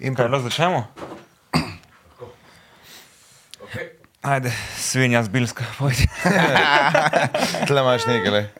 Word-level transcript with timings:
In 0.00 0.14
Kaj 0.14 0.28
lahko 0.30 0.46
začnemo? 0.48 0.86
Ajde, 4.22 4.52
svinja 4.78 5.22
zbilska, 5.22 5.64
pojdi. 5.78 6.08
tle 7.66 7.80
imaš 7.80 8.06
nekaj, 8.06 8.30
le. 8.30 8.50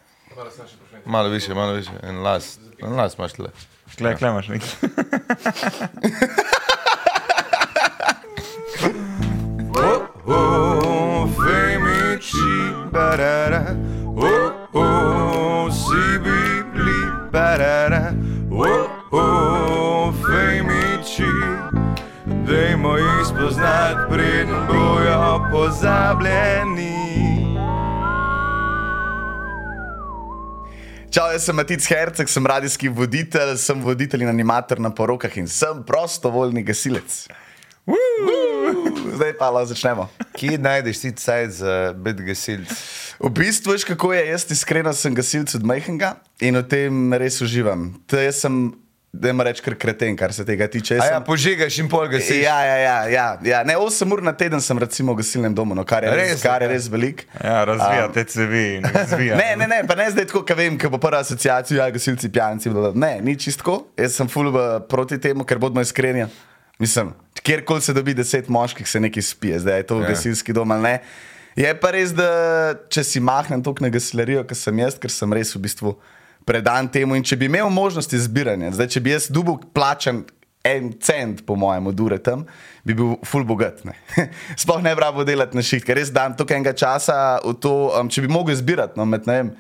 Malo 1.05 1.29
više, 1.29 1.55
malo 1.55 1.73
više. 1.73 1.91
En 2.03 2.23
las, 2.23 2.59
en 2.83 2.97
las 2.97 3.19
imaš 3.19 3.33
tle. 3.33 3.51
Klej, 3.99 4.17
klej 4.17 4.31
imaš 4.31 4.49
nekaj. 4.49 4.69
Oh, 10.31 11.29
femici, 11.33 12.73
barara. 12.93 13.58
Oh, 13.58 13.58
pozabljeni. 25.69 26.93
Čau, 31.11 31.27
jaz 31.33 31.45
sem 31.45 31.57
Matic 31.57 31.85
Herceg, 31.89 32.29
sem 32.29 32.47
radijski 32.47 32.89
voditelj, 32.93 33.57
sem 33.61 33.81
voditelj 33.85 34.25
in 34.25 34.33
animator 34.33 34.81
na 34.81 34.91
porokah 34.95 35.37
in 35.41 35.49
sem 35.49 35.83
prostovoljni 35.87 36.63
gasilec. 36.65 37.27
Zdaj 39.17 39.33
pa 39.41 39.51
lahko 39.53 39.73
začnemo. 39.73 40.09
Kje 40.37 40.59
najdeš 40.61 41.03
ti 41.05 41.13
cajt 41.21 41.55
za 41.61 41.77
biti 41.97 42.25
gasilc? 42.29 42.73
V 43.21 43.33
bistvu, 43.35 43.75
veš 43.75 43.85
kako 43.89 44.13
je, 44.15 44.25
jaz 44.29 44.47
iskreno 44.53 44.93
sem 44.97 45.17
gasilc 45.17 45.53
od 45.59 45.69
Majhenga 45.69 46.15
in 46.41 46.57
v 46.61 46.65
tem 46.69 47.17
res 47.17 47.41
uživam. 47.45 47.91
To 48.09 48.21
jaz 48.21 48.45
sem, 48.45 48.71
da 49.19 49.31
ima 49.31 49.43
reči, 49.43 49.63
kar 49.63 49.75
kreten, 49.75 50.17
kar 50.17 50.33
se 50.33 50.45
tega 50.45 50.67
tiče. 50.67 50.95
Jaz 50.95 51.05
ja, 51.05 51.13
sem- 51.13 51.25
požigaš 51.25 51.79
in 51.79 51.89
pol 51.89 52.07
gasiš. 52.09 52.39
Ja, 52.39 52.57
ja, 52.63 52.77
ja, 52.79 52.97
ja, 53.09 53.27
ja. 53.45 53.63
Ne, 53.65 53.75
8 53.77 54.13
ur 54.13 54.23
na 54.23 54.33
teden 54.33 54.61
sem 54.61 54.79
recimo 54.79 55.13
v 55.13 55.19
gasilnem 55.19 55.55
domu, 55.55 55.75
no, 55.75 55.85
kar 55.85 56.05
je 56.05 56.11
res, 56.11 56.33
Res, 56.33 56.43
kar 56.43 56.63
je 56.63 56.69
ja. 56.69 56.73
res 56.73 56.87
velik. 56.89 57.27
Ja, 57.35 57.65
razvija 57.65 58.09
te 58.09 58.25
cevi 58.25 58.65
in 58.77 58.87
razvija. 58.89 59.37
Ne, 59.37 59.49
ne, 59.57 59.67
ne, 59.69 59.81
pa 59.85 59.95
ne 59.95 60.07
zdaj 60.11 60.27
tako, 60.27 60.43
kot 60.43 60.57
vem, 60.57 60.79
ker 60.79 60.89
bo 60.89 60.99
prva 60.99 61.21
asociacija, 61.21 61.81
ja, 61.81 61.91
gasilci, 61.91 62.29
pijanci. 62.29 62.71
bla, 62.71 62.91
bla. 62.91 62.93
Ne, 62.97 63.21
ni 63.21 63.37
čistko. 63.37 63.81
Jaz 63.97 64.15
sem 64.15 64.29
full 64.29 64.51
v- 64.51 64.81
proti 64.89 65.19
temu, 65.19 65.45
ker 65.45 65.59
bodimo 65.59 65.81
iskreni. 65.81 66.27
Mislim, 66.79 67.11
kjerkoli 67.43 67.81
se 67.83 67.93
dobi 67.93 68.15
deset 68.15 68.49
moških, 68.49 68.87
se 68.89 69.01
nekaj 69.01 69.23
spije, 69.23 69.59
zdaj 69.59 69.77
je 69.77 69.87
to 69.87 69.99
v 69.99 70.03
Ja. 70.03 70.09
gasilski 70.09 70.53
dom 70.53 70.71
ali 70.71 70.83
ne. 70.83 70.95
Je 71.59 71.73
pa 71.75 71.91
res, 71.91 72.13
da 72.15 72.29
če 72.89 73.03
si 73.03 73.19
mahnem 73.21 73.63
toliko 73.63 73.83
na 73.83 73.91
gasilerijo, 73.91 74.45
kot 74.47 74.55
sem 74.57 74.79
jaz, 74.79 74.95
ker 74.95 75.11
sem 75.11 75.33
res 75.33 75.51
v 75.51 75.59
bistvu 75.61 75.97
predan 76.49 76.89
temu. 76.89 77.19
In 77.19 77.27
če 77.27 77.37
bi 77.37 77.49
imel 77.51 77.69
možnost 77.73 78.17
izbiranja, 78.17 78.73
zdaj 78.79 78.91
če 78.97 79.05
bi 79.05 79.15
jaz 79.15 79.29
dubok 79.33 79.69
plačan 79.77 80.25
en 80.69 80.91
cent, 81.01 81.45
po 81.47 81.57
mojem, 81.57 81.87
od 81.93 82.01
ure 82.01 82.19
tam, 82.23 82.45
bi 82.85 82.97
bil 82.97 83.15
full 83.27 83.47
bogat. 83.49 83.85
Ne? 83.87 83.95
Sploh 84.61 84.83
ne 84.85 84.95
bi 84.97 85.05
rabo 85.05 85.25
delati 85.29 85.57
na 85.57 85.65
šiht, 85.65 85.87
ker 85.87 85.99
res 86.01 86.13
dam 86.15 86.37
toliko 86.37 86.57
enega 86.57 86.75
časa 86.77 87.39
v 87.45 87.55
to, 87.63 87.75
um, 87.95 88.11
če 88.11 88.27
bi 88.27 88.33
mogel 88.33 88.57
izbirati, 88.57 88.99
no, 88.99 89.07
med, 89.09 89.29
ne 89.29 89.41
vem, 89.41 89.55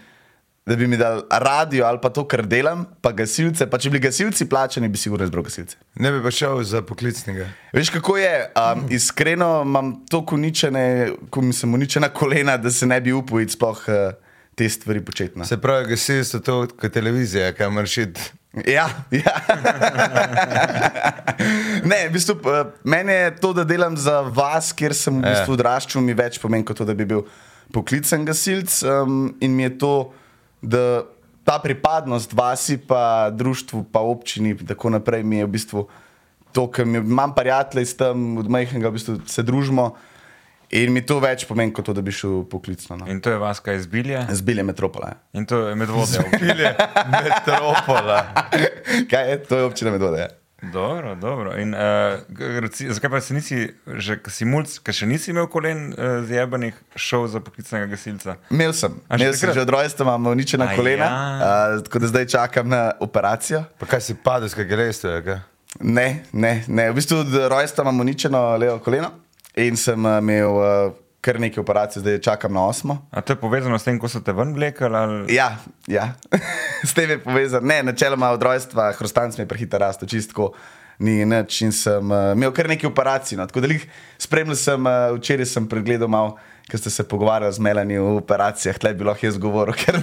da 0.68 0.76
bi 0.76 0.84
mi 0.90 0.98
dal 1.00 1.22
radio 1.40 1.86
ali 1.88 2.00
pa 2.02 2.10
to, 2.12 2.26
kar 2.28 2.42
delam, 2.44 2.82
pa 3.00 3.14
gasilce. 3.16 3.64
Pa 3.72 3.78
če 3.80 3.88
bi 3.88 3.96
bili 3.96 4.04
gasilci 4.04 4.44
plačani, 4.50 4.90
bi 4.92 5.00
sigurno 5.00 5.24
izbral 5.24 5.46
gasilce. 5.46 5.78
Ne 5.96 6.12
bi 6.12 6.20
pa 6.20 6.32
šel 6.34 6.60
za 6.68 6.82
poklicnega. 6.84 7.46
Veš, 7.72 7.92
kako 7.94 8.18
je? 8.20 8.34
Um, 8.52 8.84
iskreno 8.98 9.48
imam 9.64 9.94
tako 10.12 10.36
uničene, 10.36 10.84
ko 11.32 11.40
mi 11.40 11.56
sem 11.56 11.72
uničena 11.72 12.12
kolena, 12.12 12.58
da 12.60 12.70
se 12.70 12.86
ne 12.86 13.00
bi 13.00 13.16
upal 13.16 13.48
sploh 13.48 13.80
uh, 13.88 14.27
te 14.58 14.68
stvari 14.68 15.00
početi. 15.00 15.38
no. 15.38 15.44
Se 15.44 15.56
pravi, 15.56 15.86
gasilstvo 15.88 16.40
to 16.40 16.56
kot 16.70 16.92
televizija, 16.92 17.52
kaj 17.52 17.70
moraš 17.70 17.98
iti. 18.00 18.20
Ja, 18.66 18.88
ja. 19.12 19.34
ne, 21.84 22.08
v 22.08 22.12
bistvu, 22.12 22.34
eh, 22.42 22.64
meni 22.84 23.12
je 23.14 23.36
to, 23.36 23.52
da 23.52 23.64
delam 23.64 23.96
za 23.96 24.20
vas, 24.24 24.72
kjer 24.72 24.94
sem 24.94 25.14
v 25.14 25.22
Ja. 25.22 25.30
bistvu 25.32 25.54
odraščal, 25.54 26.02
mi 26.02 26.14
več 26.14 26.38
pomeni 26.38 26.64
kot 26.64 26.76
to, 26.76 26.84
da 26.84 26.94
bi 26.94 27.04
bil 27.04 27.22
poklicen 27.70 28.24
gasilc. 28.24 28.72
Um, 28.82 29.14
in 29.38 29.52
mi 29.52 29.62
je 29.62 29.78
to, 29.78 29.92
da 30.60 31.04
ta 31.44 31.58
pripadnost 31.58 32.32
vasi, 32.32 32.76
pa 32.78 33.02
društvu, 33.30 33.84
pa 33.84 34.00
občini, 34.00 34.50
in 34.50 34.66
tako 34.66 34.90
naprej, 34.90 35.22
mi 35.22 35.38
je 35.38 35.44
v 35.44 35.50
bistvu 35.50 35.86
to, 36.52 36.66
ker 36.66 36.84
mi- 36.84 36.98
imam 37.00 37.32
prijatelje 37.32 37.82
iz 37.82 37.94
tam, 37.94 38.38
od 38.38 38.48
majhnega, 38.48 38.88
v 38.88 38.92
bistvu 38.92 39.20
se 39.26 39.42
družimo. 39.42 39.92
In 40.70 40.92
mi 40.92 41.00
to 41.06 41.16
več 41.20 41.46
pomeni 41.48 41.72
kot 41.72 41.86
to, 41.88 41.94
da 41.96 42.02
bi 42.04 42.12
šel 42.12 42.42
poklicno. 42.50 42.96
No. 43.00 43.06
In 43.08 43.20
to 43.24 43.30
je 43.30 43.38
vaska 43.40 43.72
iz 43.72 43.86
Bilje 43.86 44.26
Zbilje 44.30 44.62
metropola. 44.62 45.14
in 45.32 45.46
to 45.46 45.68
je 45.68 45.74
medvodje. 45.74 46.20
Pilje, 46.38 46.74
metropola. 47.24 48.26
Kaj 49.10 49.30
je? 49.30 49.42
To 49.44 49.58
je 49.58 49.64
občina 49.64 49.90
medvode. 49.90 50.18
Ja. 50.18 50.28
Dobro, 50.72 51.14
dobro. 51.14 51.56
In, 51.56 51.74
uh, 51.74 51.80
reci, 52.60 52.92
zakaj 52.92 53.10
pa 53.10 53.20
si 53.20 53.34
nisi, 53.34 53.68
že 53.86 54.16
ko 54.18 54.30
si 54.30 54.44
mulj, 54.44 54.80
ker 54.82 54.90
še 54.94 55.06
nisi 55.06 55.30
imel 55.30 55.46
kolen 55.46 55.92
uh, 55.94 56.18
zjebanih, 56.26 56.74
šel 56.98 57.28
za 57.30 57.38
poklicnega 57.40 57.86
gasilca? 57.86 58.34
Imel 58.50 58.74
sem, 58.74 58.96
A 59.06 59.14
že 59.14 59.28
imel 59.28 59.36
sem 59.38 59.46
takrat? 59.46 59.54
že 59.54 59.62
od 59.62 59.70
rojstva, 59.70 60.02
imam 60.08 60.26
uničena 60.34 60.66
A 60.66 60.74
kolena, 60.74 61.06
ja. 61.06 61.76
uh, 61.78 61.84
tako 61.86 62.02
da 62.02 62.10
zdaj 62.10 62.26
čakam 62.34 62.68
na 62.74 62.82
operacijo. 63.00 63.62
Pa 63.78 63.86
kaj 63.86 64.02
si 64.02 64.18
padel, 64.18 64.50
skaj 64.50 64.66
greš, 64.66 65.00
kaj? 65.22 65.38
Ne, 65.78 66.26
ne, 66.34 66.64
ne. 66.66 66.90
v 66.90 66.98
bistvu 66.98 67.22
od 67.22 67.30
rojstva 67.54 67.86
imam 67.86 68.02
uničeno 68.02 68.42
levo 68.58 68.82
koleno 68.82 69.14
in 69.58 69.76
sem 69.76 70.04
uh, 70.04 70.18
imel 70.22 70.58
uh, 70.58 70.94
kar 71.20 71.40
nekaj 71.40 71.60
operacij, 71.62 72.00
zdaj 72.00 72.20
čakam 72.24 72.52
na 72.54 72.64
osmo. 72.66 72.98
A 73.10 73.20
to 73.20 73.32
je 73.32 73.40
povezano 73.40 73.78
s 73.78 73.84
tem, 73.84 73.98
ko 73.98 74.08
so 74.08 74.22
te 74.24 74.32
ven 74.32 74.54
vlekli? 74.54 74.86
Ali... 74.86 75.34
Ja, 75.34 75.56
ja. 75.90 76.12
s 76.88 76.94
tem 76.94 77.10
je 77.10 77.18
povezan. 77.22 77.66
Ne, 77.66 77.82
načeloma 77.82 78.30
od 78.30 78.42
rojstva 78.42 78.92
hrustanc 78.98 79.36
mi 79.36 79.44
je 79.44 79.48
prehiter 79.48 79.82
rast, 79.82 80.06
čistko. 80.06 80.52
Ni 80.98 81.22
nič 81.22 81.60
in 81.62 81.72
sem 81.72 82.10
uh, 82.10 82.32
imel 82.34 82.50
kar 82.54 82.66
nekaj 82.70 82.90
operacij. 82.90 83.38
No. 83.38 83.46
Tako 83.46 83.62
da 83.62 83.70
lih 83.70 83.84
spremljal 84.18 84.58
sem, 84.58 84.86
uh, 84.86 85.14
včeraj 85.18 85.46
sem 85.46 85.68
pregledal 85.70 86.10
malo, 86.10 86.34
ker 86.70 86.80
ste 86.80 86.90
se 86.90 87.06
pogovarjali 87.06 87.54
z 87.54 87.62
Melani 87.62 87.98
o 88.02 88.16
operacijah, 88.18 88.78
tle 88.82 88.92
bi 88.98 89.06
lahko 89.06 89.28
jaz 89.28 89.38
govoril, 89.38 89.78
ker 89.82 90.00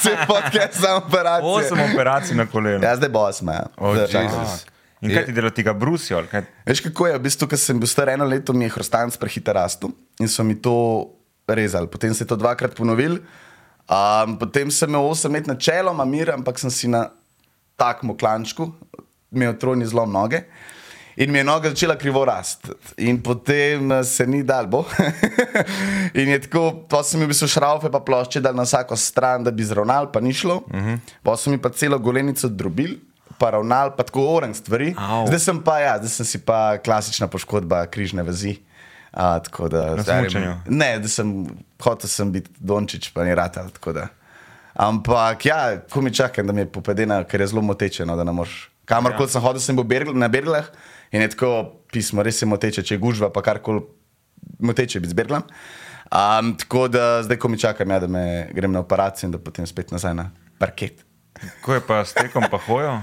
se 0.00 0.16
podcast 0.24 0.80
za 0.80 0.96
operacije. 1.02 1.52
Osem 1.52 1.84
operacij 1.90 2.36
na 2.36 2.48
kolenu. 2.48 2.80
Ja, 2.84 2.96
zdaj 2.96 3.12
bo 3.12 3.26
osma. 3.28 3.60
Ja. 3.60 3.66
O, 3.76 3.92
Zdaj, 3.94 4.08
Jezus. 4.22 4.56
Fuck. 4.62 4.69
In 5.00 5.14
kaj 5.14 5.24
ti 5.30 5.32
dela, 5.32 5.50
ti 5.50 5.64
ga 5.64 5.72
brusijo? 5.72 6.20
Veš 6.66 6.82
kako 6.84 7.06
je, 7.08 7.18
v 7.18 7.22
bistvu, 7.24 7.48
ko 7.48 7.56
sem 7.56 7.78
bil 7.80 7.88
star 7.88 8.12
eno 8.12 8.26
leto, 8.28 8.52
mi 8.52 8.66
je 8.66 8.74
hrustanc 8.74 9.16
prehiter 9.16 9.56
rastel 9.56 9.94
in 10.20 10.28
so 10.28 10.44
mi 10.44 10.58
to 10.60 11.08
rezali. 11.48 11.88
Potem 11.88 12.14
se 12.14 12.24
je 12.24 12.28
to 12.28 12.36
dvakrat 12.36 12.76
ponovil. 12.76 13.18
Um, 13.90 14.36
potem 14.38 14.70
sem 14.70 14.88
imel 14.88 15.02
8 15.02 15.32
let 15.32 15.48
načeloma 15.48 16.04
mir, 16.04 16.30
ampak 16.30 16.60
sem 16.60 16.70
si 16.70 16.88
na 16.88 17.08
takem 17.80 18.12
klančku 18.14 18.68
imel 19.32 19.56
trojni 19.58 19.86
zlom 19.86 20.12
noge. 20.12 20.44
In 21.16 21.32
mi 21.32 21.38
je 21.38 21.44
noga 21.44 21.68
začela 21.68 21.96
krivo 21.98 22.22
rasti, 22.24 22.70
in 22.96 23.18
potem 23.22 23.92
eh, 23.92 24.04
se 24.04 24.26
ni 24.26 24.42
dal, 24.46 24.66
bo. 24.70 24.84
in 26.20 26.30
je 26.32 26.38
tako, 26.46 26.86
pa 26.88 27.02
sem 27.04 27.20
v 27.20 27.28
bistvu 27.28 27.48
šraufe, 27.50 27.90
pa 27.92 28.00
plošče 28.00 28.40
dal 28.40 28.54
na 28.56 28.64
vsako 28.64 28.96
stran, 28.96 29.44
da 29.44 29.50
bi 29.50 29.66
zravnal, 29.66 30.08
pa 30.12 30.20
ni 30.20 30.32
šlo. 30.32 30.62
Uh 30.70 30.78
-huh. 30.80 30.98
Pa 31.22 31.36
so 31.36 31.50
mi 31.50 31.58
pa 31.58 31.68
celo 31.68 31.98
golenico 31.98 32.48
drobil, 32.48 32.96
pa 33.40 33.54
ravnal, 33.56 33.94
pa 33.96 34.04
tako 34.04 34.26
oren 34.36 34.52
stvari. 34.54 34.92
Au. 34.98 35.24
Zdaj 35.30 35.40
sem 35.40 35.60
pa, 35.64 35.78
ja, 35.80 35.96
zdaj 35.98 36.12
sem 36.20 36.28
si 36.28 36.40
pa 36.44 36.76
klasična 36.84 37.30
poškodba 37.32 37.86
križne 37.88 38.24
vezi. 38.26 38.58
A, 39.10 39.38
tako 39.42 39.68
da, 39.72 39.96
Na 39.96 40.04
zdaj- 40.04 40.28
smučanju? 40.28 40.54
Ne, 40.68 40.98
da 41.02 41.08
sem 41.08 41.46
hotel 41.82 42.08
sem 42.08 42.32
biti 42.32 42.50
Dončić, 42.60 43.10
pa 43.14 43.24
ni 43.24 43.34
da. 43.34 44.08
Ampak 44.74 45.46
ja, 45.46 45.80
ko 45.90 46.00
mi 46.00 46.14
čakam, 46.14 46.46
da 46.46 46.52
mi 46.52 46.60
je 46.60 46.72
popedena, 46.72 47.24
ker 47.24 47.40
je 47.40 47.46
zelo 47.46 47.62
moteče, 47.62 48.06
no, 48.06 48.16
da 48.16 48.24
ne 48.24 48.32
moreš. 48.32 48.70
Kamorkoli 48.84 49.26
ja. 49.26 49.32
sem 49.32 49.42
hodil, 49.42 49.60
sem 49.60 49.76
bil 49.76 49.84
bergl, 49.84 50.14
na 50.14 50.28
berglah 50.28 50.70
in 51.12 51.22
je 51.22 51.32
tako 51.34 51.50
pismo, 51.92 52.22
res 52.22 52.42
je 52.42 52.46
moteče, 52.46 52.82
če 52.86 52.94
je 52.94 53.02
gužva, 53.02 53.32
pa 53.34 53.42
karkoli 53.42 53.82
moteče 54.62 55.00
biti 55.00 55.10
z 55.10 55.18
berglom. 55.18 55.42
Um, 56.10 56.54
tako 56.58 56.88
da 56.88 57.22
zdaj, 57.22 57.38
ko 57.38 57.48
mi 57.48 57.58
čakam, 57.58 57.90
ja, 57.90 58.00
da 58.02 58.06
me 58.06 58.50
grem 58.54 58.72
na 58.72 58.80
operacijo 58.80 59.28
in 59.28 59.32
da 59.34 59.38
potem 59.38 59.66
spet 59.66 59.90
nazaj 59.90 60.14
na 60.14 60.30
parket. 60.58 61.04
Ko 61.62 61.74
je 61.74 61.82
pa 61.86 62.04
s 62.04 62.14
tekom 62.14 62.46
pa 62.50 62.58
hojo? 62.58 62.98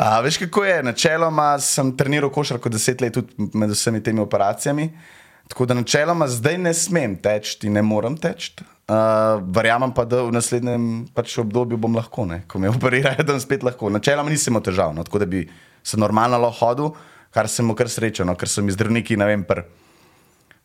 A, 0.00 0.20
veš, 0.24 0.38
kako 0.40 0.64
je? 0.64 0.82
Načeloma 0.82 1.58
sem 1.60 1.90
treniral 1.96 2.30
košarko 2.32 2.70
deset 2.72 3.02
let, 3.04 3.12
tudi 3.18 3.50
med 3.52 3.70
vsemi 3.70 4.00
temi 4.02 4.20
operacijami. 4.20 4.86
Tako 5.48 5.66
da 5.66 5.74
načeloma 5.74 6.28
zdaj 6.28 6.56
ne 6.58 6.72
smem 6.74 7.18
teči 7.20 7.68
ne 7.68 7.82
morem 7.82 8.16
teči. 8.16 8.54
Uh, 8.90 9.42
verjamem 9.54 9.92
pa, 9.94 10.06
da 10.08 10.22
v 10.24 10.32
naslednjem 10.32 10.86
pač 11.14 11.36
obdobju 11.38 11.76
bom 11.78 11.94
lahko, 11.94 12.24
ne? 12.26 12.40
ko 12.48 12.58
me 12.58 12.70
operirajo, 12.72 13.22
da 13.22 13.34
bom 13.34 13.42
spet 13.42 13.62
lahko. 13.66 13.90
Načeloma 13.92 14.32
nisem 14.32 14.54
imel 14.54 14.64
težav, 14.70 14.94
no? 14.96 15.04
tako 15.04 15.20
da 15.20 15.28
bi 15.30 15.44
se 15.82 16.00
normalno 16.00 16.40
lahko 16.40 16.64
hodil, 16.64 16.90
kar 17.34 17.48
sem 17.48 17.68
mu 17.68 17.76
kar 17.76 17.92
srečen, 17.92 18.26
no? 18.26 18.34
ker 18.40 18.48
so 18.48 18.64
mi 18.64 18.72
zdravniki, 18.72 19.20
ne 19.20 19.28
vem, 19.28 19.44
pr 19.44 19.66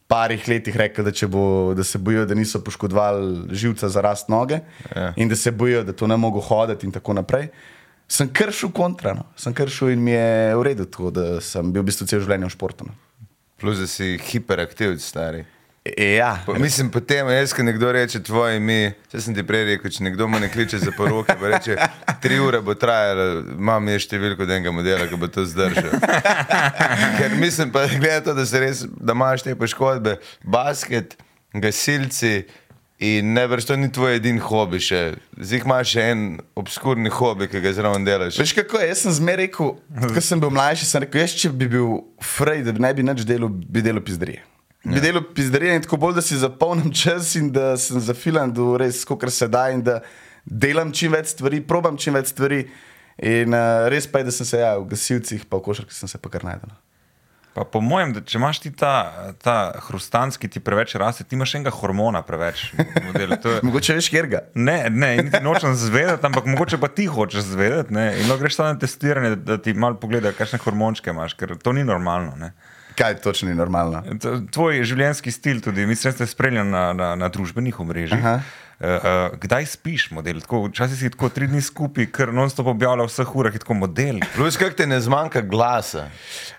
parih 0.08 0.48
letih 0.48 0.76
rekli, 0.78 1.04
da, 1.04 1.28
bo, 1.28 1.74
da 1.76 1.84
se 1.84 1.98
bojijo, 1.98 2.26
da 2.30 2.38
niso 2.38 2.64
poškodovali 2.64 3.56
živca 3.58 3.90
za 3.90 4.02
rast 4.02 4.30
noge 4.30 4.62
Ja. 4.96 5.14
in 5.18 5.30
da 5.30 5.36
se 5.36 5.52
bojijo, 5.52 5.84
da 5.84 5.94
to 5.94 6.08
ne 6.08 6.18
mogo 6.18 6.40
hoditi 6.40 6.86
in 6.86 6.94
tako 6.94 7.14
naprej. 7.14 7.50
Sem 8.08 8.30
kršil 8.30 8.70
kontra, 8.76 9.16
no. 9.18 9.26
sem 9.40 9.54
kršil 9.54 9.96
in 9.96 10.04
mi 10.06 10.14
je 10.14 10.54
v 10.56 10.64
redu, 10.68 10.86
tako 10.86 11.10
da 11.14 11.42
sem 11.42 11.74
bil 11.74 11.82
v 11.82 11.90
bistvu 11.90 12.06
cel 12.10 12.22
življenje 12.22 12.52
v 12.52 12.54
športu. 12.54 12.88
No. 12.90 12.94
Plus, 13.58 13.82
da 13.82 13.88
si 13.90 14.16
hiperaktivni, 14.22 15.02
stari. 15.02 15.46
E, 15.86 16.16
ja. 16.16 16.40
Pa, 16.46 16.54
mislim, 16.54 16.90
potem, 16.90 17.28
jaz, 17.30 17.54
ko 17.54 17.64
nekdo 17.64 17.92
reče 17.94 18.24
tvoje 18.26 18.58
ime, 18.58 18.96
če 19.12 19.22
sem 19.22 19.36
ti 19.38 19.44
prej 19.46 19.68
rekel, 19.70 19.92
če 19.94 20.06
nekdo 20.08 20.26
me 20.30 20.40
ne 20.42 20.50
kliče 20.50 20.80
za 20.82 20.94
poroke, 20.98 21.36
pa 21.38 21.52
reče, 21.52 21.78
tri 22.24 22.40
ure 22.42 22.62
bo 22.66 22.74
trajalo, 22.74 23.44
imam 23.54 23.92
je 23.94 24.00
številko 24.08 24.48
enega 24.48 24.74
modela, 24.74 25.06
ki 25.10 25.20
bo 25.22 25.30
to 25.30 25.46
zdržal. 25.46 25.94
Ker 27.20 27.38
mislim, 27.38 27.70
pa 27.74 27.86
gleda 27.92 28.24
to, 28.26 28.34
da, 28.38 28.48
res, 28.66 28.82
da 28.98 29.14
imaš 29.14 29.46
te 29.46 29.54
poškodbe, 29.58 30.18
basket, 30.42 31.14
gasilci 31.54 32.48
in 33.06 33.34
ne 33.36 33.46
vrš, 33.48 33.68
to 33.70 33.76
ni 33.80 33.92
tvoj 33.92 34.18
edin 34.20 34.40
hobi 34.42 34.80
še. 34.84 35.02
Zdaj 35.38 35.62
imaš 35.64 35.94
še 35.96 36.06
en 36.14 36.24
obskurni 36.58 37.12
hobi, 37.14 37.48
ki 37.52 37.62
ga 37.64 37.74
zraven 37.76 38.08
delaš. 38.08 38.40
Veš 38.42 38.56
kako 38.58 38.82
je? 38.82 38.90
Jaz 38.92 39.06
sem 39.06 39.16
zmeraj 39.20 39.50
rekel, 39.50 39.72
ko 40.16 40.24
sem 40.24 40.42
bil 40.42 40.54
mlajši, 40.56 40.90
sem 40.90 41.06
rekel, 41.06 41.24
jaz 41.26 41.36
če 41.42 41.52
bi 41.54 41.70
bil 41.72 42.02
frej, 42.24 42.64
da 42.68 42.76
bi 42.76 42.84
ne 42.86 42.94
bi 42.98 43.06
nič 43.08 43.26
delal, 43.28 43.52
bi 43.52 43.84
delal 43.86 44.04
pizdarije. 44.06 44.44
Bi 44.86 45.02
delal 45.02 45.26
pizdarije 45.36 45.76
in 45.80 45.86
tako 45.86 45.98
bolj, 46.02 46.18
da 46.20 46.24
si 46.26 46.38
zapolnim 46.38 46.92
čas 46.94 47.34
in 47.40 47.50
da 47.54 47.74
sem 47.82 48.02
zafilan 48.04 48.54
do 48.54 48.76
res, 48.78 49.02
kar 49.10 49.34
se 49.34 49.50
da 49.50 49.68
in 49.74 49.82
da 49.86 50.00
delam 50.46 50.94
čim 50.94 51.16
več 51.16 51.34
stvari, 51.34 51.64
probam 51.66 51.98
čim 51.98 52.18
več 52.18 52.34
stvari. 52.36 52.66
In 53.26 53.56
uh, 53.56 53.88
res 53.90 54.06
pa 54.12 54.22
je, 54.22 54.28
da 54.30 54.34
sem 54.36 54.48
se 54.48 54.60
ja, 54.60 54.76
v 54.78 54.90
gasilcih, 54.92 55.48
pa 55.50 55.58
v 55.58 55.66
košarki 55.70 55.96
sem 55.96 56.12
se 56.12 56.20
pa 56.22 56.30
kar 56.30 56.44
najdel. 56.46 56.74
No. 57.56 57.64
Pa 57.64 57.64
po 57.64 57.80
mojem, 57.80 58.14
da, 58.14 58.22
če 58.22 58.38
imaš 58.38 58.60
ti 58.60 58.72
ta, 58.72 58.92
ta 59.38 59.56
hrustanc, 59.82 60.38
ki 60.38 60.48
ti 60.48 60.60
preveč 60.60 60.96
raste, 60.96 61.24
ti 61.24 61.36
imaš 61.36 61.56
enega 61.56 61.72
hormona 61.72 62.22
preveč. 62.22 62.74
je- 63.50 63.60
Mogoče 63.64 63.94
veš, 63.94 64.10
kjer 64.10 64.28
ga. 64.28 64.40
Ne, 64.56 64.90
ne, 64.90 65.18
niti 65.18 65.40
nočem 65.40 65.72
zvedeti, 65.74 66.20
ampak 66.22 66.46
mogoče 66.46 66.78
pa 66.78 66.88
ti 66.90 67.06
hočeš 67.08 67.42
zvedeti. 67.46 67.94
ne, 67.94 68.14
In 68.16 68.28
lahko 68.28 68.42
greš 68.42 68.56
samo 68.56 68.70
na 68.70 68.80
testiranje, 68.80 69.36
da 69.38 69.58
ti 69.58 69.74
malo 69.74 69.96
pogleda, 69.96 70.32
kakšne 70.32 70.60
hormončke 70.60 71.10
imaš, 71.10 71.34
ker 71.34 71.56
to 71.56 71.72
ni 71.72 71.84
normalno. 71.84 72.36
Ne. 72.36 72.52
Kaj 72.96 73.16
točno 73.18 73.50
ni 73.50 73.56
normalno? 73.56 74.04
Tvoj 74.52 74.84
življenjski 74.84 75.32
stil, 75.32 75.62
tudi 75.62 75.86
mislim, 75.86 76.12
da 76.12 76.16
ste 76.16 76.28
spremljali 76.28 76.70
na, 76.70 76.94
na, 76.94 77.16
na 77.16 77.28
družbenih 77.30 77.80
omrežjih. 77.80 78.20
Aha. 78.20 78.40
Uh, 78.76 79.32
kdaj 79.40 79.66
spiš, 79.72 80.10
model? 80.12 80.42
Tako, 80.44 80.66
včasih 80.68 80.98
si 81.00 81.10
tako 81.14 81.30
tri 81.32 81.48
dni 81.48 81.62
skupaj, 81.64 82.10
ker 82.12 82.34
non-stop 82.36 82.68
objavlja 82.74 83.06
v 83.06 83.12
vseh 83.12 83.30
urah, 83.40 83.56
tako 83.56 83.78
model. 83.80 84.20
Plus, 84.34 84.58
kako 84.60 84.76
ti 84.76 84.88
ne 84.92 84.98
zmanjka 85.00 85.46
glasa. 85.48 86.10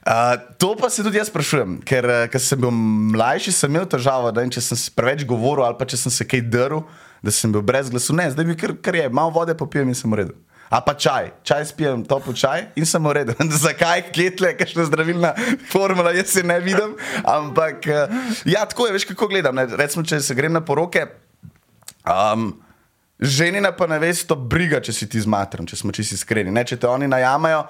Uh, 0.01 0.33
to 0.57 0.73
pa 0.81 0.89
se 0.89 1.05
tudi 1.05 1.21
jaz 1.21 1.29
sprašujem, 1.29 1.83
ker 1.85 2.09
uh, 2.09 2.23
ko 2.33 2.41
sem 2.41 2.63
bil 2.63 2.73
mlajši, 3.13 3.53
sem 3.53 3.75
imel 3.75 3.85
težavo, 3.85 4.33
da 4.33 4.41
vem, 4.41 4.55
če 4.55 4.65
sem 4.65 4.81
se 4.81 4.95
preveč 4.97 5.27
govoril 5.29 5.69
ali 5.69 5.77
pa 5.77 5.85
če 5.85 6.01
sem 6.07 6.15
se 6.15 6.25
kaj 6.25 6.47
drl, 6.49 6.87
da 7.21 7.35
sem 7.35 7.53
bil 7.53 7.61
brez 7.61 7.93
glasu. 7.93 8.17
Ne, 8.17 8.31
zdaj 8.33 8.49
mi 8.49 8.57
kar, 8.57 8.73
kar 8.81 8.97
je, 8.97 9.11
malo 9.13 9.35
vode 9.37 9.53
popijem 9.53 9.93
in 9.93 9.99
sem 9.99 10.09
v 10.09 10.23
redu. 10.23 10.37
A 10.73 10.81
pa 10.81 10.97
čaj, 10.97 11.31
čaj 11.47 11.69
spijem, 11.69 12.01
topel 12.09 12.35
čaj 12.35 12.73
in 12.81 12.89
sem 12.89 13.05
v 13.05 13.13
redu. 13.21 13.37
Zakaj, 13.67 14.09
je 14.17 14.57
kakšna 14.57 14.89
zdravilna 14.89 15.35
formula, 15.69 16.17
jaz 16.17 16.33
se 16.33 16.43
ne 16.43 16.57
vidim. 16.65 16.97
Ampak 17.29 17.87
ja, 18.49 18.65
tako 18.65 18.89
je, 18.89 18.97
veš 18.97 19.07
kako 19.13 19.29
gledam. 19.29 19.55
Ne? 19.55 19.69
Recimo, 19.77 20.01
če 20.01 20.25
se 20.25 20.35
grem 20.35 20.57
na 20.57 20.65
poroke. 20.65 21.26
Um, 22.07 22.53
ženina 23.19 23.73
pa 23.77 23.89
ne 23.91 23.99
veš, 23.99 24.25
to 24.31 24.37
briga, 24.39 24.81
če 24.81 24.95
si 24.95 25.09
ti 25.11 25.21
z 25.21 25.29
materom, 25.31 25.67
če 25.67 25.81
smo 25.81 25.95
čisto 25.95 26.15
iskreni. 26.15 26.55
Ne, 26.55 26.63
če 26.67 26.79
te 26.81 26.89
oni 26.89 27.09
najamajo, 27.11 27.65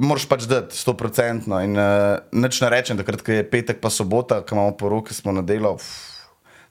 moraš 0.00 0.28
pač 0.30 0.46
dati, 0.48 0.76
sto 0.78 0.94
procentno. 0.96 1.60
In 1.60 1.76
uh, 1.76 2.18
nič 2.32 2.62
ne 2.64 2.70
rečem, 2.72 3.00
takrat, 3.00 3.24
ko 3.26 3.34
je 3.36 3.44
petek, 3.44 3.82
pa 3.82 3.92
sobota, 3.92 4.40
ko 4.46 4.56
imamo 4.56 4.76
poroke, 4.80 5.16
smo 5.16 5.34
na 5.36 5.44
delo. 5.44 5.76
Uf, 5.76 5.90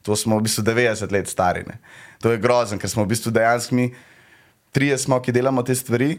to 0.02 0.16
smo 0.16 0.40
v 0.40 0.48
bistvu 0.48 0.64
90 0.66 1.12
let 1.14 1.30
stari. 1.30 1.68
Ne. 1.68 1.78
To 2.24 2.34
je 2.34 2.42
grozen, 2.42 2.82
ker 2.82 2.90
smo 2.90 3.06
v 3.06 3.14
bistvu 3.14 3.34
dejansko 3.36 3.76
mi, 3.78 3.92
trije 4.74 4.98
smo, 4.98 5.20
ki 5.22 5.36
delamo 5.36 5.62
te 5.68 5.76
stvari. 5.76 6.16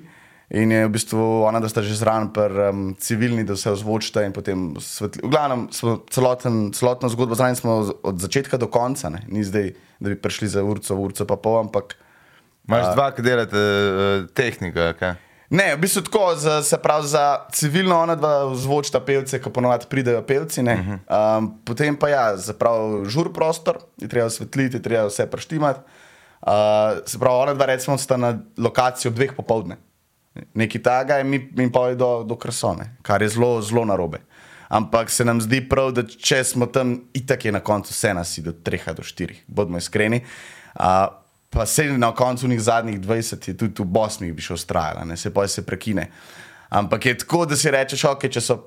In 0.48 0.72
je 0.72 0.86
v 0.86 0.92
bistvu 0.92 1.44
ona, 1.44 1.60
da 1.60 1.68
sta 1.68 1.84
že 1.84 1.92
zraven, 1.92 2.32
um, 2.32 2.96
civilni, 2.96 3.44
da 3.44 3.52
vse 3.52 3.74
ozvočite 3.76 4.24
in 4.24 4.32
potem 4.32 4.72
svetli. 4.80 5.20
V 5.20 5.28
glavnem, 5.28 5.68
celoten, 6.08 6.72
celotno 6.72 7.08
zgodbo 7.12 7.36
zraven 7.36 7.56
smo 7.56 7.92
od 8.00 8.16
začetka 8.16 8.56
do 8.56 8.66
konca, 8.72 9.12
ne. 9.12 9.20
ni 9.28 9.44
zdaj, 9.44 9.74
da 10.00 10.08
bi 10.08 10.16
prišli 10.16 10.48
za 10.48 10.64
urco, 10.64 10.96
urco 10.96 11.26
pa 11.28 11.36
pol, 11.36 11.60
ampak. 11.68 11.98
Imaš 12.64 12.94
dva, 12.96 13.12
ki 13.12 13.24
delate 13.24 13.60
uh, 13.60 14.24
tehniko. 14.32 14.92
Kaj? 14.96 15.20
Ne, 15.52 15.76
v 15.76 15.80
bistvu 15.84 16.02
tako, 16.08 16.32
za, 16.36 16.62
se 16.64 16.78
pravi 16.80 17.08
za 17.08 17.44
civilno, 17.52 18.00
ona 18.00 18.16
dva 18.16 18.48
zvočita 18.56 19.00
pevce, 19.00 19.40
ko 19.40 19.52
ponovadi 19.52 19.88
pridejo 19.88 20.22
pevci. 20.24 20.64
Uh 20.64 20.68
-huh. 20.68 20.98
um, 21.12 21.50
potem 21.64 21.96
pa 21.96 22.08
ja, 22.08 22.36
zaprav 22.36 23.04
žur 23.04 23.32
prostor, 23.32 23.78
je 24.00 24.08
treba 24.08 24.26
osvetliti, 24.26 24.76
je 24.76 24.82
treba 24.82 25.06
vse 25.06 25.26
preštimati. 25.26 25.80
Uh, 26.40 27.04
se 27.04 27.18
pravi, 27.18 27.36
ona 27.36 27.54
dva 27.54 27.66
recimo 27.66 27.98
sta 27.98 28.16
na 28.16 28.38
lokaciji 28.56 29.08
ob 29.08 29.16
dveh 29.16 29.32
popovdne. 29.36 29.76
Nekaj 30.54 30.82
takega 30.82 31.20
in 31.20 31.30
mi, 31.30 31.40
mi 31.56 31.66
pa 31.72 31.88
je 31.88 31.98
do, 31.98 32.22
do 32.24 32.36
krasone, 32.38 32.96
kar 33.02 33.22
je 33.22 33.28
zelo, 33.34 33.62
zelo 33.62 33.84
narobe. 33.84 34.20
Ampak 34.68 35.10
se 35.10 35.24
nam 35.24 35.40
zdi 35.40 35.62
prav, 35.68 35.92
da 35.96 36.04
če 36.04 36.42
smo 36.44 36.66
tam, 36.66 36.98
itak 37.16 37.44
je 37.44 37.52
na 37.52 37.60
koncu 37.64 37.94
vse 37.94 38.12
nas, 38.14 38.36
do 38.44 38.52
treh 38.52 38.84
do 38.94 39.02
štirih, 39.02 39.40
bodimo 39.46 39.80
iskreni. 39.80 40.20
Uh, 40.76 41.08
pa 41.50 41.66
se 41.66 41.86
na 41.98 42.12
koncu 42.14 42.48
njih 42.48 42.60
zadnjih 42.60 43.00
20 43.00 43.48
je 43.48 43.56
tudi 43.56 43.82
v 43.82 43.86
Bosni 43.86 44.32
bi 44.32 44.44
še 44.44 44.54
ustrajala, 44.54 45.06
ne 45.08 45.16
se 45.16 45.32
pa 45.34 45.46
se 45.48 45.64
prekine. 45.66 46.10
Ampak 46.68 47.06
je 47.06 47.18
tako, 47.24 47.46
da 47.48 47.56
si 47.56 47.70
rečeš, 47.72 48.04
ok, 48.04 48.28
če 48.28 48.42
so 48.44 48.58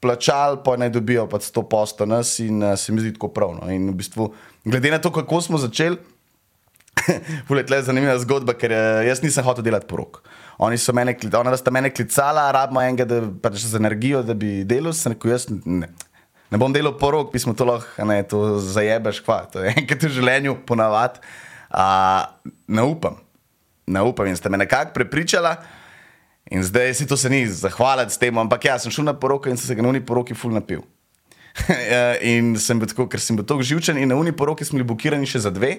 plačali, 0.00 0.62
pa 0.64 0.78
naj 0.80 0.94
dobijo 0.96 1.26
pač 1.28 1.50
100 1.52 1.66
posto 1.68 2.06
nas 2.08 2.38
in 2.40 2.62
uh, 2.64 2.72
se 2.80 2.92
mi 2.92 3.04
zdi 3.04 3.12
tako 3.18 3.28
pravno. 3.36 3.68
In 3.68 3.90
v 3.92 3.98
bistvu, 4.00 4.30
glede 4.64 4.90
na 4.90 4.98
to, 4.98 5.12
kako 5.12 5.42
smo 5.44 5.60
začeli, 5.60 6.00
je 7.70 7.82
zanimiva 7.82 8.18
zgodba, 8.18 8.54
ker 8.58 8.72
eh, 8.72 9.08
jaz 9.08 9.22
nisem 9.22 9.44
hotel 9.44 9.64
delati 9.64 9.88
porok. 9.88 10.22
Oni 10.60 10.76
so 10.78 10.92
mene, 10.92 11.14
ona 11.38 11.56
sta 11.56 11.72
mene 11.72 11.88
klicala, 11.90 12.50
rabimo 12.52 12.82
enega, 12.84 13.06
da 13.08 13.22
pač 13.42 13.62
z 13.64 13.78
energijo, 13.80 14.20
da 14.20 14.34
bi 14.36 14.60
delal. 14.68 14.92
Sem 14.92 15.14
rekel, 15.14 15.32
jaz 15.32 15.46
ne, 15.48 15.88
ne 16.52 16.60
bom 16.60 16.72
delal 16.74 16.98
porok, 17.00 17.30
pismo 17.32 17.54
to 17.56 17.64
lahko, 17.64 18.04
ne, 18.04 18.18
to 18.28 18.58
zajebeš, 18.60 19.22
kva, 19.24 19.38
to 19.48 19.64
je 19.64 19.72
enkrat 19.80 20.04
v 20.04 20.10
življenju 20.18 20.58
ponavadi. 20.68 21.22
Ne 22.68 22.84
upam, 22.84 23.16
ne 23.88 24.02
upam 24.04 24.28
in 24.28 24.36
ste 24.36 24.52
me 24.52 24.60
nekako 24.60 24.92
prepričala. 24.98 25.54
In 26.52 26.66
zdaj 26.66 26.92
si 26.98 27.06
to 27.08 27.16
se 27.16 27.30
ni 27.32 27.46
zahvaliti 27.46 28.12
s 28.12 28.20
tem, 28.20 28.36
ampak 28.36 28.68
ja, 28.68 28.76
sem 28.82 28.92
šel 28.92 29.06
na 29.08 29.14
poroko 29.16 29.48
in 29.48 29.56
sem 29.56 29.70
se 29.70 29.78
ga 29.78 29.84
na 29.86 29.92
uni 29.94 30.04
poroki 30.04 30.36
ful 30.36 30.52
napil. 30.52 30.84
Ja, 31.72 32.18
in 32.36 32.52
sem 32.60 32.76
bil 32.76 32.90
tako, 32.90 33.08
ker 33.08 33.22
sem 33.22 33.38
bil 33.38 33.48
tako 33.48 33.64
živčen, 33.64 33.96
in 33.96 34.12
na 34.12 34.20
uni 34.20 34.36
poroki 34.36 34.68
smo 34.68 34.76
bili 34.76 34.88
blokirani 34.92 35.28
še 35.30 35.40
za 35.46 35.54
dve. 35.54 35.78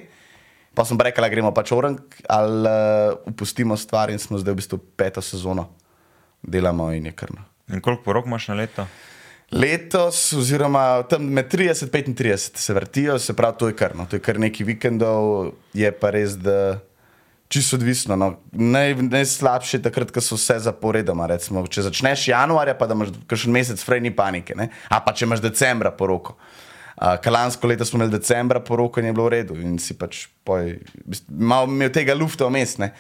Pa 0.73 0.85
sem 0.88 1.00
rekel, 1.00 1.27
gremo 1.29 1.51
pač 1.51 1.73
orang 1.75 2.00
ali 2.31 2.69
uh, 2.69 3.19
upustimo 3.27 3.75
stvar 3.77 4.12
in 4.12 4.19
smo 4.19 4.39
zdaj 4.39 4.53
v 4.53 4.59
bistvu 4.62 4.77
peto 4.95 5.21
sezono 5.21 5.68
delamo 6.41 6.91
in 6.95 7.06
je 7.06 7.12
krno. 7.12 7.44
In 7.71 7.81
koliko 7.81 8.03
porok 8.03 8.25
imaš 8.25 8.47
na 8.47 8.56
leto? 8.56 8.85
Letos, 9.51 10.33
oziroma 10.33 11.03
tam 11.12 11.27
med 11.27 11.51
30 11.51 11.91
in 12.07 12.15
35 12.15 12.57
se 12.57 12.73
vrtijo, 12.73 13.19
se 13.19 13.35
pravi, 13.35 13.57
to 13.59 13.68
je 13.68 13.75
krno. 13.75 14.06
To 14.06 14.15
je 14.15 14.23
kar 14.23 14.39
nekaj 14.39 14.65
vikendov, 14.65 15.51
je 15.73 15.91
pa 15.91 16.09
res, 16.15 16.38
da 16.39 16.79
čisto 17.51 17.75
odvisno. 17.75 18.15
No. 18.15 18.38
Naj, 18.51 18.95
najslabše 19.12 19.77
je 19.77 19.83
takrat, 19.83 20.12
ko 20.15 20.24
so 20.24 20.39
vse 20.39 20.56
zaporedoma. 20.63 21.27
Recimo, 21.27 21.65
če 21.67 21.83
začneš 21.89 22.29
januarja, 22.31 22.77
pa 22.79 22.88
da 22.88 22.95
imaš 22.95 23.12
kakšen 23.27 23.51
mesec 23.51 23.83
fraj, 23.83 24.00
ni 24.00 24.15
panike. 24.15 24.56
Ne? 24.56 24.71
A 24.88 25.03
pa 25.03 25.12
če 25.12 25.27
imaš 25.27 25.43
decembra 25.43 25.91
poroko. 25.91 26.39
Uh, 26.39 26.61
Kalansko 27.01 27.67
leto 27.67 27.81
smo 27.81 27.98
imeli 27.98 28.12
decembra 28.12 28.60
poroko 28.60 29.00
in 29.00 29.05
je 29.05 29.13
bilo 29.13 29.25
v 29.25 29.31
redu. 29.31 29.55
In 29.55 29.77
si 29.77 29.93
pač 29.93 30.27
poj, 30.43 30.77
malo 31.27 31.65
imel 31.65 31.89
tega 31.89 32.13
lufta 32.13 32.46
vmes. 32.46 32.77
ne. 32.77 32.91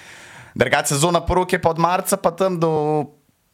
Drugače 0.53 0.87
sezona 0.89 1.21
poroke 1.21 1.55
je 1.55 1.61
pa 1.61 1.69
od 1.69 1.79
marca 1.79 2.17
pa 2.17 2.31
tam 2.31 2.57
do 2.57 2.71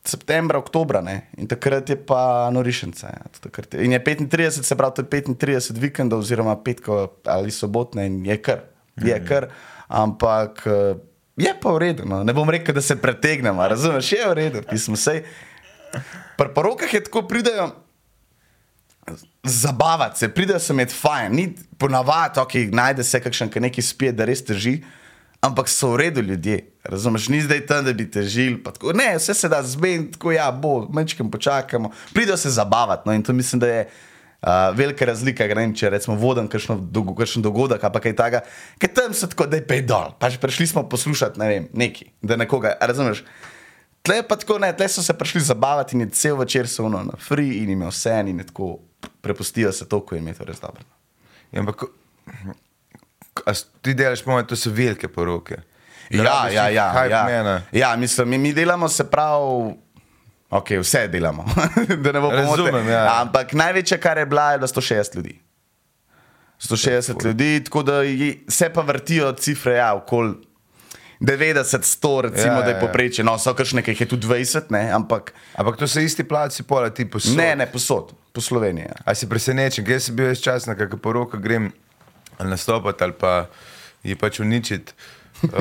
septembra, 0.01 0.57
oktobra. 0.57 1.01
Ne? 1.01 1.27
In 1.35 1.45
takrat 1.45 1.89
je 1.89 1.97
pa 1.97 2.21
norišence. 2.47 3.03
Ja. 3.03 3.27
Je- 3.69 3.83
In 3.83 3.91
je 3.91 3.99
35, 3.99 4.63
se 4.63 4.75
pravi, 4.75 4.93
to 4.93 5.01
je 5.03 5.07
35 5.35 5.77
vikendov, 5.77 6.19
oziroma 6.19 6.55
petko 6.55 6.95
ali 7.23 7.51
sobotne, 7.51 8.05
in 8.05 8.25
je 8.25 8.37
kar. 8.37 8.59
Je 8.97 9.19
kar 9.19 9.51
ampak 9.87 10.63
je 11.37 11.51
pa 11.53 11.69
v 11.69 11.77
redu. 11.77 12.03
No. 12.05 12.23
Ne 12.23 12.33
bom 12.33 12.49
rekel, 12.49 12.73
da 12.73 12.81
se 12.81 12.95
pretegnemo, 12.95 13.61
razumeš, 13.61 14.11
je 14.11 14.23
v 14.23 14.33
redu, 14.33 14.61
pismo 14.63 14.95
sej. 14.95 15.23
Pri 16.35 16.49
porokah 16.49 16.87
je 16.87 17.03
tako 17.03 17.23
pridajo. 17.23 17.71
Zabavati 19.43 20.19
se, 20.19 20.29
pridejo 20.33 20.59
se 20.59 20.73
med 20.73 20.91
fajn, 20.91 21.35
ni 21.35 21.55
ponavadi, 21.77 22.39
ok, 22.39 22.53
najde 22.71 23.03
se 23.03 23.21
kakšen, 23.23 23.49
ki 23.49 23.61
nekaj 23.63 23.83
spije, 23.83 24.11
da 24.11 24.25
res 24.27 24.43
teži, 24.43 24.81
ampak 25.41 25.69
so 25.71 25.93
v 25.93 26.01
redu 26.01 26.21
ljudje. 26.21 26.59
Razumeš, 26.83 27.29
ni 27.29 27.41
zdaj 27.41 27.65
tam, 27.69 27.85
da 27.85 27.93
bi 27.93 28.09
pa 28.63 28.71
tako. 28.71 28.93
Ne, 28.93 29.15
vse 29.17 29.33
se 29.33 29.49
da 29.49 29.63
zmeniti, 29.63 30.17
tako 30.17 30.31
ja, 30.31 30.51
bo, 30.51 30.87
mečkem 30.93 31.31
počakamo. 31.31 31.91
Pridejo 32.13 32.37
se 32.37 32.49
zabavati. 32.49 33.03
No, 33.05 33.13
in 33.13 33.23
to 33.23 33.33
mislim, 33.33 33.59
da 33.59 33.67
je 33.67 33.89
uh, 34.41 34.49
velika 34.77 35.05
razlika, 35.05 35.45
vem, 35.55 35.73
če 35.75 35.89
rečemo 35.89 36.17
vodim 36.17 36.47
kakšen 36.47 37.43
dogodek 37.43 37.81
pa 37.81 37.99
kaj 37.99 38.15
takega, 38.15 38.41
ker 38.79 38.93
tam 38.93 39.13
so 39.13 39.27
tako, 39.27 39.47
da 39.47 39.59
je 39.59 39.67
pej 39.67 39.85
dol. 39.87 40.15
Pač 40.19 40.39
prišli 40.41 40.67
smo 40.67 40.89
poslušati, 40.89 41.39
ne 41.39 41.47
vem, 41.47 41.69
neki, 41.73 42.11
da 42.21 42.35
nekoga, 42.35 42.75
razumeš. 42.81 43.23
Tle 44.07 44.21
pa 44.23 44.37
tako 44.39 44.59
ne, 44.59 44.71
tle 44.75 44.87
so 44.87 45.03
se 45.03 45.13
prišli 45.13 45.41
zabavati 45.41 45.95
in 45.95 46.05
je 46.05 46.09
cel 46.15 46.37
večer 46.39 46.67
so 46.67 46.85
ono 46.85 47.03
na 47.03 47.17
free 47.19 47.63
in 47.63 47.69
jim 47.69 47.81
je 47.81 47.87
vse 47.91 48.19
in 48.27 48.39
je 48.39 48.45
tako 48.47 48.77
prepustijo 49.21 49.71
se 49.71 49.89
to, 49.89 49.99
ko 50.01 50.15
jim 50.15 50.27
je 50.27 50.33
to 50.33 50.43
res 50.43 50.59
dobro. 50.59 50.83
Ja, 51.51 51.59
ampak, 51.59 51.83
ti 53.81 53.93
delaš, 53.93 54.23
po 54.23 54.31
mojem, 54.31 54.47
to 54.47 54.55
so 54.55 54.69
velike 54.69 55.07
poroke. 55.07 55.57
Ja, 56.09 56.47
ja, 56.49 56.69
ja. 56.69 57.05
Ja, 57.05 57.23
mena. 57.25 57.61
ja 57.71 57.95
mislim, 57.95 58.29
mi, 58.29 58.37
mi 58.37 58.53
delamo 58.53 58.87
se 58.89 59.03
prav. 59.03 59.41
Ok, 60.49 60.69
vse 60.79 61.07
delamo, 61.07 61.43
da 62.03 62.11
ne 62.11 62.19
bo 62.19 62.29
pomote. 62.29 62.61
Razumem, 62.63 62.89
ja. 62.89 63.21
Ampak 63.21 63.53
največja, 63.53 63.97
kar 63.97 64.17
je 64.17 64.25
bila, 64.25 64.51
je 64.51 64.57
bilo 64.57 64.67
160 64.67 65.15
ljudi. 65.15 65.39
160 66.59 67.25
ljudi, 67.25 67.63
tako 67.63 67.83
da 67.83 68.01
ji- 68.01 68.45
se 68.47 68.69
pa 68.69 68.81
vrtijo 68.81 69.31
cifre, 69.33 69.73
ja, 69.73 69.93
okoli 69.93 70.33
90, 71.19 71.83
100, 71.83 72.21
recimo, 72.21 72.53
Ja, 72.53 72.59
ja, 72.59 72.61
da 72.61 72.69
je 72.69 72.75
ja. 72.75 72.79
poprečje. 72.79 73.23
No, 73.25 73.37
so 73.41 73.53
kakšne, 73.53 73.81
ki 73.81 73.91
jih 73.91 74.01
je 74.01 74.07
tudi 74.07 74.27
20, 74.27 74.69
ne, 74.69 74.91
ampak 74.93 75.33
Ampak 75.55 75.77
to 75.77 75.87
so 75.87 75.99
isti 75.99 76.23
placi, 76.23 76.63
pola 76.63 76.89
ti 76.89 77.09
posod. 77.09 77.37
ne, 77.37 77.55
ne 77.55 77.65
posod, 77.65 78.13
po 78.33 78.41
Sloveniji. 78.41 78.85
Ja. 78.85 78.93
A 79.05 79.15
si 79.15 79.29
presenečen, 79.29 79.85
jaz 79.87 80.09
sem 80.09 80.15
bil 80.15 80.29
več 80.29 80.43
čas 80.45 80.69
na 80.69 80.75
kakšno 80.77 81.01
poroko, 81.01 81.37
grem 81.37 81.71
nastopati 82.39 83.03
ali 83.03 83.13
pa 83.13 83.49
ji 84.03 84.15
pač 84.15 84.39
uničiti. 84.39 84.93
Uh, 85.37 85.53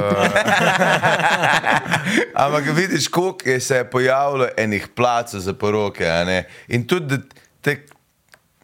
ampak 2.45 2.65
vidiš, 2.73 3.09
koliko 3.09 3.49
je 3.49 3.61
se 3.61 3.77
je 3.77 3.91
pojavilo 3.91 4.49
enih 4.57 4.89
placov 4.89 5.41
za 5.41 5.53
poroke. 5.53 6.05
In 6.69 6.87
tudi, 6.87 7.19
te 7.61 7.77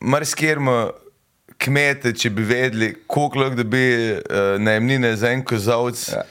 marsikjermo 0.00 0.90
kmete, 1.58 2.12
če 2.12 2.30
bi 2.30 2.42
vedeli, 2.42 2.94
koliko 3.06 3.38
lahko 3.38 3.60
dobi 3.60 3.84
uh, 4.12 4.18
najemnine 4.58 5.16
za 5.16 5.30
en 5.30 5.44
kozovc, 5.44 6.08
ja. 6.12 6.22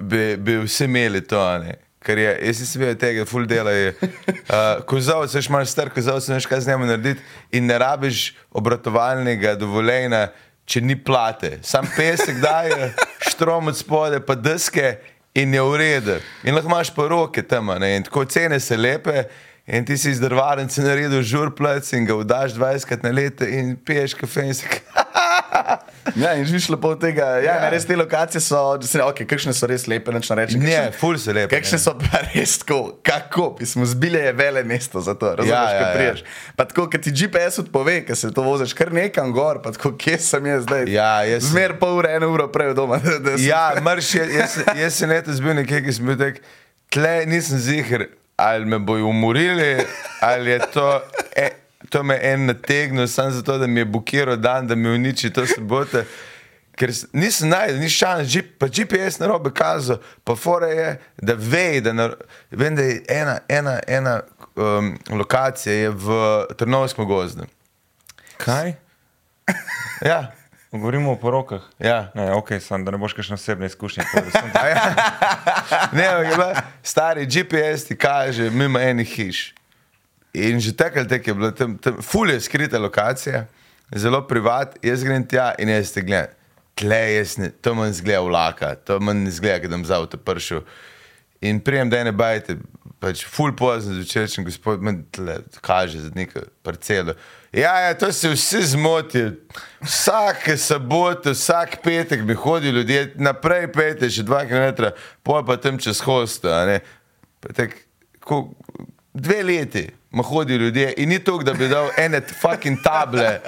Bi, 0.00 0.36
bi 0.36 0.58
vsi 0.64 0.84
imeli 0.84 1.20
to. 1.20 1.44
ne. 1.58 1.78
Ker 2.00 2.18
je, 2.18 2.30
jaz 2.48 2.60
nisem 2.62 2.80
vedel 2.80 2.96
tega, 2.96 3.24
full 3.28 3.44
dela 3.48 3.72
je. 3.76 3.90
Uh, 4.00 4.80
kozovc, 4.88 5.34
veš, 5.36 5.50
imaš 5.50 5.74
star 5.74 5.90
kozovc, 5.92 6.30
ne 6.30 6.38
veš, 6.38 6.46
kaj 6.48 6.62
z 6.64 6.72
njim 6.72 6.86
narediti 6.88 7.20
in 7.52 7.66
ne 7.68 7.76
rabiš 7.78 8.30
obratovalnega 8.56 9.52
dovoljenja, 9.60 10.30
če 10.64 10.80
ni 10.80 10.96
plate. 10.96 11.58
Sam 11.66 11.84
pesek 11.96 12.40
daje, 12.40 12.94
štrom 13.28 13.68
od 13.68 13.76
spode, 13.76 14.22
pa 14.24 14.34
deske 14.34 14.94
in 15.36 15.52
je 15.54 15.66
v 15.66 15.76
redu. 15.76 16.16
In 16.44 16.56
lahko 16.56 16.72
imaš 16.72 16.94
pa 16.96 17.08
roke 17.10 17.44
tam, 17.44 17.68
ne, 17.82 17.92
in 17.98 18.08
tako 18.08 18.24
cene 18.24 18.60
se 18.60 18.80
lepe. 18.80 19.26
In 19.70 19.84
ti 19.86 19.94
si 20.00 20.10
iz 20.10 20.18
drvarnice 20.18 20.82
naredil 20.82 21.20
žurplec 21.22 21.92
in 21.94 22.08
ga 22.08 22.16
vdaš 22.18 22.56
20krat 22.56 23.04
na 23.04 23.12
leto 23.14 23.46
in 23.46 23.76
piješ 23.76 24.16
kafe 24.18 24.48
in 24.48 24.54
se 24.54 24.66
Ja, 26.16 26.32
in 26.34 26.44
živiš 26.44 26.68
lepo 26.68 26.88
od 26.88 27.00
tega. 27.00 27.24
Ja, 27.24 27.38
Ja. 27.40 27.54
ja. 27.56 27.68
res 27.70 27.84
te 27.84 27.96
lokacije 27.96 28.40
so, 28.40 28.58
ne, 28.94 29.02
okay, 29.02 29.26
kakšne 29.26 29.52
so 29.52 29.66
res 29.66 29.84
lepe, 29.86 30.12
neč 30.12 30.30
rečem. 30.30 30.60
Ne, 30.60 30.90
ful 30.92 31.18
se 31.18 31.32
lepe, 31.32 31.52
Kakšne 31.52 31.76
ne. 31.76 31.78
so 31.80 31.94
pa 31.94 32.20
res 32.28 32.58
tako, 32.58 32.78
kako, 33.00 33.50
pismo, 33.54 33.84
zbile 33.84 34.18
je 34.20 34.32
vele 34.32 34.62
mesto 34.64 35.00
za 35.00 35.14
to, 35.14 35.30
razumeš, 35.32 35.50
Ja, 35.50 35.62
ja, 35.62 35.70
ja, 35.70 35.76
ja, 35.76 35.82
ja. 35.82 35.94
priješ. 35.94 36.24
Pa 36.56 36.64
tako, 36.64 36.88
kad 36.88 37.00
ti 37.00 37.12
GPS 37.12 37.58
odpove, 37.58 38.00
ker 38.02 38.16
se 38.16 38.30
to 38.30 38.42
voziš 38.42 38.72
kar 38.72 38.92
nekam 38.92 39.32
gor, 39.32 39.62
pa 39.62 39.70
tako, 39.70 39.92
kje 39.94 40.18
sem 40.20 40.46
jaz 40.46 40.62
zdaj? 40.62 40.88
Ja, 40.88 41.12
jaz 41.24 41.42
sem- 41.42 41.52
Zmer 41.52 41.76
pol 41.76 41.96
ure, 41.96 42.10
eno 42.12 42.28
uro 42.28 42.48
prej 42.48 42.74
doma. 42.74 42.98
Da, 43.04 43.18
da 43.20 43.36
Ja, 43.38 43.62
mrš, 43.76 44.14
je- 44.14 44.28
jaz, 44.34 44.52
jaz 44.76 44.94
sem 44.94 45.10
letos 45.10 45.40
bil 45.40 45.54
nekje, 45.54 45.82
ki 45.82 45.92
sem 45.92 46.06
bil 46.06 46.18
tak, 46.18 46.42
tle 46.88 47.26
nisem 47.26 47.58
ziger, 47.60 48.08
ali 48.36 48.64
me 48.66 48.78
bojo 48.80 49.06
umorili, 49.06 49.84
ali 50.20 50.50
je 50.50 50.60
to, 50.68 50.86
e, 51.36 51.48
to 51.88 52.02
me 52.02 52.18
en 52.22 52.46
nategnil, 52.46 53.08
samo 53.08 53.30
zato, 53.30 53.58
da 53.58 53.66
mi 53.66 53.80
je 53.80 53.84
bukiral 53.86 54.36
dan, 54.36 54.66
da 54.66 54.74
mi 54.74 54.88
uniči 54.88 55.30
to 55.30 55.46
soboto. 55.46 56.02
Ker 56.72 56.90
nisem 57.12 57.48
najdel, 57.48 57.78
ni 57.78 57.88
šans, 57.88 58.28
G- 58.28 58.46
pa 58.54 58.66
GPS 58.68 59.18
na 59.18 59.26
robe 59.26 59.50
kazal, 59.50 59.96
pa 60.24 60.34
fora 60.34 60.66
je, 60.66 60.86
da 61.18 61.34
ve, 61.34 61.80
da 61.80 61.92
na, 61.92 62.10
vem, 62.50 62.76
da 62.76 62.82
je 62.82 63.02
ena, 63.08 63.38
ena, 63.48 63.80
ena 63.86 64.20
um, 64.56 64.92
lokacija 65.10 65.74
je 65.74 65.90
v 65.90 66.06
Trnovskem 66.56 67.04
gozdu. 67.04 67.44
Kaj? 68.36 68.72
Ja, 70.02 70.32
Govorimo 70.72 71.12
o 71.12 71.16
porokah. 71.16 71.60
ja. 71.78 72.10
Ne, 72.14 72.32
ok, 72.32 72.48
sem, 72.60 72.84
da 72.84 72.90
ne 72.90 72.98
boš 72.98 73.12
kakšne 73.12 73.34
osebne 73.34 73.66
izkušnje. 73.66 74.04
Ja. 74.54 74.94
Ne, 75.92 76.04
je 76.04 76.26
bila, 76.26 76.52
stari 76.82 77.26
GPS 77.26 77.84
ti 77.84 77.96
kaže 77.96 78.50
mimo 78.50 78.78
enih 78.78 79.08
hiš. 79.08 79.54
In 80.34 80.60
že 80.62 80.72
takrat 80.76 81.08
tek 81.08 81.26
je 81.26 81.34
bilo 81.34 81.50
tam, 81.50 81.74
tam 81.78 81.98
ful 82.02 82.30
je 82.30 82.40
skrita 82.40 82.78
lokacija, 82.78 83.46
zelo 83.94 84.22
privat, 84.26 84.76
jaz 84.82 85.02
grem 85.02 85.26
tja 85.26 85.50
in 85.58 85.68
jaz 85.68 85.90
te 85.90 86.04
gledam. 86.06 86.36
Tle 86.78 87.00
jaz 87.16 87.34
ne, 87.36 87.50
to 87.50 87.74
manj 87.74 87.98
zgleda 87.98 88.22
vlaka, 88.24 88.74
to 88.86 89.00
manj 89.02 89.26
zgleda, 89.36 89.66
da 89.68 89.76
bom 89.76 89.84
za 89.84 89.98
avto 89.98 90.16
prišel. 90.16 90.62
In 91.42 91.58
prijem, 91.64 91.90
da 91.90 92.04
ne 92.04 92.12
bajte, 92.12 92.60
pač 93.02 93.24
ful 93.26 93.52
pozno 93.56 93.96
zvečer, 93.96 94.28
če 94.30 94.44
gospod 94.46 94.82
meni 94.84 95.02
tle 95.12 95.40
kaže 95.64 96.04
za 96.06 96.14
neko 96.14 96.44
parcelo. 96.62 97.16
Ja, 97.50 97.74
ja, 97.88 97.94
to 97.98 98.12
se 98.14 98.30
vsi 98.30 98.62
zmotijo. 98.76 99.32
Vsake 99.82 100.54
sobote, 100.60 101.34
vsak 101.34 101.80
petek 101.82 102.22
bi 102.22 102.38
hodili 102.38 102.84
ljudje, 102.84 103.06
naprej 103.18 103.66
pete, 103.74 104.12
še 104.12 104.22
dva 104.22 104.44
km, 104.46 104.92
pol 105.26 105.42
pa 105.44 105.58
tam 105.58 105.80
čez. 105.80 106.04
Pa 107.40 107.56
Tak, 107.56 107.72
ko, 108.20 108.52
dve 109.16 109.42
leti 109.42 109.88
ma 110.10 110.22
hodijo 110.22 110.58
ljudje 110.58 110.94
in 110.96 111.08
ni 111.08 111.18
to, 111.18 111.38
da 111.38 111.52
bi 111.54 111.68
dal 111.68 111.88
ene 111.96 112.20
fucking 112.40 112.78
table, 112.82 113.40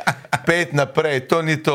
pet 0.47 0.73
naprej, 0.73 1.21
to 1.21 1.43
ni 1.43 1.57
to. 1.57 1.75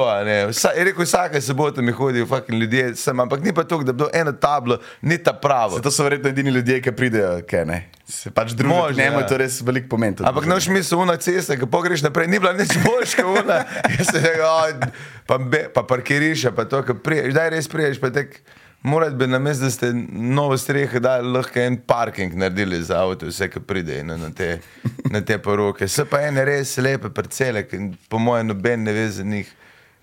Vsa, 0.50 0.70
rekel, 0.76 1.04
vsake 1.04 1.42
sobote 1.42 1.82
mi 1.82 1.92
hodijo 1.92 2.26
fucking 2.26 2.62
ljudje, 2.62 2.96
sem, 2.96 3.20
ampak 3.20 3.44
ni 3.44 3.54
pa 3.54 3.64
to, 3.64 3.82
da 3.84 3.92
bi 3.92 4.00
dal 4.00 4.10
eno 4.14 4.32
tablo, 4.32 4.78
ni 5.02 5.18
ta 5.18 5.34
pravo. 5.34 5.80
To 5.80 5.92
so 5.92 6.04
verjetno 6.04 6.30
edini 6.30 6.50
ljudje, 6.50 6.82
ki 6.82 6.92
pridejo, 6.92 7.42
kaj 7.50 7.66
ne. 7.66 7.82
Se 8.08 8.32
pač 8.32 8.52
družijo, 8.52 8.78
Možno, 8.82 9.04
njemu 9.04 9.18
ja. 9.18 9.22
je 9.22 9.28
to 9.28 9.38
res 9.38 9.62
velik 9.62 9.90
pomen. 9.90 10.16
to 10.16 10.24
Ampak 10.24 10.46
noč 10.46 10.70
misel, 10.72 11.00
una 11.00 11.18
cesta, 11.18 11.58
ki 11.60 11.68
pogreš 11.68 12.02
naprej, 12.02 12.28
ni 12.28 12.40
bila 12.40 12.54
nič 12.56 12.72
boljša, 12.80 13.26
una. 13.28 13.58
Jaz 13.98 14.08
sem 14.08 14.24
rekel, 14.24 14.46
"O, 14.48 14.92
pa, 15.28 15.38
be, 15.38 15.66
pa 15.74 15.84
parkiriš, 15.84 16.48
pa 16.56 16.64
to, 16.66 16.80
ki 16.88 16.96
priješ, 17.04 17.34
daj 17.36 17.50
res 17.50 17.68
priješ, 17.68 18.00
pa 18.00 18.10
tek. 18.10 18.40
Morate 18.88 19.16
bi 19.16 19.28
na 19.28 19.40
mestu, 19.40 19.64
da 19.64 19.72
ste 19.72 19.90
novo 20.12 20.58
streho 20.58 21.00
dali, 21.00 21.28
lahko 21.28 21.60
en 21.60 21.76
parking 21.78 22.34
naredili 22.40 22.80
za 22.84 23.02
avto, 23.04 23.28
vse, 23.28 23.50
ki 23.52 23.60
pride 23.60 24.00
no, 24.08 24.16
na 24.18 24.30
te, 24.32 24.62
na 25.12 25.22
te 25.22 25.36
poroke. 25.44 25.90
So 25.92 26.06
pa 26.08 26.22
ene 26.24 26.46
res 26.48 26.78
lepe 26.80 27.12
parcele, 27.12 27.66
ki 27.68 27.82
po 28.08 28.22
mojem 28.24 28.48
noben 28.54 28.88
ne 28.88 28.94
ve 28.96 29.10
za 29.12 29.28
njih. 29.28 29.52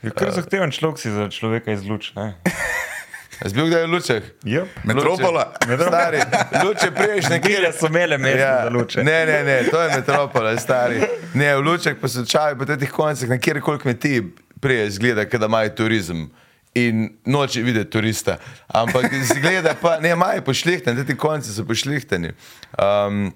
Je 0.05 0.13
kar 0.13 0.35
zahteven 0.37 0.75
človek 0.75 1.01
si 1.01 1.15
za 1.15 1.31
človeka 1.33 1.73
iz 1.73 1.87
luč. 1.89 2.13
ne? 2.19 2.35
Zbil 3.55 3.67
kdaj 3.73 3.87
v 3.87 3.91
lučeh? 3.91 4.29
Yep. 4.45 4.77
Metropola. 4.85 5.49
Stari, 5.65 6.21
luče 6.65 6.91
priješ 6.95 7.33
nekje. 7.33 7.57
Kje 7.57 7.73
so 7.73 7.89
imele 7.89 8.19
mesto 8.19 8.39
ja. 8.39 8.55
za 8.63 8.71
luče? 8.71 9.05
Ne, 9.05 9.19
ne, 9.27 9.43
ne, 9.45 9.59
to 9.71 9.81
je 9.83 9.97
metropola, 9.97 10.57
stari. 10.61 11.01
Ne, 11.35 11.55
v 11.57 11.65
lučeh 11.65 11.97
pa 12.01 12.09
so 12.09 12.25
čaji, 12.25 12.61
po 12.61 12.69
teh 12.69 12.91
koncih, 12.91 13.29
na 13.29 13.39
kjerkoli 13.39 13.79
kmetiji 13.79 14.23
prije 14.61 14.91
zgleda, 14.91 15.25
da 15.25 15.47
imajo 15.47 15.73
turizem. 15.81 16.29
In 16.75 17.07
noče 17.31 17.63
videti 17.63 17.91
turista. 17.91 18.39
Ampak 18.67 19.13
zgleda 19.35 19.77
pa, 19.81 19.99
ne, 20.03 20.11
imajo 20.11 20.43
pošlihtani, 20.43 21.07
ti 21.07 21.17
konci 21.17 21.55
so 21.55 21.65
pošlihtani. 21.67 22.35
Um, 22.79 23.29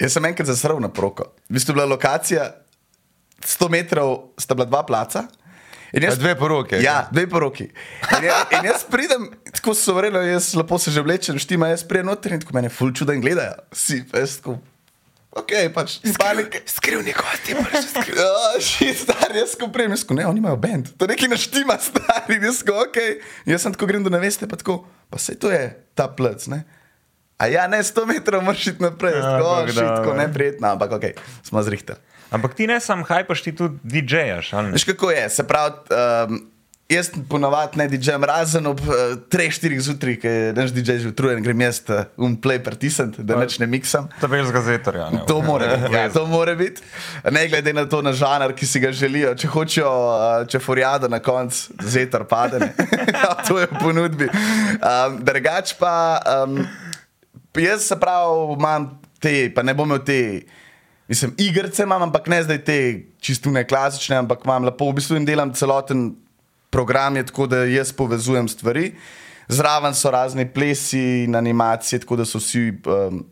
Jaz 0.00 0.16
sem 0.16 0.24
enkrat 0.24 0.48
zasrl 0.48 0.80
na 0.80 0.88
proko. 0.88 1.26
V 1.50 1.58
bistvu 1.58 1.74
je 1.74 1.76
bila 1.76 1.90
lokacija 1.90 2.46
100 3.44 3.68
metrov, 3.68 4.32
sta 4.40 4.56
bila 4.56 4.68
dva 4.68 4.82
placa. 4.88 5.26
In 5.92 6.06
Pa 6.06 6.14
dve 6.14 6.36
poroki, 6.38 6.78
ja. 6.84 7.08
Dve 7.10 7.26
poroki. 7.26 7.66
In 8.16 8.24
jaz, 8.24 8.52
in 8.54 8.66
jaz 8.68 8.84
pridem, 8.86 9.26
tako 9.50 9.74
so 9.74 9.96
vrelo, 9.96 10.22
jaz 10.22 10.52
lepo 10.54 10.78
se 10.78 10.92
že 10.94 11.02
vlečem, 11.02 11.38
štima, 11.38 11.72
jaz 11.72 11.82
pridem 11.84 12.06
noter 12.06 12.36
in 12.36 12.40
tako 12.44 12.54
mene 12.54 12.70
ful 12.70 12.92
čuden 12.94 13.20
gledajo. 13.20 13.58
Si, 13.74 13.98
jaz 14.14 14.36
tako, 14.38 14.60
ok, 15.30 15.52
pač, 15.74 15.98
skrivni 16.66 17.12
gosti, 17.12 17.54
moraš 17.54 17.84
skrivni. 17.90 18.24
Šit, 18.68 18.96
star, 19.04 19.30
jaz 19.36 19.54
ko 19.54 19.68
prijem, 19.72 19.94
jaz 19.94 20.04
ko 20.04 20.14
ne, 20.14 20.26
oni 20.26 20.38
imajo 20.38 20.56
bend. 20.56 20.90
To 20.98 21.06
nekaj 21.06 21.28
naštima, 21.28 21.78
stari, 21.86 22.40
jaz 22.42 22.62
ko, 22.66 22.76
ok. 22.82 22.98
Jaz 23.46 23.62
sem 23.62 23.74
tako 23.74 23.86
grem 23.86 24.04
do 24.04 24.10
neveste, 24.10 24.48
pa 24.48 24.56
tako, 24.56 24.82
pa 25.10 25.18
se 25.18 25.38
to 25.38 25.50
je 25.50 25.64
ta 25.94 26.08
plec, 26.08 26.46
ne. 26.46 26.64
A 27.40 27.46
ja, 27.48 27.64
ne, 27.66 27.78
100 27.80 28.04
metrov 28.06 28.42
moraš 28.44 28.66
iti 28.66 28.82
naprej, 28.82 29.16
Ja, 29.16 29.22
tako, 29.22 29.44
bog 29.44 29.68
šit, 29.68 29.80
da, 29.80 29.96
tako 29.96 30.12
ne. 30.12 30.26
neprijetno, 30.26 30.68
ampak 30.68 30.92
ok, 30.92 31.04
smo 31.42 31.62
zrihtali. 31.62 31.98
Ampak 32.30 32.54
ti 32.54 32.66
ne 32.66 32.76
sam 32.80 33.00
hajpaš, 33.02 33.42
ti 33.42 33.56
tudi 33.56 33.78
DJ-jaš. 33.82 34.52
ali 34.52 34.66
ne? 34.66 34.72
Veš 34.72 34.84
kako 34.84 35.10
je, 35.10 35.24
se 35.30 35.42
pravi, 35.42 35.72
um, 36.28 36.36
jaz 36.90 37.10
ponavadi 37.28 37.78
ne 37.78 37.86
DJ-jem 37.88 38.24
razen 38.24 38.66
ob 38.66 38.80
uh, 38.82 38.94
3-4 39.30 39.78
zjutraj, 39.86 40.16
ker 40.22 40.32
je 40.32 40.52
naš 40.56 40.72
DJ 40.74 40.98
že 41.04 41.12
utrujen, 41.12 41.42
grem 41.44 41.62
jaz 41.62 41.80
uh, 41.88 42.02
um 42.18 42.34
play 42.34 42.58
pritisniti, 42.62 43.22
da 43.26 43.38
neč 43.38 43.58
ne 43.62 43.68
miksam. 43.70 44.08
To 44.20 44.30
veš 44.30 44.50
z 44.50 44.54
gazetorja. 44.56 45.10
ne? 45.14 45.22
To 45.28 45.38
mora 45.42 45.70
biti. 45.76 45.94
Ja, 45.94 46.08
to 46.12 46.26
mora 46.26 46.54
biti. 46.58 46.82
Ne 47.30 47.46
glede 47.48 47.74
na 47.76 47.86
to, 47.88 48.02
na 48.02 48.12
žanr, 48.16 48.54
ki 48.56 48.66
si 48.66 48.82
ga 48.82 48.92
želijo. 48.92 49.34
Če 49.38 49.50
hočejo, 49.52 49.90
uh, 49.90 50.46
če 50.50 50.60
furiado 50.62 51.08
na 51.08 51.22
koncu, 51.22 51.78
zetar 51.82 52.26
pade. 52.28 52.60
Ja, 53.10 53.34
to 53.42 53.58
je 53.58 53.66
v 53.66 53.78
ponudbi. 53.80 54.26
Um, 54.30 55.16
drugač 55.26 55.72
pa, 55.78 56.20
um, 56.44 56.60
jaz 57.58 57.88
se 57.88 57.96
pravi, 57.98 58.54
imam 58.54 58.86
te, 59.20 59.50
pa 59.54 59.64
ne 59.66 59.74
bom 59.74 59.88
imel 59.88 60.02
te. 60.06 60.20
Mislim, 61.10 61.32
igrice 61.42 61.82
imam, 61.82 62.04
ampak 62.06 62.28
ne 62.30 62.38
zdaj 62.46 62.60
te 62.64 62.78
čisto 63.18 63.50
ne 63.50 63.64
klasične, 63.66 64.20
ampak 64.22 64.44
imam 64.46 64.68
lepo, 64.68 64.92
v 64.92 65.00
bistvu 65.00 65.18
jim 65.18 65.26
delam 65.26 65.50
celoten 65.58 66.12
program, 66.70 67.16
je 67.16 67.26
tako 67.26 67.46
da 67.46 67.64
jaz 67.64 67.92
povezujem 67.92 68.48
stvari. 68.48 68.92
Zraven 69.48 69.94
so 69.94 70.10
razni 70.10 70.46
plesi 70.52 71.24
in 71.24 71.34
animacije, 71.36 71.98
tako 72.00 72.16
da 72.16 72.24
so 72.24 72.38
vsi 72.38 72.68
um, 72.70 73.24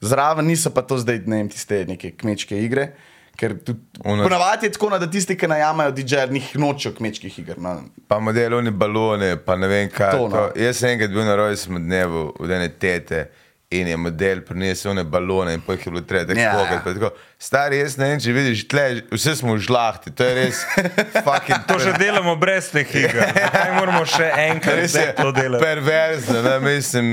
zraven, 0.00 0.46
niso 0.46 0.70
pa 0.70 0.82
to 0.82 0.98
zdaj 0.98 1.18
ne 1.26 1.36
vem, 1.36 1.48
tiste 1.48 1.84
neke 1.88 2.12
kmečke 2.16 2.62
igre. 2.62 2.92
Ker 3.36 3.56
ponavadi 4.02 4.66
je 4.66 4.72
tako, 4.72 4.90
no, 4.90 4.98
da 4.98 5.10
tisti, 5.10 5.36
ki 5.36 5.48
najamajo 5.48 5.90
DJ-je, 5.92 6.28
njih 6.32 6.52
nočejo 6.58 6.94
kmečkih 6.94 7.38
iger. 7.38 7.58
No. 7.60 7.74
Pa 8.08 8.18
modeloni 8.20 8.70
balone, 8.70 9.36
pa 9.44 9.56
ne 9.56 9.68
vem 9.68 9.90
kaj. 9.92 10.12
To, 10.16 10.28
no. 10.28 10.36
to. 10.36 10.60
Jaz 10.60 10.80
sem 10.80 10.94
enkrat 10.94 11.12
bil 11.12 11.26
na 11.26 11.34
rojstnem 11.36 11.82
dnevu 11.84 12.30
od 12.38 12.50
ene 12.50 12.68
tete 12.68 13.26
In 13.70 13.88
je 13.88 13.96
model 13.96 14.40
prinesel 14.40 14.90
one 14.90 15.02
balone, 15.04 15.54
in 15.54 15.60
pojjo 15.60 15.80
je 15.80 15.90
bilo 15.90 16.00
treba 16.00 16.24
tako 16.24 16.40
Ja. 16.40 16.52
pogledati. 16.52 16.84
pa 16.84 16.94
tako, 16.94 17.08
Stari, 17.38 17.78
jaz 17.78 17.96
ne 17.96 18.08
vem, 18.08 18.20
če 18.20 18.32
vidiš, 18.32 18.68
tle, 18.68 18.84
vse 19.10 19.34
smo 19.36 19.54
v 19.54 19.58
žlahti, 19.58 20.10
to 20.10 20.24
je 20.24 20.34
res 20.36 20.60
fucking 21.26 21.66
To 21.66 21.78
že 21.78 21.92
delamo 21.92 22.36
brez 22.36 22.70
teh 22.70 22.86
iger. 22.86 23.26
Zdaj 23.50 23.74
moramo 23.74 24.04
še 24.06 24.30
enkrat 24.44 24.86
to 25.16 25.32
delati. 25.32 25.64
perverzno, 25.64 26.42
ne, 26.42 26.60
mislim. 26.62 27.10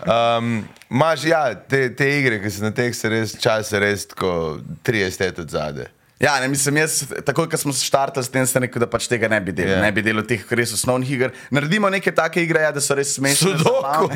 Um, 0.00 0.64
Imaš 0.90 1.24
ja, 1.24 1.54
te, 1.54 1.94
te 1.94 2.08
igre, 2.18 2.40
ki 2.40 2.50
so 2.50 2.64
na 2.64 2.70
teh 2.70 2.96
se 2.96 3.08
res 3.08 3.36
čase 3.38 3.78
res 3.78 4.06
tako 4.06 4.58
30 4.82 5.20
let 5.20 5.38
od 5.38 5.48
zadaj. 5.50 5.86
Ja, 6.20 6.40
ne, 6.40 6.48
mislim, 6.48 6.76
jaz, 6.76 7.04
takoj, 7.24 7.46
ko 7.48 7.56
smo 7.56 7.72
se 7.72 7.84
štartali 7.84 8.24
s 8.24 8.28
tem, 8.28 8.44
sem 8.46 8.60
rekel, 8.60 8.82
da 8.82 8.86
pač 8.92 9.06
tega 9.08 9.28
ne 9.32 9.38
bi 9.40 9.54
delal. 9.56 9.70
Ja. 9.72 9.78
Yeah. 9.78 9.86
Ne 9.88 9.94
bi 9.96 10.02
delal 10.04 10.26
teh 10.28 10.42
res 10.52 10.74
osnovnih 10.76 11.14
iger. 11.16 11.32
Naredimo 11.48 11.88
neke 11.88 12.12
take 12.12 12.44
igre, 12.44 12.60
ja, 12.66 12.74
da 12.76 12.82
so 12.84 12.92
res 12.98 13.14
smešne. 13.16 13.54
Sudoku. 13.56 14.10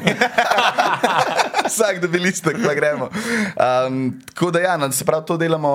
Vsak 1.70 2.02
dobi 2.04 2.20
listek, 2.26 2.60
pa 2.60 2.76
gremo. 2.76 3.08
Um, 3.56 4.02
tako 4.34 4.52
da, 4.52 4.60
ja, 4.66 4.76
no, 4.76 4.92
se 4.92 5.08
pravi, 5.08 5.24
to 5.32 5.40
delamo, 5.40 5.72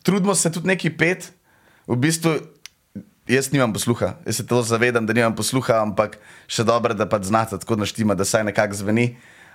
trudimo 0.00 0.32
se 0.32 0.48
tudi 0.48 0.72
neki 0.72 0.94
pet. 0.96 1.28
V 1.84 2.00
bistvu, 2.00 2.38
jaz 3.28 3.52
nimam 3.52 3.76
posluha, 3.76 4.14
jaz 4.24 4.40
se 4.40 4.48
to 4.48 4.64
zavedam, 4.64 5.04
da 5.04 5.12
nimam 5.12 5.36
posluha, 5.36 5.82
ampak 5.84 6.16
še 6.48 6.64
dobro, 6.64 6.96
da 6.96 7.04
pač 7.04 7.28
znate 7.28 7.60
tako 7.60 7.76
naštima, 7.84 8.16
da 8.16 8.24
saj 8.24 8.48
nekako 8.48 8.80
zveni. 8.80 9.10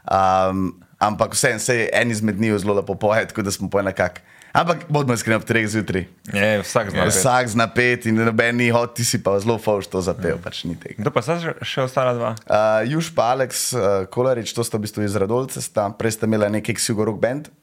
Um, 0.06 0.76
ampak 1.02 1.34
vseeno, 1.34 1.58
se 1.58 1.88
en 1.90 2.14
izmed 2.14 2.38
njih 2.38 2.62
zelo 2.62 2.78
lepo 2.78 2.94
poje, 2.94 3.26
tako 3.34 3.42
da 3.42 3.58
smo 3.58 3.74
po 3.74 3.82
nekako. 3.82 4.22
Ampak 4.52 4.88
bodimo 4.88 5.14
iskreni 5.14 5.36
ob 5.36 5.44
treh 5.44 5.64
zjutraj. 5.64 6.08
Je, 6.26 6.48
vsak 6.60 6.90
zna. 6.90 7.04
pet. 7.04 7.12
Vsak 7.12 7.46
zna 7.48 7.68
pet 7.68 8.06
in 8.06 8.18
noben 8.18 8.58
ni 8.58 8.70
hod, 8.70 8.94
ti 8.94 9.04
si 9.04 9.18
pa 9.18 9.38
zelo 9.38 9.58
fauš 9.58 9.86
to 9.86 10.02
zapel, 10.02 10.38
pač 10.38 10.64
ni 10.64 10.74
tega. 10.74 10.98
Kdo 10.98 11.12
pa 11.12 11.22
sta 11.22 11.38
še- 11.38 11.84
ostala 11.84 12.14
dva? 12.14 12.32
Uh, 12.44 12.82
Juž 12.88 13.12
pa 13.12 13.32
Aleks 13.32 13.70
uh, 13.72 13.82
Kolarič, 14.08 14.50
to 14.50 14.62
sta 14.62 14.76
v 14.76 14.86
bistvu 14.86 15.04
iz 15.04 15.14
Radolce, 15.14 15.60
sta, 15.60 15.90
prej 15.92 16.18
sta 16.18 16.26
imela 16.26 16.50
neki 16.50 16.74
Xigo 16.74 17.06
Rock 17.06 17.20
Band, 17.20 17.54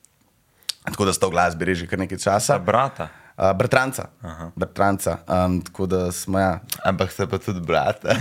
tako 0.85 1.05
da 1.05 1.12
sta 1.12 1.26
v 1.26 1.35
glasbi 1.35 1.64
reži 1.64 1.85
kar 1.85 1.99
nekaj 1.99 2.16
Ta 2.16 2.38
časa. 2.38 2.55
brata. 2.57 3.11
Uh, 3.37 3.52
bratranca. 3.52 4.07
bratranca 4.57 5.19
um, 5.28 5.61
tako 5.61 5.87
da 5.87 6.12
smo 6.12 6.38
ja. 6.38 6.61
Ampak 6.85 7.11
ste 7.12 7.26
pa 7.26 7.38
tudi 7.38 7.61
brata. 7.61 8.16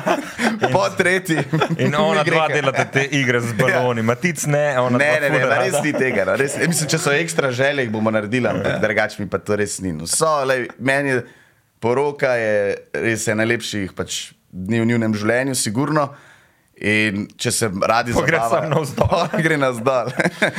Po 0.72 0.84
tretji. 0.96 1.38
In 1.78 1.94
ona 1.98 2.22
dva 2.22 2.46
delata 2.48 2.84
te 2.84 3.02
igre 3.10 3.40
z 3.40 3.52
baloni. 3.58 4.02
Matic 4.02 4.46
ne, 4.46 4.78
ona 4.78 4.98
Ne, 4.98 5.18
ne, 5.20 5.30
ne, 5.30 5.46
ma 5.46 5.58
res 5.58 5.80
ni 5.82 5.92
tega. 5.92 6.24
No. 6.28 6.36
Res, 6.38 6.54
mislim, 6.68 6.88
če 6.88 7.00
so 7.02 7.10
ekstra 7.10 7.50
želje, 7.50 7.82
jih 7.82 7.90
bomo 7.90 8.14
naredili, 8.14 8.46
ampak 8.48 8.78
drugače 8.82 9.22
mi 9.22 9.30
pa 9.30 9.42
to 9.42 9.58
res 9.58 9.80
ni. 9.82 9.90
No, 9.92 10.06
so, 10.06 10.30
lej, 10.46 10.68
meni 10.78 11.16
je 11.16 11.24
poroka 11.82 12.36
je 12.38 12.54
res 12.94 13.26
ena 13.28 13.42
najlepših 13.42 13.92
pač, 13.96 14.32
dni 14.54 14.84
v 14.84 14.88
njunem 14.94 15.18
življenju, 15.18 15.58
sigurno. 15.58 16.08
In 16.76 17.28
če 17.36 17.50
se 17.50 17.68
radi 17.82 18.12
gre 18.12 18.38
zabavajo- 18.40 19.42
gre 19.44 19.56
navzdol. 19.56 20.10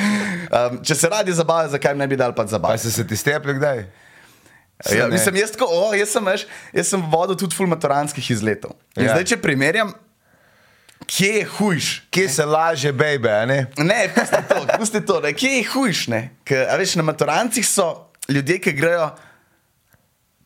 um, 0.57 0.79
če 0.81 0.95
se 0.95 1.09
radi 1.09 1.33
zabavajo, 1.33 1.69
zakaj 1.69 1.93
mi 1.93 1.99
ne 1.99 2.07
bi 2.07 2.15
dal 2.15 2.31
pa 2.31 2.45
zabavati? 2.45 2.79
ste 2.79 2.91
se 2.91 3.07
ti 3.07 3.15
stepli 3.15 3.53
kdaj? 3.53 3.83
Se 4.81 4.97
Ja, 4.97 5.05
ne. 5.05 5.11
mislim, 5.11 5.35
jaz, 5.35 5.51
tako, 5.51 5.67
o, 5.69 5.93
jaz, 5.93 6.09
sem, 6.09 6.25
veš, 6.25 6.47
jaz 6.73 6.87
sem 6.87 7.03
vodil 7.03 7.35
tudi 7.35 7.55
fulmatoranskih 7.55 8.31
izletov. 8.31 8.71
In 8.95 9.03
Ja. 9.03 9.03
ja. 9.05 9.13
zdaj, 9.13 9.23
če 9.25 9.37
primerjam, 9.37 9.91
kje 11.05 11.33
je 11.33 11.45
hujš? 11.49 11.85
Kje 12.09 12.29
se 12.29 12.45
laže, 12.45 12.91
baby, 12.93 13.29
a 13.29 13.45
ne? 13.45 13.59
Ne, 13.77 14.09
pusti 14.09 14.41
to, 14.47 14.59
pusti 14.73 15.01
to, 15.01 15.19
ne. 15.19 15.33
kje 15.33 15.51
je 15.51 15.63
hujš. 15.65 16.07
ne? 16.07 16.21
A 16.65 16.75
veš, 16.75 16.95
na 16.95 17.03
maturancih 17.03 17.63
so 17.63 17.89
ljudje, 18.29 18.59
ki 18.59 18.71
grejo 18.73 19.11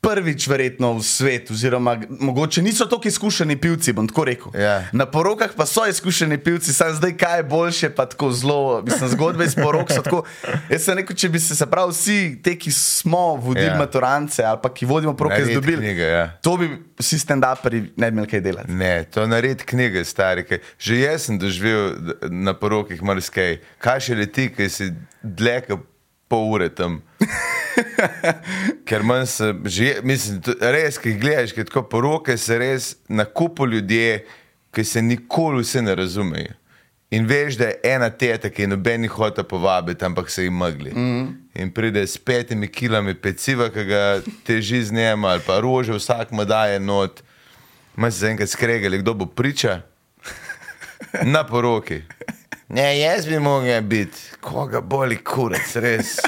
prvič, 0.01 0.47
verjetno 0.47 0.93
v 0.93 1.03
svet, 1.03 1.51
oziroma 1.51 1.97
mogoče 2.09 2.61
niso 2.61 2.85
tako 2.85 3.07
izkušeni 3.07 3.55
pivci. 3.59 3.93
bom 3.93 4.07
tako 4.07 4.23
rekel. 4.25 4.51
Ja. 4.55 4.87
Na 4.93 5.05
porokah 5.05 5.51
pa 5.57 5.65
so 5.65 5.85
izkušeni 5.87 6.37
pivci, 6.37 6.73
samo 6.73 6.93
zdaj 6.93 7.17
kaj 7.17 7.37
je 7.39 7.43
boljše, 7.43 7.89
pa 7.89 8.05
tako 8.05 8.31
zelo. 8.31 8.81
Mislim, 8.81 9.09
zgodbe 9.09 9.45
iz 9.45 9.55
porok 9.55 9.91
so 9.91 10.01
tako. 10.01 10.23
Jaz 10.69 10.83
sem 10.83 10.97
rekel, 10.97 11.15
če 11.15 11.29
bi 11.29 11.39
se, 11.39 11.55
se 11.55 11.65
pravi, 11.67 11.91
vsi 11.91 12.39
te, 12.43 12.55
ki 12.55 12.71
smo 12.71 13.35
vodili 13.35 13.65
Ja. 13.65 13.73
ja. 13.73 13.77
maturance 13.77 14.43
ali 14.43 14.59
pa 14.63 14.69
ki 14.73 14.85
vodimo 14.85 15.13
poroke, 15.17 15.45
zdobili. 15.45 15.77
knjige, 15.77 16.03
ja. 16.03 16.37
To 16.41 16.57
bi 16.57 16.69
vsi 16.99 17.19
stand-uperi 17.19 17.81
ne 17.97 18.11
bi 18.11 18.15
imeli 18.15 18.27
kaj 18.27 18.41
delati. 18.41 18.71
Ne, 18.71 19.03
to 19.03 19.27
naredi 19.27 19.63
knjige, 19.63 20.05
stari. 20.05 20.43
Kaj. 20.47 20.59
Že 20.79 20.99
jaz 20.99 21.21
sem 21.27 21.39
doživel 21.39 21.93
na 22.29 22.53
porokih 22.53 23.03
marsikaj. 23.03 23.59
Kaj 23.83 23.99
še 23.99 24.15
leti, 24.15 24.47
ki 24.55 24.69
si 24.69 24.93
dlje 25.23 25.61
kot 25.67 25.85
pol 26.31 26.47
ure 26.55 26.69
tam. 26.69 27.01
Ker 28.87 29.03
manj 29.03 29.25
se, 29.25 29.53
že, 29.65 29.89
mislim, 30.03 30.41
res, 30.59 30.97
ki 31.01 31.17
gledaš, 31.19 31.53
ki 31.55 31.65
tako 31.67 31.83
poroke 31.91 32.37
se 32.37 32.57
res 32.59 32.93
na 33.09 33.25
kupu 33.25 33.67
ljudje, 33.67 34.23
ki 34.75 34.83
se 34.85 35.01
nikoli 35.01 35.63
vse 35.63 35.81
ne 35.81 35.95
razumejo. 35.95 36.55
In 37.09 37.25
veš, 37.25 37.55
da 37.57 37.71
je 37.71 37.79
ena 37.89 38.09
teta, 38.09 38.51
ki 38.53 38.61
je 38.61 38.67
noben 38.69 39.03
jih 39.03 39.11
hoče 39.11 39.43
povabiti, 39.43 40.05
ampak 40.05 40.29
se 40.29 40.43
jim 40.43 40.53
mogli. 40.53 40.91
Mm. 40.93 41.29
In 41.55 41.71
pride 41.73 42.03
s 42.07 42.17
petimi 42.17 42.67
kilami 42.67 43.15
peciva, 43.17 43.71
ki 43.73 43.85
ga 43.85 44.03
teži 44.45 44.83
z 44.85 44.93
njim, 44.93 45.25
ali 45.25 45.41
pa 45.45 45.57
rože, 45.59 45.97
vsak 45.97 46.31
mu 46.31 46.45
daje 46.45 46.79
not. 46.79 47.23
Imaš 47.97 48.13
se 48.13 48.27
enkrat 48.27 48.49
skregali, 48.49 49.01
kdo 49.01 49.13
bo 49.13 49.25
priča? 49.25 49.81
Na 51.33 51.43
poroki. 51.47 52.03
Ne, 52.69 52.99
jaz 52.99 53.25
bi 53.25 53.39
mogel 53.39 53.81
biti, 53.81 54.19
koga 54.41 54.81
boli 54.81 55.17
kurec, 55.17 55.75
res. 55.81 56.19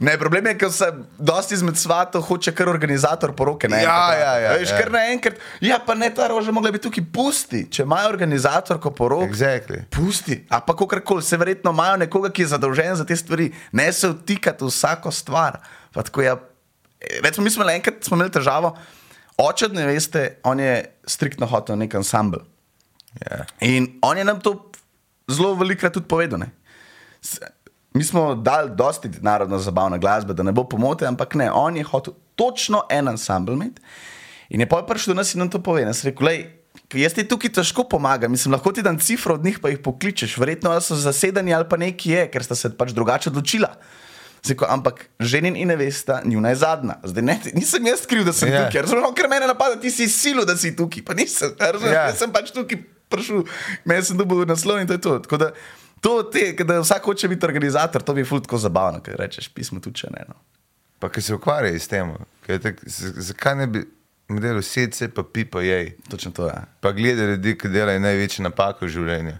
Ne, 0.00 0.14
problem 0.18 0.46
je, 0.48 0.54
ker 0.58 0.70
se 0.72 0.86
dosti 1.18 1.54
izmed 1.58 1.76
svatov 1.76 2.22
hoče 2.24 2.54
kar 2.56 2.70
organizator 2.72 3.34
poroke. 3.36 3.68
Ja, 3.68 3.74
naenkrat, 3.74 4.20
ja, 4.20 4.30
ja, 4.40 4.52
Veš, 4.56 4.70
ja. 4.72 4.78
kar 4.80 4.92
naenkrat. 4.94 5.42
Ja, 5.60 5.76
pa 5.86 5.94
ne 5.94 6.08
ta 6.14 6.28
roža, 6.32 6.54
mogla 6.56 6.72
bi 6.72 6.80
tukaj 6.80 7.04
pusti. 7.12 7.66
Če 7.68 7.84
imajo 7.84 8.08
organizator 8.08 8.80
porok, 8.80 9.26
Exactly. 9.28 9.82
pusti. 9.92 10.38
A 10.48 10.62
pa 10.64 10.72
kakorkoli, 10.72 11.22
se 11.22 11.36
verjetno 11.36 11.74
imajo 11.76 11.98
nekoga, 12.00 12.30
ki 12.32 12.46
je 12.46 12.52
zadolžen 12.54 12.96
za 12.96 13.04
te 13.04 13.16
stvari, 13.16 13.50
ne 13.76 13.90
se 13.92 14.08
vtikati 14.08 14.64
v 14.64 14.72
vsako 14.72 15.12
stvar. 15.12 15.60
Pa 15.92 16.02
tako 16.02 16.24
Ja, 16.24 16.38
recimo, 17.24 17.44
mi 17.44 17.50
smo 17.50 17.64
le 17.64 17.76
enkrat 17.76 18.00
smo 18.04 18.16
imeli 18.16 18.32
težavo. 18.32 18.72
Oče, 19.40 19.68
ne 19.72 19.84
veste, 19.86 20.40
on 20.44 20.60
je 20.60 20.80
striktno 21.08 21.46
hotel 21.46 21.76
nek 21.80 21.94
ansambl. 21.94 22.40
Ja. 23.20 23.44
In 23.60 23.98
on 24.02 24.18
je 24.18 24.24
nam 24.24 24.40
to 24.40 24.56
zelo 25.28 25.54
velikokrat 25.60 25.92
tudi 25.92 26.08
povedal. 26.08 26.40
Ne. 26.40 26.50
Mi 27.94 28.04
smo 28.04 28.34
dali 28.34 28.70
dosti 28.76 29.10
narodno 29.20 29.58
zabavno 29.58 29.98
glasbo, 29.98 30.32
da 30.32 30.42
ne 30.42 30.52
bo 30.52 30.64
pomote, 30.64 31.06
ampak 31.06 31.34
ne, 31.34 31.50
on 31.52 31.76
je 31.76 31.82
hotel 31.84 32.14
točno 32.36 32.82
en 32.90 33.08
ansambl 33.08 33.52
imeti. 33.52 33.82
In 34.48 34.60
je 34.60 34.68
pa 34.68 34.82
prišel 34.82 35.14
do 35.14 35.18
nas 35.18 35.34
in 35.34 35.38
nam 35.38 35.50
to 35.50 35.58
pove. 35.62 35.82
Jaz 35.82 36.04
rekel, 36.04 36.26
lej, 36.26 36.38
jaz 36.94 37.14
ti 37.14 37.24
tukaj 37.28 37.52
težko 37.58 37.84
pomagam, 37.90 38.30
mislim, 38.30 38.54
lahko 38.54 38.72
ti 38.72 38.82
dam 38.82 38.98
cifro 38.98 39.34
od 39.34 39.44
njih, 39.44 39.58
pa 39.62 39.68
jih 39.68 39.78
pokličeš, 39.78 40.36
verjetno 40.38 40.74
so 40.80 40.96
zasedeni 40.96 41.54
ali 41.54 41.66
pa 41.68 41.76
neki 41.76 42.10
je, 42.10 42.28
ker 42.30 42.44
sta 42.44 42.54
se 42.54 42.70
pač 42.76 42.94
drugače 42.94 43.30
odločila. 43.30 43.74
Rekel, 44.48 44.66
ampak 44.72 45.04
ženin 45.20 45.56
in 45.56 45.68
nevesta, 45.68 46.22
njuna 46.24 46.48
je 46.48 46.56
zadnja. 46.62 46.94
Zdaj, 47.04 47.22
ne, 47.22 47.34
nisem 47.54 47.86
jaz 47.86 48.06
kriv, 48.06 48.24
da 48.24 48.32
sem 48.32 48.48
Ja. 48.48 48.54
yeah. 48.54 48.66
tukaj, 48.70 48.82
razumem, 48.82 49.14
ker 49.14 49.28
mene 49.28 49.46
napada, 49.46 49.76
ti 49.80 49.90
si 49.90 50.08
silo, 50.08 50.44
da 50.48 50.56
si 50.56 50.72
tukaj, 50.76 51.04
pa 51.04 51.14
nisem. 51.14 51.52
Razumem, 51.58 51.92
Ja. 51.92 51.98
yeah. 51.98 52.08
Jaz 52.14 52.18
sem 52.22 52.32
pač 52.32 52.50
tukaj 52.54 52.78
prišel, 53.12 53.44
meni 53.84 54.02
sem 54.02 54.16
dobil 54.16 54.46
naslov 54.48 54.80
in 54.80 54.86
to 54.88 54.96
je 54.96 55.02
to. 55.04 55.18
Tako 55.18 55.36
da, 55.36 55.50
to 56.00 56.22
te, 56.22 56.52
da 56.64 56.80
vsak 56.80 57.04
hoče 57.04 57.28
biti 57.28 57.46
organizator, 57.46 58.02
to 58.02 58.14
bi 58.14 58.24
ful 58.24 58.40
tako 58.40 58.58
zabavno, 58.58 59.00
ker 59.04 59.16
rečeš 59.20 59.48
pismo 59.54 59.80
tudi 59.80 60.02
če 60.02 60.10
ne. 60.10 60.24
No. 60.28 60.34
Pa 60.98 61.08
ki 61.08 61.22
se 61.22 61.34
ukvarjajo 61.34 61.78
s 61.80 61.88
tem, 61.88 62.12
kaj 62.46 62.54
je 62.54 62.60
tak- 62.60 62.84
zakaj 63.24 63.56
ne 63.56 63.66
bi 63.66 63.84
sedce, 64.62 65.08
pa 65.08 65.22
pi 65.22 65.44
pa 65.44 65.62
jej. 65.62 65.96
Točno 66.10 66.30
to 66.30 66.46
je. 66.46 66.54
Ja. 66.54 66.64
Pa 66.80 66.92
gleda 66.92 67.26
ljudi, 67.26 67.56
ki 67.58 67.68
delajo 67.68 68.00
največje 68.00 68.44
napake 68.44 68.86
v 68.86 68.88
življenju. 68.88 69.36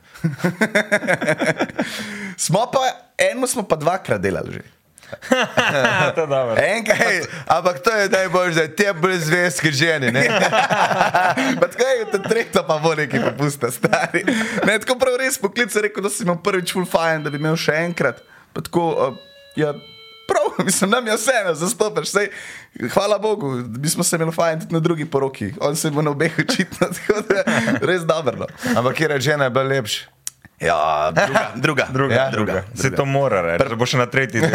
Smo 2.36 2.66
pa, 2.72 2.80
eno 3.18 3.46
smo 3.46 3.62
pa 3.62 3.76
dvakrat 3.76 4.20
delali 4.20 4.52
že. 4.52 4.79
to 6.14 6.20
je 6.20 6.26
dobro. 6.26 6.56
Enkrat, 6.56 7.00
Ej, 7.00 7.22
ampak 7.46 7.82
to 7.82 7.90
je 7.90 8.08
najbolj, 8.08 8.54
da 8.54 8.68
te 8.68 8.92
brez 8.92 9.26
zvezke 9.26 9.72
ženi. 9.72 10.12
Ne? 10.12 10.26
pa 11.60 11.66
tako 11.68 11.84
je, 11.84 12.06
ta 12.12 12.18
tretja 12.28 12.62
pa 12.62 12.78
bo 12.78 12.94
neki 12.94 13.20
popusta, 13.20 13.70
stari. 13.70 14.24
Ne, 14.66 14.78
tako 14.78 14.98
prav 14.98 15.16
res 15.20 15.38
poklic, 15.38 15.74
rekel, 15.76 16.02
da 16.02 16.10
si 16.10 16.24
imel 16.24 16.40
prvič 16.44 16.72
full 16.72 16.88
fajn, 16.88 17.24
da 17.26 17.30
bi 17.30 17.40
imel 17.42 17.58
še 17.58 17.76
enkrat. 17.86 18.22
Pa 18.52 18.64
tako, 18.66 18.90
uh, 18.90 19.16
ja, 19.56 19.74
prav, 20.30 20.46
mislim, 20.68 20.90
nam 20.90 21.06
je 21.06 21.16
vseeno, 21.16 21.54
zastopaš. 21.54 22.08
Sej, 22.08 22.30
hvala 22.94 23.18
Bogu, 23.18 23.50
mi 23.78 23.88
smo 23.88 24.04
se 24.04 24.16
imeli 24.16 24.32
fajn 24.32 24.60
tudi 24.60 24.74
na 24.74 24.80
drugi 24.80 25.04
poroki. 25.04 25.52
On 25.60 25.76
se 25.76 25.90
bo 25.90 26.02
na 26.02 26.10
obeh 26.10 26.38
očitno, 26.38 26.88
tako 26.96 27.20
da 27.28 27.44
res 27.86 28.02
dobro. 28.02 28.36
No. 28.36 28.46
Ampak 28.76 28.96
kje 28.96 29.10
je 29.10 29.20
žena 29.20 29.48
bila 29.48 29.64
lepša? 29.64 30.19
Ja, 30.60 31.10
druga, 31.10 31.50
druga, 31.64 31.86
Druga, 31.92 32.14
Ja, 32.14 32.30
druga. 32.30 32.52
druga. 32.52 32.64
Se 32.74 32.90
to 32.90 33.04
mora 33.04 33.40
reči, 33.42 33.64
da 33.68 33.76
bo 33.76 33.86
še 33.88 33.96
na 33.98 34.06
tretji. 34.06 34.42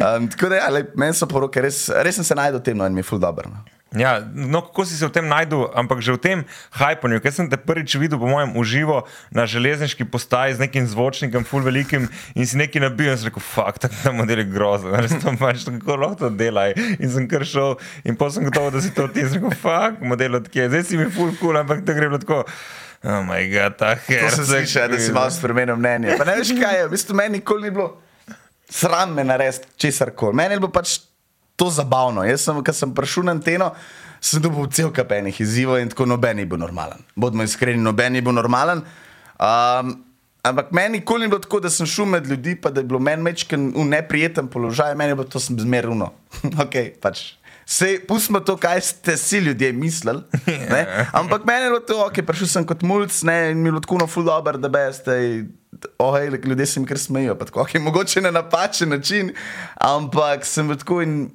Um, 0.00 0.28
tako 0.30 0.48
da, 0.48 0.56
ja, 0.56 0.68
lej, 0.72 0.86
meni 0.96 1.14
so 1.14 1.26
poroke, 1.28 1.60
res, 1.60 1.88
res 2.00 2.16
sem 2.16 2.24
se 2.24 2.34
najdel 2.38 2.60
v 2.60 2.64
tem, 2.64 2.76
no, 2.78 2.86
in 2.88 2.94
mi 2.96 3.02
je 3.02 3.08
full 3.10 3.20
dobro. 3.20 3.50
No. 3.52 3.60
Ja, 3.98 4.12
no, 4.22 4.60
kako 4.62 4.84
si 4.86 4.94
se 4.96 5.04
v 5.04 5.12
tem 5.12 5.26
najdel, 5.28 5.66
ampak 5.76 5.98
že 6.00 6.14
v 6.14 6.20
tem 6.22 6.38
hajpanju, 6.78 7.18
ker 7.20 7.34
sem 7.34 7.50
te 7.50 7.58
prvič 7.58 7.98
videl, 8.00 8.16
po 8.22 8.30
mojem, 8.30 8.54
uživo 8.56 9.00
na 9.34 9.44
železniški 9.50 10.06
postaji 10.08 10.54
z 10.56 10.62
nekim 10.62 10.86
zvočnikom, 10.88 11.42
full 11.44 11.66
velikim 11.66 12.06
in 12.38 12.46
si 12.46 12.56
nekaj 12.56 12.86
nabil 12.86 13.10
in 13.12 13.18
sem 13.18 13.28
rekel, 13.28 13.42
fuck, 13.44 13.82
tako 13.82 13.98
ta 14.00 14.14
model 14.14 14.44
je 14.44 14.48
grozen, 14.54 14.94
res 14.94 15.16
to 15.18 15.34
pač 15.36 15.66
tako 15.66 15.98
lahko 16.00 16.22
to 16.22 16.30
delaj. 16.32 16.72
In 17.02 17.10
sem 17.10 17.26
kar 17.28 17.42
šel 17.44 17.76
in 18.06 18.14
potem 18.16 18.38
sem 18.38 18.46
gotovo, 18.48 18.70
da 18.72 18.80
si 18.80 18.94
to 18.94 19.10
ti, 19.10 19.26
in 19.26 19.34
sem 19.34 19.42
rekel, 19.42 19.58
fuck, 19.58 19.98
model 20.06 20.38
odkje, 20.40 20.70
zdaj 20.70 20.86
si 20.86 20.96
mi 21.02 21.10
full 21.10 21.34
cool, 21.42 21.58
ampak 21.60 21.82
to 21.84 21.98
gre 21.98 22.08
bilo 22.08 22.22
tako. 22.22 22.44
Oh, 23.02 23.22
moj 23.24 23.48
bog, 23.48 23.76
ta 23.80 23.94
To 23.96 24.12
her. 24.12 24.30
sem 24.30 24.44
slišal, 24.44 24.88
da 24.92 24.98
si 25.00 25.12
malo 25.12 25.30
spremenil 25.32 25.76
mnenje. 25.76 26.18
Pa 26.20 26.24
ne 26.28 26.36
veš 26.36 26.52
kaj 26.52 26.76
je, 26.76 26.86
v 26.86 26.90
bistvu 26.92 27.16
meni 27.16 27.38
nikoli 27.40 27.62
ni 27.68 27.70
bilo 27.72 27.96
sram 28.70 29.14
me 29.14 29.24
narediti 29.24 29.66
česar 29.76 30.10
koli. 30.10 30.36
Meni 30.36 30.54
je 30.54 30.60
bilo 30.60 30.72
pač 30.72 30.98
to 31.56 31.70
zabavno. 31.70 32.24
Jaz 32.24 32.44
sem, 32.44 32.60
ko 32.64 32.72
sem 32.72 32.94
prišel 32.94 33.26
na 33.26 33.32
anteno, 33.36 33.72
sem 34.20 34.42
dobil 34.42 34.68
cel 34.72 34.92
kapenih 34.92 35.40
izzivov 35.40 35.80
in 35.80 35.88
tako 35.88 36.06
noben 36.06 36.36
ni 36.36 36.44
bil 36.44 36.60
normalen. 36.60 37.02
Bodimo 37.16 37.42
iskreni, 37.42 37.80
noben 37.82 38.12
ni 38.12 38.20
bil 38.20 38.32
normalen. 38.32 38.84
Um, 39.40 39.96
ampak 40.42 40.70
meni 40.72 40.98
nikoli 40.98 41.26
ni 41.26 41.28
bilo 41.28 41.40
tako, 41.40 41.60
da 41.60 41.70
sem 41.70 41.86
šel 41.86 42.08
med 42.08 42.26
ljudi, 42.26 42.54
pa 42.60 42.70
da 42.70 42.80
je 42.80 42.88
bilo 42.88 43.00
meni 43.00 43.22
mečken 43.22 43.72
v 43.76 43.84
neprijeten 43.84 44.48
položaj, 44.48 44.94
meni 44.94 45.14
bilo 45.14 45.28
to 45.28 45.38
zmerno. 45.38 46.12
okay, 46.64 46.92
pač. 47.00 47.40
Sej, 47.70 48.00
pustimo 48.02 48.40
to, 48.42 48.56
kaj 48.58 48.80
ste 48.82 49.14
si 49.16 49.38
ljudje 49.38 49.72
mislili. 49.72 50.22
ne. 50.46 50.80
Ampak 51.20 51.44
meni 51.46 51.68
je 51.68 51.70
bilo 51.70 51.80
to, 51.80 51.98
ok, 52.06 52.22
prišel 52.26 52.48
sem 52.50 52.66
kot 52.66 52.82
mulj, 52.82 53.06
ne, 53.22 53.52
in 53.52 53.60
mi 53.62 53.68
je 53.68 53.72
bilo 53.76 53.82
tako 53.84 54.00
no, 54.02 54.08
full 54.10 54.26
dobro, 54.26 54.58
da 54.58 54.68
beste. 54.68 55.46
Oh, 56.02 56.16
hej, 56.18 56.34
ljudje 56.44 56.66
se 56.66 56.80
mi 56.80 56.86
kar 56.86 56.98
smejijo, 56.98 57.36
pa 57.38 57.46
tako, 57.46 57.62
okay, 57.62 57.78
mogoče 57.78 58.20
na 58.20 58.30
napačen 58.34 58.90
način, 58.90 59.30
ampak 59.76 60.44
sem 60.44 60.72
tako 60.78 61.02
in. 61.02 61.30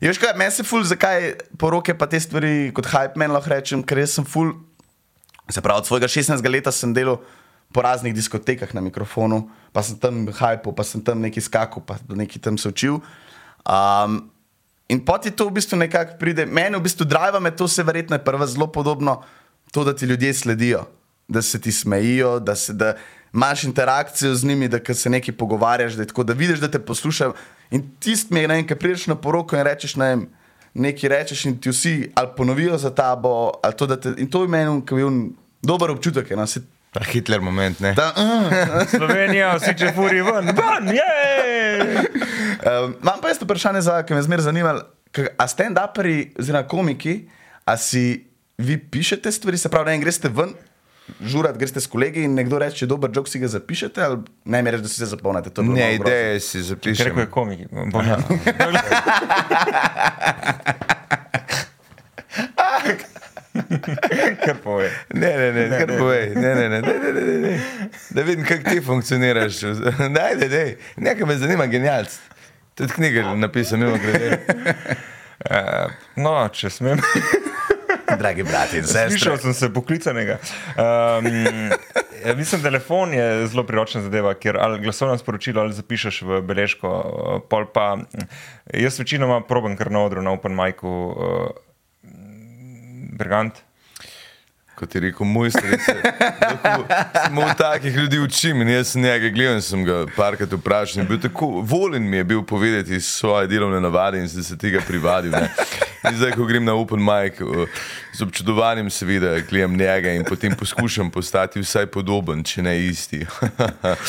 Veš 0.00 0.20
kaj, 0.20 0.32
meni 0.36 0.52
se 0.52 0.64
ful, 0.64 0.84
zakaj 0.84 1.34
poroke 1.60 1.92
pa 1.96 2.06
te 2.08 2.20
stvari 2.20 2.70
kot 2.72 2.86
hype 2.88 3.20
man 3.20 3.32
lahko 3.32 3.52
rečem, 3.52 3.82
ker 3.84 4.00
jaz 4.00 4.14
sem 4.16 4.24
ful, 4.24 4.54
se 5.48 5.60
pravi, 5.60 5.82
od 5.82 5.88
svojega 5.88 6.08
16 6.08 6.52
leta 6.52 6.72
sem 6.72 6.94
delal 6.96 7.18
po 7.72 7.82
raznih 7.82 8.14
diskotekah 8.14 8.74
na 8.74 8.80
mikrofonu, 8.80 9.48
pa 9.72 9.82
sem 9.82 9.98
tam 9.98 10.26
hype, 10.26 10.74
pa 10.76 10.84
sem 10.84 11.02
tam 11.02 11.20
nekaj 11.22 11.46
skakal, 11.46 11.82
pa 11.86 11.98
nekaj 12.08 12.42
tam 12.42 12.58
se 12.58 12.68
učil. 12.68 12.98
Um, 13.62 14.30
in 14.88 15.04
poti 15.04 15.30
to 15.30 15.46
v 15.46 15.60
bistvu 15.60 15.78
nekako 15.78 16.18
pride, 16.18 16.46
meni 16.46 16.76
v 16.76 16.82
bistvu 16.82 17.06
drive 17.06 17.40
me 17.40 17.54
to 17.54 17.68
se 17.68 17.82
verjetno 17.82 18.18
je 18.18 18.24
prva 18.24 18.46
zelo 18.46 18.66
podobno, 18.66 19.22
to, 19.70 19.84
da 19.84 19.94
ti 19.94 20.06
ljudje 20.06 20.34
sledijo, 20.34 20.84
da 21.28 21.42
se 21.42 21.60
ti 21.60 21.72
smejijo, 21.72 22.40
da, 22.40 22.56
se, 22.56 22.72
da 22.72 22.96
imaš 23.34 23.64
interakcijo 23.64 24.34
z 24.34 24.44
njimi, 24.44 24.68
da 24.68 24.94
se 24.94 25.10
nekaj 25.10 25.36
pogovarjaš, 25.36 25.94
da, 25.94 26.04
tako, 26.04 26.24
da 26.24 26.32
vidiš, 26.32 26.58
da 26.58 26.70
te 26.70 26.78
poslušajo. 26.78 27.34
In 27.70 27.90
tist 28.00 28.30
mi 28.30 28.40
je, 28.40 28.48
ne 28.48 28.66
kaj 28.66 28.78
prideš 28.78 29.06
na 29.06 29.14
poroko 29.14 29.56
in 29.56 29.62
rečeš, 29.62 29.94
ne 29.96 30.08
vem, 30.08 30.26
nekaj 30.74 31.08
rečeš 31.08 31.44
in 31.46 31.60
ti 31.60 31.70
vsi 31.70 32.10
ali 32.14 32.34
ponovijo 32.36 32.78
za 32.78 32.90
tabo, 32.90 33.52
to, 33.76 33.86
te, 33.96 34.14
in 34.18 34.30
to 34.30 34.42
je 34.42 34.48
meni 34.48 34.82
ki 34.86 34.94
je 34.94 35.04
bil 35.04 35.30
dober 35.62 35.90
občutek. 35.90 36.30
No, 36.34 36.46
se, 36.46 36.62
Ta 36.90 37.04
Hitler 37.06 37.38
moment, 37.40 37.78
ne? 37.80 37.92
da, 37.94 38.08
uh, 38.18 38.88
Slovenija, 38.90 39.52
vsi 39.60 39.76
če 39.78 39.92
furi 39.94 40.24
ven, 40.26 40.50
ven, 40.58 40.88
je! 40.96 41.12
Um, 42.66 42.96
imam 42.98 43.20
pa 43.22 43.30
jaz 43.30 43.38
to 43.38 43.46
vprašanje, 43.46 43.80
za, 43.86 44.00
ki 44.02 44.16
me 44.16 44.22
zmeraj 44.26 44.48
zanima. 44.48 44.72
A 45.38 45.46
stand-uperi, 45.50 46.32
oziroma 46.38 46.64
komiki, 46.66 47.14
a 47.64 47.76
si 47.78 48.02
vi 48.58 48.74
pišete 48.78 49.30
stvari, 49.32 49.58
se 49.58 49.70
pravi, 49.70 49.94
ne 49.94 50.02
greste 50.02 50.28
ven, 50.34 50.50
žurat, 51.22 51.54
greste 51.58 51.80
s 51.80 51.86
kolegi 51.90 52.26
in 52.26 52.34
nekdo 52.34 52.58
reče, 52.58 52.86
dober 52.90 53.10
jok, 53.14 53.30
si 53.30 53.38
ga 53.42 53.48
zapišete, 53.54 54.02
ali 54.02 54.18
ne 54.50 54.62
mi 54.62 54.70
reči, 54.74 54.82
da 54.82 54.90
si 54.90 54.98
se 54.98 55.06
zapolnite. 55.14 55.50
To 55.54 55.62
je 55.62 55.70
bilo 55.70 55.78
Ne, 55.78 55.94
ideje 55.94 56.40
si 56.42 56.58
rekel 56.58 56.68
zapišem. 56.74 57.18
je 57.18 57.26
komik. 57.30 57.60
Kar 64.44 64.56
pove. 64.64 64.90
Ne, 65.14 65.30
ne, 65.36 65.52
ne, 65.52 65.78
kar 65.78 65.98
povej. 65.98 66.34
Ne, 66.34 66.54
ne, 66.54 66.68
ne, 66.68 66.80
ne, 66.80 66.94
ne, 66.98 67.12
ne, 67.12 67.38
ne. 67.38 67.60
Da 68.10 68.22
vidim, 68.22 68.44
kako 68.44 68.70
ti 68.70 68.80
funkcioniraš. 68.80 69.60
Daj, 70.16 70.36
daj, 70.36 70.48
daj. 70.48 70.74
Nekaj 70.96 71.26
me 71.26 71.36
zanima, 71.36 71.66
genialc. 71.66 72.18
Tudi 72.74 72.92
knjige 72.92 73.22
napisal, 73.22 73.78
mimo 73.78 73.98
grede. 73.98 74.40
Uh, 75.50 75.92
no, 76.24 76.34
če 76.52 76.70
smem. 76.70 77.02
Dragi 78.18 78.42
brati 78.42 78.80
in 78.80 78.86
sestre. 78.86 79.14
Slišal 79.14 79.38
sem 79.38 79.54
se 79.54 79.68
poklicanega. 79.72 80.38
Um, 80.74 81.30
mislim, 82.36 82.62
telefon 82.62 83.14
je 83.14 83.46
zelo 83.46 83.62
priročna 83.66 84.02
zadeva, 84.02 84.34
ker 84.34 84.58
ali 84.58 84.80
glasovno 84.82 85.18
sporočilo 85.18 85.62
ali 85.62 85.76
zapišeš 85.78 86.22
v 86.26 86.42
beležko. 86.42 86.90
uh, 86.90 87.40
Pol 87.50 87.70
pa 87.74 87.92
jaz 88.74 88.98
večinoma 88.98 89.40
probam 89.46 89.76
kar 89.78 89.92
na 89.94 90.02
odru, 90.02 90.22
na 90.22 90.34
Open 90.34 90.58
Micu, 90.58 90.88
uh, 90.90 91.69
Bergant. 93.20 93.64
Kot 94.80 94.94
je 94.94 95.00
rekel 95.00 95.26
moj 95.28 95.50
starec, 95.52 95.82
smo 97.26 97.42
v 97.44 97.54
takih 97.58 97.96
ljudi 97.96 98.18
učim 98.18 98.62
in 98.62 98.68
jaz 98.68 98.94
sem 98.94 99.02
njega 99.02 99.28
gledal 99.28 99.58
in 99.58 99.62
sem 99.62 99.82
ga 99.84 100.06
parkrat 100.16 100.52
vprašal. 100.56 101.02
in 101.02 101.08
bil 101.08 101.20
Tako 101.20 101.46
volen 101.60 102.02
mi 102.08 102.16
je 102.16 102.24
bil 102.24 102.42
povedati 102.42 103.00
svoje 103.00 103.46
delovne 103.46 103.80
navade 103.80 104.18
in 104.18 104.28
se 104.28 104.58
tega 104.58 104.80
privadil. 104.86 105.30
Ne. 105.30 105.50
In 106.08 106.16
zdaj, 106.16 106.32
ko 106.32 106.46
grem 106.48 106.64
na 106.64 106.74
Open 106.74 107.04
Mic, 107.04 107.40
eh, 107.40 107.66
z 108.12 108.22
občudovanjem 108.22 108.88
seveda 108.90 109.40
gledam 109.50 109.76
njega 109.76 110.14
in 110.16 110.24
potem 110.24 110.56
poskušam 110.56 111.10
postati 111.10 111.60
vsaj 111.60 111.86
podoben, 111.86 112.44
če 112.44 112.62
ne 112.62 112.78
isti. 112.86 113.26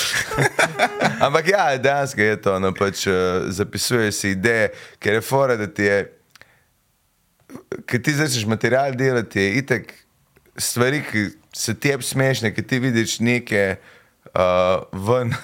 Ampak 1.26 1.48
ja, 1.48 1.78
dejansko 1.78 2.22
je 2.22 2.42
to, 2.42 2.60
no, 2.60 2.72
pač, 2.74 3.08
zapisuje 3.48 4.12
se 4.12 4.32
ideje, 4.32 4.72
ker 5.00 5.14
je 5.14 5.22
fora, 5.22 5.56
da 5.56 5.68
ti 5.68 5.84
je 5.84 6.21
Ker 7.86 8.02
ti 8.04 8.14
začneš 8.16 8.46
material 8.46 8.96
delati, 8.96 9.40
je 9.40 9.58
itek 9.62 9.94
stvari, 10.58 11.02
ki 11.06 11.28
so 11.56 11.74
tebi 11.74 12.04
smešne, 12.04 12.54
ki 12.56 12.64
ti 12.68 12.80
vidiš 12.80 13.20
neke 13.20 13.76
uh, 14.34 14.84
ven. 15.08 15.34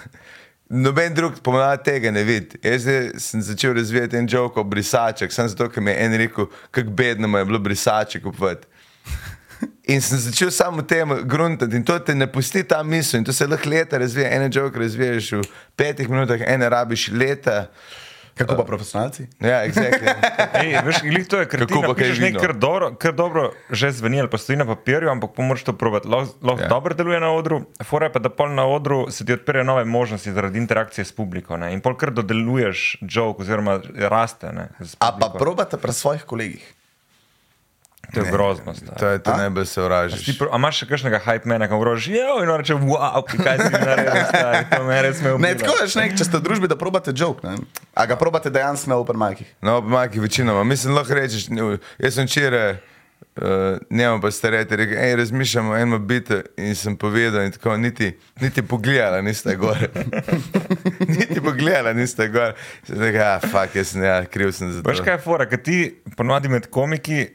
Noben 0.70 1.14
drug 1.16 1.40
pomlad 1.44 1.84
tega 1.86 2.12
ne 2.12 2.26
vidi. 2.28 2.60
Jaz 2.64 2.88
sem 3.24 3.42
začel 3.42 3.74
razvijati 3.78 4.18
en 4.20 4.28
jok 4.30 4.58
o 4.58 4.64
brisačah, 4.68 5.32
samo 5.32 5.48
zato, 5.48 5.70
ker 5.72 5.84
mi 5.84 5.92
je 5.92 6.06
en 6.06 6.18
rekel, 6.20 6.50
kako 6.72 6.90
bedno 6.90 7.38
je 7.38 7.46
bilo 7.46 7.60
brisače 7.60 8.22
kupovati. 8.22 8.68
In 9.88 10.02
sem 10.02 10.20
začel 10.20 10.52
samo 10.52 10.82
tem 10.82 11.10
gruntati 11.24 11.76
in 11.76 11.84
to 11.84 11.96
te 12.00 12.16
ne 12.16 12.28
pusti 12.32 12.64
ta 12.64 12.84
misel 12.84 13.20
in 13.20 13.26
to 13.26 13.34
se 13.34 13.48
lahko 13.48 13.70
leta 13.70 13.98
razvija. 13.98 14.30
En 14.36 14.52
jok 14.54 14.76
razviješ 14.76 15.32
v 15.32 15.42
petih 15.76 16.10
minutah, 16.10 16.44
ene 16.46 16.70
rabiš 16.70 17.08
leta. 17.16 17.70
Kako 18.38 18.56
pa 18.56 18.64
profesionalci? 18.64 19.28
Ja, 19.40 19.66
exactly. 19.66 20.08
Ej, 20.62 20.78
veš, 20.86 21.28
to 21.28 21.40
je, 21.40 21.50
ti 21.50 21.58
Kako 21.58 21.82
pa 21.82 21.94
kaj 21.98 22.12
vino? 22.12 22.40
kar 22.40 22.54
dobro, 22.54 22.94
kar 22.96 23.14
dobro 23.14 23.52
že 23.70 23.92
zveni 23.92 24.20
ali 24.20 24.30
pa 24.30 24.38
stoji 24.38 24.58
na 24.58 24.66
papirju, 24.66 25.10
ampak 25.10 25.34
pomoč 25.36 25.64
to 25.64 25.74
probati. 25.74 26.08
Lahko 26.08 26.38
lahko 26.42 26.62
Ja. 26.62 26.66
ja. 26.66 26.70
dobro 26.70 26.94
deluje 26.94 27.20
na 27.20 27.32
odru, 27.32 27.66
fora 27.84 28.06
je 28.06 28.14
pa, 28.14 28.20
da 28.20 28.30
pol 28.30 28.54
na 28.54 28.66
odru 28.66 29.12
se 29.12 29.26
ti 29.26 29.34
odpirajo 29.34 29.64
nove 29.64 29.86
možnosti 29.86 30.32
zaradi 30.32 30.60
interakcije 30.60 31.06
s 31.06 31.12
publiko. 31.12 31.58
Ne? 31.58 31.74
In 31.74 31.82
pol 31.82 31.98
kar 31.98 32.12
dodeluješ 32.12 32.98
joke 33.02 33.42
oziroma 33.42 33.80
raste. 33.96 34.52
Ne, 34.54 34.70
A 35.00 35.12
pa 35.20 35.34
probate 35.38 35.78
pri 35.78 35.94
svojih 35.94 36.24
kolegih. 36.24 36.77
To 38.14 38.20
je 38.20 38.32
grozno. 38.32 38.74
stari. 38.74 39.00
To 39.00 39.08
je 39.08 39.20
to 39.20 39.32
najbolj 39.32 39.66
se 39.66 39.82
pro- 40.40 40.50
A 40.52 40.56
imaš 40.56 40.78
še 40.78 40.86
kakšnega 40.88 41.20
hype 41.20 41.46
mena, 41.46 41.68
ko 41.68 41.80
grožiš, 41.80 42.08
jo, 42.08 42.40
in 42.40 42.50
reče, 42.50 42.74
wow, 42.74 43.20
kaj 43.20 43.58
si 43.58 43.72
naredil, 43.72 44.26
stari, 44.26 44.66
to 44.72 44.84
me 44.84 45.02
res 45.02 45.22
me 45.22 45.28
Ne, 45.28 45.36
ubilo. 45.36 45.60
tako 45.60 45.74
veš, 45.82 45.96
ne, 45.96 46.10
če 46.12 46.24
ste 46.24 46.38
v 46.38 46.42
družbi, 46.42 46.68
da 46.68 46.76
probate 46.76 47.12
joke, 47.12 47.44
ne? 47.44 47.58
a 47.94 48.06
ga 48.06 48.16
probate 48.16 48.50
dejansko 48.50 48.90
na 48.90 48.96
open 48.96 49.18
micih. 49.18 49.48
No, 49.62 49.82
majki 49.82 50.20
večinoma. 50.20 50.64
Mislim, 50.64 50.96
lahko 50.96 51.14
rečeš, 51.14 51.50
ne, 51.50 51.78
jaz 52.00 52.14
sem 52.14 52.26
včeraj, 52.26 52.78
uh, 53.36 53.78
njemu 53.90 54.22
pa 54.22 54.32
starejši, 54.32 54.76
rekel, 54.76 54.98
hej, 54.98 55.16
razmišljamo 55.16 55.72
o 55.72 55.78
enem 55.78 56.08
bitu 56.08 56.40
in 56.58 56.76
sem 56.76 56.96
povedal, 56.96 57.44
in 57.44 57.52
tako, 57.52 57.78
niti, 57.78 58.14
niti 58.40 58.62
pogledala 58.62 59.22
niste 59.22 59.56
gor. 59.56 59.78
niti 61.10 61.42
pogledala 61.42 61.94
niste 61.94 62.28
gor. 62.28 62.54
Sem 62.84 63.02
rekel, 63.02 63.22
ah, 63.22 63.40
fuck, 63.42 63.76
jaz 63.76 63.88
sem, 63.88 64.04
ja, 64.04 64.26
kriv 64.26 64.52
sem 64.52 64.72
za 64.72 64.82
to. 64.82 64.90
Veš 64.90 65.02
kaj 65.02 65.14
je 65.14 65.18
fora, 65.20 65.46
ker 65.46 65.60
ti 65.60 65.80
ponovadi 66.16 66.50
med 66.50 66.70
komiki 66.70 67.28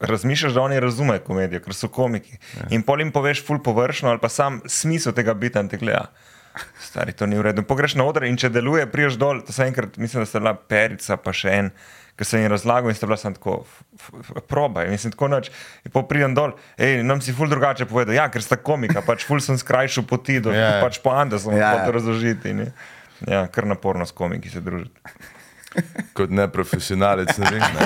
razmišljaš, 0.00 0.52
da 0.56 0.64
oni 0.66 0.80
razumejo 0.80 1.22
komedijo, 1.26 1.60
ker 1.64 1.74
so 1.76 1.88
komiki. 1.88 2.38
Ja. 2.56 2.68
In 2.76 2.82
pol 2.82 3.00
jim 3.04 3.12
poveš 3.12 3.44
ful 3.46 3.62
površno 3.62 4.10
ali 4.10 4.20
pa 4.22 4.28
sam 4.28 4.60
smisel 4.66 5.12
tega 5.16 5.34
bita 5.34 5.60
in 5.60 5.68
te 5.68 5.80
gleda. 5.80 6.08
Stari, 6.82 7.12
to 7.12 7.26
ni 7.30 7.38
v 7.38 7.42
redu. 7.46 7.62
Pogreš 7.62 7.94
na 7.94 8.04
oder 8.04 8.26
in 8.26 8.36
če 8.40 8.50
deluje, 8.50 8.82
priješ 8.90 9.16
dol. 9.20 9.40
To 9.46 9.54
sem 9.54 9.70
enkrat, 9.70 9.96
mislim, 10.02 10.24
da 10.24 10.26
sta 10.28 10.40
bila 10.42 10.54
perica, 10.58 11.16
pa 11.22 11.32
še 11.36 11.52
en, 11.54 11.70
ki 12.18 12.26
sem 12.26 12.42
jim 12.42 12.50
razlagal 12.50 12.90
in 12.90 12.98
sta 12.98 13.06
bila 13.06 13.18
sem 13.20 13.36
tako, 13.36 13.60
probaj. 14.50 14.90
Mislim, 14.90 15.14
tako 15.14 15.28
noč. 15.30 15.52
In 15.86 15.94
po 15.94 16.02
pridem 16.10 16.34
dol, 16.34 16.56
hej, 16.80 17.04
nam 17.06 17.22
si 17.22 17.32
ful 17.36 17.48
drugače 17.50 17.86
povedal. 17.90 18.18
Ja, 18.18 18.26
ker 18.34 18.42
sta 18.44 18.58
komika, 18.58 19.04
pač 19.06 19.24
ful 19.28 19.40
sem 19.44 19.56
skrajšal 19.62 20.04
poti, 20.10 20.40
do, 20.42 20.50
Ja. 20.56 20.58
yeah. 20.58 20.82
pač 20.82 20.98
po 21.04 21.14
Andersonu, 21.14 21.54
Ja, 21.56 21.70
yeah. 21.70 21.78
ja. 21.80 21.86
to 21.86 21.96
razložiti. 21.96 22.56
Ne? 22.56 22.72
Ja, 23.30 23.46
kar 23.52 23.70
naporno 23.70 24.04
s 24.08 24.12
komiki 24.16 24.50
se 24.50 24.60
družiti. 24.64 24.98
Kot 26.18 26.34
neprofesionalec, 26.34 27.30
ne 27.38 27.46
vem. 27.54 27.62
Ne. 27.78 27.84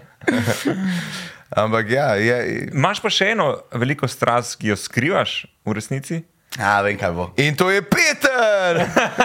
Ampak 1.62 1.90
ja, 1.90 2.14
je, 2.14 2.36
Imaš 2.70 3.00
pa 3.02 3.10
še 3.10 3.32
eno 3.32 3.46
veliko 3.74 4.06
strast, 4.06 4.54
ki 4.60 4.70
jo 4.70 4.76
skrivaš 4.78 5.46
v 5.66 5.74
resnici? 5.74 6.20
A, 6.58 6.80
vem 6.82 6.98
kaj 6.98 7.12
bo. 7.14 7.28
in 7.38 7.54
to 7.54 7.70
je 7.70 7.78
Peter! 7.82 8.80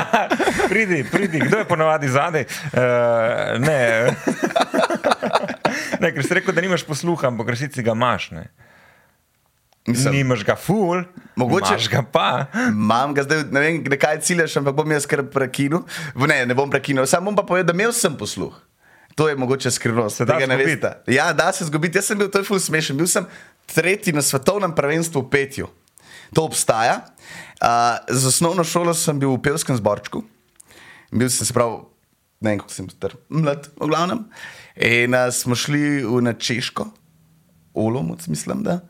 Pridi, 0.72 1.04
pridi, 1.04 1.40
kdo 1.42 1.58
je 1.62 1.66
ponovadi 1.66 2.10
zadaj? 2.10 2.46
Uh, 2.70 3.58
ne. 3.60 3.82
Ne, 6.00 6.12
ker 6.12 6.24
si 6.24 6.36
rekel, 6.36 6.54
da 6.54 6.62
nimaš 6.62 6.84
posluha, 6.86 7.28
ampak 7.30 7.50
resnici 7.50 7.82
ga 7.84 7.94
imaš. 7.96 8.30
Ne? 8.36 8.44
Mislim, 9.88 10.14
Nimaš 10.16 10.44
ga 10.46 10.56
ful, 10.58 11.04
Mogoče- 11.38 11.78
ga 11.90 12.02
pa. 12.04 12.46
Imam 12.68 13.14
ga 13.14 13.24
zdaj, 13.24 13.44
ne 13.54 13.60
vem, 13.62 13.80
kaj 14.00 14.20
ciljaš, 14.22 14.58
ampak 14.60 14.76
bom 14.76 14.92
jaz 14.92 15.06
kar 15.10 15.24
prekinil. 15.24 15.84
Ne, 16.20 16.46
ne 16.46 16.54
bom 16.58 16.70
prekinil, 16.70 17.06
samo 17.10 17.32
bom 17.32 17.38
pa 17.38 17.46
povedal, 17.46 17.70
da 17.70 17.76
imel 17.78 17.94
sem 17.96 18.14
posluh. 18.18 18.54
To 19.16 19.30
je 19.30 19.36
mogoče 19.36 19.72
skrivnost. 19.72 20.22
Da 20.22 20.36
tega 20.36 20.48
ne 20.48 20.58
veste. 20.60 20.92
Ja, 21.08 21.34
da 21.34 21.52
se 21.54 21.66
zgubiti. 21.66 21.98
Jaz 21.98 22.12
sem 22.12 22.20
bil, 22.20 22.30
to 22.32 22.42
je 22.42 22.48
ful 22.48 22.60
smešen. 22.60 22.98
Bil 23.00 23.08
sem 23.08 23.28
tretji 23.66 24.14
na 24.14 24.22
svetovnem 24.22 24.76
prvenstvu 24.76 25.24
v 25.24 25.30
petju. 25.32 25.70
To 26.36 26.44
obstaja. 26.44 27.00
Uh, 27.64 28.04
z 28.12 28.28
osnovno 28.28 28.64
šolo 28.64 28.94
sem 28.94 29.20
bil 29.20 29.32
v 29.38 29.42
pevskem 29.42 29.78
zborčku. 29.78 30.24
Bil 31.16 31.30
sem, 31.32 31.48
se 31.48 31.56
pravi, 31.56 31.86
ne 32.44 32.52
vem, 32.52 32.60
kako 32.60 32.74
sem 32.76 32.90
star, 32.92 33.16
mlad, 33.32 33.70
v 33.80 33.88
glavnem. 33.88 34.26
In 34.76 35.16
uh, 35.16 35.30
smo 35.32 35.56
šli 35.56 36.04
v 36.04 36.20
na 36.26 36.34
Češko, 36.36 36.90
Olomouc, 37.74 38.28
mislim, 38.28 38.66
da. 38.68 38.82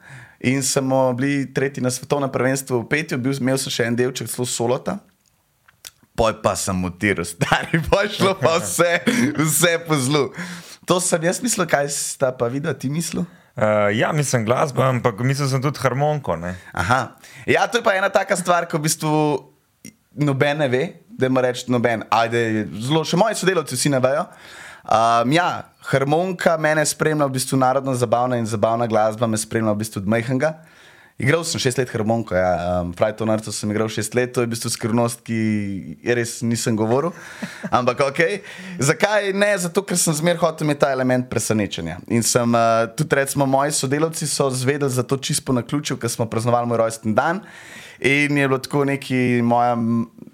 In 0.41 0.63
smo 0.65 1.13
bili 1.13 1.45
tretji 1.53 1.83
na 1.83 1.93
svetovnem 1.93 2.31
prvenstvu 2.33 2.81
v 2.81 2.89
petju, 2.89 3.21
bil, 3.21 3.37
imel 3.37 3.61
sem 3.61 3.73
še 3.73 3.85
en 3.85 3.99
delček, 3.99 4.31
zelo 4.31 4.49
solota. 4.49 4.97
Poj 6.15 6.37
pa 6.43 6.55
sem 6.55 6.77
mutiral, 6.79 7.27
stari, 7.33 7.81
poj 7.89 8.07
šlo 8.15 8.35
pa 8.39 8.57
vse, 8.59 9.01
vse 9.39 9.73
po 9.87 9.97
zlu. 9.99 10.29
To 10.85 10.99
sem 11.01 11.23
jaz 11.27 11.41
mislil, 11.43 11.67
kaj 11.67 11.89
sta 11.91 12.31
pa 12.31 12.47
videla, 12.51 12.75
ti 12.77 12.89
mislil? 12.89 13.25
Uh, 13.55 13.87
ja, 13.95 14.11
mislim 14.11 14.43
glasba, 14.45 14.89
ampak 14.91 15.19
mislil 15.23 15.47
sem 15.47 15.61
tudi 15.63 15.79
harmoniko. 15.79 16.35
Ne? 16.35 16.55
Aha. 16.75 17.15
Ja, 17.47 17.67
to 17.67 17.79
je 17.79 17.83
pa 17.83 17.95
ena 17.95 18.11
taka 18.11 18.35
stvar, 18.35 18.67
ko 18.67 18.77
v 18.77 18.87
bistvu 18.87 19.11
noben 20.15 20.59
ne 20.59 20.67
ve, 20.67 20.83
da 21.07 21.27
ima 21.27 21.41
reči 21.41 21.71
noben. 21.71 22.03
Ajde, 22.11 22.67
zelo, 22.83 23.03
še 23.07 23.19
moji 23.19 23.39
sodelavci 23.39 23.79
vsi 23.79 23.91
ne 23.95 24.01
vejo. 24.03 24.27
Um, 24.85 25.31
ja, 25.33 25.47
harmonika 25.89 26.57
mene 26.61 26.83
spremlja, 26.85 27.25
v 27.25 27.39
bistvu 27.39 27.57
narodno 27.57 27.95
zabavna 27.97 28.37
in 28.37 28.45
zabavna 28.45 28.87
glasba 28.87 29.27
me 29.27 29.39
spremlja 29.39 29.73
v 29.73 29.81
bistvu 29.81 30.03
od 30.03 30.11
Majhnga. 30.13 30.51
Igral 31.15 31.45
sem 31.47 31.61
šest 31.63 31.77
let 31.79 31.91
harmoniko, 31.95 32.35
ja, 32.35 32.81
um, 32.81 32.89
pravi 32.91 33.15
to 33.15 33.25
narco 33.25 33.51
sem 33.55 33.69
igral 33.71 33.87
šest 33.87 34.17
let, 34.17 34.33
to 34.35 34.43
je 34.43 34.49
v 34.49 34.51
bistvu 34.51 34.71
skrivnost, 34.73 35.21
ki 35.23 35.35
je 36.03 36.15
res 36.17 36.33
nisem 36.43 36.75
govoril. 36.75 37.13
Ampak 37.77 38.01
ok, 38.09 38.19
zakaj 38.83 39.29
ne? 39.31 39.53
Zato, 39.63 39.85
ker 39.87 39.95
sem 39.95 40.11
zmer 40.17 40.35
hotel 40.41 40.67
imeti 40.67 40.81
ta 40.81 40.89
element 40.91 41.29
presenečenja. 41.31 42.01
In 42.11 42.19
sem 42.19 42.57
uh, 42.59 42.83
tudi, 42.99 43.15
recimo, 43.15 43.47
moji 43.47 43.71
sodelavci 43.77 44.27
so 44.27 44.49
zvedeli 44.51 44.91
za 44.91 45.05
to 45.07 45.15
čisto 45.15 45.55
na 45.55 45.63
ključu, 45.63 45.95
ker 45.95 46.11
smo 46.11 46.27
praznovali 46.27 46.67
moj 46.67 46.81
rojsten 46.83 47.15
dan. 47.15 47.39
In 48.03 48.35
je 48.35 48.49
bilo 48.49 48.59
tako 48.59 48.83
neki 48.83 49.39
moja, 49.39 49.77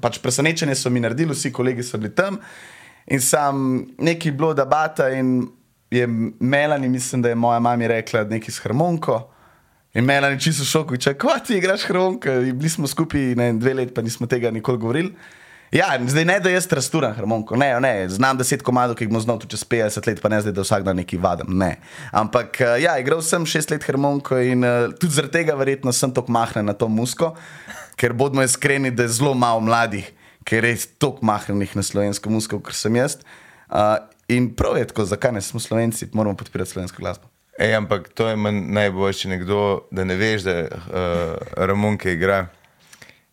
pač 0.01 0.17
presenečenje 0.17 0.79
so 0.81 0.89
mi 0.89 1.03
naredili, 1.03 1.37
vsi 1.37 1.53
kolegi 1.53 1.85
so 1.85 2.01
bili 2.01 2.09
tam. 2.17 2.41
In 3.05 3.21
sam 3.21 3.85
neki 4.01 4.33
bilo 4.33 4.55
debata 4.57 5.11
in 5.13 5.45
je 5.93 6.07
Melani, 6.39 6.89
mislim, 6.89 7.21
da 7.21 7.29
je 7.29 7.37
moja 7.37 7.59
mama 7.61 7.87
rekla 7.87 8.23
nekaj 8.25 8.49
s 8.49 8.65
harmoniko. 8.65 9.27
In 9.93 10.05
Melani 10.07 10.39
čisto 10.39 10.63
šoku, 10.63 10.95
če 10.95 11.17
kaj 11.19 11.41
ti 11.47 11.57
igraš 11.59 11.83
harmoniko, 11.89 12.31
In 12.47 12.57
bili 12.57 12.69
smo 12.71 12.87
skupaj 12.87 13.35
ne, 13.35 13.51
dve 13.59 13.73
leti, 13.75 13.93
pa 13.93 14.01
nismo 14.01 14.27
tega 14.27 14.51
nikoli 14.51 14.79
govorili. 14.79 15.13
Ja, 15.71 15.95
zdaj 16.07 16.25
ne, 16.25 16.35
da 16.43 16.51
jaz 16.51 16.65
rasturam 16.71 17.13
harmoniko, 17.15 17.55
ne, 17.55 17.69
ne, 17.79 18.09
znam 18.11 18.37
deset 18.39 18.63
komadov, 18.63 18.97
ki 18.99 19.05
jih 19.05 19.11
bom 19.11 19.21
znal 19.23 19.39
čez 19.47 19.63
50 19.63 20.07
let, 20.07 20.19
pa 20.19 20.31
ne 20.31 20.41
zdaj, 20.43 20.51
da 20.55 20.65
vsak 20.65 20.83
dan 20.83 20.99
nekaj 20.99 21.19
vadam. 21.23 21.53
Ne. 21.55 21.77
Ampak 22.11 22.59
eh, 22.59 22.73
ja, 22.83 22.97
igral 22.99 23.23
sem 23.23 23.47
šest 23.47 23.71
let 23.71 23.87
harmoniko 23.87 24.39
in 24.43 24.67
uh, 24.67 24.91
tudi 24.99 25.15
zaradi 25.15 25.39
tega 25.39 25.55
verjetno 25.55 25.95
sem 25.95 26.11
tako 26.11 26.35
mahnen 26.35 26.67
na 26.67 26.75
to 26.75 26.91
musko, 26.91 27.31
ker 27.95 28.11
bodimo 28.19 28.43
iskreni, 28.43 28.91
da 28.91 29.07
je 29.07 29.15
zelo 29.15 29.31
malo 29.31 29.63
mladih, 29.63 30.11
ker 30.43 30.59
je 30.59 30.65
res 30.67 30.87
tako 30.99 31.23
mahnenih 31.31 31.79
na 31.79 31.87
slovensko 31.87 32.35
musko, 32.35 32.59
kot 32.59 32.75
sem 32.75 32.99
jaz. 32.99 33.21
Uh, 33.71 33.95
in 34.27 34.51
prav 34.55 34.75
je 34.79 34.91
tako, 34.91 35.07
zakaj 35.07 35.39
ne 35.39 35.43
smo 35.43 35.63
slovenci, 35.63 36.11
moramo 36.11 36.35
podpirati 36.35 36.75
slovensko 36.75 36.99
glasbo. 36.99 37.30
Ej, 37.61 37.75
ampak 37.75 38.09
to 38.09 38.27
je 38.27 38.35
manj 38.35 38.63
najboljše, 38.67 39.29
nekdo, 39.29 39.59
da 39.91 40.03
ne 40.03 40.15
veš, 40.15 40.41
da 40.41 40.55
uh, 40.61 40.69
Ramonke 41.57 42.13
igra, 42.13 42.47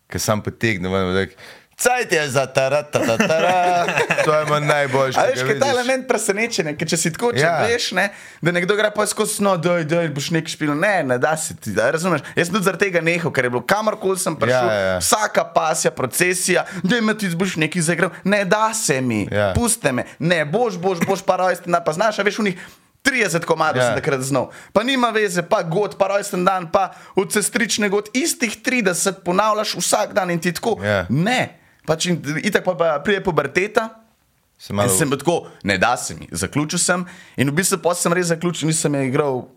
ki 0.07 0.19
sam 0.19 0.41
potegne. 0.41 0.89
ven, 0.89 1.13
da 1.13 1.19
je, 1.19 1.33
Cajt 1.79 2.11
je 2.11 2.29
za 2.29 2.45
taratatara. 2.45 3.85
To 4.25 4.33
je 4.33 4.45
manj 4.45 4.65
najboljše. 4.67 5.19
A 5.19 5.23
veš, 5.23 5.39
kaj 5.39 5.53
je 5.53 5.59
ta 5.59 5.69
element 5.69 6.07
presenečenja, 6.07 6.73
ker 6.75 6.87
če 6.87 6.97
si 6.97 7.11
tako, 7.15 7.29
če 7.31 7.39
ja. 7.39 7.53
Veš, 7.63 7.91
ne, 7.95 8.09
da 8.41 8.51
nekdo 8.51 8.75
gre 8.75 8.91
pa 8.91 9.05
skozi, 9.07 9.39
no, 9.43 9.53
da 9.57 9.77
je 9.79 10.09
boš 10.11 10.27
nek 10.35 10.51
špil, 10.51 10.73
ne, 10.75 10.97
ne 11.03 11.17
da 11.17 11.37
si 11.39 11.55
ti, 11.55 11.71
da 11.71 11.87
razumeš. 11.95 12.21
Jaz 12.35 12.49
sem 12.49 12.57
tudi 12.57 12.67
zaradi 12.67 12.83
tega 12.83 13.01
nehal, 13.01 13.31
ker 13.31 13.47
je 13.47 13.53
bilo 13.55 13.63
kamorkoli 13.63 14.19
sem 14.19 14.35
prišel, 14.35 14.67
Ja, 14.67 14.73
ja, 14.73 14.89
ja. 14.89 14.97
vsaka 14.99 15.45
pasja, 15.55 15.91
procesija, 15.91 16.65
da 16.83 16.99
ima 16.99 17.15
ti 17.15 17.31
boš 17.31 17.55
neki 17.55 17.81
zaigral, 17.81 18.11
ne 18.23 18.43
da 18.45 18.73
se 18.75 18.99
mi, 19.01 19.23
Ja. 19.31 19.53
puste 19.55 19.95
me, 19.95 20.03
ne, 20.19 20.43
boš, 20.45 20.75
boš, 20.77 20.99
boš 21.07 21.23
pa 21.23 21.39
rojsten 21.39 21.79
pa 21.79 21.95
znaš, 21.95 22.19
a 22.19 22.27
veš, 22.27 22.43
v 22.43 22.49
njih 22.51 22.67
30 23.09 23.41
komadov 23.43 23.77
Ja. 23.77 23.87
sem 23.87 23.95
takrat 23.95 24.21
znal. 24.21 24.49
Pa 24.73 24.83
nima 24.83 25.09
veze, 25.09 25.41
pa 25.41 25.63
god, 25.63 25.97
pa 25.97 26.07
rojsten 26.07 26.45
dan, 26.45 26.67
pa 26.67 26.89
od 27.15 27.33
sestrične 27.33 27.89
god, 27.89 28.09
istih 28.13 28.53
30 28.55 29.21
ponavljaš 29.21 29.73
vsak 29.75 30.13
dan 30.13 30.29
in 30.29 30.39
ti 30.39 30.53
tako. 30.53 30.77
Ja. 30.79 31.05
Ne, 31.09 31.57
pač 31.85 32.05
in, 32.05 32.17
itak 32.39 32.63
pa, 32.63 32.75
pa 32.75 32.99
pride 32.99 33.23
puberteta. 33.23 33.89
Se 34.57 34.73
Malo... 34.73 34.89
Sem 34.89 35.09
tako, 35.09 35.47
ne 35.63 35.77
da 35.77 35.97
se 35.97 36.15
mi, 36.15 36.27
zaključil 36.31 36.79
sem 36.79 37.05
in 37.35 37.49
v 37.49 37.53
bistvu 37.53 37.77
pa 37.77 37.95
sem 37.95 38.11
res 38.11 38.27
zaključil, 38.27 38.67
nisem 38.67 38.91
igral 38.97 39.47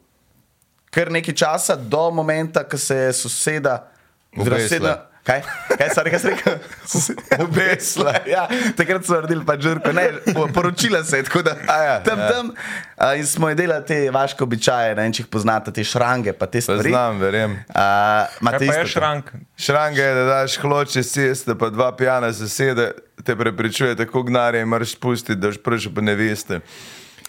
kar 0.88 1.10
nekaj 1.10 1.34
časa, 1.34 1.74
do 1.74 2.10
momenta, 2.10 2.62
ko 2.62 2.78
se 2.78 2.96
je 2.96 3.12
soseda, 3.12 3.88
Obesla. 4.32 4.58
soseda- 4.58 5.11
Kaj? 5.22 5.42
Kaj 5.78 5.88
si 5.94 6.00
rekel? 6.02 6.30
rekel? 6.30 6.54
Obesla. 7.46 8.14
Ja, 8.26 8.48
takrat 8.76 9.06
so 9.06 9.14
naredili 9.14 9.44
pa 9.46 9.54
žrko, 9.54 9.92
ne, 9.94 10.08
po- 10.34 10.48
poročila 10.50 11.04
se 11.04 11.16
je, 11.16 11.22
tako 11.22 11.42
da 11.42 11.54
A 11.68 11.76
ja, 11.82 12.02
tam 12.02 12.18
ja. 12.18 12.28
tam. 12.28 12.50
A, 12.96 13.14
in 13.14 13.26
smo 13.26 13.48
je 13.48 13.54
delali 13.54 13.86
te 13.86 14.10
vaške 14.10 14.42
običaje, 14.44 14.96
ne 14.98 15.02
vem, 15.02 15.12
če 15.14 15.22
jih 15.22 15.28
poznate, 15.30 15.70
te 15.72 15.84
šrange, 15.86 16.32
pa 16.32 16.46
te 16.46 16.60
stvari. 16.60 16.90
znam, 16.90 17.20
verjem. 17.22 17.54
A, 17.74 18.26
Kaj 18.50 18.58
pa 18.58 18.74
je 18.74 18.86
šrank? 18.86 19.30
Šranga 19.58 20.02
je, 20.02 20.14
da 20.14 20.24
daš 20.24 20.58
hloče 20.58 21.02
ceste, 21.02 21.54
pa 21.54 21.70
dva 21.70 21.92
pijana 21.96 22.32
sosede 22.32 22.90
te 23.24 23.36
prepričuje, 23.38 23.94
tako 23.96 24.22
gnare 24.26 24.60
in 24.60 24.68
moraš 24.68 24.96
spustiti, 24.98 25.38
da 25.38 25.54
prišel 25.64 25.94
pa 25.94 26.00
ne 26.02 26.18
veste. 26.18 26.60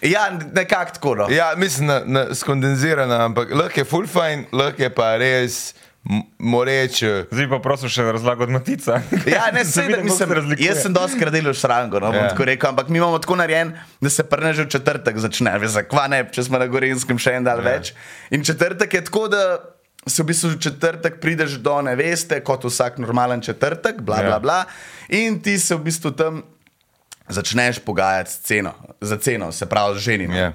Ja, 0.02 0.26
nekako 0.52 0.90
tako. 0.94 1.14
No. 1.14 1.26
Ja, 1.30 1.52
mislim, 1.56 1.86
na, 1.86 2.02
na, 2.04 2.26
skondenzirana, 2.34 3.24
ampak 3.24 3.54
lahko 3.54 3.80
je 3.80 3.84
full 3.84 4.06
fine, 4.10 4.44
lahko 4.52 4.82
je 4.82 4.90
pa 4.90 5.14
res 5.16 5.74
moreče. 6.38 7.24
Zdaj 7.30 7.48
pa 7.48 7.58
prosim 7.58 7.88
še 7.88 8.04
razlago 8.04 8.44
od 8.44 8.50
Matica. 8.50 9.00
Ja, 9.26 9.46
ne, 9.48 9.58
Da 9.58 9.64
se, 9.64 9.80
vidim, 9.80 9.94
kako 9.94 10.04
mislim, 10.04 10.28
se 10.28 10.34
razlikuje. 10.34 10.66
jaz 10.66 10.82
sem 10.82 10.92
dosti 10.92 11.18
krat 11.18 11.32
delal 11.32 11.54
šrango, 11.54 12.00
no, 12.00 12.06
bom 12.08 12.20
Ja. 12.20 12.28
tako 12.28 12.44
rekel, 12.44 12.68
ampak 12.68 12.88
mi 12.88 12.98
imamo 12.98 13.18
tako 13.18 13.36
narejen, 13.36 13.70
da 14.00 14.10
se 14.10 14.24
prne 14.24 14.52
že 14.52 14.64
v 14.64 14.68
četrtek 14.68 15.18
začne, 15.18 15.58
veš, 15.58 15.70
zakva 15.72 16.08
ne, 16.08 16.24
če 16.26 16.42
smo 16.42 16.58
na 16.58 16.66
Gorenskem 16.66 17.18
še 17.18 17.32
en 17.32 17.44
dan 17.44 17.58
ja. 17.58 17.64
več. 17.66 17.94
In 18.30 18.44
četrtek 18.44 18.94
je 18.94 19.04
tako, 19.04 19.28
da 19.28 19.44
se 20.06 20.20
v 20.20 20.26
bistvu 20.26 20.50
v 20.50 20.60
četrtek 20.60 21.16
prideš 21.18 21.56
do 21.58 21.80
neveste, 21.82 22.40
kot 22.42 22.64
vsak 22.64 22.98
normalen 22.98 23.40
četrtek, 23.40 24.02
bla, 24.02 24.16
bla, 24.18 24.30
Ja. 24.30 24.38
bla, 24.38 24.58
in 25.10 25.40
ti 25.40 25.58
se 25.58 25.74
v 25.74 25.80
bistvu 25.82 26.10
tam 26.12 26.42
začneš 27.26 27.78
pogajati 27.80 28.30
ceno, 28.42 28.72
za 29.00 29.16
ceno, 29.16 29.48
se 29.50 29.64
pravi 29.64 29.96
z 29.96 30.02
ženino. 30.02 30.36
Ja. 30.36 30.52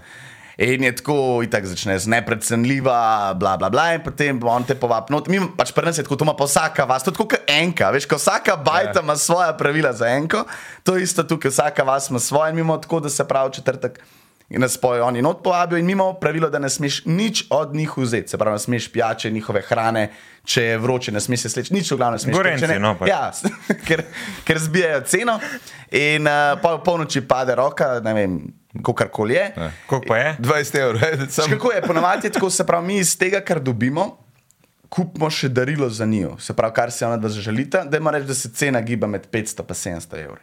In 0.60 0.84
je 0.84 0.92
tako, 0.96 1.40
in 1.44 1.48
tako 1.50 1.68
začneš, 1.72 2.04
neprecenljiva, 2.12 3.34
bla, 3.34 3.54
bla, 3.58 3.70
bla, 3.70 3.94
in 3.96 4.02
potem 4.04 4.40
on 4.44 4.66
te 4.68 4.76
povabil. 4.76 5.16
No, 5.16 5.24
mi 5.28 5.40
pač 5.56 5.72
je 5.72 6.04
tako, 6.04 6.18
to 6.20 6.26
ima 6.28 6.34
pa 6.36 6.44
vsaka 6.44 6.84
vas, 6.84 7.04
to 7.04 7.12
je 7.12 7.16
kot 7.16 7.34
enka, 7.48 7.88
veš, 7.92 8.04
ko 8.06 8.20
vsaka 8.20 8.58
bajta 8.58 9.00
Ja. 9.00 9.04
ima 9.04 9.16
svoja 9.16 9.54
pravila 9.54 9.94
za 9.94 10.08
enko, 10.10 10.44
to 10.84 10.98
je 10.98 11.04
isto 11.04 11.24
tukaj, 11.24 11.52
vsaka 11.52 11.84
vas 11.84 12.10
ima 12.10 12.20
svoje, 12.20 12.50
in 12.50 12.56
mi 12.56 12.62
imamo 12.62 12.78
tako, 12.78 13.00
da 13.00 13.10
se 13.10 13.24
pravi 13.24 13.54
četrtek. 13.54 14.00
In 14.50 14.62
nas 14.62 14.78
poje 14.78 15.02
oni 15.02 15.22
not 15.22 15.44
povabijo, 15.44 15.78
in 15.78 15.86
mi 15.86 15.92
imamo 15.92 16.14
pravilo, 16.14 16.50
da 16.50 16.60
ne 16.60 16.70
smeš 16.70 17.06
nič 17.06 17.44
od 17.50 17.76
njih 17.76 17.98
vzeti. 17.98 18.28
Se 18.28 18.38
pravi, 18.38 18.56
ne 18.56 18.60
smeš 18.60 18.92
pijače, 18.92 19.32
njihove 19.32 19.62
hrane, 19.62 20.12
če 20.44 20.64
je 20.64 20.78
vroče, 20.78 21.12
ne 21.12 21.20
smeš 21.22 21.40
se 21.42 21.50
sleči, 21.50 21.74
nič 21.74 21.92
v 21.92 21.98
glavnem 21.98 22.18
ne 22.18 22.20
smeš. 22.20 22.60
Če 22.60 22.68
ne- 22.68 22.80
no, 22.80 22.96
pač. 23.00 23.10
Ja, 23.10 23.32
ker, 23.88 24.04
ker 24.44 24.60
zbijajo 24.60 25.02
ceno. 25.06 25.40
In 25.92 26.28
uh, 26.28 26.58
po 26.62 26.78
polnoči 26.84 27.22
pade 27.22 27.56
roka, 27.56 28.00
ne 28.04 28.14
vem, 28.14 28.40
kakorkoli 28.86 29.34
je. 29.34 29.54
Ja. 29.58 29.72
Koliko 29.88 30.08
pa 30.08 30.18
je? 30.18 30.36
20 30.40 30.80
evrov, 30.80 31.02
sam 31.30 31.50
Kako 31.50 31.72
je 31.72 31.82
ponovadi, 31.82 32.28
je 32.28 32.32
tako 32.32 32.50
se 32.50 32.66
pravi, 32.66 32.88
mi 32.88 32.98
iz 32.98 33.18
tega, 33.18 33.42
kar 33.42 33.60
dobimo, 33.60 34.18
kupimo 34.90 35.30
še 35.30 35.50
darilo 35.50 35.90
za 35.90 36.06
njo. 36.06 36.36
Se 36.40 36.54
pravi, 36.54 36.74
kar 36.74 36.92
si 36.92 37.06
ona 37.06 37.18
dva 37.18 37.30
zaželita, 37.30 37.84
da 37.86 37.98
ima 37.98 38.12
reči, 38.12 38.28
da 38.28 38.34
se 38.34 38.50
cena 38.50 38.82
giba 38.82 39.08
med 39.08 39.28
500 39.32 39.66
in 39.90 40.00
700 40.00 40.24
evri. 40.24 40.42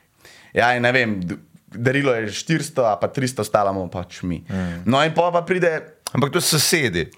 Ja, 0.55 0.81
ne 0.81 0.93
vem, 0.93 1.21
darilo 1.67 2.15
je 2.15 2.29
400, 2.29 2.93
a 2.93 2.97
pa 2.97 3.09
300, 3.09 3.41
ostala 3.41 3.73
bomo 3.73 3.91
pač 3.91 4.23
mi. 4.23 4.43
Mm. 4.49 4.83
No, 4.87 5.03
in 5.05 5.15
pa 5.15 5.31
pa 5.33 5.43
pride. 5.43 5.81
Ampak 6.13 6.33
to 6.33 6.41
so 6.41 6.59
sosedi. 6.59 7.11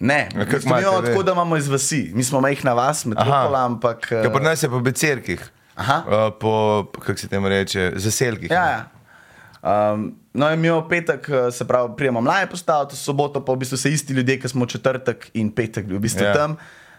Ne, 0.00 0.28
mi 0.34 0.44
imamo 0.62 1.00
vi? 1.00 1.06
tako, 1.06 1.22
da 1.22 1.32
imamo 1.32 1.56
iz 1.56 1.68
vasi. 1.68 2.10
Mi 2.14 2.24
smo 2.24 2.40
majhna 2.40 2.72
vas, 2.72 3.04
metropola, 3.04 3.64
ampak. 3.66 4.12
eh, 4.12 4.22
Ja, 4.24 4.30
pri 4.30 4.44
nas 4.44 4.62
je 4.62 4.68
po 4.70 4.78
becerkih, 4.80 5.42
Aha. 5.74 6.02
uh, 6.06 6.34
po, 6.40 6.86
kako 7.02 7.18
se 7.18 7.28
temu 7.28 7.48
reče, 7.48 7.92
zaselkih. 7.96 8.50
Ja, 8.50 8.66
ja. 8.70 8.84
Um, 9.92 10.14
no, 10.38 10.48
in 10.54 10.60
mi 10.62 10.70
v 10.70 10.80
petek, 10.88 11.28
eh, 11.28 11.50
se 11.52 11.66
pravi, 11.68 11.94
prijemo 11.96 12.20
mlaje 12.20 12.46
postaviti, 12.50 12.94
v 12.94 12.98
soboto 12.98 13.44
pa 13.44 13.52
v 13.52 13.64
bistvu 13.64 13.76
se 13.76 13.92
isti 13.92 14.12
ljudje, 14.12 14.38
ki 14.40 14.48
smo 14.48 14.66
četrtek 14.66 15.30
in 15.34 15.50
petek 15.54 15.86
v 15.90 15.98
bistvu 15.98 16.24
Ja. 16.24 16.30
yeah. 16.30 16.36
tam. 16.36 16.56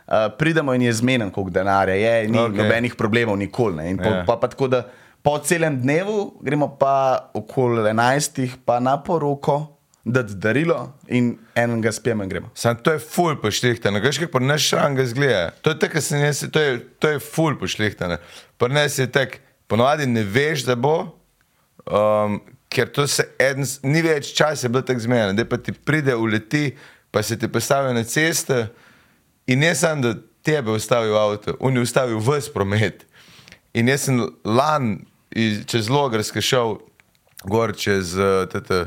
Uh, 0.10 0.16
pridemo 0.38 0.74
in 0.74 0.82
je 0.82 0.94
zmeden, 0.94 1.30
koliko 1.32 1.52
denarja 1.54 1.94
je, 1.96 2.28
ni 2.28 2.38
okay. 2.38 2.58
nobenih 2.58 2.96
problemov, 2.96 3.38
nikoli. 3.38 3.76
Ne. 3.76 3.90
In 3.90 3.98
po, 3.98 4.10
Ja. 4.10 4.24
pa, 4.28 4.38
pa 4.42 4.48
tako, 4.48 4.68
da 4.68 4.88
po 5.22 5.38
celem 5.38 5.82
dnevu 5.82 6.40
gremo 6.42 6.78
pa 6.80 7.30
okoli 7.34 7.82
11, 7.82 8.50
pa 8.66 8.80
na 8.80 8.98
poroko, 9.04 9.80
dati 10.04 10.34
darilo 10.34 10.94
in 11.08 11.38
enega 11.56 11.92
spijemo 11.92 12.24
in 12.24 12.30
gremo. 12.30 12.50
Sam 12.54 12.76
to 12.76 12.92
je 12.92 13.00
ful 13.00 13.36
pošlihtano, 13.42 14.00
veš, 14.00 14.18
kako 14.18 14.40
naš 14.40 14.70
šranga 14.70 15.06
zgleda. 15.06 15.52
To 15.62 15.70
je 15.70 15.80
tako, 15.80 16.02
se 16.02 16.18
ne, 16.18 16.32
to 16.52 16.60
je, 16.60 16.80
to 17.00 17.10
je 17.10 17.20
ful 17.20 17.60
pošlihtano. 17.60 18.18
Prnes 18.58 19.00
je 19.00 19.12
tak, 19.12 19.40
ponovadi 19.68 20.08
ne 20.08 20.24
veš, 20.24 20.66
da 20.66 20.76
bo, 20.76 21.20
um, 21.86 22.42
ker 22.70 22.92
to 22.94 23.08
se 23.08 23.26
en, 23.42 23.66
ni 23.84 24.02
več 24.06 24.34
časa 24.38 24.68
je 24.68 24.70
bilo 24.70 24.86
tako 24.86 25.04
zmeden, 25.04 25.36
da 25.36 25.46
pa 25.46 25.58
ti 25.58 25.74
pride 25.74 26.16
uleti, 26.16 26.78
pa 27.12 27.24
se 27.24 27.40
ti 27.40 27.48
postavi 27.48 27.94
na 27.94 28.04
ceste 28.04 28.68
in 29.50 29.60
ne 29.60 29.74
samo, 29.76 30.02
da 30.02 30.14
tebe 30.46 30.72
ustavi 30.72 31.10
v 31.10 31.18
avto, 31.18 31.56
on 31.60 31.76
je 31.76 31.82
ustavil 31.82 32.22
vse 32.22 32.54
promet. 32.54 33.06
In 33.74 33.90
jaz 33.90 34.08
sem 34.08 34.22
lan 34.46 35.00
iz, 35.32 35.64
čez 35.70 35.90
Logarske 35.90 36.42
šel 36.42 36.78
gor 37.50 37.74
čez, 37.78 38.16
tete, 38.52 38.86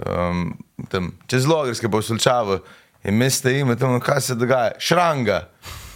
um, 0.00 0.52
tam, 0.90 1.12
čez 1.30 1.48
Logarske 1.48 1.90
pa 1.90 2.00
v 2.00 2.06
Solčavo 2.06 2.60
in 3.04 3.18
me 3.20 3.30
stojimo 3.30 3.76
tam, 3.76 3.98
kaj 4.00 4.20
se 4.20 4.36
dogaja, 4.38 4.76
šranga. 4.78 5.48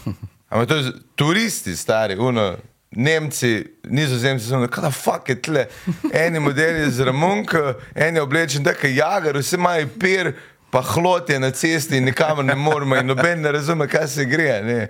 Ampak 0.50 0.68
to 0.68 0.76
je 0.76 0.92
turisti, 1.16 1.76
stari, 1.76 2.16
uno, 2.16 2.54
Nemci, 2.90 3.64
nizozemci 3.84 4.46
so 4.48 4.60
rekli, 4.60 4.82
da 4.82 4.90
fuck 4.90 5.28
je 5.28 5.42
tle. 5.42 5.66
Eni 6.12 6.40
modeli 6.40 6.90
z 6.90 7.04
Ramunka, 7.04 7.74
eni 7.94 8.20
oblečeni 8.20 8.64
tako 8.64 8.86
jagar, 8.86 9.36
vsi 9.36 9.56
imajo 9.56 9.88
pir, 10.00 10.32
pa 10.70 10.80
hlot 10.80 11.30
je 11.30 11.38
na 11.40 11.50
cesti 11.50 11.96
in 11.96 12.04
nikamor 12.04 12.44
ne 12.44 12.54
moremo 12.54 12.96
in 12.96 13.06
noben 13.06 13.40
ne 13.40 13.52
razume, 13.52 13.88
kaj 13.88 14.08
se 14.08 14.24
gre. 14.24 14.62
ne. 14.64 14.88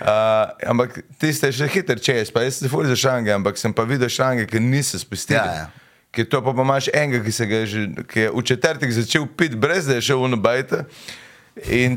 Uh, 0.00 0.06
ampak 0.70 1.00
tiste 1.18 1.52
še 1.52 1.68
hiter 1.72 2.00
čez, 2.00 2.32
pa 2.32 2.44
jaz 2.44 2.60
se 2.60 2.68
ful 2.68 2.84
za 2.88 2.96
šange, 2.96 3.32
ampak 3.32 3.58
sem 3.58 3.72
pa 3.72 3.84
videl 3.88 4.08
šange, 4.08 4.46
ki 4.46 4.60
niso 4.60 5.00
spustili. 5.00 5.40
Ja, 5.40 5.68
ja. 5.68 5.88
Ker 6.12 6.28
to 6.28 6.40
pa, 6.44 6.52
pa 6.56 6.64
imaš 6.64 6.88
enega, 6.92 7.20
ki, 7.24 7.32
je 7.52 7.66
že, 7.66 7.86
ki 8.08 8.20
je 8.20 8.28
v 8.32 8.44
četrtek 8.44 8.92
začel 8.92 9.26
piti, 9.28 9.56
brez 9.56 9.88
da 9.88 9.98
je 9.98 10.06
šel 10.08 10.24
v 10.24 10.30
nobajte. 10.36 10.84
In, 11.64 11.96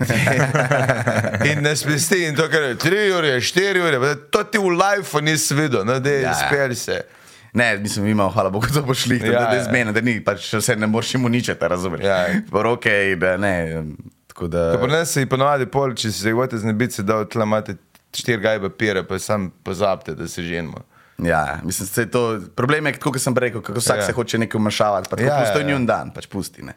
in 1.52 1.62
ne 1.62 1.76
spusti, 1.76 2.26
in 2.26 2.36
to, 2.36 2.50
kar 2.50 2.62
je 2.64 2.76
3 2.76 3.18
ure, 3.18 3.36
4 3.40 3.82
ure, 3.82 4.16
to 4.30 4.44
ti 4.44 4.58
v 4.58 4.70
life 4.72 5.22
nisi 5.22 5.54
videl, 5.54 5.86
no, 5.86 6.00
da 6.00 6.10
je 6.10 6.22
Ja, 6.22 6.30
ja. 6.30 6.34
speri 6.48 6.76
se. 6.76 7.02
Ne, 7.54 7.78
mislim, 7.78 8.06
mi 8.06 8.12
imamo, 8.12 8.30
hvala 8.30 8.50
Bogu, 8.50 8.68
to 8.74 8.82
bo 8.82 8.94
šli, 8.94 9.20
Ja, 9.26 9.32
da 9.32 9.56
ja. 9.56 9.64
zmeni, 9.64 9.94
da 9.94 10.02
ni, 10.02 10.24
pač 10.24 10.56
se 10.56 10.76
ne 10.76 10.88
moreš 10.88 11.14
jim 11.14 11.26
uničiti, 11.26 11.68
razumeš? 11.68 12.02
Ja. 12.04 12.26
Roke, 12.52 13.16
da 13.18 13.38
ne. 13.38 13.84
Da. 14.42 14.78
Pri 14.82 14.92
nas 14.92 15.16
je 15.16 15.26
ponovadi 15.30 15.66
pol, 15.66 15.94
če 15.94 16.12
se 16.12 16.32
hočete 16.32 16.58
znebiti, 16.58 16.94
se 16.94 17.04
da 17.04 17.18
od 17.18 17.30
tle 17.30 17.44
imate 17.44 17.76
štiri 18.16 18.42
gajbe 18.42 18.70
pire, 18.70 19.04
pa 19.04 19.20
sam 19.20 19.52
pozabite, 19.64 20.16
da 20.16 20.28
se 20.28 20.42
ženimo. 20.44 20.78
Ja, 21.20 21.60
mislim, 21.64 21.90
da 21.96 22.02
je 22.02 22.12
to 22.12 22.22
problem, 22.56 22.88
je, 22.88 22.94
kot 22.94 23.20
sem 23.22 23.38
rekel, 23.38 23.62
kako 23.62 23.80
vsak 23.80 23.96
Ja. 23.96 24.02
ja. 24.02 24.06
se 24.08 24.14
hoče 24.14 24.38
nekaj 24.38 24.60
vmešavati. 24.60 25.10
Pa 25.10 25.20
Ja, 25.20 25.26
ja, 25.26 25.34
ja, 25.34 25.40
pusti 25.40 25.60
ja. 25.60 25.62
ja, 25.62 25.68
njun 25.68 25.86
dan, 25.86 26.10
pač 26.14 26.26
pusti. 26.28 26.64
Ne. 26.64 26.74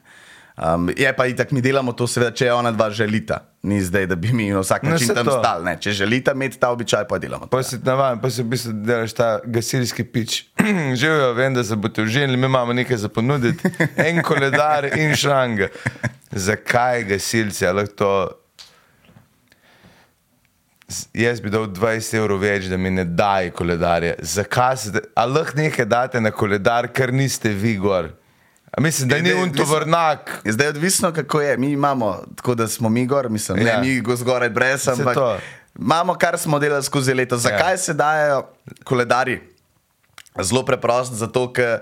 Um, 0.57 0.87
je 0.89 1.11
pa 1.13 1.27
itak, 1.27 1.51
mi 1.51 1.59
delamo 1.61 1.93
to, 1.93 2.07
seveda, 2.07 2.31
če 2.33 2.53
ona 2.53 2.71
dva 2.71 2.87
želita. 2.89 3.41
Ni 3.65 3.81
zdaj, 3.81 4.07
da 4.07 4.15
bi 4.15 4.31
mi 4.31 4.51
na 4.51 4.61
vsak 4.61 4.83
No, 4.83 4.91
način 4.91 5.07
saj 5.07 5.17
tam 5.17 5.27
to. 5.27 5.33
stali. 5.33 5.65
ne. 5.65 5.73
Če 5.77 5.91
želita 5.93 6.33
imeti 6.33 6.59
ta 6.59 6.71
običaj, 6.71 7.05
pa 7.05 7.19
delamo. 7.19 7.47
Pa 7.47 7.63
si 7.63 7.79
navaden, 7.79 8.21
pa 8.21 8.31
si 8.31 8.43
v 8.43 8.47
bistvu 8.47 8.73
delaš 8.77 9.13
ta 9.13 9.41
gasilski 9.45 10.05
pič. 10.05 10.45
Živijo, 10.95 11.33
vem, 11.33 11.55
da 11.55 11.65
se 11.65 11.77
boste 11.77 12.03
užili, 12.03 12.37
mi 12.37 12.47
imamo 12.47 12.73
nekaj 12.73 12.97
za 12.99 13.09
ponuditi. 13.11 13.69
En 14.07 14.23
koledar 14.23 14.87
in 14.95 15.17
šranga. 15.17 15.69
Zakaj 16.31 17.05
gasilci? 17.05 17.67
To... 17.97 18.13
Jaz 21.15 21.41
bi 21.41 21.51
dal 21.51 21.67
20 21.67 22.15
evrov 22.15 22.39
več, 22.39 22.65
da 22.65 22.77
mi 22.77 22.91
ne 22.93 23.05
dajo 23.07 23.51
koledarje. 23.53 24.15
Zakaj 24.21 24.77
se, 24.77 24.91
da- 24.91 25.01
a 25.15 25.25
lahko 25.27 25.57
nekaj 25.57 25.85
date 25.87 26.21
na 26.21 26.31
koledar, 26.31 26.87
ker 26.89 27.11
niste 27.13 27.49
vi 27.51 27.75
gor? 27.77 28.13
A 28.77 28.81
mislim, 28.81 29.09
da 29.09 29.17
ni 29.17 29.31
Zdaj, 29.31 29.43
un. 29.43 29.49
Je 30.45 30.53
Zdaj 30.53 30.67
je 30.67 30.71
odvisno, 30.71 31.13
kako 31.13 31.41
je. 31.41 31.57
Mi 31.57 31.71
imamo 31.71 32.25
tako, 32.37 32.55
da 32.55 32.69
smo 32.69 32.89
mi 32.89 33.07
gor, 33.07 33.29
mislim, 33.29 33.59
Ja. 33.59 33.69
ja. 33.69 33.81
ne 33.81 33.89
mi 33.89 34.01
go 34.01 34.17
zgoraj 34.17 34.51
brez, 34.51 34.89
ampak 34.89 35.15
to. 35.15 35.39
imamo, 35.79 36.15
kar 36.15 36.39
smo 36.39 36.59
delali 36.59 36.83
skozi 36.83 37.15
leto. 37.15 37.37
Zakaj 37.37 37.59
Ja. 37.61 37.71
ja. 37.71 37.77
se 37.77 37.95
dajo 37.95 38.47
koledarji? 38.85 39.41
Zelo 40.43 40.65
preprosto, 40.65 41.15
zato 41.15 41.53
ker 41.53 41.79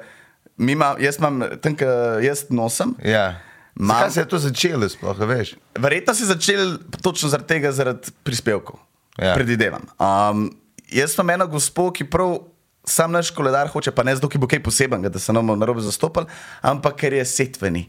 mi 0.56 0.72
imam, 0.72 0.96
jaz 1.00 1.16
imam, 1.18 1.42
tam, 1.60 1.76
ker 1.76 1.88
jaz 2.22 2.44
nosim. 2.50 2.94
Ja. 3.04 3.40
Mam- 3.74 3.96
Zakaj 3.96 4.10
se 4.10 4.20
je 4.20 4.28
to 4.28 4.38
začelo, 4.38 4.88
sploh, 4.88 5.18
veš? 5.18 5.54
Verjetno 5.74 6.14
si 6.14 6.24
začel 6.24 6.76
točno 7.02 7.28
zaradi 7.28 7.48
tega, 7.48 7.72
zaradi 7.72 8.12
prispevkov. 8.22 8.76
Ja. 9.18 9.26
Ja. 9.26 9.34
Predvidevam. 9.34 9.82
Um, 9.98 10.50
jaz 10.88 11.14
sem 11.14 11.30
eno 11.30 11.46
gospod, 11.46 11.92
ki 11.92 12.04
prav 12.04 12.38
sam 12.84 13.12
naš 13.12 13.30
koledar 13.30 13.68
hoče, 13.68 13.90
pa 13.90 14.02
ne 14.02 14.14
zato, 14.14 14.28
ki 14.28 14.38
bo 14.38 14.48
kaj 14.50 14.62
posebenega, 14.62 15.12
da 15.12 15.18
se 15.18 15.32
nam 15.32 15.46
bomo 15.46 15.60
narobe 15.60 15.80
zastopali, 15.80 16.26
ampak 16.60 16.96
ker 17.04 17.12
je 17.12 17.24
setveni. 17.24 17.86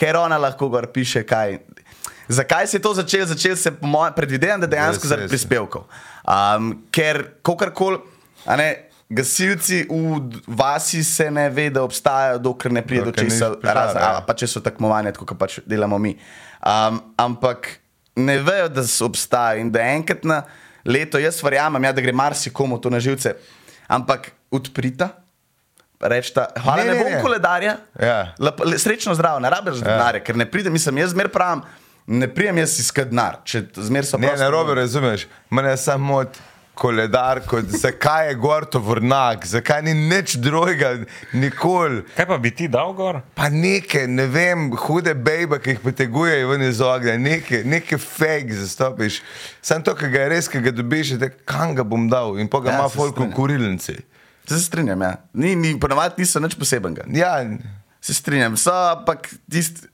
Ker 0.00 0.16
ona 0.16 0.38
lahko 0.38 0.68
gor 0.68 0.86
piše 0.92 1.22
kaj. 1.26 1.58
Zakaj 2.28 2.66
se 2.66 2.78
je 2.78 2.82
to 2.82 2.94
začelo? 2.94 3.26
Začel 3.26 3.56
se, 3.56 3.72
po 3.74 3.86
mojem, 3.86 4.14
predvidevam, 4.16 4.60
da 4.60 4.66
dejansko 4.70 5.08
zaradi 5.08 5.28
prispevkov. 5.28 5.84
Um, 6.24 6.76
ker 6.94 7.24
kakorkoli. 7.42 7.98
Gasilci 9.10 9.88
v 9.90 10.20
vasi 10.46 11.02
se 11.04 11.30
ne 11.30 11.48
ve, 11.50 11.66
da 11.70 11.82
obstajajo, 11.82 12.38
dokler 12.38 12.72
ne 12.72 12.82
pride 12.86 13.08
do 13.08 13.12
česa, 13.12 13.48
razen, 13.58 13.98
pa 14.22 14.36
če 14.38 14.46
so 14.46 14.62
tekmovanja, 14.62 15.10
tako 15.16 15.26
kot 15.32 15.38
pač 15.40 15.56
delamo 15.66 15.98
mi. 15.98 16.12
Um, 16.62 17.00
ampak 17.18 17.72
ne 18.14 18.38
vejo, 18.38 18.68
da 18.70 18.84
obstajajo 18.86 19.64
in 19.64 19.72
da 19.74 19.82
enkrat 19.96 20.22
na 20.22 20.44
leto, 20.86 21.18
jaz 21.18 21.42
verjamem, 21.42 21.88
ja, 21.88 21.92
da 21.92 22.04
gre 22.06 22.14
marsikomu 22.14 22.78
to 22.78 22.92
na 22.94 23.02
živce, 23.02 23.34
ampak 23.90 24.30
odprita. 24.54 25.10
Rečta, 26.00 26.46
hvala, 26.64 26.80
Ne, 26.80 26.84
ne, 26.84 26.92
ne, 26.92 26.96
ne 26.96 27.04
bom 27.04 27.12
ne. 27.12 27.22
koledarja. 27.22 27.74
Ja. 28.00 28.20
Lep, 28.40 28.62
le, 28.64 28.78
srečno 28.80 29.12
zdrav, 29.14 29.36
ne 29.44 29.50
rabiš 29.52 29.82
ja. 29.82 29.90
denarja, 29.90 30.22
ker 30.24 30.38
ne 30.40 30.46
pridem, 30.48 30.72
mislim, 30.72 31.02
jaz 31.02 31.12
zmer 31.12 31.28
pravim, 31.28 31.60
ne 32.06 32.28
pridem 32.34 32.62
jaz 32.62 32.78
iskat 32.80 33.10
denar, 33.12 33.42
če 33.44 33.66
zmer 33.76 34.08
so 34.08 34.16
Ne, 34.16 34.32
na 34.40 34.48
robe 34.48 34.78
razumeš. 34.78 35.26
Mene 35.52 35.74
samo 35.76 36.22
od 36.22 36.40
koledar, 36.80 37.42
kot 37.44 37.68
zakaj 37.68 38.28
je 38.28 38.34
gor 38.40 38.64
to 38.64 38.80
vrnak, 38.80 39.44
zakaj 39.46 39.82
ni 39.84 39.94
nič 39.94 40.38
drugega, 40.40 40.94
nikoli. 41.32 42.02
Kaj 42.16 42.26
pa 42.30 42.38
bi 42.40 42.52
ti 42.56 42.68
dal 42.72 42.94
gor? 42.96 43.20
Pa 43.36 43.50
neke, 43.52 44.06
ne 44.08 44.24
vem, 44.30 44.70
hude 44.86 45.12
bejbe, 45.14 45.58
ki 45.60 45.74
jih 45.74 45.82
potegujejo 45.84 46.48
ven 46.54 46.64
iz 46.64 46.80
ognja, 46.84 47.18
neke, 47.20 47.60
neke 47.68 47.98
fake 48.00 48.56
zastopiš. 48.62 49.20
Sam 49.62 49.84
to, 49.84 49.92
ki 49.98 50.08
ga 50.12 50.24
je 50.24 50.32
res, 50.32 50.48
ki 50.48 50.64
ga 50.64 50.72
dobiš, 50.72 51.16
je 51.16 51.20
tako, 51.26 51.44
kam 51.44 51.76
ga 51.76 51.84
bom 51.84 52.08
dal 52.08 52.40
in 52.40 52.48
pa 52.48 52.62
ga 52.64 52.72
Ja, 52.72 52.80
ima 52.80 52.88
se 52.88 52.96
folk 52.96 53.20
v 53.20 53.28
kurilnici. 53.36 53.98
Se 54.48 54.62
strinjam, 54.64 55.04
ja. 55.04 55.12
Ni, 55.36 55.52
ni, 55.54 55.76
ponovadi 55.80 56.24
niso 56.24 56.40
nič 56.40 56.56
posebenega. 56.58 57.04
Ja, 57.14 57.36
Se 58.00 58.14
strinjam, 58.16 58.56
so 58.56 58.72
ampak 58.72 59.28
tisti. 59.44 59.84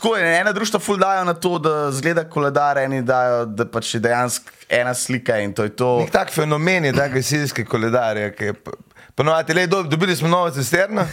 Tako 0.00 0.16
je, 0.16 0.40
ena 0.40 0.52
društva 0.52 0.80
ful 0.80 0.96
dajo 0.96 1.24
na 1.24 1.34
to, 1.34 1.58
da 1.58 1.90
zgleda 1.92 2.24
koledar, 2.24 2.78
eni 2.78 3.02
dajo, 3.02 3.42
da 3.46 3.66
pač 3.66 3.94
je 3.94 4.00
dejansko 4.00 4.48
ena 4.68 4.94
slika 4.94 5.36
in 5.38 5.52
to 5.52 5.62
je 5.62 5.76
to. 5.76 5.88
nek 6.00 6.10
tak 6.10 6.32
fenomen 6.32 6.84
je, 6.84 6.92
da 6.92 7.08
gasilske 7.08 7.64
koledarje, 7.64 8.30
ki 8.32 8.44
je 8.44 8.54
ponovadi, 9.14 9.54
le, 9.54 9.66
do- 9.66 9.82
dobili 9.82 10.16
smo 10.16 10.28
novo 10.28 10.50
cisterno. 10.50 11.04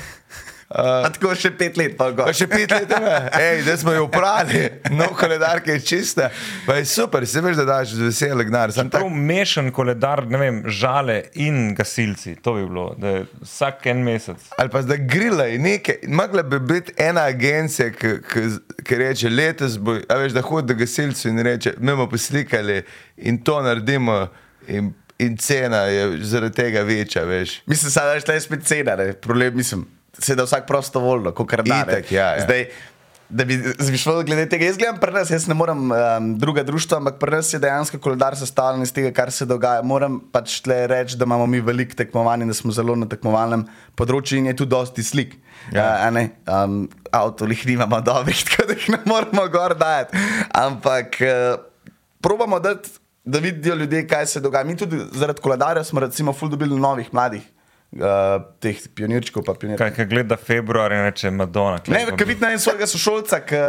A 0.68 1.08
tako 1.16 1.32
še 1.32 1.54
pet 1.56 1.78
let, 1.80 1.94
pa 1.96 2.10
Pa 2.10 2.26
gor. 2.26 2.34
še 2.36 2.44
pet 2.52 2.72
let? 2.74 2.92
Ej, 3.40 3.62
da 3.64 3.78
smo 3.80 3.94
jo 3.96 4.04
upravili, 4.10 4.68
nov 4.92 5.14
koledar, 5.16 5.62
je 5.64 5.78
čista. 5.80 6.28
Pa 6.66 6.76
je 6.82 6.86
super, 6.92 7.24
se 7.28 7.42
veš, 7.42 7.56
da 7.62 7.66
daš 7.70 7.94
z 7.96 8.10
veselje 8.10 8.48
gnar. 8.50 8.74
Sam 8.76 8.92
Prav 8.92 9.08
tak, 9.08 9.16
mešan 9.30 9.72
koledar, 9.72 10.26
ne 10.28 10.42
vem, 10.42 10.60
žale 10.68 11.22
in 11.40 11.72
gasilci. 11.78 12.36
To 12.44 12.58
bi 12.60 12.68
bilo, 12.68 12.90
da 13.00 13.16
je 13.16 13.24
vsak 13.46 13.88
en 13.94 14.04
mesec. 14.04 14.44
ali 14.60 14.76
pa 14.76 14.84
da 14.84 15.00
grilaj 15.00 15.58
nekaj. 15.58 16.04
Mogla 16.12 16.44
bi 16.44 16.60
biti 16.60 16.92
ena 17.00 17.30
agencija, 17.32 17.90
ki, 17.96 18.98
reče, 19.00 19.32
letos 19.32 19.80
bo, 19.80 19.96
a 19.96 20.20
veš, 20.20 20.36
da 20.36 20.44
hodi 20.44 20.74
do 20.74 20.80
gasilcev 20.84 21.32
in 21.32 21.44
reče, 21.48 21.78
mi 21.80 21.96
bomo 21.96 22.10
poslikali 22.12 22.82
in 23.18 23.40
to 23.40 23.62
naredimo. 23.64 24.26
In, 24.68 24.92
in 25.24 25.38
cena 25.40 25.88
je 25.88 26.18
zaradi 26.28 26.56
tega 26.56 26.82
večja, 26.84 27.24
veš. 27.24 27.62
Mislim, 27.66 27.92
da 28.28 28.34
je 28.34 28.42
spet 28.42 28.66
cena, 28.68 28.96
ne? 29.00 29.14
problem 29.14 29.56
mislim. 29.56 29.97
Se 30.20 30.36
da 30.36 30.44
vsak 30.44 30.68
prostovoljno, 30.68 31.32
kot 31.32 31.50
kar 31.50 31.64
da. 31.64 31.84
ne. 31.86 31.98
Itak, 32.00 32.12
ja, 32.12 32.30
ja. 32.36 32.46
Zdaj, 32.46 32.66
da 33.30 33.46
bi 33.46 33.58
zvišal 33.80 34.24
glede 34.24 34.46
tega. 34.50 34.66
Jaz 34.66 34.78
gledam 34.80 35.00
pri 35.02 35.12
nas, 35.12 35.30
jaz 35.32 35.48
ne 35.48 35.56
morem 35.58 35.92
um, 35.92 36.30
druga 36.40 36.64
društva, 36.64 36.98
ampak 36.98 37.20
pri 37.20 37.36
nas 37.36 37.52
je 37.54 37.60
dejansko 37.60 38.00
koledar 38.00 38.38
sestavljen 38.40 38.84
iz 38.84 38.94
tega, 38.94 39.12
kar 39.12 39.32
se 39.32 39.46
dogaja. 39.46 39.82
Moram 39.84 40.20
pač 40.32 40.62
tle 40.64 40.86
reči, 40.88 41.18
da 41.18 41.28
imamo 41.28 41.48
mi 41.48 41.60
veliko 41.62 41.96
tekmovanj 41.98 42.46
in 42.46 42.54
da 42.54 42.56
smo 42.56 42.72
zelo 42.72 42.96
na 42.96 43.08
tekmovalnem 43.10 43.66
področju 44.00 44.40
in 44.40 44.52
je 44.52 44.56
tu 44.62 44.70
dosti 44.70 45.04
slik. 45.04 45.36
Ja. 45.76 46.08
Uh, 46.08 46.22
um, 46.48 46.78
Avtolih 47.12 47.66
nimamo 47.68 48.00
dobrih, 48.02 48.44
tako 48.48 48.70
da 48.70 48.78
jih 48.80 48.88
ne 48.96 49.02
moramo 49.06 49.48
gor 49.52 49.76
dajati. 49.76 50.24
Ampak 50.56 51.20
uh, 51.28 51.60
probamo 52.24 52.62
dati, 52.64 52.96
da 53.28 53.44
vidijo 53.44 53.76
ljudje, 53.76 54.08
kaj 54.08 54.26
se 54.26 54.40
dogaja. 54.40 54.64
Mi 54.64 54.78
tudi 54.78 55.02
zaradi 55.12 55.44
koledarja 55.44 55.84
smo 55.84 56.00
recimo 56.00 56.34
ful 56.34 56.50
dobili 56.50 56.80
novih 56.80 57.12
mladih. 57.12 57.44
Uh, 57.98 58.44
teh 58.62 58.78
pionirčkov, 58.94 59.42
pa 59.42 59.56
pionirčkov. 59.58 59.88
Kaj, 59.88 59.94
kaj 59.96 60.06
gleda 60.12 60.36
februar 60.38 60.94
in 60.94 61.02
reče 61.08 61.32
Madonna. 61.34 61.80
Ne, 61.90 62.04
ker 62.14 62.30
vidim 62.30 62.44
na 62.46 62.52
en 62.54 62.62
svojega 62.62 62.86
sošolca, 62.86 63.40
ki 63.42 63.62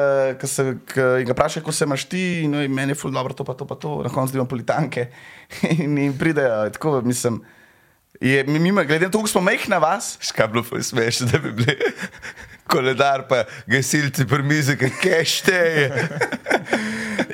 ga 1.25 1.33
vpraša, 1.33 1.63
kako 1.63 1.73
se 1.73 1.87
imaš 1.89 2.05
ti, 2.13 2.25
in 2.45 2.53
no, 2.53 2.61
meni 2.69 2.93
je 2.93 2.99
ful 3.01 3.15
dobro, 3.15 3.33
to 3.33 3.47
pa 3.49 3.57
to, 3.57 3.65
pa 3.65 3.79
to, 3.81 4.03
na 4.05 4.13
koncu 4.13 4.37
imam 4.37 4.51
politanke. 4.51 5.07
In, 5.81 5.97
in 5.97 6.13
pridejo, 6.19 6.69
tako 6.77 7.01
mislim. 7.01 7.41
Je, 8.21 8.45
mi, 8.45 8.59
mi, 8.59 8.73
glede 8.85 9.07
na 9.07 9.11
to, 9.11 9.23
kako 9.23 9.33
smo 9.33 9.41
mehki 9.47 9.71
na 9.71 9.79
vas, 9.79 10.19
Škaj 10.21 10.49
bilo 10.53 10.65
ful 10.67 10.83
smešno, 10.83 11.29
da 11.33 11.39
bi 11.39 11.53
bili 11.53 11.77
koledar, 12.69 13.27
pa 13.29 13.45
gasilci 13.67 14.27
pri 14.29 14.43
mizi, 14.47 14.77
kaj 14.77 15.25
šteje. 15.25 16.09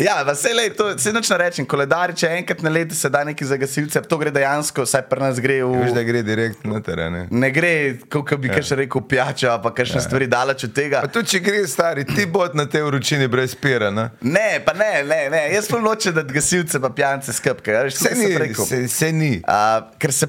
Ja, 0.00 0.24
vse 0.26 0.54
le, 0.54 0.70
to 0.74 0.98
se 0.98 1.12
noč 1.12 1.28
ne 1.30 1.38
rečem. 1.38 1.66
Koledari, 1.66 2.14
če 2.18 2.30
enkrat 2.38 2.62
na 2.64 2.70
leto 2.72 2.96
se 2.98 3.10
da 3.12 3.22
neki 3.24 3.46
za 3.46 3.56
gasilce, 3.60 4.02
to 4.08 4.18
gre 4.18 4.32
dejansko, 4.34 4.86
saj 4.88 5.04
pri 5.10 5.22
nas 5.22 5.38
gre 5.42 5.60
v. 5.62 5.70
Veš, 5.84 5.94
da 5.94 6.02
gre 6.06 6.22
direkt 6.26 6.66
na 6.66 6.80
teren. 6.84 7.26
ne. 7.30 7.50
Gre, 7.54 7.72
kot 8.10 8.34
bi 8.40 8.50
ja. 8.50 8.56
kaj 8.56 8.68
še 8.70 8.80
rekel, 8.82 9.04
pijača, 9.10 9.56
pa 9.62 9.74
kakšne 9.74 10.00
ja. 10.00 10.04
stvari 10.08 10.28
daleč 10.30 10.66
od 10.68 10.74
tega. 10.76 11.04
Pa 11.06 11.12
tudi, 11.14 11.34
če 11.36 11.42
gre 11.44 11.64
stari, 11.70 12.06
ti 12.08 12.26
bod 12.30 12.56
na 12.58 12.66
te 12.70 12.82
vročini 12.82 13.28
brez 13.30 13.54
pira. 13.54 13.92
Ne? 13.94 14.08
Ne, 14.26 14.48
pa 14.66 14.74
ne, 14.78 14.92
ne, 15.06 15.20
ne. 15.32 15.44
jaz 15.54 15.70
pa 15.70 15.82
nočem, 15.82 16.16
da 16.16 16.26
gasilce 16.26 16.82
pa 16.82 16.90
pijance 16.94 17.34
skrbke. 17.36 17.76
Veš, 17.86 18.00
Se 18.04 18.14
ni, 18.18 18.54
se, 18.54 18.86
se 18.88 19.12
ni. 19.12 19.36
Uh, 19.46 19.84
ker 20.02 20.12
se 20.12 20.28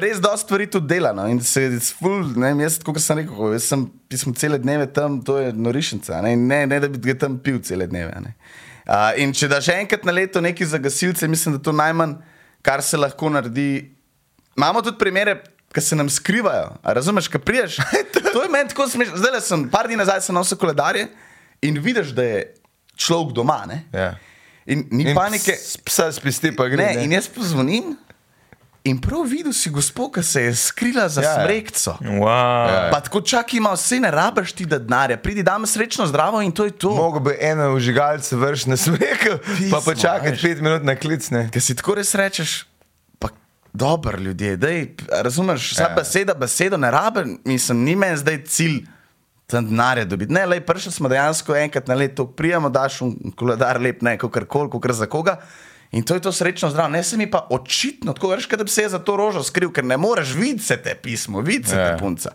res 0.00 0.20
dosta 0.20 0.46
stvari 0.46 0.66
tudi 0.70 0.86
dela. 0.86 1.12
No? 1.12 1.26
in 1.28 1.40
se 1.40 1.66
Ful, 1.98 2.32
ne, 2.36 2.50
vem, 2.52 2.60
jaz, 2.60 2.78
kot 2.82 2.98
sem 2.98 3.18
rekel, 3.22 3.52
jaz 3.54 3.68
sem 3.68 3.86
pismo 4.08 4.34
cele 4.34 4.58
dneve 4.58 4.86
tam, 4.92 5.20
to 5.22 5.38
je 5.38 5.52
norišnica. 5.52 6.22
Ne, 6.22 6.36
ne, 6.36 6.66
ne 6.66 6.80
da 6.80 6.88
bi 6.88 6.98
ga 6.98 7.18
tam 7.26 7.38
pil 7.38 7.60
cele 7.62 7.86
dneve. 7.86 8.14
Ne? 8.20 8.34
Uh, 8.84 9.12
in 9.22 9.32
če 9.32 9.48
daš 9.48 9.68
enkrat 9.74 10.04
na 10.04 10.12
leto 10.12 10.40
nekaj 10.40 10.66
za 10.66 10.78
gasilce, 10.78 11.28
mislim, 11.28 11.56
da 11.56 11.62
to 11.62 11.72
najmanj, 11.72 12.18
kar 12.62 12.82
se 12.82 12.96
lahko 12.96 13.30
naredi. 13.30 13.90
Imamo 14.56 14.82
tudi 14.82 14.98
primere. 14.98 15.40
Ki 15.74 15.82
se 15.82 15.96
nam 15.98 16.06
skrivajo, 16.06 16.68
a 16.86 16.92
razumeš, 16.94 17.26
kaj 17.26 17.40
priješ? 17.42 17.76
to 18.32 18.42
je 18.44 18.48
meni 18.48 18.68
tako 18.70 18.84
smešno. 18.86 19.16
Zdaj 19.18 19.40
sem, 19.42 19.64
par 19.68 19.88
dni 19.90 19.96
nazaj 19.98 20.20
sem 20.22 20.34
nosil 20.34 20.54
koledarje 20.54 21.08
in 21.66 21.80
vidiš, 21.82 22.12
da 22.14 22.22
je 22.22 22.44
človek 22.94 23.32
doma. 23.34 23.64
Ne? 23.66 23.80
Ja. 23.90 24.12
In 24.66 24.84
ni 24.90 25.08
In 25.10 25.16
panike. 25.18 25.52
ps- 25.52 25.80
Psa 25.82 26.12
spisti 26.14 26.52
pa 26.54 26.68
gre. 26.70 26.78
Ne, 26.78 26.94
Ne, 26.94 27.04
in 27.04 27.12
jaz 27.12 27.26
pozvonim 27.26 27.96
in 28.84 28.98
prav 29.00 29.22
videl 29.24 29.52
si 29.52 29.70
gospod, 29.70 30.10
ki 30.14 30.22
se 30.22 30.42
je 30.42 30.54
skrila 30.54 31.08
za 31.08 31.22
Ja, 31.22 31.28
ja, 31.28 31.32
ja. 31.32 31.44
smrekco. 31.44 31.96
Wow. 32.00 32.68
Ja. 32.68 32.88
Pa 32.92 33.00
tako 33.00 33.20
čak 33.20 33.54
ima 33.54 33.72
vse, 33.72 34.00
ne 34.00 34.10
rabiš 34.10 34.52
ti 34.52 34.66
da 34.66 34.78
denarja, 34.78 35.16
pridi 35.16 35.42
dam 35.42 35.66
srečno 35.66 36.06
zdravo 36.06 36.42
in 36.42 36.52
to 36.52 36.64
je 36.64 36.70
to. 36.70 36.90
Mogo 36.90 37.20
bi 37.20 37.36
eno 37.40 37.72
užigalce 37.74 38.36
vrš 38.36 38.66
na 38.66 38.76
smreku, 38.76 39.38
pa 39.70 39.80
pa 39.84 39.92
veš. 39.92 40.42
pet 40.42 40.60
minut 40.60 40.84
na 40.84 40.96
klic. 40.96 41.30
Ne. 41.30 41.48
Ker 41.50 41.62
si 41.62 41.76
tako 41.76 41.94
res 41.94 42.14
rečeš, 42.14 42.66
pa 43.18 43.28
dobro 43.72 44.18
ljudje, 44.18 44.56
dej, 44.56 44.94
razumeš, 45.22 45.72
vsa 45.72 45.82
Ja. 45.82 45.88
ja. 45.88 45.94
beseda, 45.96 46.34
besedo 46.34 46.76
ne 46.76 46.90
rabim, 46.90 47.38
mislim, 47.44 47.84
ni 47.84 47.96
meni 47.96 48.16
zdaj 48.16 48.44
cilj. 48.44 48.84
Tam 49.46 49.66
denarja 49.68 50.04
dobiti. 50.04 50.32
Ne, 50.32 50.46
le 50.46 50.60
prišli 50.60 50.92
smo 50.92 51.08
dejansko 51.08 51.56
enkrat 51.56 51.88
na 51.88 51.94
leto, 51.94 52.24
prijemo, 52.26 52.70
daš 52.72 53.00
v 53.00 53.32
koledar 53.36 53.80
lep, 53.80 54.00
ne, 54.02 54.16
kar 54.18 54.44
koli, 54.44 54.70
kar 54.80 54.92
za 54.92 55.06
koga. 55.06 55.36
In 55.94 56.02
to 56.02 56.14
je 56.14 56.20
to 56.20 56.32
srečno 56.32 56.70
zdravo. 56.70 56.88
Ne 56.88 57.02
se 57.02 57.16
mi 57.16 57.28
pa 57.30 57.46
očitno, 57.46 58.12
tako 58.12 58.28
veš, 58.28 58.48
da 58.48 58.64
bi 58.64 58.70
se 58.70 58.88
za 58.88 58.98
to 58.98 59.14
rožo 59.16 59.42
skril, 59.42 59.70
ker 59.70 59.84
ne 59.84 59.96
moreš 59.96 60.34
videti 60.34 60.76
te 60.82 60.94
pismo, 60.94 61.40
videti 61.40 61.76
Ja. 61.76 61.92
te 61.92 61.98
punca. 61.98 62.32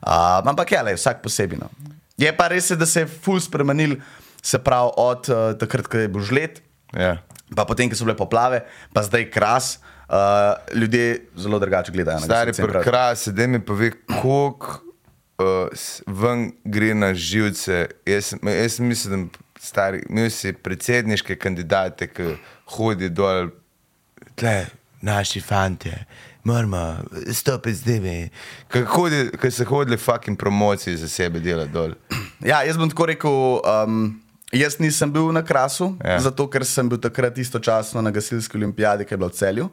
Uh, 0.00 0.10
ampak 0.44 0.72
ja, 0.72 0.82
le, 0.82 0.94
vsak 0.94 1.22
posebej. 1.22 1.58
No. 1.58 1.70
Je 2.16 2.30
pa 2.30 2.48
res, 2.48 2.70
da 2.70 2.86
se 2.86 3.00
je 3.00 3.08
ful 3.08 3.40
spremenil, 3.40 3.96
se 4.38 4.58
pravi 4.58 4.90
od 4.96 5.28
uh, 5.28 5.58
takrat, 5.58 5.86
ko 5.86 5.98
je 5.98 6.08
bil 6.08 6.22
žled, 6.22 6.60
Ja. 6.94 7.16
pa 7.56 7.64
potem, 7.64 7.90
ko 7.90 7.96
so 7.96 8.04
bile 8.04 8.14
poplave, 8.14 8.62
pa 8.92 9.02
zdaj 9.02 9.30
kras. 9.30 9.78
Uh, 10.04 10.52
ljudje 10.76 11.26
zelo 11.36 11.58
drugače 11.58 11.92
gledajo 11.92 12.20
na 12.20 12.26
Stari 12.28 12.50
in 12.50 12.54
pravijo, 12.54 12.72
prekrasi, 12.74 13.32
da 13.32 13.46
mi 13.46 13.58
pove, 13.58 13.90
koliko 14.20 14.84
uh, 15.40 15.72
ven 16.06 16.52
gre 16.64 16.94
na 16.94 17.14
živce. 17.14 17.86
Jaz, 18.06 18.34
jaz 18.36 18.78
mislim, 18.78 19.30
da 19.32 19.43
stari, 19.64 20.02
imel 20.10 20.30
si 20.30 20.52
predsedniške 20.52 21.36
kandidate, 21.40 22.06
ki 22.12 22.34
hodi 22.76 23.08
dol, 23.10 23.48
tle, 24.36 24.66
naši 25.02 25.40
fanti. 25.40 25.92
Moramo 26.44 26.98
stopiti 27.32 27.74
z 27.76 27.86
njimi. 27.86 28.30
Ker 28.68 28.84
se 29.52 29.64
hodili 29.64 29.96
fucking 29.96 30.36
promociji 30.38 30.96
za 30.96 31.08
sebe 31.08 31.40
delati 31.40 31.72
dol. 31.72 31.94
Ja, 32.44 32.58
jaz 32.62 32.76
bom 32.76 32.90
tako 32.92 33.06
rekel. 33.08 33.32
Um, 33.64 34.20
jaz 34.52 34.76
nisem 34.78 35.12
bil 35.12 35.30
na 35.32 35.40
krasu, 35.44 35.94
Ja. 36.04 36.18
zato 36.20 36.44
ker 36.50 36.64
sem 36.68 36.88
bil 36.88 37.00
takrat 37.00 37.38
istočasno 37.38 38.02
na 38.04 38.10
gasilski 38.12 38.58
olimpijadi, 38.60 39.04
ki 39.08 39.14
je 39.14 39.18
bila 39.18 39.30
v 39.32 39.38
celju. 39.38 39.70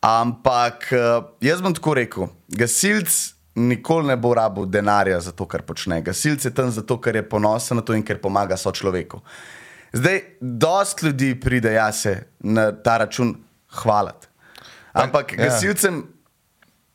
Ampak 0.00 0.86
uh, 0.94 1.24
jaz 1.42 1.58
bom 1.60 1.74
tako 1.74 1.94
rekel, 1.98 2.28
gasilc 2.48 3.10
nikoli 3.58 4.06
ne 4.12 4.16
bo 4.16 4.34
rabil 4.34 4.66
denarja 4.66 5.20
za 5.20 5.32
to, 5.32 5.46
kar 5.46 5.62
počne. 5.62 6.00
Gasilc 6.02 6.44
je 6.44 6.54
tam 6.54 6.70
zato, 6.70 6.98
ker 7.00 7.16
je 7.16 7.24
ponosen 7.28 7.80
na 7.80 7.82
to 7.82 7.96
in 7.96 8.04
ker 8.06 8.20
pomaga 8.22 8.56
sočloveku. 8.56 9.20
Zdaj, 9.92 10.20
dost 10.40 11.02
ljudi 11.02 11.34
pride 11.40 11.72
jase 11.72 12.14
na 12.40 12.70
ta 12.72 12.98
račun 12.98 13.34
hvaliti. 13.82 14.28
Ampak 14.92 15.32
ja. 15.32 15.38
ja. 15.38 15.48
gasilcem, 15.48 16.02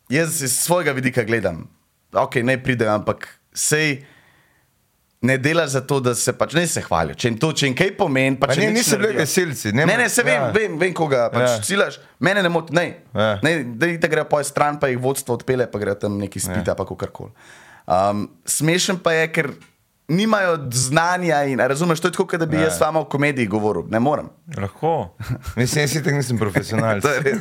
jaz 0.10 0.42
iz 0.44 0.58
svojega 0.60 0.92
vidika 0.92 1.24
gledam, 1.24 1.68
ok, 2.14 2.42
ne 2.44 2.58
pridejo, 2.64 2.94
ampak 2.94 3.28
sej. 3.54 4.04
Ne 5.24 5.38
delaš 5.40 5.70
zato, 5.78 6.02
da 6.04 6.12
se 6.16 6.34
pač 6.36 6.54
ne 6.58 6.66
se 6.68 6.82
hvalijo. 6.84 7.16
Če 7.16 7.30
jim 7.30 7.38
to, 7.40 7.54
če 7.56 7.70
jim 7.70 7.76
kaj 7.80 7.94
pomeni, 7.96 8.36
pa 8.40 8.50
Pa 8.50 8.58
če 8.58 8.66
ne, 8.66 8.74
niso 8.76 8.98
bili 9.00 9.16
gasilci, 9.16 9.72
Ne, 9.72 9.86
ne 9.88 9.96
ne, 10.02 10.08
se 10.12 10.26
vem, 10.26 10.36
ja. 10.36 10.50
ja. 10.50 10.54
vem, 10.56 10.76
vem 10.82 10.96
koga 10.96 11.30
pač 11.32 11.46
Ja. 11.46 11.52
ja. 11.56 11.62
cilaš. 11.64 12.00
Mene 12.24 12.44
ne 12.44 12.52
moti, 12.52 12.76
ne. 12.76 12.86
Ja. 13.16 13.38
ne 13.44 13.54
da 13.80 13.88
ti 13.88 14.12
grejo 14.12 14.28
po 14.28 14.42
stran, 14.44 14.82
pa 14.82 14.92
jih 14.92 15.00
vodstvo 15.04 15.38
odpele, 15.40 15.70
pa 15.72 15.80
grejo 15.80 15.96
tam 16.02 16.18
neki 16.20 16.44
spita, 16.44 16.74
ja. 16.74 16.76
pa 16.76 16.84
kakorkoli. 16.90 17.32
Um, 17.84 18.28
smešen 18.48 19.00
pa 19.04 19.16
je, 19.16 19.30
ker 19.36 19.52
nimajo 20.08 20.58
znanja 20.72 21.44
in 21.44 21.60
razumeš, 21.60 22.00
to 22.00 22.08
je 22.08 22.12
tako, 22.12 22.28
kot 22.28 22.40
da 22.40 22.46
bi 22.46 22.58
ja. 22.58 22.64
jaz 22.64 22.78
s 22.78 22.82
vama 22.82 23.00
v 23.00 23.06
komediji 23.06 23.48
govoril. 23.48 23.84
Ne 23.90 24.00
morem. 24.00 24.30
Lahko. 24.58 25.16
Mislim, 25.56 25.84
jaz 25.84 25.96
itak 25.96 26.14
nisem 26.14 26.38
profesionalc. 26.38 27.04
To 27.06 27.10
je 27.10 27.20
res. 27.20 27.40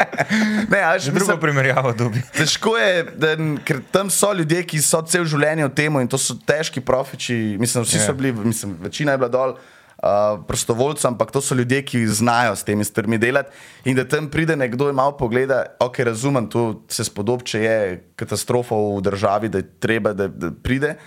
ne, 0.72 0.98
Že 0.98 1.12
drugo 1.12 1.36
primerjavo 1.40 1.92
dobi. 1.92 2.22
Težko 2.34 2.76
je, 2.78 3.04
da, 3.16 3.36
ker 3.64 3.80
tam 3.92 4.10
so 4.10 4.32
ljudje, 4.32 4.64
ki 4.66 4.82
so 4.82 5.02
cel 5.06 5.24
življenje 5.24 5.68
v 5.68 5.74
tem 5.74 6.00
in 6.02 6.10
to 6.10 6.18
so 6.18 6.34
težki 6.46 6.80
profiči. 6.80 7.56
Mislim, 7.60 7.84
vsi 7.86 7.98
Ja. 8.02 8.06
so 8.06 8.14
bili, 8.14 8.32
mislim, 8.32 8.76
večina 8.82 9.14
je 9.14 9.18
bila 9.18 9.28
dol. 9.32 9.56
Uh, 9.96 10.44
prostovoljci, 10.44 11.06
ampak 11.08 11.30
to 11.32 11.40
so 11.40 11.54
ljudje, 11.56 11.78
ki 11.82 12.02
znajo 12.06 12.52
s 12.56 12.66
temi 12.68 12.84
stvarmi 12.84 13.16
delati. 13.18 13.48
In 13.88 13.96
da 13.96 14.04
tam 14.04 14.28
pride 14.28 14.56
nekdo 14.56 14.90
in 14.90 14.94
malo 14.94 15.16
pogleda, 15.16 15.62
ok, 15.80 15.98
razumem, 16.04 16.50
to 16.52 16.82
se 16.88 17.04
spodob, 17.04 17.40
če 17.42 17.60
je 17.62 17.78
katastrofa 18.16 18.76
v 18.76 19.00
državi, 19.00 19.48
da 19.48 19.62
je 19.64 19.68
treba, 19.80 20.12
da, 20.12 20.28
da 20.28 20.50
pride. 20.52 20.98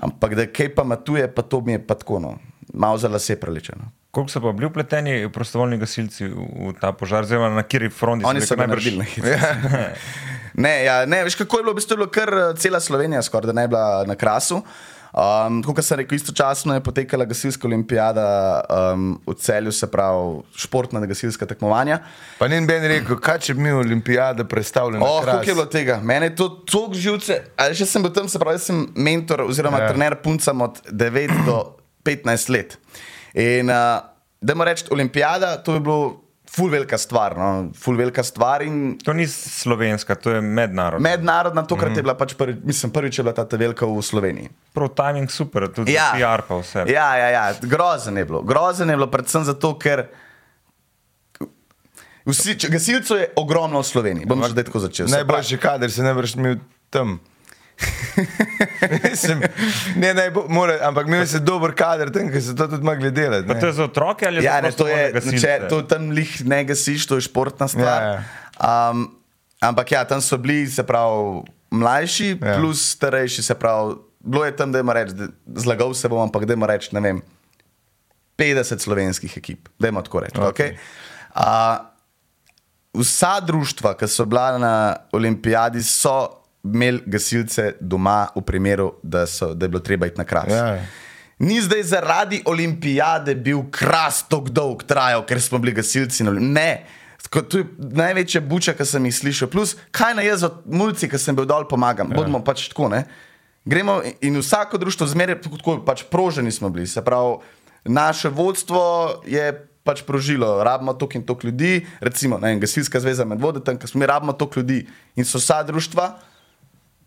Ampak 0.00 0.34
da 0.34 0.46
kaj 0.46 0.74
pa 0.74 0.84
matuje, 0.84 1.26
pa 1.34 1.42
to 1.42 1.60
mi 1.60 1.72
je 1.72 1.86
pa 1.86 1.94
tako, 1.94 2.18
no. 2.18 2.36
malo 2.74 2.98
za 2.98 3.08
lase 3.08 3.36
prelečeno. 3.40 3.90
Koliko 4.10 4.32
so 4.32 4.40
pa 4.40 4.52
bili 4.52 4.70
vpleteni 4.70 5.28
prostovoljni 5.32 5.78
gasilci 5.78 6.24
v 6.28 6.72
ta 6.80 6.92
požar, 6.92 7.22
oziroma 7.22 7.48
na 7.48 7.62
kateri 7.62 7.90
fronti 7.90 8.24
so 8.24 8.32
rekel, 8.32 8.56
ga 8.56 8.66
naredili 8.66 8.98
na 8.98 9.04
hitro. 9.04 9.30
Ne, 10.58 10.84
ja, 10.84 11.06
ne, 11.06 11.20
veš 11.24 11.36
kako 11.38 11.58
je 11.58 11.62
bilo, 11.62 11.72
v 11.72 11.78
bistvu 11.78 11.94
je 11.94 11.98
bilo 12.00 12.10
kar 12.10 12.32
eh, 12.34 12.56
cela 12.58 12.80
Slovenija, 12.80 13.22
skoraj 13.22 13.46
da 13.46 13.54
ne 13.54 13.68
bila 13.68 14.04
na 14.08 14.16
krasu. 14.18 14.62
Um, 15.18 15.62
kot 15.66 15.80
sem 15.82 15.98
rekel, 15.98 16.14
istočasno 16.14 16.76
je 16.76 16.82
potekala 16.84 17.24
gasilska 17.26 17.66
olimpijada 17.66 18.26
um, 18.70 19.16
v 19.26 19.34
celju, 19.34 19.72
se 19.74 19.88
pravi 19.90 20.44
športna 20.54 21.00
gasilska 21.10 21.46
tekmovanja. 21.46 21.98
Pa 22.38 22.46
ni 22.48 22.60
ben 22.66 22.86
rekel, 22.86 23.18
kaj 23.18 23.40
če 23.48 23.56
bi 23.58 23.64
mi 23.66 23.72
olimpijade 23.74 24.44
predstavljali. 24.46 25.02
Oh, 25.02 25.24
kako 25.24 25.42
je 25.42 25.54
bilo 25.54 25.66
tega? 25.66 25.98
Mene 26.02 26.30
je 26.30 26.36
to 26.36 26.48
tako 26.62 26.94
živce. 26.94 27.40
Ali 27.58 27.74
še 27.74 27.88
sem 27.90 28.04
bil 28.06 28.14
tam, 28.14 28.28
se 28.30 28.38
pravi, 28.38 28.62
sem 28.62 28.84
mentor 28.94 29.42
oziroma 29.48 29.80
Ja. 29.82 29.88
trener 29.90 30.20
puncam 30.22 30.62
od 30.62 30.78
9 30.86 31.34
do 31.46 31.58
15 32.06 32.54
let. 32.54 32.78
In 33.34 33.70
uh, 33.70 33.98
da 34.40 34.54
moram 34.54 34.70
reči, 34.70 34.86
olimpijada, 34.94 35.56
to 35.58 35.74
je 35.74 35.80
bilo 35.80 36.27
ful 36.58 36.70
velika 36.70 36.98
stvar. 36.98 37.36
No? 37.36 37.48
Ful 37.74 37.96
velika 37.96 38.22
stvar 38.22 38.62
in 38.62 38.98
To 38.98 39.12
ni 39.12 39.26
slovenska, 39.26 40.14
to 40.14 40.30
je 40.30 40.40
mednarodna. 40.40 40.98
mednarodna, 41.00 41.62
tokrat 41.62 41.84
Mhm. 41.84 41.92
mm. 41.92 41.96
je 41.96 42.02
bila 42.02 42.14
pač 42.14 42.34
prvi, 42.34 42.56
mislim, 42.64 42.92
prvič 42.92 43.18
je 43.18 43.22
bila 43.22 43.34
ta 43.34 43.46
velika 43.56 43.86
v 43.86 44.02
Sloveniji. 44.02 44.48
Prav 44.72 44.88
timing 44.90 45.30
super, 45.30 45.68
tudi 45.68 45.92
Ja. 45.92 46.10
PR 46.12 46.42
pa 46.42 46.58
vse. 46.58 46.84
Ja, 46.88 47.16
ja, 47.16 47.28
ja, 47.28 47.44
grozen 47.62 48.16
je 48.16 48.24
bilo. 48.24 48.42
Grozen 48.42 48.90
je 48.90 48.96
bilo 48.96 49.06
predvsem 49.06 49.44
zato, 49.44 49.74
ker. 49.74 50.08
Vsi, 52.26 52.58
gasilcev 52.68 53.16
je 53.16 53.28
ogromno 53.36 53.80
v 53.80 53.86
Sloveniji. 53.86 54.26
Bom 54.26 54.42
že 54.44 54.52
tako 54.60 54.78
začel. 54.78 55.06
Najboljši 55.08 55.56
kader 55.56 55.88
se 55.88 56.02
ne 56.02 56.12
vrš 56.12 56.34
imel 56.34 56.56
tam. 56.90 57.20
Mislim, 59.10 59.42
ne, 59.96 60.14
najbo, 60.14 60.44
mora, 60.48 60.78
ampak 60.82 61.06
imel 61.06 61.26
si 61.26 61.40
dober 61.40 61.74
kader 61.78 62.10
tam, 62.14 62.30
ker 62.32 62.42
se 62.42 62.54
to 62.56 62.66
tudi 62.68 62.84
mogli 62.86 63.10
delati. 63.14 63.46
Pa 63.46 63.54
ne. 63.54 63.60
to 63.60 63.66
je 63.70 63.72
za 63.72 63.84
otroke 63.84 64.26
ali 64.26 64.44
Ja, 64.44 64.60
ne, 64.60 64.72
to 64.72 64.88
je, 64.88 65.12
če, 65.38 65.68
to 65.70 65.82
tam 65.86 66.10
lih 66.10 66.32
ne 66.46 66.64
gasiš, 66.64 67.06
to 67.06 67.18
je 67.20 67.26
športna 67.28 67.68
stvar. 67.68 68.02
Ja, 68.02 68.24
Ja, 68.58 68.90
um, 68.90 69.06
ampak 69.62 69.92
ja, 69.92 70.04
tam 70.04 70.22
so 70.24 70.38
bili, 70.38 70.66
se 70.66 70.82
pravi, 70.82 71.42
mlajši 71.70 72.38
Ja. 72.42 72.56
plus 72.58 72.82
starejši, 72.96 73.42
se 73.42 73.54
pravi, 73.54 73.94
bilo 74.20 74.44
je 74.44 74.56
tam, 74.56 74.72
da 74.72 74.82
ima 74.82 74.92
reči, 74.92 75.14
da- 75.14 75.30
zlagal 75.54 75.94
se 75.94 76.08
bom, 76.08 76.22
ampak 76.22 76.44
da 76.44 76.54
ima 76.58 76.66
reči, 76.66 76.90
ne 76.94 77.00
vem, 77.00 77.22
50 78.38 78.78
slovenskih 78.78 79.36
ekip, 79.36 79.68
da 79.78 79.88
ima 79.88 80.02
tako 80.02 80.20
reči. 80.20 80.38
Okej. 80.38 80.48
Okay. 80.50 80.74
Okay? 80.74 81.78
Uh, 81.78 81.86
vsa 82.94 83.40
društva, 83.40 83.94
ki 83.98 84.08
so 84.08 84.24
bila 84.24 84.58
na 84.58 84.96
olimpijadi, 85.12 85.82
so 85.82 86.37
imeli 86.64 87.02
gasilce 87.06 87.72
doma, 87.80 88.28
v 88.34 88.42
primeru, 88.42 88.92
da, 89.02 89.26
so, 89.26 89.54
da 89.54 89.64
je 89.64 89.68
bilo 89.68 89.80
treba 89.80 90.06
iti 90.06 90.18
na 90.18 90.24
kras. 90.24 90.50
Ja. 90.52 90.78
Ni 91.38 91.60
zdaj 91.62 91.82
zaradi 91.82 92.42
olimpijade 92.46 93.34
bil 93.34 93.62
kras 93.70 94.24
tako 94.28 94.50
dolg 94.50 94.82
trajal, 94.82 95.22
ker 95.26 95.40
smo 95.40 95.58
bili 95.58 95.72
gasilci. 95.72 96.24
Ne. 96.24 96.84
Tako, 97.22 97.42
to 97.42 97.58
je 97.58 97.66
največja 97.78 98.40
buča, 98.40 98.74
ki 98.74 98.84
sem 98.86 99.04
jih 99.06 99.14
slišal. 99.14 99.50
Plus, 99.52 99.76
kaj 99.90 100.14
naj 100.18 100.26
jaz 100.26 100.44
od 100.48 100.62
mulci, 100.66 101.08
ki 101.10 101.18
sem 101.18 101.36
bil 101.36 101.46
dol, 101.46 101.66
pomagam. 101.68 102.10
Ja. 102.10 102.18
Bodimo 102.18 102.42
pač 102.44 102.68
tako, 102.72 102.88
ne. 102.88 103.04
gremo 103.68 104.00
in- 104.20 104.38
vsako 104.40 104.78
društvo 104.78 105.06
zmeraj 105.06 105.40
tako, 105.42 105.78
pač 105.84 106.02
proženi 106.10 106.52
smo 106.52 106.70
bili. 106.70 106.86
Se 106.86 107.04
pravi, 107.04 107.36
naše 107.84 108.28
vodstvo 108.28 109.22
je 109.26 109.68
pač 109.84 110.02
prožilo, 110.02 110.64
rabimo 110.64 110.92
toliko 110.92 111.18
in 111.18 111.26
toliko 111.26 111.46
ljudi, 111.46 111.86
recimo, 112.00 112.38
ne 112.38 112.48
vem, 112.48 112.60
gasilska 112.60 113.00
zveza 113.00 113.24
med 113.24 113.40
vodetem, 113.40 113.78
ker 113.78 113.88
smo 113.88 114.00
mi 114.00 114.06
rabimo 114.06 114.32
toliko 114.32 114.60
ljudi 114.60 114.86
in 115.16 115.24
so 115.24 115.38
vsa 115.38 115.62
društva 115.62 116.18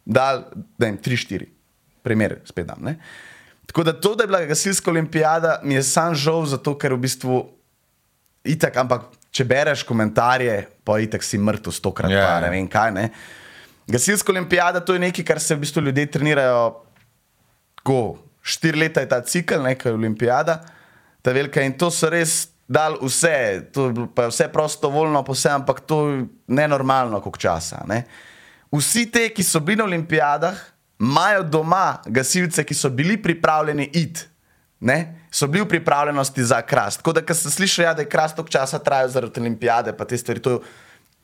dal, 0.05 0.45
vem, 0.79 0.97
tri, 0.97 1.17
štiri, 1.17 1.47
primer, 2.03 2.39
spet 2.45 2.67
dam. 2.67 2.81
Ne? 2.85 2.97
Tako 3.69 3.83
da 3.87 3.93
to, 3.93 4.15
da 4.15 4.23
je 4.23 4.27
bila 4.27 4.45
gasilska 4.45 4.91
olimpijada, 4.91 5.59
mi 5.63 5.77
je 5.77 5.83
sam 5.83 6.15
žal, 6.15 6.45
zato 6.45 6.73
ker 6.77 6.93
v 6.93 7.03
bistvu 7.05 7.41
itak, 8.43 8.77
ampak 8.81 9.05
če 9.31 9.45
bereš 9.47 9.85
komentarje, 9.87 10.65
pa 10.83 10.97
itak 10.99 11.23
si 11.23 11.39
mrtev 11.39 11.73
stokrat, 11.73 12.11
Ja, 12.11 12.17
yeah. 12.17 12.27
pa 12.27 12.33
ja. 12.35 12.41
ne 12.45 12.49
vem 12.51 12.67
kaj. 12.67 12.91
Ne? 12.91 13.09
Gasilska 13.87 14.31
olimpijada 14.31 14.81
to 14.83 14.93
je 14.93 15.03
nekaj, 15.05 15.25
kar 15.25 15.39
se 15.39 15.55
v 15.55 15.63
bistvu 15.63 15.85
ljudje 15.87 16.09
trenirajo. 16.11 16.65
Ko, 17.83 18.19
štiri 18.45 18.77
leta 18.77 19.01
je 19.01 19.09
ta 19.09 19.21
cikl, 19.25 19.63
nekaj 19.63 19.95
olimpijada, 19.95 20.59
ta 21.21 21.31
velika 21.33 21.63
in 21.65 21.73
to 21.73 21.89
so 21.89 22.09
res 22.11 22.51
dal 22.71 22.97
vse, 23.01 23.71
to 23.73 23.87
je 23.87 23.93
bilo 23.93 24.27
vse 24.29 24.47
prostovoljno, 24.53 25.23
pa 25.25 25.33
vse, 25.33 25.49
ampak 25.49 25.81
to 25.87 25.97
je 26.09 26.19
nenormalno, 26.47 27.19
koliko 27.21 27.41
časa. 27.41 27.81
Ne? 27.87 28.03
Vsi 28.71 29.05
te, 29.11 29.27
ki 29.35 29.43
so 29.43 29.59
bili 29.59 29.81
na 29.81 29.83
olimpijadah, 29.83 30.59
imajo 31.01 31.43
doma 31.43 32.01
gasilce, 32.05 32.63
ki 32.63 32.75
so 32.77 32.89
bili 32.89 33.17
pripravljeni 33.21 33.89
iti. 33.93 34.27
Ne? 34.79 35.27
So 35.31 35.47
bili 35.47 35.65
v 35.65 35.69
pripravljenosti 35.75 36.43
za 36.43 36.61
krast. 36.61 37.01
Tako 37.01 37.13
da, 37.13 37.25
ko 37.25 37.35
sem 37.37 37.51
slišal, 37.51 37.85
ja, 37.85 37.93
da 37.93 38.01
je 38.01 38.09
krast 38.09 38.35
toliko 38.35 38.51
časa 38.51 38.79
trajal 38.79 39.09
zaradi 39.09 39.39
olimpijade, 39.39 39.93
pa 39.97 40.05
te 40.05 40.17
stvari, 40.17 40.41
to, 40.41 40.61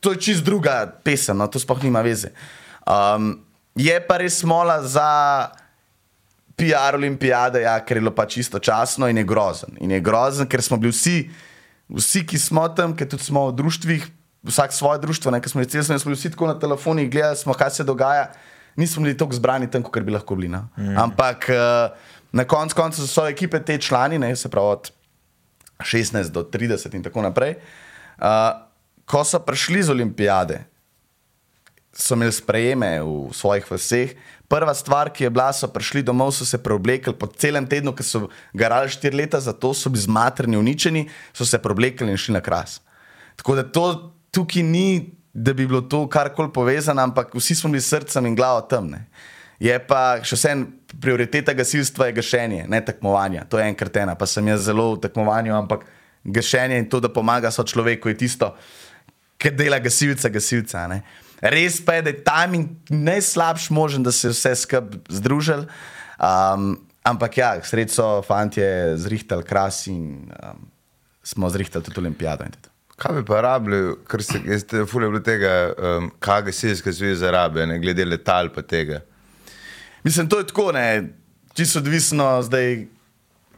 to 0.00 0.12
je 0.12 0.20
čist 0.28 0.44
druga 0.44 0.84
pesem, 1.04 1.38
no? 1.38 1.48
to 1.48 1.58
sploh 1.58 1.82
nima 1.82 2.02
veze. 2.06 2.30
Um, 2.86 3.32
je 3.74 3.96
pa 4.06 4.20
res 4.22 4.38
smola 4.38 4.78
za 4.82 5.08
PR 6.58 6.94
olimpijade, 6.98 7.62
ja, 7.62 7.78
ker 7.80 7.96
je 7.96 8.02
bilo 8.02 8.14
pač 8.14 8.36
istočasno 8.42 9.08
in 9.08 9.20
je 9.22 9.24
grozen. 9.24 9.76
In 9.80 9.90
je 9.94 10.00
grozen, 10.02 10.46
ker 10.50 10.62
smo 10.62 10.76
bili 10.76 10.94
vsi, 10.94 11.18
vsi 11.88 12.24
ki 12.26 12.38
smo 12.38 12.66
tam, 12.74 12.96
ker 12.98 13.08
tudi 13.10 13.26
smo 13.26 13.46
v 13.48 13.56
društvih, 13.60 14.06
vsak 14.48 14.72
svoje 14.72 14.98
društvo, 14.98 15.30
ne, 15.30 15.40
ker 15.40 15.50
smo 15.50 15.60
recimo, 15.60 15.84
smo 15.84 15.98
bili 16.08 16.16
vsi 16.16 16.30
tako 16.30 16.46
na 16.46 16.58
telefonih, 16.58 17.10
gledali 17.10 17.36
smo, 17.36 17.54
kaj 17.54 17.70
se 17.70 17.84
dogaja. 17.84 18.30
Nismo 18.76 19.02
bili 19.02 19.16
tako 19.16 19.36
zbrani 19.36 19.70
tam, 19.70 19.82
kot 19.82 20.02
bi 20.02 20.14
lahko 20.14 20.36
bili. 20.38 20.48
No? 20.48 20.68
Mm. 20.76 20.96
Ampak 20.98 21.50
uh, 21.50 21.96
na 22.32 22.44
koncu 22.44 22.76
koncev 22.76 23.06
so 23.06 23.26
ekipe 23.28 23.60
te 23.60 23.78
člani, 23.78 24.18
ne, 24.18 24.36
se 24.36 24.48
pravi 24.48 24.78
od 24.78 24.90
16 25.80 26.30
do 26.30 26.42
30 26.42 26.94
in 26.94 27.02
tako 27.02 27.22
naprej. 27.22 27.54
Uh, 28.18 28.24
ko 29.04 29.24
so 29.24 29.40
prišli 29.40 29.82
z 29.82 29.90
olimpijade, 29.90 30.64
so 31.92 32.14
imeli 32.14 32.32
sprejeme 32.32 33.00
v 33.02 33.32
svojih 33.34 33.66
vseh. 33.72 34.14
Prva 34.48 34.72
stvar, 34.74 35.10
ki 35.12 35.26
je 35.26 35.30
bila, 35.30 35.50
so 35.52 35.68
prišli 35.68 36.02
domov, 36.02 36.32
so 36.32 36.46
se 36.46 36.60
preoblekli 36.62 37.12
po 37.12 37.26
celem 37.26 37.66
tednu, 37.66 37.92
ker 37.92 38.06
so 38.06 38.28
garali 38.54 38.88
štiri 38.88 39.24
leta, 39.24 39.40
zato 39.40 39.74
so 39.74 39.90
bili 39.90 40.06
zmatrni, 40.06 40.56
uničeni, 40.56 41.08
so 41.32 41.44
se 41.44 41.58
preoblekli 41.58 42.08
in 42.08 42.16
šli 42.16 42.38
na 42.38 42.40
kras. 42.40 42.80
Tako 43.36 43.58
da 43.58 43.62
to 43.66 43.84
tukaj 44.30 44.62
ni, 44.62 45.14
da 45.32 45.52
bi 45.52 45.66
bilo 45.66 45.80
to 45.80 46.06
karkoli 46.08 46.52
povezano, 46.52 47.02
ampak 47.02 47.34
vsi 47.34 47.54
smo 47.54 47.70
bili 47.70 47.82
srcem 47.82 48.26
in 48.26 48.36
glavo 48.36 48.60
temne. 48.70 49.06
Je 49.58 49.74
pa 49.86 50.20
še 50.22 50.36
vsem 50.38 50.64
prioriteta 51.02 51.52
gasilstva 51.54 52.08
je 52.08 52.16
gašenje, 52.18 52.66
ne 52.70 52.80
tekmovanja. 52.84 53.44
To 53.50 53.58
je 53.58 53.66
enkrat 53.66 53.96
ena, 54.02 54.14
pa 54.18 54.26
sem 54.26 54.46
jaz 54.46 54.66
zelo 54.66 54.92
v 54.94 55.02
tekmovanju, 55.02 55.54
ampak 55.54 55.84
gašenje 56.24 56.78
in 56.78 56.88
to, 56.90 57.00
da 57.02 57.10
pomaga 57.10 57.50
so 57.54 57.64
človeku, 57.66 58.10
je 58.12 58.18
tisto, 58.22 58.52
kar 59.38 59.54
dela 59.58 59.80
gasilca, 59.82 60.30
gasilca. 60.30 60.86
Ne? 60.90 61.02
Res 61.42 61.78
pa 61.84 61.98
je, 61.98 62.06
da 62.06 62.14
je 62.14 62.22
timing 62.26 62.90
najslabši 62.90 63.74
možen, 63.74 64.06
da 64.06 64.14
se 64.14 64.30
vse 64.30 64.54
skupaj 64.62 65.02
združili. 65.20 65.68
Um, 66.18 66.72
ampak 67.06 67.38
ja, 67.38 67.52
sredstvo, 67.62 68.22
fanti, 68.26 68.62
zrihtali 68.98 69.46
kras 69.46 69.86
in 69.86 70.30
um, 70.34 70.66
smo 71.22 71.50
zrihtali 71.50 71.84
tudi 71.84 72.00
olimpijado. 72.00 72.44
in 72.44 72.54
tudi. 72.54 72.77
Kaj 72.98 73.14
bi 73.14 73.24
pa 73.24 73.40
rabili, 73.40 73.78
ker 74.04 74.22
se 74.22 74.40
je 74.42 74.86
fulje 74.86 75.08
bilo 75.08 75.20
tega, 75.20 75.52
um, 75.78 76.10
kaj 76.18 76.42
gasilske 76.42 76.92
zveze 76.92 77.30
rabe, 77.30 77.66
ne 77.66 77.78
glede 77.78 78.04
letal 78.04 78.48
pa 78.50 78.62
tega. 78.62 79.00
Mislim, 80.04 80.28
to 80.28 80.38
je 80.38 80.46
tako, 80.46 80.72
ne, 80.72 80.86
čisto 81.54 81.78
odvisno 81.78 82.42
zdaj. 82.42 82.86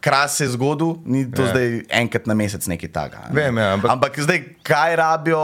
Kras 0.00 0.36
se 0.36 0.44
je 0.44 0.54
zgodil, 0.54 0.94
ni 1.04 1.26
to 1.28 1.42
Ja. 1.42 1.46
ja. 1.46 1.50
zdaj 1.50 1.66
enkrat 1.90 2.26
na 2.26 2.34
mesec 2.34 2.64
nekaj 2.66 2.88
takega. 2.88 3.28
ne. 3.28 3.34
Vem, 3.34 3.58
ja, 3.58 3.76
ampak- 3.76 3.90
ampak 3.90 4.18
zdaj, 4.18 4.38
kaj 4.62 4.96
rabijo, 4.96 5.40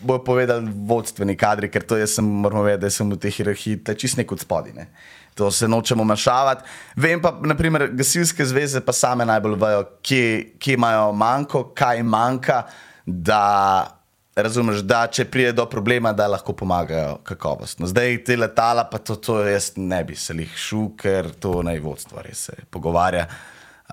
bojo 0.00 0.24
povedali 0.24 0.66
vodstveni 0.66 1.36
kadri, 1.36 1.68
ker 1.70 1.82
to 1.82 1.94
jaz 1.96 2.10
sem, 2.10 2.24
moramo 2.26 2.62
vedeti, 2.62 2.80
da 2.80 2.90
sem 2.90 3.06
v 3.06 3.16
tej 3.16 3.30
hierarhiji 3.30 3.84
ta 3.84 3.94
čist 3.94 4.16
nek 4.16 4.32
od 4.32 4.40
spodaj. 4.40 4.72
Ne. 4.74 4.88
To 5.34 5.50
se 5.50 5.68
nočemo 5.68 6.02
mašavati. 6.04 6.62
Vem 6.96 7.22
pa, 7.22 7.30
naprimer, 7.40 7.86
gasilske 7.88 8.42
zveze 8.44 8.80
pa 8.80 8.92
same 8.92 9.22
najbolj 9.24 9.54
vejo, 9.56 9.84
kje, 10.02 10.26
kje 10.58 10.74
imajo 10.74 11.12
manjko, 11.12 11.64
kaj 11.74 12.02
manjka, 12.02 12.64
da 13.06 14.00
razumeš, 14.36 14.84
da 14.86 15.04
če 15.06 15.24
pride 15.30 15.52
do 15.52 15.66
problema, 15.68 16.12
da 16.12 16.28
lahko 16.30 16.52
pomagajo 16.56 17.18
kakovostno. 17.24 17.86
Zdaj 17.86 18.22
te 18.24 18.36
letala, 18.36 18.84
pa 18.90 18.98
to, 18.98 19.16
to 19.16 19.40
jaz 19.44 19.72
ne 19.76 20.02
bi 20.04 20.16
se 20.16 20.34
jih 20.38 20.56
šel, 20.56 20.88
ker 21.00 21.30
to 21.40 21.60
naj 21.66 21.80
vodstvo 21.84 22.22
res 22.24 22.46
se 22.50 22.56
pogovarja. 22.70 23.26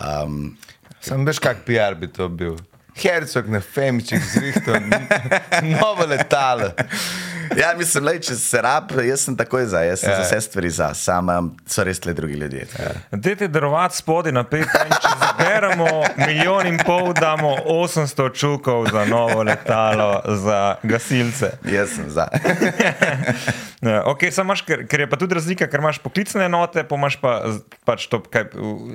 Um, 0.02 0.56
Sam 1.02 1.26
veš, 1.26 1.40
kak 1.44 1.66
PR 1.66 1.98
bi 2.00 2.10
to 2.14 2.30
bil. 2.30 2.58
Hercog 2.98 3.50
na 3.54 3.60
Femičih 3.62 4.24
zrihtal 4.34 4.82
novo 5.74 6.06
letalo. 6.10 6.72
ja, 7.62 7.74
mislim, 7.78 8.04
lej, 8.04 8.20
če 8.20 8.36
se 8.36 8.62
rab, 8.62 8.92
jaz 9.04 9.22
sem 9.22 9.38
takoj 9.38 9.66
za, 9.66 9.82
jaz 9.82 10.00
sem 10.00 10.10
Ja. 10.12 10.16
za 10.16 10.24
vse 10.24 10.42
stvari 10.42 10.70
za, 10.70 10.94
sam 10.94 11.30
um, 11.30 11.58
so 11.68 11.84
res 11.84 12.06
le 12.06 12.14
drugi 12.14 12.34
ljudje. 12.34 12.68
Ja. 12.80 12.90
Dajte 13.12 13.48
darovati 13.48 13.98
spodaj 13.98 14.32
na 14.32 14.44
PayPal, 14.44 14.90
če 15.02 15.12
zberemo 15.24 15.88
milijon 16.18 16.68
in 16.68 16.78
pol, 16.86 17.14
damo 17.14 17.56
800 17.66 18.34
čukov 18.34 18.88
za 18.92 19.06
novo 19.06 19.44
letalo 19.44 20.22
za 20.44 20.76
gasilce. 20.84 21.52
Jaz 21.66 21.90
sem 21.96 22.10
za. 22.10 22.28
Okay, 23.86 24.32
imaš, 24.34 24.64
ker, 24.66 24.88
ker 24.90 25.04
je 25.04 25.08
pa 25.10 25.20
tudi 25.22 25.36
razlika, 25.38 25.68
ker 25.70 25.84
imaš 25.84 26.00
poklicne 26.02 26.48
enote, 26.48 26.82
pa 26.88 26.98
imaš 26.98 27.20
pa, 27.22 27.34
pač 27.86 28.08
to, 28.10 28.18
kaj, 28.26 28.48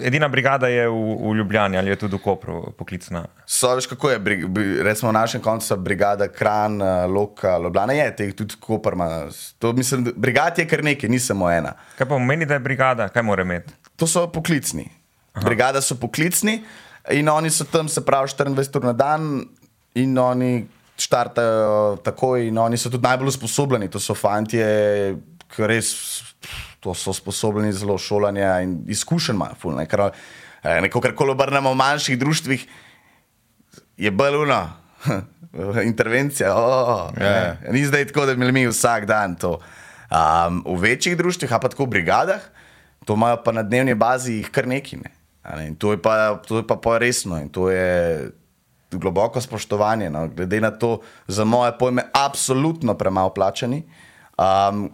edina 0.02 0.26
brigada 0.28 0.66
je 0.66 0.88
v, 0.90 1.02
v 1.22 1.34
Ljubljani 1.38 1.78
ali 1.78 1.92
je 1.94 2.00
tudi 2.00 2.18
v 2.18 2.22
Kopru 2.24 2.56
poklicna. 2.74 3.28
So, 3.46 3.70
veš, 3.78 3.86
kako 3.92 4.10
je, 4.10 4.18
bri- 4.18 4.48
bri- 4.50 4.82
recimo 4.82 5.12
v 5.12 5.18
našem 5.20 5.44
koncu 5.44 5.70
so 5.70 5.78
brigada 5.78 6.26
Kran, 6.26 6.82
eh, 6.82 7.06
Loka, 7.06 7.54
Ljubljana 7.62 7.94
je, 7.94 8.08
teh 8.16 8.34
tudi 8.34 8.58
Koperma. 8.58 9.28
To 9.62 9.70
mislim, 9.72 10.10
brigad 10.16 10.58
je 10.58 10.66
kar 10.66 10.82
nekaj, 10.82 11.10
ni 11.14 11.22
samo 11.22 11.46
ena. 11.50 11.76
Kaj 11.94 12.08
pa 12.08 12.16
pomeni, 12.18 12.46
da 12.50 12.58
je 12.58 12.66
brigada, 12.66 13.06
kaj 13.08 13.22
mora 13.22 13.46
imeti? 13.46 13.70
To 14.02 14.10
so 14.10 14.26
poklicni. 14.26 14.88
Aha. 15.32 15.46
Brigada 15.46 15.80
so 15.80 15.94
poklicni 15.94 16.58
in 17.14 17.28
oni 17.30 17.50
so 17.54 17.64
tam, 17.64 17.86
se 17.88 18.02
pravi, 18.02 18.34
24 18.34 18.82
ur 18.82 18.90
na 18.90 18.92
dan 18.92 19.46
in 19.94 20.18
oni 20.18 20.66
štartajo 21.02 21.96
takoj 22.04 22.48
in 22.48 22.58
oni 22.58 22.78
so 22.78 22.90
tudi 22.90 23.06
najbolj 23.06 23.32
usposobljeni. 23.34 23.90
To 23.90 24.00
so 24.00 24.14
fanti, 24.14 24.60
ki 25.52 25.66
res 25.68 25.92
to 26.82 26.94
so 26.98 27.14
sposobni 27.14 27.72
zelo 27.72 27.98
šolanja 27.98 28.60
in 28.64 28.80
izkušenj 28.90 29.36
imajo. 29.36 29.58
ful, 29.60 29.76
Ne, 29.76 29.86
Ker, 29.86 30.10
eh, 30.62 30.80
neko, 30.80 31.00
kar 31.00 31.14
koli 31.14 31.30
obrnemo 31.30 31.72
v 31.72 31.78
manjših 31.78 32.18
društvih, 32.18 32.66
je 33.96 34.10
baluno. 34.10 34.70
Intervencija, 35.84 36.54
oh, 36.56 37.10
Ja. 37.20 37.26
yeah. 37.26 37.72
ni 37.72 37.84
zdaj 37.84 38.06
tako, 38.08 38.26
da 38.26 38.34
bi 38.34 38.52
mi 38.52 38.66
vsak 38.66 39.04
dan 39.06 39.36
to. 39.36 39.58
Um, 40.12 40.62
v 40.76 40.80
večjih 40.80 41.16
društvih, 41.16 41.52
a 41.52 41.58
pa 41.58 41.68
tako 41.68 41.84
v 41.84 41.96
brigadah, 41.96 42.40
to 43.04 43.14
imajo 43.14 43.42
pa 43.44 43.52
na 43.52 43.62
dnevni 43.62 43.94
bazi 43.94 44.42
kar 44.52 44.66
neki. 44.66 44.96
Ne? 44.96 45.10
Ne, 45.56 45.74
To 45.78 45.92
je 45.92 45.98
pa, 46.02 46.40
to 46.48 46.56
je 46.62 46.66
pa, 46.66 46.76
pa 46.76 46.98
resno 46.98 47.36
in 47.40 47.48
to 47.48 47.70
je 47.70 48.30
globoko 48.92 49.40
spoštovanje. 49.40 50.10
No? 50.10 50.28
Glede 50.28 50.60
na 50.60 50.70
to, 50.70 51.00
za 51.28 51.44
moje 51.44 51.72
pojme, 51.78 52.04
absolutno 52.12 52.94
premalo 52.94 53.30
plačani. 53.34 53.82
Um, 54.38 54.90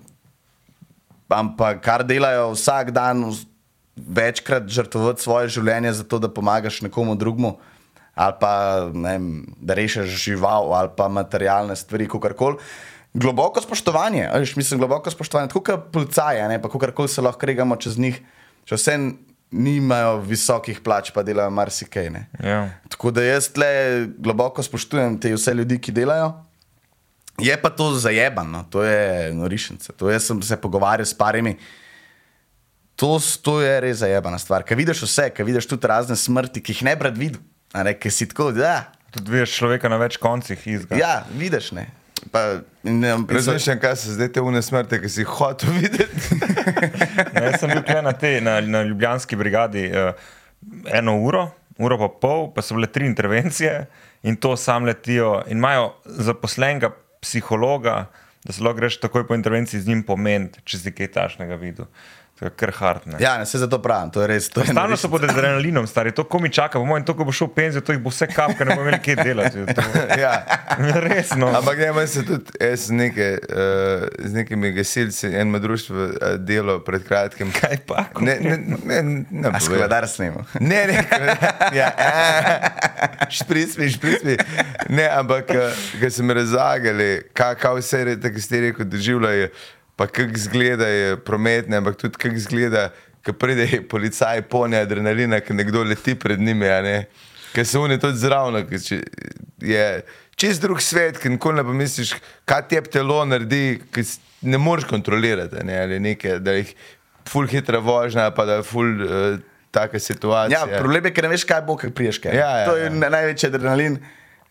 ampak 1.28 1.82
kar 1.84 2.04
delajo 2.06 2.52
vsak 2.56 2.90
dan, 2.90 3.24
večkrat 3.98 4.68
žrtvovati 4.70 5.22
svoje 5.22 5.48
življenje, 5.58 5.92
zato 6.02 6.18
da 6.22 6.30
pomagaš 6.30 6.82
nekomu 6.86 7.16
drugemu, 7.18 7.56
ali 8.18 8.34
pa 8.40 8.52
ne 8.94 9.18
da 9.60 9.74
rešiš 9.78 10.14
žival, 10.22 10.72
ali 10.74 10.90
pa 10.96 11.08
materialne 11.08 11.76
stvari, 11.76 12.08
kako 12.08 12.34
koli. 12.38 12.62
Globoko 13.14 13.60
spoštovanje, 13.62 14.28
a 14.28 14.38
veš, 14.38 14.56
mislim, 14.56 14.80
globoko 14.82 15.10
spoštovanje, 15.10 15.48
tako 15.50 15.64
kot 15.64 15.88
policaje, 15.92 16.44
pa 16.62 16.68
kako 16.68 17.08
se 17.08 17.22
lahko 17.22 17.46
regamo 17.46 17.76
čez 17.76 17.98
njih, 17.98 18.20
če 18.68 18.76
vse 18.76 18.96
nimajo 19.50 20.18
visokih 20.26 20.80
plač, 20.84 21.10
pa 21.14 21.22
delajo 21.22 21.50
marsikaj. 21.50 22.10
ne. 22.10 22.26
Ja. 22.42 22.70
Tako 22.88 23.10
da 23.10 23.24
jaz 23.24 23.48
tle 23.52 24.06
globoko 24.18 24.62
spoštujem 24.62 25.18
te 25.20 25.32
vse 25.34 25.54
ljudi, 25.54 25.78
ki 25.78 25.92
delajo. 25.92 26.32
Je 27.38 27.54
pa 27.62 27.70
to 27.70 27.92
zajebano, 27.94 28.64
to 28.70 28.82
je 28.82 29.34
norišnica. 29.34 29.92
To 29.92 30.10
jaz 30.10 30.26
sem 30.26 30.42
se 30.42 30.56
pogovarjal 30.56 31.06
s 31.06 31.14
parimi. 31.14 31.56
To, 32.98 33.18
to 33.42 33.60
je 33.62 33.80
res 33.80 34.00
zajebana 34.02 34.38
stvar. 34.42 34.64
Ker 34.66 34.76
vidiš 34.76 35.04
vse, 35.06 35.28
ker 35.30 35.46
vidiš 35.46 35.68
tudi 35.70 35.86
razne 35.86 36.16
smrti, 36.18 36.62
ki 36.62 36.74
jih 36.74 36.82
ne 36.88 36.96
bi 36.98 37.06
rad 37.06 37.18
videl. 37.18 37.40
Ne, 37.74 37.94
ker 37.94 38.10
si 38.10 38.26
tako, 38.26 38.50
da. 38.52 38.90
Tudi 39.14 39.30
vidiš 39.36 39.54
človeka 39.54 39.88
na 39.88 40.00
več 40.02 40.18
koncih 40.18 40.66
izga. 40.66 40.98
Ja, 40.98 41.12
vidiš 41.30 41.70
ne. 41.78 41.86
Pa, 42.32 42.42
in, 42.84 42.98
in 43.04 43.24
so- 43.26 43.34
Razmišljam, 43.34 43.78
kaj 43.82 43.96
so 43.96 44.14
zdaj 44.16 44.32
te 44.34 44.42
une 44.44 44.62
smrti, 44.62 44.98
ki 45.02 45.08
si 45.08 45.22
jih 45.22 45.32
hotel 45.38 45.72
videti. 45.78 46.38
Ne, 47.34 47.44
jaz 47.48 47.60
sem 47.62 47.70
bil 47.72 47.80
tukaj 47.82 48.02
na, 48.04 48.12
te- 48.12 48.40
na, 48.44 48.58
na 48.60 48.82
Ljubljanski 48.86 49.36
brigadi 49.36 49.86
uh, 49.90 50.12
eno 50.94 51.16
uro, 51.24 51.46
uro 51.78 51.98
pa 51.98 52.08
pol, 52.22 52.46
pa 52.54 52.62
so 52.62 52.76
bile 52.76 52.86
tri 52.90 53.06
intervencije 53.06 53.86
in 54.28 54.36
to 54.36 54.56
sam 54.56 54.84
letijo. 54.84 55.42
In 55.48 55.58
imajo 55.58 55.92
zaposlenega 56.04 56.90
psihologa, 57.22 58.06
da 58.44 58.52
se 58.52 58.62
lahko 58.62 58.78
greš 58.78 59.00
takoj 59.02 59.26
po 59.26 59.34
intervenciji 59.34 59.80
z 59.80 59.88
njim 59.92 60.02
pomeniti, 60.06 60.60
če 60.64 60.78
si 60.78 60.92
kaj 60.94 61.12
tašnega 61.16 61.56
videl. 61.60 61.86
To 62.38 62.44
je 62.44 62.50
kar 62.50 62.70
hard. 62.70 63.06
ne. 63.06 63.16
Ja, 63.20 63.38
ne, 63.38 63.46
se 63.46 63.58
zato 63.58 63.82
pravim, 63.82 64.10
to 64.10 64.22
je 64.22 64.26
res. 64.26 64.46
To 64.54 64.60
je 64.60 64.70
Stalno 64.70 64.96
so 64.96 65.08
pod 65.10 65.24
adrenalinom, 65.24 65.86
stari, 65.86 66.12
to 66.14 66.22
ko 66.24 66.38
mi 66.38 66.52
čaka, 66.52 66.78
po 66.78 66.86
mojem, 66.86 67.04
to, 67.04 67.14
ko 67.18 67.24
bo 67.26 67.32
šel 67.34 67.48
v 67.50 67.54
penzijo, 67.56 67.82
to 67.82 67.96
jih 67.96 68.02
bo 68.02 68.12
vse 68.14 68.28
kapka, 68.30 68.62
ne 68.64 68.76
bomo 68.76 68.86
imeli 68.86 69.00
kaj 69.02 69.16
delati. 69.26 69.64
To, 69.74 69.86
ja. 70.22 70.34
resno. 71.02 71.48
Ampak 71.58 71.82
ne, 71.82 71.88
meni 71.96 72.10
se 72.12 72.22
tudi, 72.22 72.54
jaz 72.62 72.84
neke, 72.94 73.26
uh, 73.42 74.06
z 74.22 74.30
nekimi 74.38 74.70
gasilci, 74.76 75.32
eno 75.34 75.58
društvo 75.58 76.04
uh, 76.04 76.36
delo 76.38 76.78
pred 76.86 77.02
kratkim. 77.08 77.50
Kaj 77.58 77.82
pa? 77.88 78.04
Ne, 78.20 78.38
ne, 78.40 78.58
ne, 78.84 79.02
ne, 79.30 79.50
A 79.50 79.60
skladar 79.60 80.06
snemo. 80.08 80.44
Ne, 80.60 80.84
ne, 80.86 81.02
ja, 81.74 81.90
špric 83.34 83.74
mi, 83.82 83.90
špric 83.90 84.22
mi. 84.22 84.38
Ne, 84.94 85.08
ampak, 85.10 85.50
ki 85.98 86.12
so 86.14 86.22
mi 86.22 86.38
razlagali, 86.38 87.10
kaj, 87.34 87.58
kaj 87.58 87.80
vse 87.82 88.04
je, 88.12 88.16
tako 88.22 88.46
ste 88.46 88.62
rekli, 88.68 88.86
doživljajo, 88.86 89.50
pa 89.98 90.06
kako 90.06 90.36
izgledajo 90.38 91.16
prometne, 91.26 91.76
ampak 91.76 91.96
tudi 91.98 92.14
kako 92.16 92.38
izgleda, 92.38 92.88
ko 93.26 93.32
pride 93.34 93.82
policaj, 93.90 94.44
polni 94.46 94.78
adrenalina, 94.78 95.40
ki 95.42 95.56
nekdo 95.58 95.82
leti 95.82 96.14
pred 96.14 96.40
njimi. 96.40 96.70
Ker 97.52 97.66
so 97.66 97.82
oni 97.82 97.98
tudi 97.98 98.20
zraven, 98.22 98.62
je 99.58 99.84
čist 100.38 100.62
drug 100.62 100.82
svet, 100.82 101.18
ki 101.18 101.34
nikoli 101.34 101.58
ne 101.58 101.64
pomisliš, 101.66 102.14
kaj 102.46 102.68
te 102.70 102.82
telo 102.94 103.24
naredi, 103.26 103.80
ki 103.90 104.04
ne 104.46 104.60
moreš 104.62 104.86
kontrolirati, 104.86 105.64
ne, 105.66 105.80
ali 105.82 105.98
nekaj, 106.00 106.38
da 106.46 106.54
jih 106.60 106.70
ful 107.28 107.48
hitra 107.50 107.82
vožnja, 107.82 108.30
pa 108.36 108.46
da 108.46 108.60
je 108.60 108.68
ful 108.68 109.02
uh, 109.02 109.40
taka 109.74 109.98
situacija. 109.98 110.62
Ja, 110.62 110.78
problem 110.78 111.10
je, 111.10 111.14
ker 111.16 111.26
ne 111.26 111.32
veš, 111.34 111.44
kaj 111.48 111.64
bo, 111.66 111.74
kaj 111.80 111.90
priješ. 111.90 112.22
Kaj. 112.22 112.38
Ja, 112.38 112.52
ja, 112.62 112.70
to 112.70 112.78
je 112.78 112.86
ja. 112.86 113.10
največji 113.10 113.50
adrenalin. 113.50 113.98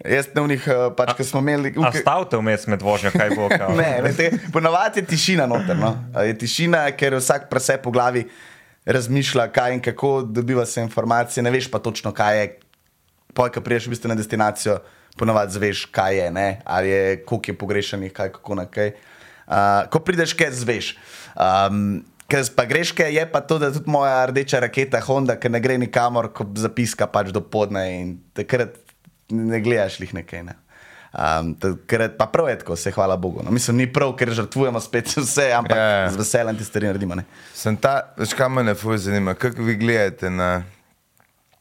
Jaz 0.05 0.27
na 0.33 0.43
unih, 0.45 0.61
eh, 0.67 0.89
pač, 0.93 1.15
ki 1.17 1.25
smo 1.25 1.41
imeli. 1.41 1.73
A 1.81 1.89
stavite 1.95 2.37
vmes 2.37 2.67
med 2.69 2.83
vožnjo, 2.85 3.09
kaj 3.15 3.33
bo? 3.33 3.49
Kao? 3.49 3.73
Ne, 3.79 3.97
veste, 4.05 4.29
ponavadi 4.53 5.01
je 5.01 5.09
tišina 5.09 5.47
noter. 5.49 5.77
No? 5.77 5.95
Je 6.21 6.35
tišina, 6.37 6.85
ker 6.97 7.17
vsak 7.17 7.49
presep 7.49 7.81
po 7.81 7.91
glavi 7.91 8.27
razmišlja, 8.85 9.47
kaj 9.51 9.73
in 9.73 9.81
kako 9.81 10.21
dobiva 10.21 10.65
se 10.65 10.81
informacije, 10.85 11.43
ne 11.43 11.51
veš 11.51 11.71
pa 11.71 11.79
točno, 11.79 12.13
kaj 12.13 12.39
je. 12.39 12.47
Pojka 13.37 13.61
priješ 13.61 13.85
v 13.85 13.91
bistvu 13.93 14.09
na 14.09 14.15
destinacijo, 14.17 14.79
ponavadi 15.17 15.53
zveš, 15.53 15.85
kaj 15.93 16.15
je, 16.17 16.29
ne? 16.31 16.61
ali 16.65 16.89
je, 16.89 17.25
koliko 17.25 17.51
je 17.51 17.57
pogrešanih, 17.57 18.13
kaj, 18.13 18.31
kako 18.33 18.55
na 18.55 18.65
kaj. 18.65 18.93
Uh, 19.47 19.85
ko 19.93 19.99
prideš, 19.99 20.33
kaj 20.33 20.55
zveš. 20.57 20.93
Um, 21.35 22.05
Ker 22.27 22.43
pa 22.55 22.65
greš, 22.67 22.91
kaj 22.91 23.13
je 23.15 23.23
pa 23.31 23.39
to, 23.39 23.55
da 23.55 23.69
tudi 23.71 23.87
moja 23.87 24.25
rdeča 24.27 24.59
raketa 24.59 24.99
Honda, 25.05 25.37
ki 25.39 25.47
ne 25.47 25.61
gre 25.63 25.77
nikamor, 25.79 26.27
ko 26.35 26.43
zapiska 26.59 27.07
pač 27.07 27.29
do 27.31 27.39
podne 27.39 27.83
in 27.93 28.09
takrat 28.35 28.75
ne 29.29 29.59
gledaš 29.59 29.99
jih 29.99 30.13
nekaj. 30.13 30.43
Ne? 30.43 30.55
Um, 31.09 31.53
takrat 31.55 32.17
pa 32.17 32.25
prav 32.25 32.49
je 32.49 32.59
tako, 32.59 32.75
se 32.75 32.91
hvala 32.91 33.15
Bogu. 33.17 33.41
No, 33.43 33.51
mislim, 33.51 33.77
ni 33.77 33.87
prav, 33.87 34.11
ker 34.13 34.29
žrtvujemo 34.31 34.79
spet 34.79 35.07
vse, 35.17 35.51
ampak 35.51 35.77
Ja, 35.77 35.83
ja. 35.83 36.09
z 36.11 36.17
veseljem 36.17 36.57
te 36.57 36.63
stvari 36.63 36.87
naredimo. 36.87 37.15
Ne? 37.15 37.23
Sem 37.53 37.77
ta, 37.77 38.13
veš, 38.17 38.33
kaj 38.33 38.49
me 38.51 38.75
fuj 38.75 38.97
zanima, 38.99 39.33
kako 39.33 39.63
vi 39.63 39.75
gledate 39.75 40.29
na. 40.29 40.63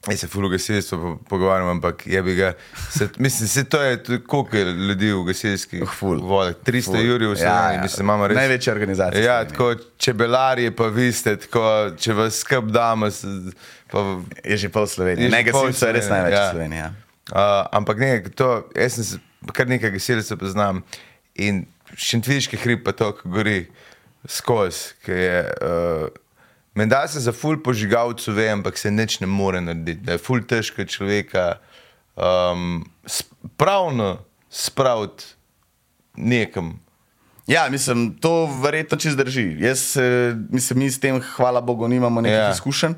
Jaz 0.06 0.20
se 0.20 0.28
fulu 0.28 0.48
gasilstvo 0.48 0.98
po- 0.98 1.16
pogovarjam, 1.26 1.68
ampak 1.68 2.06
je 2.06 2.22
bi 2.22 2.34
ga. 2.34 2.52
Se, 2.90 3.08
mislim, 3.18 3.48
se 3.48 3.64
to 3.64 3.82
je, 3.82 4.02
tudi 4.02 4.24
koliko 4.24 4.56
ljudi 4.56 5.12
v 5.12 5.24
gasilskih 5.24 5.82
Ful. 5.90 6.20
vodah. 6.20 6.54
300 6.56 6.84
Ful. 6.84 6.96
jurjev 6.96 7.30
v 7.30 7.36
Sloveniji, 7.36 7.46
ja, 7.64 7.72
ja. 7.72 7.82
mislim, 7.82 8.04
imamo 8.04 8.26
res. 8.26 8.36
Največja 8.36 8.72
organizacija 8.72 9.24
Ja, 9.24 9.44
tako 9.44 9.74
čebelarji, 9.96 10.70
pa 10.70 10.86
vi 10.86 11.12
ste, 11.12 11.36
tako, 11.36 11.64
če 11.96 12.12
vas 12.12 12.38
skrb 12.38 12.70
damo, 12.70 13.08
pa 13.90 14.04
Je 14.44 14.56
že 14.56 14.68
pol 14.68 14.86
Slovenije. 14.86 15.30
Ne, 15.30 15.42
gasilcev 15.42 15.88
je 15.88 15.92
res 15.92 16.08
največ 16.08 16.32
ja. 16.32 16.50
Slovenije. 16.50 16.80
Ja. 16.80 16.92
Uh, 17.32 17.66
ampak 17.74 17.98
ne, 17.98 18.10
to, 18.38 18.68
jaz 18.76 18.94
sem 18.98 19.04
se, 19.04 19.18
kar 19.52 19.66
nekaj 19.66 19.90
gasilcev 19.96 20.38
poznam 20.38 20.84
in 21.34 21.64
šentviški 21.98 22.58
hrib 22.62 22.84
pa 22.86 22.92
to, 22.94 23.10
ki 23.18 23.32
gori 23.34 23.58
skozi, 24.30 24.94
ki 25.04 25.12
je. 25.12 25.42
Uh, 25.62 26.22
Menda 26.76 27.06
se 27.08 27.20
za 27.24 27.32
ful 27.32 27.56
požigalcu 27.64 28.32
ve, 28.36 28.50
ampak 28.52 28.76
se 28.78 28.90
nič 28.92 29.20
ne 29.22 29.26
more 29.26 29.60
narediti, 29.64 30.02
da 30.04 30.12
je 30.12 30.20
ful 30.20 30.42
težko 30.44 30.84
človeka 30.84 31.54
um, 32.20 32.84
pravno 33.56 34.18
spraviti 34.52 35.24
nekam. 36.20 36.74
Ja, 37.48 37.68
mislim, 37.72 38.10
to 38.20 38.44
verjetno 38.62 38.98
čez 38.98 39.16
drži. 39.16 39.56
Jaz, 39.60 39.96
eh, 39.96 40.36
mislim, 40.50 40.78
mi 40.78 40.90
s 40.90 41.00
tem, 41.00 41.16
hvala 41.36 41.60
Bogu, 41.60 41.88
nimamo 41.88 42.20
nekih 42.20 42.36
Ja. 42.36 42.50
izkušenj. 42.50 42.92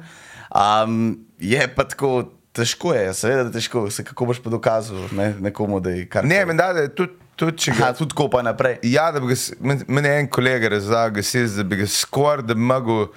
Um, 0.51 1.19
je 1.39 1.75
pa 1.75 1.85
tako, 1.85 2.33
težko 2.59 2.93
je, 2.95 3.07
seveda 3.15 3.47
da 3.47 3.55
težko, 3.55 3.87
se 3.91 4.05
kako 4.05 4.29
boš 4.33 4.43
pa 4.45 4.51
dokazal 4.53 5.09
ne, 5.17 5.31
nekomu, 5.49 5.81
da 5.81 5.95
je 5.95 6.09
kar. 6.11 6.27
Ne, 6.27 6.43
menda 6.47 6.73
da 6.77 6.85
je 6.87 6.93
tudi, 6.95 7.15
tudi 7.39 7.65
če 7.65 7.77
ga. 7.79 7.93
Tudi 7.97 8.17
ko 8.19 8.29
pa 8.33 8.43
naprej. 8.47 8.81
Ja, 8.87 9.09
da 9.15 9.23
bi 9.23 9.33
ga, 9.33 9.39
meni 9.87 10.13
en 10.13 10.29
kolega 10.31 10.71
razlagal, 10.75 11.19
gasilec, 11.21 11.57
da 11.59 11.67
bi 11.67 11.81
ga 11.83 11.89
skoraj 11.91 12.47
da 12.51 12.59
mogel 12.59 13.09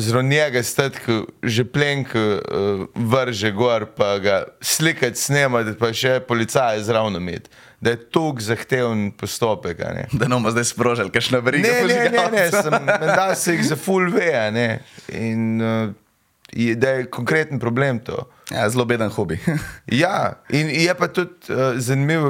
zraven 0.00 0.28
njega 0.28 0.62
stati, 0.62 0.98
ko 1.06 1.24
že 1.42 1.64
plenko 1.64 2.18
uh, 2.18 2.86
vrže 2.94 3.50
gor, 3.52 3.86
pa 3.96 4.18
ga 4.18 4.42
slikati, 4.60 5.18
snemati, 5.18 5.74
pa 5.78 5.92
še 5.92 6.20
policaje 6.28 6.82
zraven 6.86 7.18
imeti. 7.18 7.50
Da 7.80 7.94
je 7.94 8.00
to 8.10 8.32
zahteven 8.42 9.10
postopek. 9.14 9.78
ne. 9.78 10.06
Da 10.12 10.26
ne 10.26 10.34
bomo 10.34 10.50
zdaj 10.50 10.64
sprožili, 10.72 11.12
kaj 11.14 11.28
še 11.28 11.36
na 11.36 11.42
verigo. 11.42 11.68
Ne, 11.68 11.82
ne, 11.86 12.10
ne, 12.10 12.24
ne, 12.32 12.46
sem, 12.50 12.74
da 13.06 13.34
se 13.38 13.54
jih 13.54 13.64
za 13.70 13.76
full 13.78 14.10
ve, 14.14 14.32
ne. 14.54 14.68
In 15.14 15.62
uh, 15.62 15.94
je, 16.52 16.74
da 16.74 16.98
je 16.98 17.06
konkreten 17.10 17.58
problem 17.58 18.02
to. 18.02 18.26
Ja, 18.50 18.70
zelo 18.70 18.84
beden 18.84 19.10
hobi. 19.10 19.38
Ja, 19.92 20.32
in 20.48 20.68
je 20.72 20.94
pa 20.94 21.08
tudi 21.08 21.52
uh, 21.52 21.76
zanimiv 21.76 22.22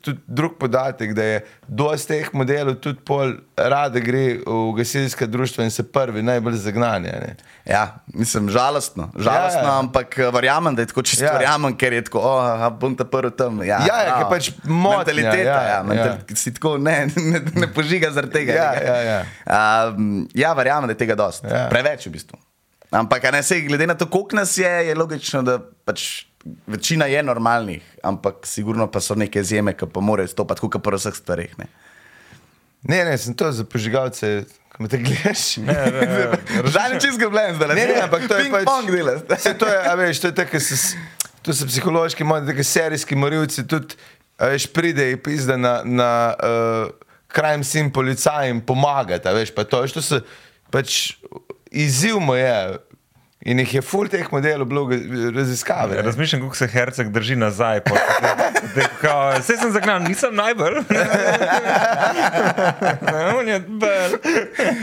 tudi 0.00 0.20
drug 0.26 0.56
podatek, 0.58 1.12
da 1.14 1.22
je 1.24 1.40
dosti 1.68 2.08
teh 2.08 2.30
modelov 2.32 2.78
tudi 2.80 3.00
pol 3.04 3.34
rade 3.56 4.00
gre 4.00 4.40
v 4.46 4.72
gasilska 4.76 5.26
društva 5.26 5.64
in 5.64 5.70
se 5.70 5.82
prvi 5.82 6.22
najbolj 6.22 6.56
zagnanje. 6.64 7.12
Ne? 7.12 7.36
ja, 7.64 7.96
mislim, 8.14 8.48
žalostno, 8.50 9.10
žalostno 9.16 9.60
Ja, 9.60 9.66
ja. 9.66 9.78
ampak 9.78 10.18
eh, 10.18 10.30
verjamem, 10.32 10.74
da 10.74 10.82
je 10.82 10.86
tako 10.86 11.02
čisto 11.02 11.24
Ja. 11.24 11.32
ja. 11.32 11.38
verjamem, 11.38 11.76
ker 11.76 11.92
je 11.92 12.04
tako, 12.04 12.18
oh, 12.24 12.68
bom 12.80 12.96
ta 12.96 13.04
prvi 13.04 13.30
tam. 13.36 13.62
Ja, 13.62 13.84
Ja, 13.86 14.02
ja, 14.02 14.18
ker 14.18 14.28
pač 14.30 14.50
motnja, 14.64 14.98
Mentaliteta, 14.98 15.40
ja, 15.44 15.62
ja, 15.68 15.82
mental, 15.82 16.06
ja. 16.28 16.36
si 16.36 16.54
tako 16.54 16.78
ne, 16.78 17.06
ne, 17.16 17.40
ne 17.54 17.68
požiga 17.72 18.10
zaradi 18.10 18.32
tega. 18.32 18.52
Ja, 18.52 18.70
ne. 18.72 18.86
ja, 18.86 18.96
ja. 19.02 19.24
Um, 19.92 20.28
ja, 20.34 20.52
verjamem, 20.52 20.88
da 20.88 20.96
je 20.96 21.04
tega 21.04 21.14
dosti. 21.14 21.48
Ja. 21.52 21.66
Preveč 21.68 22.06
v 22.06 22.16
bistvu. 22.16 22.40
Ampak, 22.90 23.32
ne 23.32 23.42
se, 23.42 23.60
glede 23.60 23.86
na 23.86 23.94
to, 23.94 24.06
koliko 24.10 24.36
nas 24.36 24.58
je, 24.58 24.70
je 24.86 24.94
logično, 24.94 25.42
da 25.46 25.58
pač 25.84 26.24
večina 26.66 27.06
je 27.06 27.22
normalnih, 27.22 27.82
ampak 28.02 28.46
sigurno 28.46 28.86
pa 28.90 29.00
so 29.00 29.14
neke 29.14 29.40
izjeme, 29.40 29.76
ki 29.76 29.86
pa 29.92 30.00
morajo 30.00 30.28
stopiti, 30.28 30.60
kot 30.60 30.72
pa 30.72 30.82
pri 30.88 30.98
vseh 30.98 31.14
stvareh. 31.14 31.58
Ne. 31.58 31.68
ne, 32.82 33.04
ne, 33.04 33.18
sem 33.18 33.36
to 33.36 33.52
za 33.52 33.64
požigalce, 33.64 34.44
ko 34.72 34.82
me 34.82 34.88
te 34.88 34.98
gledaš. 34.98 35.60
Ne, 35.62 35.76
Žal 36.64 36.96
je 36.96 37.00
čist 37.04 37.18
zgobljen 37.20 37.60
zdaj. 37.60 37.74
ne, 37.76 37.86
ne, 37.92 38.00
ampak 38.06 38.26
to 38.28 38.38
je 38.38 38.48
pač. 38.50 38.64
Ping-pong 38.64 38.90
delaš. 38.90 39.22
To 39.60 39.68
je, 39.68 39.78
a 39.84 39.94
veš, 39.94 40.22
to 40.24 40.32
je 40.32 40.38
tako, 40.40 40.62
to 41.42 41.54
so 41.54 41.68
psihološki, 41.68 42.24
tako 42.48 42.64
serijski 42.64 43.16
morilci 43.16 43.66
tudi, 43.68 43.94
a 44.40 44.50
veš, 44.50 44.66
pride 44.72 45.10
in 45.12 45.22
pizda 45.22 45.56
na, 45.60 45.80
na 45.84 46.10
uh, 46.34 46.90
crime 47.30 47.64
scene 47.64 47.92
policajem 47.92 48.64
pomagati, 48.64 49.28
a 49.28 49.36
veš, 49.36 49.54
pa 49.54 49.64
to, 49.64 49.84
veš, 49.84 49.92
to 49.92 50.02
se 50.02 50.20
pač 50.72 51.12
izziv 51.72 52.18
mu 52.18 52.34
je. 52.34 52.78
In 53.42 53.58
jih 53.58 53.74
je 53.74 53.82
full 53.82 54.04
teh 54.06 54.26
modelov 54.28 54.66
bilo 54.66 54.82
ga- 54.84 55.00
raziskave. 55.32 55.96
ne. 55.96 56.02
Razmišljam, 56.02 56.42
kako 56.42 56.56
se 56.56 56.66
Herceg 56.68 57.08
drži 57.08 57.36
nazaj. 57.36 57.80
Vse 59.38 59.56
sem 59.56 59.72
zagnal, 59.72 60.02
nisem 60.02 60.34
najbolj. 60.34 60.76
Je. 63.46 63.60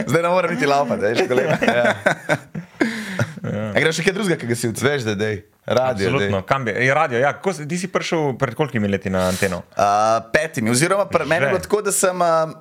Zdaj 0.08 0.22
ne 0.22 0.30
morem 0.30 0.52
niti 0.52 0.66
laupati, 0.66 1.02
veš, 1.04 1.20
kolega. 1.28 1.58
Ja. 1.64 1.96
A 3.70 3.80
greš 3.80 3.96
še 3.96 4.04
kaj 4.04 4.14
drugega, 4.14 4.38
kaj 4.38 4.50
gasilci? 4.50 4.84
Veš, 4.84 5.04
da 5.04 5.14
dej, 5.16 5.38
radio. 5.64 6.08
Absolutno, 6.08 6.40
Dej. 6.40 6.46
kam 6.46 6.66
bi? 6.66 6.74
Je 6.74 6.94
radio, 6.94 7.20
ja. 7.20 7.32
Kako, 7.34 7.54
si- 7.54 7.68
ti 7.68 7.78
si 7.78 7.88
prišel 7.88 8.34
pred 8.36 8.56
kolikimi 8.56 8.88
leti 8.88 9.10
na 9.10 9.28
anteno? 9.28 9.62
Uh, 9.70 9.86
petimi, 10.34 10.70
oziroma 10.70 11.06
pri 11.06 11.26
meni 11.26 11.46
je 11.46 11.50
bilo 11.50 11.60
tako, 11.60 11.82
da 11.82 11.94
sem 11.94 12.18
uh, 12.18 12.52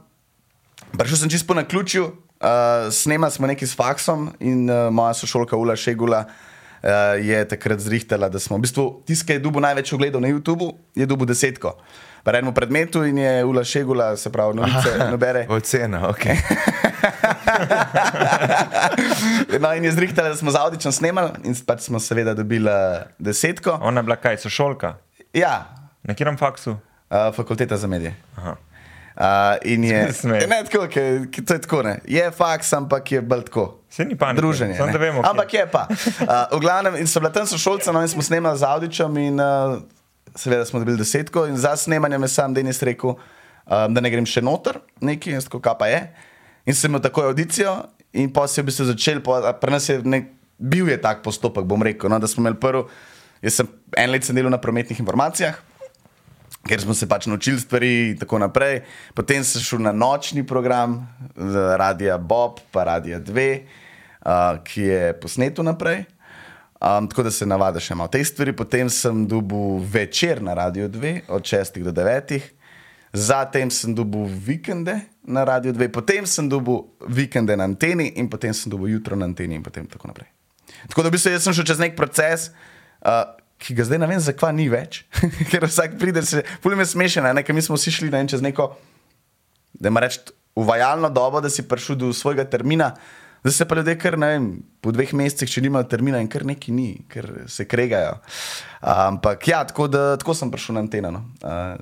prišel 0.92 1.16
sem 1.18 1.30
čisto 1.30 1.46
po 1.46 1.54
naključju, 1.54 2.04
uh, 2.40 2.92
snemali 2.92 3.32
smo 3.32 3.46
nekaj 3.46 3.68
s 3.68 3.76
faksom 3.76 4.32
in 4.40 4.70
uh, 4.70 4.88
moja 4.90 5.14
sošolka 5.14 5.56
Ula 5.56 5.76
Šegula 5.76 6.24
uh, 6.26 6.90
je 7.22 7.48
takrat 7.48 7.80
zrihtala, 7.80 8.28
da 8.28 8.38
smo 8.38 8.56
v 8.56 8.60
bistvu 8.60 9.02
tisti, 9.06 9.26
ki 9.26 9.32
je 9.32 9.38
dubo 9.38 9.60
največ 9.60 9.92
ogledal 9.92 10.20
na 10.20 10.28
YouTubu, 10.28 10.72
je 10.94 11.06
dubo 11.06 11.24
desetko. 11.24 11.76
Pri 12.26 12.38
enem 12.38 12.50
predmetu 12.54 13.04
in 13.06 13.18
je 13.18 13.44
Ula 13.44 13.62
Šegula, 13.64 14.16
se 14.16 14.32
pravi, 14.32 14.56
novice, 14.58 14.96
nobere. 15.10 15.46
Ocena, 15.48 16.08
ok. 16.08 16.24
No, 19.60 19.70
in 19.74 19.84
je 19.84 19.92
zrihtala, 19.92 20.28
da 20.28 20.36
smo 20.36 20.50
z 20.50 20.56
Audičem 20.56 20.92
snemali 20.92 21.30
in 21.44 21.54
pač 21.66 21.80
smo 21.80 22.00
seveda 22.00 22.34
dobili 22.34 22.70
desetko. 23.18 23.78
Ona 23.82 24.00
je 24.00 24.04
bila 24.04 24.16
kaj, 24.16 24.36
sošolka? 24.38 24.96
Ja, 25.32 25.66
Na 26.02 26.14
katerem 26.14 26.36
faksu? 26.38 26.70
uh, 26.70 27.34
fakulteta 27.34 27.76
za 27.76 27.86
medije. 27.86 28.14
Aha. 28.36 28.56
Uh, 29.16 29.56
in 29.64 29.84
je, 29.84 30.12
ne, 30.52 30.58
tako, 30.68 30.86
ke, 30.92 31.02
ke, 31.32 31.40
to 31.40 31.54
je 31.56 31.60
tako, 31.64 31.82
ne. 31.82 31.94
Je 32.04 32.20
faks, 32.30 32.72
ampak 32.76 33.12
je 33.12 33.20
bolj 33.24 33.46
tako. 33.48 33.80
Saj 33.88 34.04
ni 34.04 34.16
panike, 34.16 34.42
Druženje. 34.42 34.76
samo 34.76 34.92
ne. 34.92 34.98
vemo, 34.98 35.22
ampak 35.24 35.54
je 35.54 35.64
pa. 35.72 35.86
Uh, 35.88 36.52
v 36.52 36.60
glavnem, 36.60 36.98
in 37.00 37.08
so 37.08 37.20
bila 37.20 37.32
tam 37.32 37.46
sošolca, 37.48 37.92
no 37.96 38.02
in 38.04 38.08
smo 38.08 38.20
snemali 38.22 38.58
z 38.58 38.68
Audičem 38.68 39.16
in 39.16 39.40
uh, 39.40 39.78
seveda 40.36 40.64
smo 40.68 40.82
dobili 40.84 41.00
desetko 41.00 41.46
in 41.48 41.56
za 41.56 41.72
snemanje 41.76 42.18
me 42.18 42.28
sam 42.28 42.52
Denis 42.54 42.82
rekel, 42.84 43.16
um, 43.16 43.94
da 43.94 44.00
ne 44.00 44.10
grem 44.12 44.28
še 44.28 44.44
noter, 44.44 44.82
neki, 45.00 45.32
in 45.32 45.40
tako, 45.40 45.62
kaj 45.64 45.78
pa 45.80 45.88
je. 45.88 46.02
In 46.68 46.76
sem 46.76 46.92
imel 46.92 47.00
takoj 47.00 47.30
audicijo 47.30 47.72
in 48.12 48.28
pa 48.28 48.44
se 48.44 48.60
je 48.60 48.64
v 48.64 48.68
bistvu 48.68 48.84
začel, 48.92 49.22
po- 49.24 49.40
a 49.40 49.54
pri 49.56 49.72
nas 49.72 49.88
je 49.88 49.96
nek, 50.04 50.28
bil 50.60 50.92
je 50.92 51.00
tak 51.00 51.24
postopek, 51.24 51.64
bom 51.64 51.80
rekel, 51.80 52.12
no, 52.12 52.20
da 52.20 52.28
smo 52.28 52.44
imeli 52.44 52.60
prvo, 52.60 52.84
jaz 53.40 53.62
sem 53.62 53.68
en 53.96 54.12
let 54.12 54.28
sem 54.28 54.36
delal 54.36 54.52
na 54.52 54.60
prometnih 54.60 55.00
informacijah, 55.00 55.56
ker 56.66 56.80
smo 56.80 56.94
se 56.94 57.08
pač 57.08 57.26
naučili 57.26 57.60
stvari 57.60 57.92
in 58.10 58.18
tako 58.18 58.38
naprej. 58.38 58.82
Potem 59.14 59.44
sem 59.44 59.62
šel 59.62 59.84
na 59.86 59.92
nočni 59.92 60.46
program, 60.46 60.98
Radia 61.78 62.18
Bob, 62.18 62.60
pa 62.70 62.84
Radia 62.84 63.20
2, 63.20 63.46
uh, 63.56 64.58
ki 64.64 64.82
je 64.82 65.14
posneto 65.20 65.62
naprej. 65.62 66.04
Um, 66.80 67.08
tako 67.08 67.22
da 67.22 67.30
se 67.30 67.46
navadiš 67.46 67.88
še 67.88 67.94
malo 67.96 68.12
te 68.12 68.20
stvari. 68.24 68.52
Potem 68.52 68.90
sem 68.92 69.24
dobil 69.26 69.80
večer 69.92 70.42
na 70.42 70.54
Radio 70.54 70.88
2 70.88 71.20
od 71.28 71.42
6 71.42 71.80
do 71.82 71.92
9. 71.92 72.40
Zatem 73.16 73.70
sem 73.70 73.94
dobil 73.94 74.26
vikende 74.28 75.00
na 75.24 75.44
Radio 75.44 75.72
2, 75.72 75.88
potem 75.88 76.26
sem 76.26 76.48
dobil 76.48 76.84
vikende 77.08 77.56
na 77.56 77.64
anteni 77.64 78.12
in 78.20 78.28
potem 78.28 78.52
sem 78.54 78.70
dobil 78.70 78.92
jutro 78.92 79.16
na 79.16 79.24
anteni 79.24 79.56
in 79.56 79.62
potem 79.64 79.86
tako 79.88 80.12
naprej. 80.12 80.28
Tako 80.90 81.02
da 81.02 81.08
v 81.08 81.16
bistvu 81.16 81.32
jaz 81.32 81.46
sem 81.46 81.56
šel 81.56 81.64
čez 81.64 81.80
nek 81.80 81.96
proces, 81.96 82.50
uh, 83.00 83.24
ki 83.58 83.74
ga 83.74 83.86
zdaj 83.88 84.00
ne 84.02 84.08
vem, 84.10 84.20
zakaj 84.20 84.54
ni 84.56 84.68
več, 84.72 85.04
ker 85.50 85.66
vsak 85.66 85.98
pride, 86.00 86.22
se, 86.26 86.44
pulim 86.64 86.82
je 86.82 86.90
smešen, 86.92 87.28
ne, 87.34 87.44
ker 87.46 87.56
mi 87.56 87.64
smo 87.64 87.78
vsi 87.78 87.94
šli 87.98 88.10
ne, 88.12 88.24
čez 88.28 88.44
neko, 88.44 88.72
da 89.80 89.92
ima 89.92 90.02
reči, 90.04 90.20
uvajalno 90.56 91.10
dobo, 91.12 91.40
da 91.40 91.52
si 91.52 91.66
prišel 91.68 91.98
do 92.00 92.12
svojega 92.16 92.44
termina. 92.48 92.94
Zdaj 93.44 93.52
se 93.52 93.64
pa 93.68 93.76
ljudje, 93.76 93.98
kar 93.98 94.16
ne 94.18 94.28
vem, 94.32 94.46
po 94.82 94.90
dveh 94.90 95.12
mesecih, 95.14 95.50
če 95.52 95.62
nimajo 95.62 95.86
termina, 95.86 96.18
in 96.18 96.30
kar 96.32 96.42
neki 96.48 96.72
ni, 96.74 96.88
ker 97.12 97.28
se 97.52 97.66
kregajo. 97.68 98.16
Ampak 98.80 99.46
ja, 99.46 99.60
tako, 99.68 99.86
da, 99.92 100.16
tako 100.18 100.34
sem 100.34 100.50
prišel 100.50 100.74
na 100.78 100.82
anteno. 100.82 101.12
No. 101.14 101.22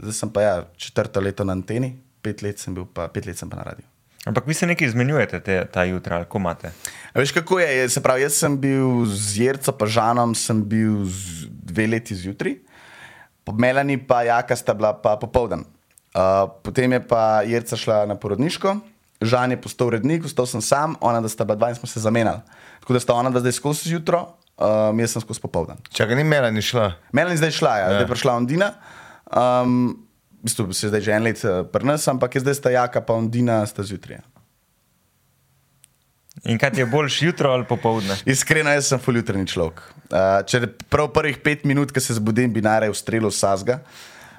Zdaj 0.03 0.19
sem 0.19 0.35
pa 0.35 0.45
ja, 0.45 0.55
četrto 0.77 1.23
leto 1.25 1.47
na 1.47 1.57
anteni, 1.57 1.95
pet 2.21 2.45
let 2.45 2.61
sem 2.61 2.75
bil 2.77 2.85
pa, 2.85 3.09
pet 3.09 3.31
let 3.31 3.41
sem 3.41 3.49
pa 3.49 3.63
na 3.63 3.71
radiju. 3.71 3.89
Ampak 4.25 4.47
vi 4.49 4.55
se 4.57 4.67
nekaj 4.67 4.89
izmenjujete 4.89 5.41
te, 5.45 5.57
ta 5.73 5.85
jutra, 5.85 6.17
ali 6.17 6.29
ko 6.29 6.41
imate? 6.41 6.73
A 7.13 7.21
Veš, 7.21 7.33
kako 7.37 7.59
je? 7.61 7.89
Se 7.93 8.01
pravi, 8.01 8.25
jaz 8.25 8.39
sem 8.41 8.57
bil 8.61 9.05
z 9.09 9.45
Jerco, 9.45 9.73
pa 9.77 9.87
Žanom, 9.87 10.33
sem 10.35 10.63
bil 10.65 11.05
z 11.05 11.49
dve 11.75 11.89
leti 11.91 12.15
zjutraj, 12.15 12.57
Melani 13.53 13.99
pa 14.01 14.23
Jaka 14.25 14.57
sta 14.57 14.75
bila 14.75 14.95
pa 14.97 15.19
popoldan. 15.21 15.67
Uh, 16.15 16.47
potem 16.63 16.93
je 16.93 17.01
pa 17.03 17.43
Jerca 17.43 17.77
šla 17.77 18.05
na 18.07 18.15
porodniško, 18.15 18.79
Žan 19.25 19.55
je 19.55 19.61
postal 19.61 19.89
urednik, 19.89 20.25
ostal 20.25 20.47
sem 20.47 20.61
sam, 20.61 20.97
ona 21.01 21.21
da 21.21 21.29
sta 21.29 21.45
bila 21.45 21.57
dva 21.57 21.71
in 21.73 21.77
smo 21.79 21.89
se 21.89 22.01
zamenjali. 22.01 22.41
Tako 22.81 22.93
da 22.93 23.01
sta 23.01 23.15
ona 23.15 23.31
dva 23.31 23.41
zdaj 23.41 23.53
skozi 23.57 23.89
zjutro, 23.89 24.21
um, 24.59 25.01
jaz 25.01 25.15
sem 25.15 25.23
skozi 25.23 25.41
popoldan. 25.41 25.81
Čakaj, 25.91 26.17
ni 26.17 26.25
mela 26.25 26.51
ni 26.51 26.63
šla. 26.63 26.93
Melani 27.13 27.39
zdaj 27.41 27.55
šla, 27.57 27.77
ja. 27.79 27.89
zdaj 27.89 28.05
je 28.05 28.11
prišla 28.11 28.37
Ondina. 28.37 28.73
Um, 29.31 30.05
v 30.43 30.51
bistvu 30.51 30.73
se 30.77 30.93
zdaj 30.93 31.01
že 31.01 31.17
en 31.17 31.25
let 31.25 31.41
uh, 31.45 31.65
pri 31.73 31.89
nas, 31.89 32.09
ampak 32.09 32.35
je 32.35 32.45
zdaj 32.45 32.59
sta 32.61 32.71
Jaka 32.75 33.01
pa 33.01 33.17
Ondina 33.17 33.63
sta 33.67 33.83
zjutraj. 33.83 34.21
ja. 34.21 34.34
In 36.45 36.59
kaj 36.61 36.75
ti 36.77 36.81
je 36.81 36.87
boljš 36.87 37.23
jutro 37.23 37.51
ali 37.51 37.65
popoldne? 37.65 38.17
Iskreno, 38.29 38.71
jaz 38.71 38.91
sem 38.93 39.01
fuljutrni 39.01 39.47
človek. 39.49 39.81
Uh, 40.13 40.43
če 40.47 40.67
prav 40.93 41.09
prvih 41.15 41.39
pet 41.41 41.65
minut, 41.65 41.93
ki 41.93 42.03
se 42.05 42.19
zbudim, 42.19 42.53
bi 42.53 42.61
najraje 42.65 42.93
ustrelil 42.93 43.33
sazga, 43.33 43.79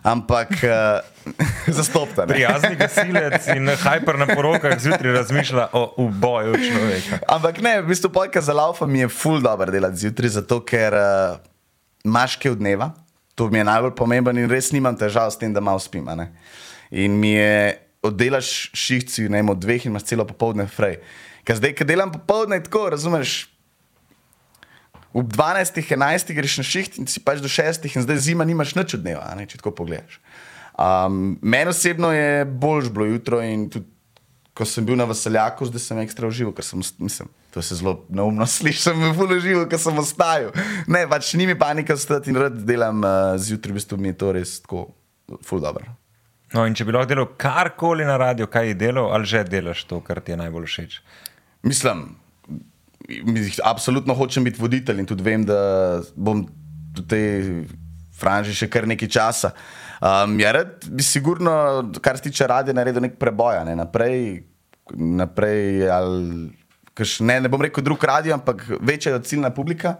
ampak 0.05 0.53
uh, 0.53 1.31
zastopta. 1.77 2.27
ne. 2.27 2.35
Prijazni 2.35 2.77
gasilec 2.77 3.49
in 3.55 3.73
hajper 3.81 4.21
na 4.21 4.29
porokah 4.29 4.77
zjutraj 4.79 5.17
razmišlja 5.17 5.67
o 5.73 5.83
uboju 6.05 6.61
človeka. 6.67 7.19
Ampak 7.37 7.63
ne, 7.65 7.79
v 7.81 7.89
bistvu 7.89 8.13
pojka 8.13 8.41
za 8.41 8.53
laufa 8.53 8.85
mi 8.85 9.01
je 9.01 9.09
ful 9.09 9.41
dobro 9.41 9.73
delati 9.73 10.05
zjutraj, 10.05 10.35
zato 10.37 10.61
ker 10.61 10.93
uh, 10.93 11.41
imaš 12.05 12.37
kaj 12.37 12.53
od 12.53 12.61
dneva, 12.61 12.91
to 13.35 13.49
mi 13.49 13.63
je 13.63 13.65
najbolj 13.65 13.97
pomembno 13.97 14.37
in 14.37 14.51
res 14.51 14.69
nimam 14.71 14.93
težav 14.93 15.33
s 15.33 15.41
tem, 15.41 15.53
da 15.53 15.59
malo 15.59 15.81
spim. 15.81 16.05
In 16.91 17.17
mi 17.17 17.33
je 17.33 17.81
oddelaš 18.05 18.69
šihci, 18.77 19.25
ne 19.29 19.41
vem, 19.41 19.49
od 19.49 19.57
dveh 19.57 19.87
in 19.87 19.95
imaš 19.95 20.11
celo 20.13 20.29
popoldne 20.29 20.69
frej. 20.69 20.99
Ker 21.45 21.59
zdaj, 21.59 21.75
ki 21.77 21.87
delam 21.87 22.11
popoldne, 22.13 22.57
tako, 22.65 22.87
razumeš, 22.93 23.45
ob 25.15 25.29
12, 25.31 25.79
11 25.79 26.33
greš 26.35 26.59
na 26.59 26.65
šiht 26.67 26.99
in 26.99 27.07
si 27.07 27.21
pač 27.23 27.39
do 27.43 27.51
6 27.51 27.85
in 27.87 28.03
zdaj 28.03 28.23
zima 28.25 28.47
nimaš 28.47 28.75
nič 28.75 28.97
od 28.97 29.05
dneva, 29.05 29.29
ne, 29.37 29.45
če 29.47 29.61
tako 29.61 29.75
pogledaš. 29.77 30.19
Um, 30.75 31.37
Meni 31.39 31.71
osebno 31.71 32.09
je 32.11 32.43
boljš 32.45 32.89
bilo 32.91 33.05
jutro 33.13 33.39
in 33.45 33.69
tudi 33.71 33.95
ko 34.55 34.63
sem 34.63 34.85
bil 34.87 34.95
na 34.95 35.03
veseljaku, 35.09 35.67
zdaj 35.67 35.83
sem 35.83 35.99
ekstra 35.99 36.29
užival, 36.31 36.53
ker 36.55 36.63
sem, 36.63 36.79
mislim, 37.03 37.27
to 37.51 37.61
se 37.61 37.75
zelo 37.75 37.97
neumno 38.07 38.47
sliši, 38.55 38.85
sem 38.87 39.01
bil 39.03 39.11
ful 39.17 39.35
užival, 39.35 39.67
ker 39.71 39.81
sem 39.81 39.99
ostajal. 39.99 40.55
Ne, 40.87 41.03
pač 41.11 41.33
ni 41.35 41.47
mi 41.49 41.57
panika 41.59 41.97
stati 41.99 42.31
in 42.31 42.39
rad 42.39 42.55
delam 42.63 43.03
uh, 43.03 43.35
zjutraj, 43.35 43.75
v 43.75 43.81
bistvu 43.81 43.99
mi 43.99 44.13
je 44.13 44.19
to 44.23 44.31
res 44.37 44.57
tako, 44.63 44.87
ful 45.43 45.59
dobro. 45.63 45.91
No, 46.55 46.63
in 46.63 46.77
če 46.77 46.87
bi 46.87 46.95
lahko 46.95 47.11
delal 47.11 47.27
karkoli 47.41 48.07
na 48.07 48.15
radiju, 48.21 48.47
kaj 48.47 48.71
je 48.71 48.79
delal, 48.79 49.11
ali 49.11 49.27
že 49.27 49.43
delaš 49.49 49.83
to, 49.89 49.99
kar 50.05 50.23
ti 50.23 50.31
je 50.31 50.39
najbolj 50.39 50.69
všeč? 50.71 50.99
Mislim, 51.65 52.05
mi- 53.09 53.49
absolutno 53.63 54.13
hočem 54.13 54.43
biti 54.43 54.61
voditelj 54.61 55.01
in 55.01 55.09
tudi 55.09 55.25
vem, 55.25 55.45
da 55.45 56.01
bom 56.15 56.45
v 56.95 57.05
tej 57.09 57.29
franži 58.15 58.53
še 58.55 58.69
kar 58.71 58.87
nekaj 58.87 59.09
časa. 59.11 59.51
Um, 59.99 60.37
ja, 60.39 60.51
rad 60.55 60.85
bi 60.91 61.03
sigurno, 61.03 61.51
kar 62.03 62.19
se 62.19 62.29
tiče 62.29 62.47
radia, 62.47 62.75
naredil 62.75 63.03
nek 63.03 63.17
preboj, 63.19 63.63
ne 63.65 63.75
naprej, 63.79 64.43
naprej 64.95 65.89
ali 65.89 66.51
kaš, 66.95 67.19
ne, 67.25 67.39
ne 67.43 67.51
bom 67.51 67.61
rekel 67.61 67.83
drug 67.83 68.03
radio, 68.07 68.35
ampak 68.37 68.63
večja 68.79 69.17
ciljna 69.19 69.51
publika. 69.51 69.97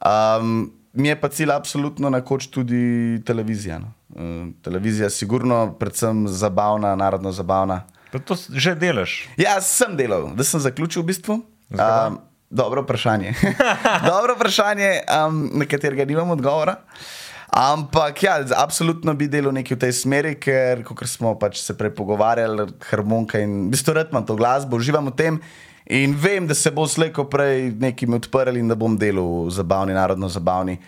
Um, 0.00 0.72
mi 0.94 1.08
je 1.08 1.20
pa 1.20 1.28
cilj 1.28 1.52
absolutno 1.52 2.10
nekoč 2.10 2.48
tudi 2.54 3.22
televizija. 3.26 3.78
No. 3.82 3.92
Um, 4.14 4.54
televizija 4.62 5.10
je 5.10 5.14
sigurno, 5.14 5.74
predvsem 5.78 6.26
zabavna, 6.28 6.94
narodno 6.96 7.32
zabavna. 7.32 7.82
Pa 8.14 8.22
to 8.22 8.38
že 8.38 8.76
delaš. 8.78 9.26
Ja, 9.34 9.58
sem 9.58 9.96
delal, 9.98 10.30
da 10.38 10.46
sem 10.46 10.62
zaključil 10.62 11.02
v 11.02 11.10
bistvu. 11.10 11.34
Um, 11.74 12.20
dobro 12.46 12.84
vprašanje. 12.86 13.34
dobro 14.10 14.36
vprašanje, 14.38 15.00
um, 15.10 15.48
na 15.58 15.66
katerega 15.66 16.06
nimam 16.06 16.30
odgovora. 16.30 16.76
Ampak 17.50 18.22
ja, 18.22 18.38
absolutno 18.54 19.16
bi 19.18 19.26
delal 19.26 19.50
nekaj 19.58 19.74
v 19.74 19.82
tej 19.82 19.92
smeri, 19.98 20.36
ker 20.38 20.86
kot 20.86 21.02
smo 21.10 21.34
pač 21.34 21.58
se 21.58 21.74
prej 21.74 21.90
pogovarjali, 21.98 22.68
harmonika 22.86 23.42
in 23.42 23.66
v 23.66 23.74
bistvu 23.74 23.98
rad 23.98 24.14
imam 24.14 24.22
to 24.22 24.38
glasbo, 24.38 24.78
uživam 24.78 25.10
v 25.10 25.18
tem. 25.18 25.42
In 25.90 26.14
vem, 26.14 26.46
da 26.46 26.54
se 26.54 26.70
bo 26.70 26.86
slejko 26.86 27.26
prej 27.26 27.74
nekaj 27.82 28.14
odprl 28.22 28.62
in 28.62 28.70
da 28.70 28.78
bom 28.78 28.94
delal 28.94 29.50
zabavni, 29.50 29.90
narodno 29.90 30.30
zabavni 30.30 30.78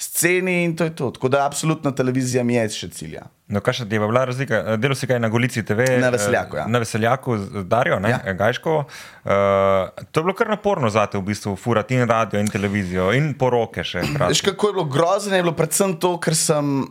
sceni 0.00 0.64
in 0.64 0.76
to 0.76 0.84
je 0.84 0.94
to. 0.96 1.10
Tako 1.10 1.28
da 1.28 1.44
absolutno 1.46 1.90
televizija 1.92 2.44
mi 2.44 2.54
je 2.54 2.68
še 2.72 2.88
cilja. 2.96 3.26
No, 3.50 3.60
kaj 3.60 3.80
še 3.80 3.84
je 3.90 3.98
bila 4.00 4.22
razlika? 4.24 4.76
Delal 4.80 4.96
si 4.96 5.08
kaj 5.10 5.18
na 5.20 5.28
Golici 5.28 5.60
TV? 5.66 5.84
Na 6.00 6.08
Veseljaku, 6.14 6.56
ja. 6.56 6.64
Na 6.70 6.80
Veseljaku 6.80 7.36
z 7.38 7.64
Darijo, 7.68 7.98
ne, 8.00 8.12
Ja. 8.14 8.20
ja. 8.26 8.32
Gajško. 8.38 8.76
Uh, 8.80 10.04
to 10.10 10.22
je 10.22 10.24
bilo 10.24 10.34
kar 10.38 10.48
naporno 10.48 10.88
za 10.90 11.04
te 11.10 11.18
v 11.18 11.26
bistvu, 11.28 11.56
furati 11.58 11.98
in 11.98 12.08
radio 12.08 12.40
in 12.40 12.48
televizijo 12.48 13.10
in 13.12 13.34
poroke 13.34 13.84
še. 13.84 14.06
Veš, 14.22 14.40
kako 14.46 14.70
je 14.70 14.76
bilo 14.78 14.86
grozno, 14.88 15.36
je 15.36 15.42
bilo 15.42 15.52
predvsem 15.58 15.96
to, 16.00 16.14
ker 16.22 16.38
sem 16.38 16.86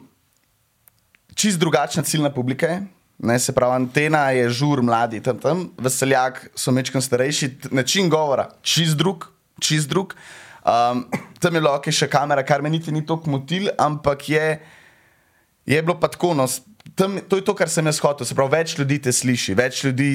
čist 1.33 1.59
drugačna 1.59 2.03
ciljna 2.03 2.29
publika. 2.35 2.67
Je. 2.67 2.83
Ne, 3.19 3.39
se 3.39 3.51
pravi, 3.55 3.75
antena 3.81 4.29
je 4.31 4.45
žur, 4.61 4.83
mladi 4.85 5.19
tam, 5.23 5.39
tam, 5.39 5.65
veseljak 5.81 6.45
so 6.55 6.71
mečkam 6.71 7.01
starejši, 7.03 7.49
način 7.71 8.07
govora, 8.09 8.45
čist 8.61 8.95
drug, 8.99 9.25
čist 9.59 9.89
drug. 9.91 10.13
Um, 10.69 11.05
tam 11.41 11.55
je 11.55 11.61
bilo 11.61 11.73
ok, 11.73 11.89
še 11.89 12.09
kamera, 12.11 12.43
kar 12.45 12.61
me 12.61 12.69
niti 12.69 12.93
ni 12.93 13.01
tako 13.05 13.33
motil, 13.33 13.71
ampak 13.79 14.27
je, 14.29 14.45
je 15.65 15.81
bilo 15.81 15.97
tako. 15.97 16.35
No, 16.37 16.45
tam, 16.93 17.17
to 17.25 17.39
je 17.39 17.45
to, 17.47 17.55
kar 17.57 17.71
sem 17.71 17.89
jaz 17.89 18.01
hotel. 18.03 18.27
Se 18.29 18.37
pravi, 18.37 18.53
več 18.59 18.77
ljudi 18.77 18.99
te 19.07 19.13
sliši, 19.15 19.57
več 19.57 19.83
ljudi 19.87 20.09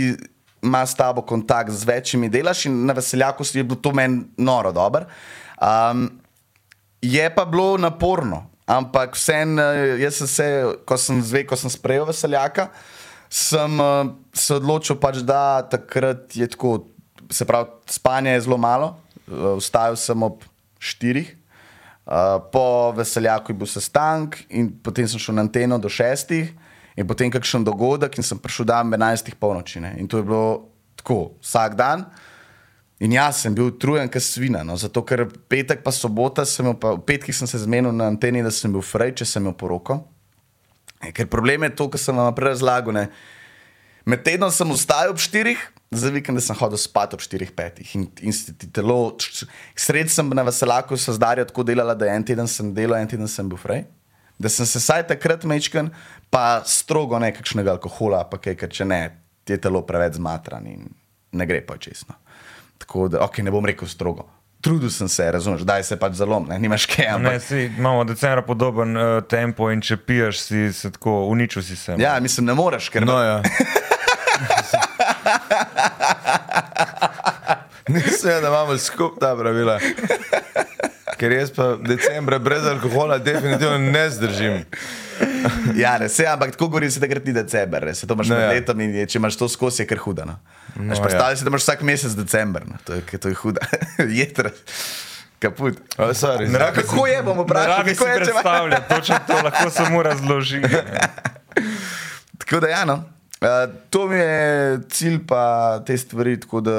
ima 0.65 0.85
s 0.87 0.97
tabo 0.97 1.25
kontakt, 1.27 1.75
z 1.75 1.85
večjimi 1.85 2.31
delaš 2.33 2.67
in 2.71 2.85
na 2.89 2.95
veseljaku 2.97 3.45
si 3.45 3.59
je 3.59 3.65
bilo 3.67 3.83
to 3.83 3.93
meni 3.93 4.23
noro 4.39 4.73
dobro. 4.73 5.11
Um, 5.61 6.07
Je 7.05 7.35
pa 7.35 7.45
bilo 7.45 7.77
naporno, 7.77 8.47
ampak 8.67 9.13
vseeno, 9.13 9.63
jaz 10.01 10.23
sem 10.23 10.29
se, 10.29 10.47
ko 10.89 10.97
sem, 10.97 11.21
zve, 11.21 11.43
ko 11.45 11.57
sem 11.57 11.69
sprejel 11.69 12.07
veseljaka, 12.09 12.71
sem 13.29 13.81
eh, 13.81 14.13
se 14.33 14.57
odločil, 14.57 14.97
pač, 14.97 15.21
da 15.21 15.61
takrat 15.69 16.33
je 16.33 16.49
tako, 16.49 16.87
se 17.29 17.45
pravi, 17.45 17.69
spanje 17.93 18.33
je 18.33 18.45
zelo 18.47 18.57
malo, 18.57 18.95
vstajal 19.29 19.97
sem 19.97 20.23
ob 20.23 20.45
štirih, 20.79 21.31
eh, 21.31 22.39
po 22.53 22.93
veseljaku 22.97 23.53
je 23.53 23.59
bil 23.59 23.67
sestank 23.67 24.45
in 24.49 24.71
potem 24.83 25.09
sem 25.09 25.19
šel 25.19 25.35
na 25.35 25.47
anteno 25.47 25.79
do 25.79 25.89
šestih 25.89 26.53
in 26.97 27.07
potem 27.07 27.31
kakšen 27.31 27.65
dogodek 27.65 28.19
in 28.19 28.23
sem 28.23 28.39
prišel 28.39 28.67
dan 28.67 28.87
ob 28.87 28.95
enajstih 28.95 29.35
polnoči. 29.35 29.81
Ne. 29.81 29.95
In 29.99 30.09
to 30.09 30.19
je 30.19 30.23
bilo 30.23 30.69
tako, 30.97 31.35
vsak 31.43 31.75
dan. 31.75 32.07
In 33.01 33.13
jaz 33.13 33.43
sem 33.43 33.55
bil 33.55 33.73
utrujen, 33.73 34.09
kot 34.09 34.23
svina. 34.23 34.63
No, 34.65 34.77
zato, 34.79 35.03
ker 35.03 35.27
petek 35.51 35.83
pa 35.83 35.91
sobota, 35.93 36.45
sem 36.47 36.71
pa, 36.79 36.95
v 36.95 37.03
petkih 37.05 37.35
sem 37.35 37.49
se 37.51 37.59
zmenil 37.59 37.93
na 37.93 38.07
anteni, 38.13 38.43
da 38.43 38.53
sem 38.55 38.73
bil 38.73 38.85
frej, 38.87 39.17
če 39.19 39.27
sem 39.27 39.43
imel 39.43 39.57
poroko. 39.59 39.99
E, 41.03 41.11
Ker 41.13 41.27
problem 41.29 41.67
je 41.67 41.75
to, 41.75 41.89
kar 41.91 42.01
sem 42.01 42.17
vam 42.17 42.31
prej 42.35 42.55
razlagal. 42.55 43.11
Med 44.07 44.23
tednom 44.25 44.53
sem 44.55 44.71
vstajal 44.71 45.11
ob 45.11 45.19
4, 45.21 45.57
za 45.97 46.11
vikend 46.13 46.43
sem 46.43 46.57
hodil 46.59 46.79
spat 46.81 47.15
ob 47.17 47.23
4, 47.23 47.51
5. 47.57 47.83
In, 47.95 48.07
in 48.23 48.35
si 48.35 48.55
ti 48.59 48.69
telo, 48.73 49.17
sred 49.77 50.11
sem 50.13 50.29
na 50.37 50.45
veselaku 50.47 50.99
se 51.01 51.15
zdaril 51.17 51.47
tako 51.49 51.65
delala, 51.67 51.97
da 51.99 52.09
en 52.13 52.25
teden 52.27 52.49
sem 52.51 52.73
delal, 52.75 53.01
en 53.01 53.11
teden 53.11 53.31
sem 53.31 53.49
bil 53.49 53.61
fraj. 53.61 53.85
Da 54.39 54.51
sem 54.51 54.67
se 54.67 54.83
saj 54.83 55.07
takrat 55.09 55.45
mečken, 55.47 55.93
pa 56.31 56.63
strogo 56.67 57.19
nekakšnega 57.23 57.77
alkohola, 57.77 58.25
pa 58.31 58.41
kaj, 58.43 58.57
ker 58.59 58.73
če 58.73 58.87
ne, 58.91 59.01
ti 59.47 59.55
je 59.55 59.61
telo 59.63 59.85
preveč 59.87 60.19
zmatran 60.19 60.67
in 60.67 60.89
ne 61.35 61.47
gre 61.47 61.61
pa 61.67 61.79
čestno. 61.79 62.19
Tako 62.83 63.09
da, 63.15 63.23
ok, 63.25 63.39
ne 63.47 63.55
bom 63.55 63.67
rekel 63.67 63.89
strogo. 63.89 64.27
Trudil 64.65 64.91
sem 64.91 65.09
se, 65.13 65.27
razumeš, 65.33 65.63
da 65.69 65.77
se 65.85 65.97
pač 66.01 66.17
zalom, 66.17 66.49
ne, 66.49 66.59
nimaš 66.59 66.87
kaj. 66.89 67.05
Ne, 67.05 67.15
Ampak, 67.15 67.43
si, 67.45 67.67
imamo 67.79 68.05
decembra 68.09 68.43
podoben 68.43 68.97
uh, 68.97 69.19
tempo 69.29 69.69
in 69.71 69.83
če 69.85 69.99
piješ, 70.01 70.41
si 70.41 70.67
se 70.73 70.91
tako 70.97 71.27
uničil 71.29 71.63
si 71.63 71.77
se. 71.77 71.97
ja, 72.01 72.17
mislim, 72.21 72.49
ne 72.49 72.57
moreš, 72.57 72.89
ker 72.89 73.05
No, 73.07 73.21
ja. 73.21 73.43
Mislim, 77.89 78.33
da 78.33 78.49
imamo 78.49 78.79
skupaj 78.79 79.21
ta 79.21 79.37
pravila. 79.37 79.79
Ker 81.17 81.33
jaz 81.33 81.51
pa 81.51 81.77
decembra 81.79 82.39
brez 82.39 82.67
alkohola 82.67 83.19
definitivno 83.19 83.79
ne 83.79 84.11
zdržim. 84.11 84.65
Ja, 85.75 85.99
ne, 85.99 86.09
se, 86.09 86.27
ampak 86.27 86.51
tako 86.51 86.69
govori 86.69 86.91
se 86.91 87.01
takrat 87.01 87.25
ni 87.25 87.33
december, 87.33 87.87
ne, 87.87 87.95
se 87.95 88.07
to 88.07 88.15
imaš 88.15 88.29
No, 88.29 88.35
med 88.35 88.43
ja. 88.43 88.49
letom 88.51 88.81
in 88.81 88.95
je, 88.95 89.07
če 89.07 89.19
imaš 89.19 89.37
to 89.37 89.49
skozi, 89.49 89.83
je 89.83 89.87
kar 89.87 89.99
huda. 89.99 90.25
No. 90.25 90.39
No, 90.77 90.95
ja. 90.95 91.03
Predstavljaj 91.03 91.37
si, 91.37 91.45
da 91.45 91.49
imaš 91.49 91.63
vsak 91.63 91.83
mesec 91.83 92.13
december, 92.13 92.63
no. 92.67 92.75
to, 92.85 92.95
je, 92.95 93.19
to 93.19 93.29
je 93.29 93.35
huda. 93.35 93.61
Jetra, 94.19 94.51
kaput. 95.39 95.79
O, 95.99 96.09
sorry, 96.09 96.49
rabi 96.53 96.83
Kako 96.83 97.07
je, 97.07 97.23
bomo 97.23 97.43
vprašali, 97.43 97.95
kako 97.95 98.07
je, 98.07 98.15
če 98.15 98.31
ima- 98.31 98.33
predstavljati, 98.33 98.89
točno 98.89 99.19
to 99.27 99.41
lahko 99.45 99.71
samo 99.71 100.03
razloži. 100.03 100.63
Tako 102.39 102.61
da, 102.61 102.69
ja, 102.69 102.85
no. 102.85 103.05
Uh, 103.45 103.65
to 103.93 104.07
mi 104.11 104.17
je 104.17 104.79
cilj, 104.97 105.19
pa 105.29 105.45
te 105.87 105.97
stvari. 105.99 106.37
Da, 106.65 106.79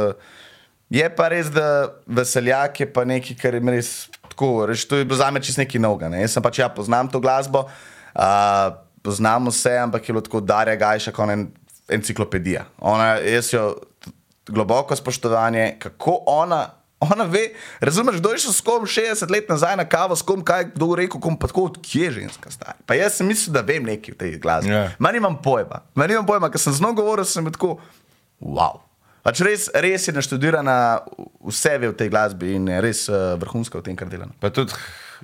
je 0.89 1.09
pa 1.15 1.29
res, 1.31 1.51
da 1.53 1.67
veseljak 2.07 2.83
je 2.83 2.89
pa 2.93 3.05
nekaj, 3.05 3.37
kar 3.41 3.57
je 3.57 3.63
res 3.73 3.91
tako. 4.29 4.65
Reč, 4.69 4.87
to 4.89 4.99
je 4.99 5.07
bilo 5.07 5.19
za 5.19 5.31
me 5.31 5.41
čist 5.43 5.61
nekaj 5.61 5.81
novega. 5.81 6.09
Ne. 6.11 6.23
Jaz 6.25 6.37
sem 6.37 6.45
pač 6.45 6.59
ja 6.63 6.69
poznam 6.73 7.09
to 7.11 7.21
glasbo, 7.23 7.65
uh, 7.67 8.69
poznam 9.05 9.51
vse, 9.51 9.77
ampak 9.85 10.09
je 10.09 10.15
bilo 10.15 10.25
tako 10.25 10.41
Darja 10.41 10.75
Gajša, 10.79 11.13
kot 11.15 11.31
en, 11.31 11.49
enciklopedija. 11.87 12.65
Ona, 12.81 13.15
jaz 13.21 13.53
jo 13.53 13.69
globoko 14.49 14.95
spoštovanje, 14.95 15.75
kako 15.79 16.23
ona. 16.27 16.65
Ona 16.99 17.23
ve, 17.23 17.49
razumeš, 17.79 18.15
kdo 18.15 18.31
je 18.31 18.37
šel 18.37 18.53
s 18.53 18.61
kom 18.61 18.85
60 18.85 19.31
let 19.31 19.49
nazaj 19.49 19.75
na 19.75 19.83
kavo, 19.83 20.15
s 20.15 20.21
kom 20.21 20.39
kaj 20.41 20.61
je 20.61 20.69
kdo 20.75 20.95
rekel, 20.95 21.19
kom 21.19 21.35
pa 21.37 21.47
tako, 21.47 21.67
kje 21.81 22.03
je 22.03 22.11
ženska 22.11 22.51
stara. 22.51 22.73
Pa 22.85 22.95
jaz 22.95 23.19
sem 23.19 23.27
mislil, 23.27 23.53
da 23.53 23.61
vem 23.61 23.83
nekaj 23.83 24.13
v 24.13 24.17
tej 24.17 24.39
glasbi. 24.39 24.71
Ja. 24.71 24.95
Ma 24.97 25.11
nimam 25.11 25.35
pojma, 25.35 25.83
ma 25.93 26.07
nimam 26.07 26.25
pojma, 26.25 26.49
ker 26.49 26.59
sem 26.59 26.73
z 26.73 26.81
njo 26.81 26.93
govoril, 26.95 27.27
sem 27.27 27.45
tako, 27.51 27.75
wow. 28.39 28.79
Pač 29.25 29.41
res, 29.41 29.67
res 29.73 30.07
je 30.07 30.13
naštudirana, 30.13 31.01
vse 31.41 31.73
ve 31.81 31.89
v 31.89 31.97
tej 31.97 32.09
glasbi 32.13 32.55
in 32.55 32.69
je 32.69 32.77
res 32.81 32.99
uh, 33.09 33.33
vrhunska 33.35 33.81
v 33.81 33.85
tem, 33.89 33.95
kar 33.97 34.07
dela. 34.07 34.29
Pa 34.39 34.53
tudi 34.53 34.71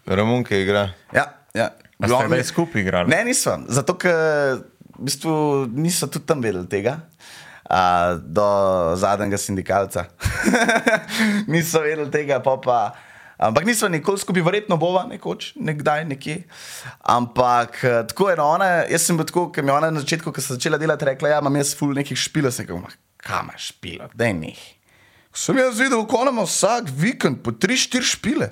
Romunke 0.10 0.58
igra. 0.58 0.90
Ja, 1.14 1.38
ja. 1.54 1.70
Ste 2.02 2.36
je- 2.36 2.50
skupaj 2.50 2.82
igrali? 2.82 3.14
Ne, 3.14 3.22
nisem. 3.24 3.70
Zato, 3.70 3.94
ker 3.94 4.66
v 4.98 5.06
bistvu 5.06 5.70
niso 5.70 6.10
tudi 6.10 6.26
tam 6.26 6.42
vedeli 6.42 6.66
tega. 6.66 7.06
Uh, 7.72 8.18
do 8.20 8.46
zadnjega 9.00 9.38
sindikalca. 9.40 10.06
niso 11.52 11.80
vedeli 11.80 12.12
tega, 12.12 12.42
pa 12.44 12.58
pa. 12.60 12.80
Ampak 13.42 13.66
nismo 13.66 13.88
nikoli 13.90 14.20
skupaj, 14.22 14.44
verjetno 14.44 14.76
bova 14.78 15.06
nekoč, 15.10 15.54
nekdaj, 15.56 16.04
nekje. 16.06 16.44
Ampak 17.10 17.80
eh, 17.84 17.96
tako 18.12 18.28
je, 18.30 18.36
no, 18.38 18.50
ona, 18.54 18.68
jaz 18.92 19.08
sem 19.08 19.18
bil 19.18 19.26
tako, 19.26 19.48
ker 19.56 19.66
mi 19.66 19.72
je 19.72 19.78
ona 19.80 19.90
na 19.90 20.04
začetku, 20.04 20.30
ko 20.36 20.44
sem 20.44 20.60
začela 20.60 20.78
delati, 20.78 21.08
rekla, 21.10 21.32
ja, 21.32 21.40
imam 21.42 21.58
jaz 21.58 21.72
ful 21.80 21.96
nekih 21.98 22.20
špilov, 22.22 22.54
sem 22.54 22.68
rekel, 22.68 22.84
kam 23.24 23.50
imaš 23.50 23.72
špilo, 23.72 24.12
daj 24.14 24.36
njih. 24.38 24.62
Sem 25.34 25.58
jaz 25.58 25.80
videl, 25.80 26.04
kako 26.06 26.22
ona 26.22 26.36
ima 26.36 26.46
vsak 26.46 26.92
vikend 26.94 27.42
po 27.42 27.56
3-4 27.56 28.12
špile. 28.12 28.52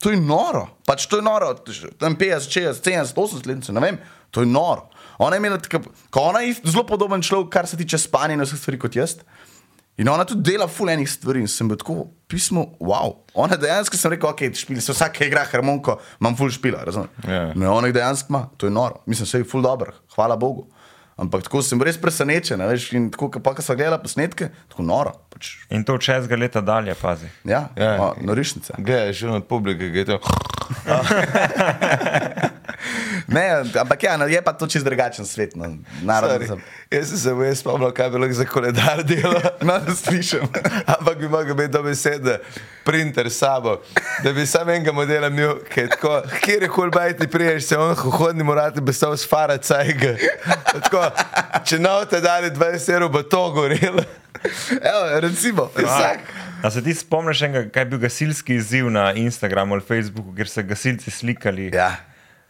To 0.00 0.14
je 0.14 0.16
noro. 0.16 0.70
Pač 0.88 1.04
to 1.10 1.18
je 1.20 1.26
noro. 1.26 1.52
Tam 2.00 2.16
50, 2.16 2.48
60, 2.48 2.80
70, 2.86 3.18
80 3.20 3.50
let, 3.50 3.68
ne 3.76 3.80
vem. 3.84 3.98
To 4.30 4.40
je 4.40 4.48
noro. 4.48 4.88
Ona 5.20 5.36
je 5.36 5.40
imela 5.40 5.58
tako, 5.58 5.82
ko 6.08 6.20
ona 6.22 6.40
je 6.40 6.54
zelo 6.64 6.86
podoben 6.86 7.20
človek, 7.20 7.50
kar 7.52 7.68
se 7.68 7.76
tiče 7.76 7.98
spanja 8.00 8.34
in 8.34 8.40
vseh 8.40 8.56
stvari 8.56 8.78
kot 8.80 8.96
jaz. 8.96 9.18
In 10.00 10.08
ona 10.08 10.24
tudi 10.24 10.46
dela 10.46 10.64
ful 10.64 10.88
enih 10.88 11.04
stvari. 11.04 11.40
In 11.40 11.48
sem 11.48 11.68
bil 11.68 11.76
tako 11.76 12.06
pismo, 12.24 12.62
wow. 12.80 13.18
Ona 13.36 13.58
dejansko 13.60 13.98
sem 14.00 14.14
rekel, 14.14 14.30
ok, 14.30 14.46
špili 14.56 14.80
se 14.80 14.94
vsak, 14.94 15.12
ki 15.12 15.26
igra 15.28 15.42
harmoniko, 15.44 15.98
imam 16.22 16.36
ful 16.38 16.48
špila, 16.48 16.80
razumem. 16.88 17.10
Ja. 17.28 17.50
Ne, 17.52 17.68
ona 17.68 17.90
jih 17.90 17.94
dejansko 17.94 18.32
ima, 18.32 18.46
to 18.56 18.66
je 18.66 18.72
noro. 18.72 19.02
Mislim, 19.06 19.28
se 19.28 19.38
je 19.38 19.44
ful 19.44 19.60
dobro, 19.62 19.92
hvala 20.14 20.36
Bogu. 20.36 20.64
Ampak 21.20 21.42
tako 21.44 21.60
sem 21.60 21.76
bil 21.76 21.84
res 21.84 21.98
presenečen, 22.00 22.62
veš, 22.64 22.86
in 22.96 23.10
tako, 23.12 23.28
ko 23.28 23.42
pa 23.44 23.52
ko 23.52 23.60
sem 23.60 23.76
gledal 23.76 24.00
posnetke, 24.00 24.48
tako 24.72 24.86
noro. 24.88 25.12
Pač, 25.28 25.50
In 25.68 25.84
to 25.84 25.98
od 25.98 26.06
šestega 26.06 26.38
leta 26.38 26.62
dalje, 26.64 26.94
pazi. 26.96 27.28
ja, 27.44 27.66
Ja. 27.76 28.14
norišnica. 28.24 28.78
Gledaš 28.78 29.20
že 29.20 29.28
od 29.28 29.44
publike, 29.44 29.84
je 29.92 30.04
to. 30.08 30.16
Ne, 33.30 33.62
ampak 33.80 34.02
ja, 34.02 34.16
no, 34.16 34.26
je 34.26 34.42
pa 34.42 34.52
to 34.52 34.66
čist 34.66 34.84
drugačen 34.84 35.26
svet. 35.26 35.54
No. 35.54 35.64
Sem, 36.46 36.62
Jaz 36.90 37.08
sem 37.08 37.18
se 37.18 37.34
vmes 37.34 37.60
spomnil, 37.62 37.92
kaj 37.94 38.10
bi 38.10 38.18
lahko 38.18 38.34
za 38.34 38.46
koledar 38.50 39.02
delal. 39.06 39.38
no, 39.68 39.76
da 39.86 39.94
slišim. 39.94 40.48
Ampak 40.98 41.18
bi 41.18 41.28
mogel 41.30 41.54
imeti 41.54 41.72
dobe 41.76 41.94
sedne, 41.94 42.40
printer 42.84 43.30
s 43.30 43.38
sabo, 43.38 43.76
da 44.24 44.32
bi 44.34 44.46
sam 44.46 44.68
enega 44.74 44.92
modela 44.92 45.30
imel, 45.30 45.60
ki 45.70 45.84
je 45.84 45.92
tako, 45.94 46.16
kjer 46.42 46.66
je 46.66 46.72
kul 46.74 46.90
bajti 46.90 47.30
priješ, 47.30 47.68
se 47.70 47.78
on 47.78 47.94
hodni 47.94 48.44
morate 48.44 48.82
bi 48.82 48.92
stal 48.92 49.14
sfara 49.16 49.58
cajga. 49.62 50.16
Tako, 50.72 51.06
če 51.64 51.78
nav 51.78 52.08
te 52.10 52.20
dali 52.20 52.50
20 52.50 52.94
evrov, 52.96 53.14
bo 53.14 53.22
to 53.22 53.46
gorelo. 53.54 54.02
Evo, 54.80 55.20
recimo, 55.22 55.70
vsak. 55.76 56.26
A 56.62 56.70
se 56.70 56.82
ti 56.82 56.94
spomniš, 56.94 57.46
enega, 57.46 57.68
kaj 57.70 57.86
je 57.86 57.90
bil 57.94 57.98
gasilski 58.02 58.58
izziv 58.58 58.90
na 58.90 59.12
Instagramu 59.12 59.78
ali 59.78 59.86
Facebooku, 59.86 60.34
kjer 60.34 60.48
so 60.48 60.66
gasilci 60.66 61.10
slikali? 61.10 61.70
Ja. 61.74 61.92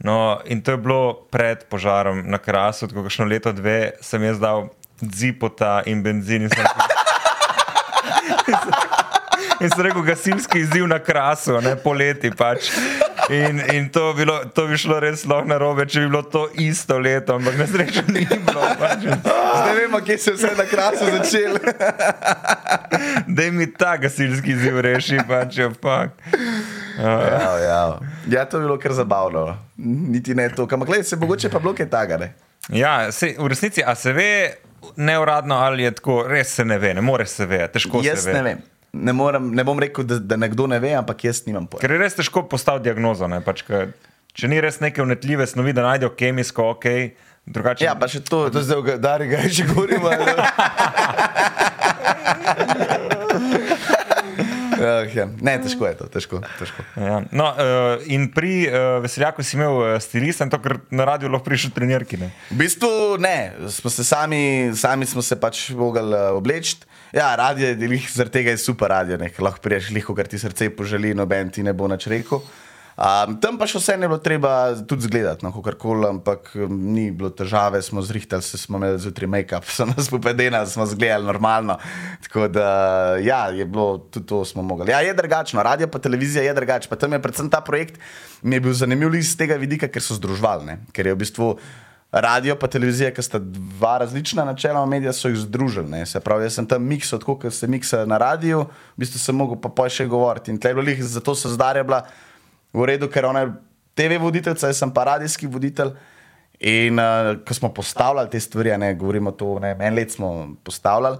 No, 0.04 0.40
in 0.44 0.62
to 0.62 0.70
je 0.70 0.80
bilo 0.80 1.12
pred 1.30 1.64
požarom 1.68 2.24
na 2.24 2.38
krasu, 2.38 2.88
tako 2.88 3.04
kakšno 3.04 3.28
leto, 3.28 3.52
dve, 3.52 3.92
sem 4.00 4.22
jaz 4.24 4.40
dal 4.40 4.72
zipota 5.04 5.82
in 5.84 6.02
benzin. 6.02 6.42
In 6.42 6.50
sem, 6.50 6.64
in 9.60 9.68
sem 9.68 9.84
rekel, 9.84 10.02
gasilski 10.02 10.64
izziv 10.64 10.88
na 10.88 10.98
krasu, 11.04 11.60
ne 11.60 11.76
poleti 11.76 12.32
pač. 12.32 12.72
In, 13.30 13.60
in 13.72 13.88
to, 13.92 14.14
bilo, 14.16 14.40
to 14.54 14.66
bi 14.66 14.76
šlo 14.80 14.98
res 15.04 15.26
lahko 15.28 15.48
na 15.52 15.58
robe, 15.60 15.84
če 15.86 16.00
bi 16.00 16.08
bilo 16.08 16.22
to 16.26 16.48
isto 16.58 16.98
leto, 16.98 17.36
ampak 17.36 17.60
na 17.60 17.66
srečo 17.68 18.02
ni 18.08 18.24
bilo. 18.24 18.64
Pač. 18.80 19.04
Zdaj 19.04 19.74
vemo, 19.84 20.00
kje 20.00 20.18
se 20.18 20.30
je 20.30 20.34
vse 20.38 20.50
na 20.56 20.64
krasu 20.64 21.04
začelo. 21.12 21.60
Da 23.28 23.50
mi 23.52 23.68
ta 23.68 24.00
gasilski 24.00 24.56
izziv 24.56 24.80
reši, 24.80 25.20
pač 25.28 25.60
je 25.60 25.68
fakt. 25.76 26.16
Ja, 27.02 27.58
ja. 27.58 27.98
ja, 28.28 28.44
to 28.44 28.58
je 28.58 28.66
bilo 28.66 28.78
kar 28.78 28.92
zabavno. 28.92 29.56
Niti 29.76 30.34
ne 30.34 30.48
to, 30.54 30.68
ampak 30.72 30.88
gledaj, 30.88 31.04
se 31.04 31.16
mogoče 31.16 31.50
pa 31.50 31.58
bilo 31.58 31.74
kaj 31.74 31.90
taga. 31.90 32.16
Ne? 32.16 32.32
Ja, 32.68 33.12
se, 33.12 33.34
v 33.38 33.46
resnici, 33.48 33.82
a 33.86 33.94
se 33.94 34.12
ve 34.12 34.54
neuradno 34.96 35.54
ali 35.54 35.82
je 35.82 35.90
tako, 35.90 36.22
res 36.28 36.54
se 36.54 36.64
ne 36.64 36.78
ve, 36.78 36.94
ne 36.94 37.00
more 37.00 37.26
se 37.26 37.46
ve, 37.46 37.68
težko 37.68 38.00
Jaz 38.04 38.24
se 38.24 38.32
ve. 38.32 38.36
ne 38.36 38.42
vem. 38.42 38.62
Ne, 38.92 39.12
morem, 39.12 39.52
ne 39.54 39.64
bom 39.64 39.78
rekel, 39.78 40.04
da, 40.04 40.18
da 40.18 40.36
nekdo 40.36 40.66
ne 40.66 40.78
ve, 40.82 40.94
ampak 40.98 41.24
jaz 41.24 41.44
nimam 41.46 41.66
pojma. 41.66 41.80
Ker 41.82 41.94
je 41.94 41.98
res 42.00 42.16
težko 42.18 42.42
postaviti 42.50 42.88
diagnozo. 42.88 43.28
Ne, 43.30 43.38
pač, 43.44 43.62
ke, 43.62 43.86
če 44.34 44.50
ni 44.50 44.58
res 44.60 44.80
neke 44.82 45.02
vnetljive 45.04 45.46
snovi, 45.46 45.72
da 45.76 45.86
najdejo 45.86 46.10
kemijsko, 46.18 46.72
ok, 46.74 46.86
drugače. 47.46 47.86
Ja, 47.86 47.94
pa 47.98 48.10
še 48.10 48.24
to. 48.26 48.48
To 48.50 48.64
zdaj, 48.66 48.82
v 48.82 48.98
Dari 48.98 49.30
ga 49.30 49.46
že 49.46 49.68
govorimo. 49.70 50.10
Uh, 54.80 55.10
ja. 55.14 55.26
Ne, 55.44 55.56
težko 55.62 55.86
je 55.86 55.94
to, 55.98 56.08
težko. 56.12 56.40
težko. 56.58 56.84
Ja. 56.96 57.20
No, 57.36 57.50
uh, 57.52 58.04
in 58.08 58.30
pri 58.32 58.64
uh, 58.66 58.98
veseljaku 59.04 59.44
si 59.44 59.58
imel 59.58 60.00
stilista, 60.00 60.48
to, 60.50 60.60
ker 60.62 60.78
na 60.94 61.04
radiju 61.08 61.30
lahko 61.32 61.46
prišel 61.50 61.74
trenirki. 61.76 62.18
Ne? 62.20 62.30
V 62.50 62.60
bistvu 62.62 62.90
ne, 63.22 63.52
smo 63.68 63.92
se 63.92 64.06
sami, 64.06 64.42
sami 64.76 65.06
smo 65.06 65.22
se 65.22 65.38
pač 65.40 65.68
mogli 65.76 66.16
obleči. 66.32 66.80
Ja, 67.12 67.34
radio 67.36 67.72
je 67.72 68.00
zaradi 68.08 68.32
tega 68.38 68.54
je 68.54 68.62
super 68.62 68.90
radio, 68.90 69.18
ne, 69.20 69.30
lahko 69.38 69.62
priješ 69.62 69.90
liho, 69.94 70.14
kar 70.14 70.30
ti 70.30 70.38
srce 70.38 70.70
poželi, 70.74 71.14
noben 71.14 71.50
ti 71.50 71.62
ne 71.66 71.74
bo 71.76 71.90
nič 71.90 72.06
rekel. 72.10 72.42
Um, 73.00 73.38
tam 73.40 73.56
pa 73.56 73.64
še 73.64 73.80
vse 73.80 73.94
ne 73.96 74.08
bilo 74.10 74.18
treba 74.20 74.74
tudi 74.84 75.06
zgledati, 75.06 75.40
no, 75.40 75.54
kar-koli, 75.64 76.04
ampak 76.04 76.50
um, 76.60 76.74
ni 76.92 77.06
bilo 77.08 77.30
težave, 77.32 77.80
smo 77.80 78.02
zrihtali, 78.04 78.44
se 78.44 78.60
smo 78.60 78.76
imeli 78.76 78.98
zjutraj 79.00 79.30
make-up, 79.32 79.70
so 79.72 79.86
nas 79.88 80.10
popedena, 80.12 80.60
smo 80.68 80.84
zgledali 80.84 81.24
normalno. 81.24 81.78
Tako 82.26 82.50
da, 82.52 82.68
ja, 83.24 83.46
je 83.56 83.64
bilo 83.64 84.04
tudi 84.12 84.28
to 84.28 84.44
smo 84.44 84.60
mogli. 84.60 84.92
Ja, 84.92 85.00
je 85.00 85.16
drugačno, 85.16 85.64
radio 85.64 85.88
pa 85.88 85.96
televizija 85.98 86.44
je 86.44 86.52
drugače, 86.60 86.92
pa 86.92 87.00
tam 87.00 87.16
je 87.16 87.22
predvsem 87.24 87.48
ta 87.48 87.64
projekt, 87.64 87.96
mi 88.42 88.60
je 88.60 88.68
bil 88.68 88.76
zanimiv 88.76 89.16
iz 89.16 89.32
tega 89.32 89.56
vidika, 89.56 89.88
ker 89.88 90.04
so 90.04 90.20
združvali, 90.20 90.68
ne, 90.68 90.78
ker 90.92 91.08
je 91.08 91.16
v 91.16 91.24
bistvu. 91.24 91.54
Radio 92.12 92.56
pa 92.58 92.66
televizija, 92.66 93.14
ki 93.14 93.22
sta 93.22 93.38
dva 93.38 94.00
različna 94.02 94.42
načela 94.44 94.80
medija, 94.86 95.12
so 95.14 95.30
jih 95.30 95.38
združili. 95.46 95.88
ne. 95.88 96.06
Se 96.06 96.20
pravi, 96.20 96.50
jaz 96.50 96.58
sem 96.58 96.66
tam 96.66 96.82
miksal, 96.82 97.22
tako 97.22 97.38
kot 97.38 97.54
se 97.54 97.68
miksa 97.70 98.02
na 98.04 98.18
radiju, 98.18 98.66
v 98.66 99.00
bistvu 99.00 99.22
sem 99.22 99.36
mogel 99.38 99.56
pa 99.62 99.70
poj 99.70 99.94
še 99.94 100.10
govoriti. 100.10 100.50
In 100.50 100.58
tle 100.58 100.74
je 100.74 100.74
bilo 100.74 100.90
lih, 100.90 101.04
zato 101.06 101.34
se 101.38 101.48
zdarja 101.54 101.86
bila 101.86 102.02
v 102.72 102.86
redu, 102.86 103.08
ker 103.10 103.26
ona 103.28 103.44
je 103.44 103.52
TV 103.98 104.20
voditeljica, 104.22 104.70
jaz 104.70 104.80
sem 104.80 104.92
pa 104.94 105.04
radijski 105.12 105.50
voditelj. 105.50 105.92
In 106.60 107.00
uh, 107.00 107.38
ko 107.46 107.54
smo 107.56 107.70
postavljali 107.74 108.30
te 108.30 108.40
stvari, 108.40 108.74
ne 108.78 108.94
govorimo 108.94 109.32
to, 109.32 109.58
ne, 109.62 109.72
en 109.80 109.94
let 109.96 110.12
smo 110.12 110.56
postavljali, 110.64 111.16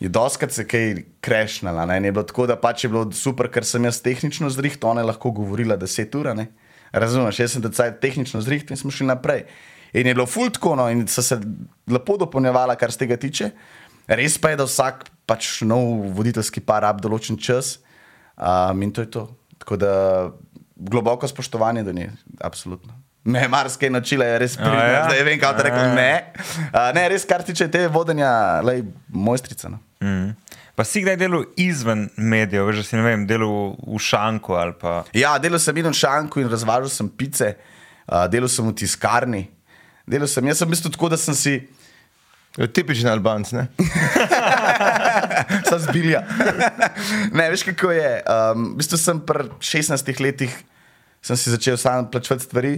je 0.00 0.08
doskrat 0.08 0.52
se 0.52 0.64
kaj 0.66 0.96
krešnala. 1.20 1.86
Ne, 1.86 2.00
je 2.02 2.12
bilo 2.12 2.24
tako, 2.26 2.46
da 2.46 2.56
pač 2.58 2.84
je 2.84 2.90
bilo 2.90 3.06
super, 3.14 3.50
ker 3.50 3.66
sem 3.66 3.84
jaz 3.86 4.02
tehnično 4.02 4.50
zriht, 4.50 4.84
ona 4.84 5.02
je 5.02 5.10
lahko 5.12 5.30
govorila 5.30 5.78
10 5.78 6.18
ur. 6.18 6.30
Razumeš, 6.92 7.38
jaz 7.38 7.54
sem 7.54 7.62
te 7.62 7.90
tehnično 8.00 8.40
zriht 8.40 8.70
in 8.70 8.80
smo 8.80 8.90
šli 8.90 9.06
naprej. 9.06 9.44
In 9.92 10.06
je 10.06 10.14
bilo 10.14 10.26
fultko, 10.26 10.74
no, 10.76 10.88
in 10.90 11.06
so 11.08 11.22
se 11.22 11.38
lepo 11.88 12.16
dopolnjevala, 12.18 12.76
kar 12.76 12.92
se 12.92 12.98
tega 12.98 13.16
tiče. 13.16 13.50
Res 14.08 14.38
pa 14.40 14.52
je, 14.52 14.58
da 14.60 14.66
vsak 14.68 15.06
pač 15.28 15.60
nov 15.68 16.08
voditeljski 16.16 16.62
par 16.64 16.82
rab 16.82 17.00
določen 17.04 17.36
čas 17.36 17.76
um, 18.36 18.82
in 18.82 18.92
to 18.92 19.04
je 19.04 19.10
to. 19.12 19.24
Tako 19.58 19.76
da 19.76 19.92
globoko 20.78 21.28
spoštovanje 21.28 21.82
do 21.82 21.92
nje, 21.92 22.10
absolutno. 22.40 22.94
Me 23.24 23.42
je 23.42 23.48
marsikaj 23.48 23.90
naučila, 23.90 24.24
je 24.24 24.38
res 24.38 24.56
pridna, 24.56 24.84
ja? 24.84 24.92
ja? 24.92 25.04
zdaj 25.04 25.22
vem, 25.26 25.40
kaj 25.40 25.56
ti 25.56 25.64
rekel. 25.66 25.82
ja. 25.84 25.94
Ne. 25.94 26.12
Uh, 26.70 26.78
ne, 26.94 27.08
res, 27.12 27.26
kar 27.28 27.42
tiče 27.44 27.66
te 27.70 27.88
vodenja, 27.92 28.30
lej, 28.64 28.84
mojstrica. 29.08 29.68
No. 29.68 29.80
Mm. 30.00 30.30
Pa 30.78 30.86
si 30.86 31.02
kdaj 31.02 31.18
delal 31.18 31.44
izven 31.58 32.06
medijev, 32.16 32.70
da 32.72 32.84
si 32.86 32.96
ne 32.96 33.02
vem, 33.02 33.26
delal 33.26 33.74
v 33.82 33.98
šanku 33.98 34.54
ali 34.54 34.76
pa. 34.78 35.02
Ja, 35.12 35.34
delal 35.42 35.60
sem 35.60 35.76
in 35.82 35.90
v 35.90 35.98
šanku 35.98 36.40
in 36.40 36.48
razvažal 36.48 36.88
sem 36.94 37.08
pice, 37.10 37.56
uh, 38.06 38.24
delal 38.30 38.48
sem 38.48 38.68
v 38.68 38.76
tiskarni. 38.78 39.42
Delal 40.08 40.30
sem, 40.30 40.46
jaz 40.48 40.62
sem 40.62 40.70
v 40.70 40.72
bistvu 40.72 40.94
tako, 40.94 41.10
da 41.12 41.18
sem 41.20 41.36
si. 41.36 41.56
Tipični 42.66 43.10
Albanc, 43.10 43.52
ne? 43.52 43.66
Sam 45.68 45.78
zbilja. 45.78 46.24
ne, 47.32 47.50
veš 47.50 47.62
kako 47.62 47.92
je. 47.94 48.12
Um, 48.26 48.72
v 48.72 48.80
bistvu 48.82 48.98
sem 48.98 49.20
pri 49.22 49.46
16 49.62 50.22
letih 50.24 50.54
si 51.22 51.50
začel 51.50 51.76
sam 51.76 52.10
plačevati 52.10 52.44
stvari. 52.44 52.72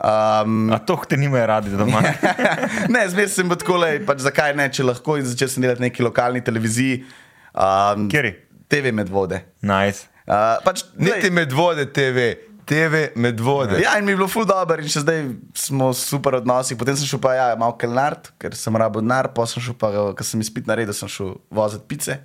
Um, 0.00 0.72
A 0.72 0.78
to 0.78 0.96
te 1.08 1.16
nimajo 1.16 1.46
radi 1.46 1.70
doma. 1.70 2.00
ne, 2.94 3.08
zmeraj 3.08 3.28
sem 3.28 3.48
bil 3.48 3.58
tako 3.60 3.80
le, 3.82 3.98
pač 4.06 4.22
zakaj 4.24 4.54
ne, 4.56 4.68
če 4.72 4.86
lahko. 4.86 5.18
In 5.20 5.26
začel 5.26 5.50
sem 5.50 5.64
delati 5.64 5.82
na 5.82 5.88
neki 5.90 6.06
lokalni 6.06 6.44
televiziji. 6.44 7.02
Um, 7.50 8.06
Kateri? 8.08 8.36
TV 8.70 8.94
Medvode. 8.94 9.42
Nice. 9.66 10.06
Uh, 10.30 10.60
pač, 10.62 10.84
Niti 10.94 11.30
medvode 11.34 11.88
TV, 11.90 12.36
TV 12.70 12.94
medvode. 13.18 13.80
Ja, 13.82 13.96
in 13.98 14.06
mi 14.06 14.14
je 14.14 14.20
bilo 14.20 14.28
ful 14.30 14.46
dobro, 14.46 14.78
in 14.78 14.86
še 14.88 15.02
zdaj 15.02 15.24
smo 15.58 15.90
v 15.90 15.98
super 15.98 16.38
odnosih. 16.38 16.78
Potem 16.78 16.94
sem 16.94 17.08
šel 17.08 17.18
pa 17.18 17.34
ja, 17.34 17.46
malo 17.58 17.74
kelnart, 17.74 18.30
ker 18.38 18.54
sem 18.54 18.78
rabo 18.78 19.02
denar, 19.02 19.32
pa 19.34 19.42
sem 19.50 19.58
šel 19.60 19.74
pa, 19.74 19.90
ker 20.14 20.26
sem 20.26 20.38
izpit 20.40 20.70
naredil, 20.70 20.94
sem 20.94 21.10
šel 21.10 21.34
voziti 21.50 21.88
pice. 21.90 22.20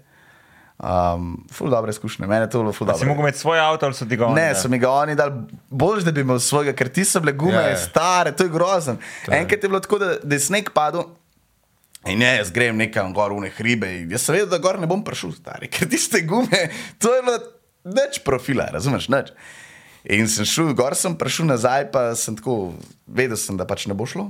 Um, 0.76 1.46
ful 1.56 1.72
dobre 1.72 1.90
izkušnje, 1.90 2.28
meni 2.28 2.44
je 2.44 2.50
to 2.52 2.60
bilo 2.60 2.74
ful 2.76 2.84
A 2.84 2.94
si 2.94 3.00
dobro. 3.00 3.14
mogel 3.14 3.24
imeti 3.24 3.40
svoj 3.40 3.60
avto 3.60 3.86
ali 3.86 3.96
so 3.96 4.04
ti 4.06 4.18
ga 4.20 4.26
oni? 4.28 4.36
Ne, 4.36 4.50
dali? 4.50 4.60
so 4.60 4.68
mi 4.68 4.76
ga 4.78 4.90
oni 4.92 5.16
dali 5.16 5.32
bolj, 5.72 6.02
da 6.04 6.12
bi 6.12 6.22
imel 6.22 6.42
svojega, 6.44 6.74
ker 6.76 6.90
ti 6.92 7.06
so 7.08 7.22
bile 7.24 7.32
gume, 7.32 7.56
Ja, 7.56 7.62
ja, 7.62 7.70
ja. 7.70 7.78
stare, 7.80 8.34
to 8.36 8.44
je 8.44 8.52
grozen. 8.52 9.00
Enkrat 9.32 9.64
je 9.64 9.70
bilo 9.72 9.80
tako, 9.80 10.02
da, 10.04 10.18
da 10.20 10.36
je 10.36 10.44
sneg 10.44 10.74
padel. 10.76 11.08
In 12.06 12.20
ne, 12.20 12.36
jaz 12.38 12.52
grem 12.52 12.76
nekam 12.78 13.16
gor 13.16 13.32
v 13.32 13.48
ne 13.48 13.54
hribe. 13.56 13.88
Jaz 14.12 14.28
sem 14.28 14.36
vedel, 14.36 14.52
da 14.52 14.60
gor 14.60 14.76
ne 14.78 14.86
bom 14.86 15.00
prišel, 15.02 15.32
stari, 15.40 15.72
ker 15.74 15.88
tiste 15.88 16.20
gume, 16.28 16.68
to 17.00 17.16
je 17.16 17.24
bilo 17.24 17.40
več 17.96 18.20
profila, 18.28 18.68
razumeš? 18.76 19.08
Nič. 19.16 19.32
In 20.06 20.28
sem 20.30 20.46
šel, 20.46 20.74
gor 20.78 20.94
sem 20.98 21.16
prišel 21.18 21.50
nazaj, 21.50 21.90
pa 21.94 22.12
sem 22.20 22.36
tako, 22.38 22.76
vedel 23.10 23.40
sem, 23.42 23.58
da 23.58 23.66
pač 23.66 23.88
ne 23.90 23.98
bo 23.98 24.06
šlo. 24.06 24.30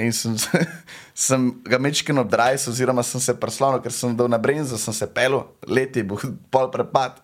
In 0.00 0.12
sem, 0.12 0.36
sem 1.26 1.50
ga 1.68 1.76
mečken 1.78 2.16
obdrajal, 2.18 2.56
oziroma 2.72 3.02
sem 3.04 3.20
se 3.20 3.34
preslonil, 3.36 3.82
ker 3.84 3.92
sem 3.92 4.14
dal 4.16 4.30
na 4.32 4.38
brenzo, 4.40 4.78
sem 4.80 4.94
se 4.96 5.06
pel, 5.06 5.42
leti, 5.68 6.00
bo 6.02 6.16
pol 6.52 6.70
prepad. 6.72 7.18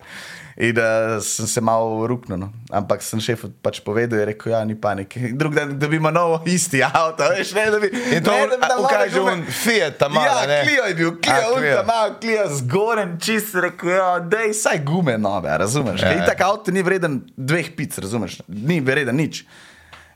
In 0.59 0.73
da 0.75 0.85
uh, 1.15 1.21
sem 1.23 1.47
se 1.47 1.61
malo 1.63 2.03
ruknil. 2.03 2.35
No. 2.35 2.49
Ampak 2.69 2.99
sem 3.01 3.15
šefu 3.23 3.47
pač 3.63 3.79
povedal, 3.79 4.19
je 4.19 4.25
rekel, 4.27 4.51
ja, 4.51 4.59
ni 4.67 4.75
panike. 4.75 5.31
Drug 5.31 5.55
dan 5.55 5.71
dobimo 5.79 6.11
novo, 6.11 6.41
isti 6.45 6.81
avto, 6.83 7.23
veš, 7.31 7.53
ne, 7.55 7.63
da 7.71 7.79
bi. 7.79 7.87
In 8.17 8.25
to 8.25 8.33
ne, 8.35 8.49
da 8.51 8.57
bi 8.59 8.67
a, 8.67 8.67
dal 8.67 8.81
nove 8.81 8.89
ukaže 8.91 9.15
gume. 9.15 9.31
on 9.31 9.45
Fiat 9.47 9.95
ta 9.97 10.09
mala, 10.11 10.43
Ja, 10.43 10.49
ne? 10.51 10.59
Clio 10.67 10.83
je 10.83 10.97
bil, 10.99 11.13
A, 11.15 11.21
Clio. 11.23 11.55
unta 11.55 11.85
malo, 11.87 12.11
Clio 12.19 12.43
zgoren, 12.59 13.15
čist 13.23 13.55
rekel, 13.55 13.95
ja, 13.95 14.09
dej, 14.19 14.51
saj 14.53 14.83
gume 14.83 15.15
nove, 15.17 15.47
razumeš? 15.57 16.03
Ja, 16.03 16.11
Ja, 16.11 16.21
ja. 16.21 16.27
tak 16.27 16.43
avto 16.43 16.75
ni 16.75 16.83
vreden 16.83 17.21
dveh 17.39 17.71
pic, 17.73 17.95
razumeš? 17.97 18.41
Ni 18.51 18.81
vreden 18.83 19.15
nič. 19.15 19.45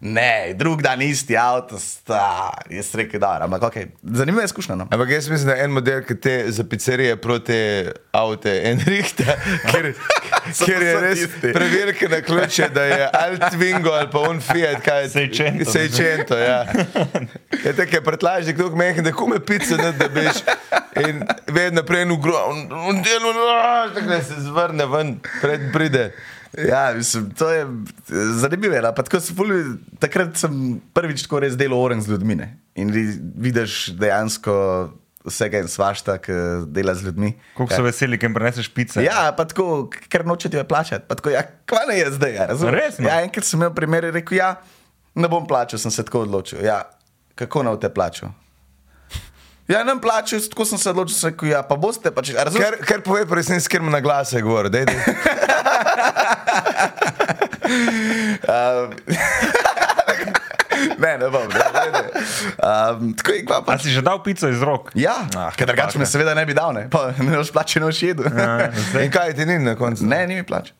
Ne, 0.05 0.53
drug 0.53 0.81
dan 0.81 1.01
isti 1.01 1.37
avto, 1.37 1.77
star, 1.79 2.65
jaz 2.69 2.89
rekel, 2.95 3.21
da, 3.23 3.37
ampak 3.41 3.63
ok, 3.63 3.75
zanimiva 4.03 4.43
izkušnja. 4.43 4.75
No. 4.75 4.87
Ampak 4.91 5.09
jaz 5.09 5.29
mislim, 5.29 5.47
da 5.47 5.53
je 5.53 5.63
en 5.63 5.71
model, 5.71 6.01
ki 6.03 6.17
te 6.19 6.33
za 6.51 6.63
pizzerije 6.63 7.15
proti 7.21 7.59
avte 8.11 8.51
en 8.65 8.83
rihta, 8.85 9.37
ker, 9.71 9.93
ker 10.65 10.83
je 10.83 10.97
res 10.99 11.23
preverka 11.39 12.09
na 12.11 12.19
ključe, 12.21 12.67
da 12.75 12.83
je 12.83 13.07
ali 13.13 13.39
Twingo 13.39 13.95
ali 13.95 14.11
pa 14.11 14.25
on 14.27 14.41
Fiat, 14.41 14.83
kaj 14.83 15.01
je 15.03 15.09
Seicento. 15.09 15.71
Seicento, 15.71 16.37
ja. 16.37 16.65
Je 17.63 17.73
tako, 17.73 17.95
je 17.95 18.03
pretlažnik, 18.03 18.57
tako 18.57 18.75
mehen, 18.75 19.07
da 19.07 19.15
kume 19.15 19.39
pice, 19.39 19.79
ne, 19.79 19.91
da 19.91 20.11
biš. 20.11 20.43
In 21.07 21.23
vedno 21.47 21.83
prej 21.87 22.01
en 22.01 22.11
ugrom, 22.11 22.67
on 22.71 23.01
delo, 23.07 23.33
tako 23.95 24.07
da 24.07 24.23
se 24.23 24.41
zvrne 24.51 24.85
ven, 24.85 25.19
pred 25.41 25.71
pride. 25.73 26.09
Ja, 26.59 26.93
mislim, 26.93 27.31
to 27.31 27.49
je 27.49 27.65
zanimivo. 28.35 28.81
no, 28.81 28.91
tako 28.93 29.19
sem 29.19 29.35
ful- 29.35 29.77
Takrat 29.99 30.37
sem 30.37 30.81
prvič 30.93 31.23
tako 31.23 31.39
res 31.39 31.55
delal 31.57 31.79
oren 31.79 32.01
z 32.01 32.09
ljudmi. 32.09 32.35
Ne? 32.35 32.47
In 32.75 32.91
vi- 32.91 33.17
vidiš 33.37 33.93
dejansko 33.97 34.53
vsega 35.25 35.59
in 35.59 35.67
svašta, 35.67 36.17
ki 36.17 36.33
dela 36.67 36.93
z 36.93 37.03
ljudmi. 37.03 37.33
Koliko 37.55 37.75
so 37.75 37.83
veseli, 37.83 38.17
ker 38.17 38.27
jim 38.27 38.35
preneseš 38.35 38.67
pice? 38.69 39.03
Ja, 39.03 39.31
pa 39.31 39.45
tako, 39.45 39.87
ker 40.09 40.25
nočete 40.25 40.57
jo 40.57 40.63
plačati. 40.63 41.05
Pa 41.07 41.15
tako, 41.15 41.29
ja, 41.29 41.41
kva 41.65 41.85
ne 41.87 41.97
je 41.97 42.11
zdaj, 42.11 42.33
ja, 42.35 42.45
razumeš? 42.45 42.73
Resno? 42.73 43.07
Ja, 43.07 43.21
enkrat 43.21 43.45
sem 43.45 43.59
imel 43.59 43.73
primer 43.73 44.03
in 44.03 44.13
rekel, 44.13 44.37
ja, 44.37 44.55
ne 45.15 45.27
bom 45.27 45.47
plačal, 45.47 45.79
sem 45.79 45.91
se 45.91 46.03
tako 46.03 46.21
odločil. 46.21 46.59
Ja, 46.61 46.83
kako 47.35 47.63
naj 47.63 47.79
te 47.79 47.89
plačal? 47.89 48.29
Ja, 49.65 49.79
ne 49.79 49.93
bom 49.93 50.01
plačal, 50.01 50.41
tako 50.43 50.65
sem 50.65 50.77
se 50.77 50.89
odločil, 50.89 51.15
sem 51.15 51.29
rekel, 51.29 51.49
ja, 51.49 51.61
pa 51.63 51.75
boste 51.77 52.11
pač, 52.11 52.31
a 52.31 52.43
razumeš? 52.43 52.65
Kar, 52.65 52.75
kar 52.85 53.01
pove, 53.01 53.23
pa 53.23 53.35
res 53.35 53.47
nisem 53.47 53.63
skrmo 53.63 53.87
na 53.89 53.99
glase 53.99 54.41
govor. 54.41 54.67
Dej, 54.67 54.85
dej. 54.85 54.99
Um, 58.43 58.91
ne, 60.99 61.17
ne 61.17 61.27
bom, 61.27 61.47
ne, 61.47 61.67
ne, 61.71 61.83
ne. 61.91 62.01
Um, 62.59 63.13
tako 63.13 63.31
je, 63.31 63.45
kva 63.45 63.61
A 63.65 63.77
si 63.77 63.89
že 63.89 64.01
dal 64.01 64.19
pico 64.19 64.49
iz 64.49 64.59
rok? 64.59 64.91
Ja, 64.93 65.15
Ah, 65.33 65.49
ker 65.49 65.65
drugače 65.65 65.97
me 65.97 66.05
seveda 66.05 66.33
ne 66.33 66.43
bi 66.45 66.53
dal, 66.53 66.73
ne, 66.73 66.85
pa 66.87 67.13
ne 67.13 67.33
boš 67.33 67.49
plačal, 67.49 67.81
ne 67.81 67.89
boš 67.89 68.01
jedel. 68.03 68.27
Ja, 68.27 68.67
zdaj- 68.83 69.05
In 69.05 69.11
kaj 69.11 69.33
ti 69.33 69.45
ni 69.45 69.57
na 69.59 69.75
koncu? 69.75 70.05
Ne, 70.05 70.27
ni 70.27 70.35
mi 70.35 70.43
plač. 70.43 70.73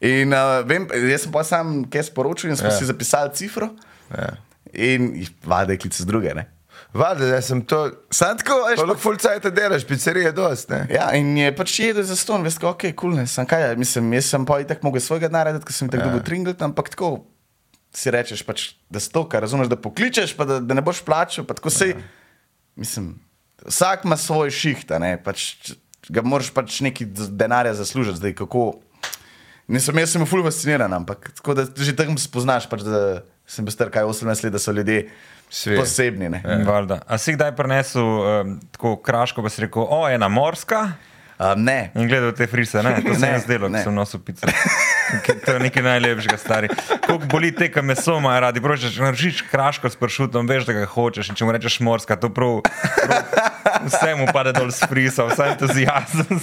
In 0.00 0.32
uh, 0.32 0.64
vem, 0.64 0.88
jaz 1.04 1.22
sem 1.22 1.32
pa 1.32 1.44
sam 1.44 1.84
kaj 1.84 2.02
sporočil 2.06 2.50
in 2.50 2.56
smo 2.56 2.68
Ja. 2.68 2.72
ja. 2.72 2.78
si 2.78 2.84
zapisali 2.86 3.30
cifro. 3.32 3.70
Ja. 4.10 4.32
In 4.74 5.12
vade 5.42 5.76
klice 5.76 6.02
z 6.02 6.06
druge. 6.06 6.32
Ne. 6.32 6.48
Vade, 6.96 7.26
da 7.28 7.38
sem 7.44 7.60
to. 7.60 7.90
Sam 8.10 8.38
tako, 8.40 8.56
veš, 8.68 8.80
Koliko 8.80 9.00
fulcajta 9.00 9.50
delaš, 9.52 9.84
pizzerije 9.86 10.32
dost, 10.32 10.70
ne? 10.72 10.86
Ja, 10.90 11.10
in 11.18 11.34
je 11.36 11.50
pač 11.56 11.74
jedel 11.82 12.06
za 12.08 12.16
ston, 12.16 12.44
veš, 12.46 12.56
ok, 12.62 12.86
kul, 12.88 12.94
cool, 13.00 13.16
ne, 13.20 13.26
sem 13.30 13.46
kaj, 13.48 13.74
mislim, 13.76 14.12
jaz 14.16 14.30
sem 14.32 14.46
pa 14.48 14.60
itak 14.64 14.84
mogel 14.86 15.02
svojega 15.04 15.28
narediti, 15.32 15.66
ker 15.68 15.76
sem 15.76 15.90
tako 15.92 16.06
Ja. 16.06 16.10
dobil 16.10 16.24
tringlet, 16.24 16.62
ampak 16.62 16.88
tako 16.94 17.26
si 17.96 18.12
rečeš, 18.12 18.42
pač, 18.44 18.66
da 18.92 19.00
stoka, 19.00 19.40
razumeš, 19.40 19.68
da 19.72 19.76
pokličeš, 19.80 20.34
pa 20.36 20.44
da, 20.48 20.60
da 20.60 20.76
ne 20.76 20.84
boš 20.84 21.00
plačal, 21.04 21.46
pa 21.48 21.56
tako 21.56 21.70
se, 21.72 21.94
mislim, 22.76 23.14
vsak 23.66 24.04
ima 24.04 24.16
svoj 24.16 24.50
šiht, 24.52 24.92
ne, 25.00 25.16
pač 25.22 25.72
ga 26.08 26.22
moraš 26.22 26.52
pač 26.54 26.80
neki 26.84 27.06
denarja 27.32 27.74
zaslužiti, 27.74 28.20
zdaj 28.20 28.34
kako. 28.38 28.66
Nisem, 29.66 29.96
jaz 29.98 30.12
sem 30.14 30.22
ful 30.28 30.44
fasciniran, 30.46 30.92
ampak 30.94 31.32
tako 31.40 31.56
da 31.58 31.64
že 31.66 31.96
tam 31.98 32.14
spoznaš, 32.20 32.68
pač, 32.70 32.84
da 32.86 33.24
sem 33.46 33.66
bil 33.66 33.74
star 33.74 33.90
kaj 33.90 34.06
18 34.06 34.44
let, 34.46 34.52
da 34.54 34.60
so 34.62 34.70
ljudje 34.70 35.08
Svet. 35.50 35.78
posebni. 35.78 36.28
Ne. 36.28 36.42
Valjda. 36.66 37.00
A 37.06 37.18
si 37.18 37.32
kdaj 37.36 37.54
prenesel 37.56 38.02
um, 38.02 38.56
tako 38.74 38.96
kraško, 38.96 39.42
pa 39.42 39.52
si 39.52 39.62
rekel, 39.62 39.86
o, 39.88 40.08
ena 40.08 40.28
morska? 40.28 40.88
Um, 41.38 41.64
ne, 41.64 41.90
In 41.94 42.08
gledal 42.08 42.32
te 42.32 42.46
frise, 42.48 42.80
ne, 42.82 42.94
to 43.04 43.14
se 43.14 43.28
je 43.28 43.38
zdelo, 43.44 43.68
ko 43.68 43.82
sem 43.84 43.94
nosil 43.94 44.20
pico. 44.24 44.48
To 45.44 45.52
je 45.52 45.60
nekaj 45.60 45.82
najlepšega, 45.84 46.36
stari. 46.40 46.68
Koliko 47.06 47.28
boli 47.30 47.52
te, 47.54 47.68
ki 47.70 47.82
meso 47.84 48.16
imajo 48.18 48.40
radi, 48.48 48.62
pročeš, 48.64 48.96
če 48.96 49.04
narediš 49.04 49.42
kraško 49.50 49.90
s 49.92 50.00
pršutom, 50.00 50.48
veš, 50.48 50.64
da 50.66 50.74
ga 50.80 50.86
hočeš. 50.90 51.30
In 51.30 51.38
če 51.38 51.46
mu 51.46 51.52
rečeš 51.54 51.76
morska, 51.84 52.16
to 52.18 52.32
prav, 52.34 52.64
prav 52.64 53.46
vse 53.86 54.16
mu 54.18 54.26
pade 54.32 54.56
dol 54.56 54.72
s 54.72 54.82
frisa, 54.88 55.28
vse 55.28 55.52
entuzijazem. 55.52 56.40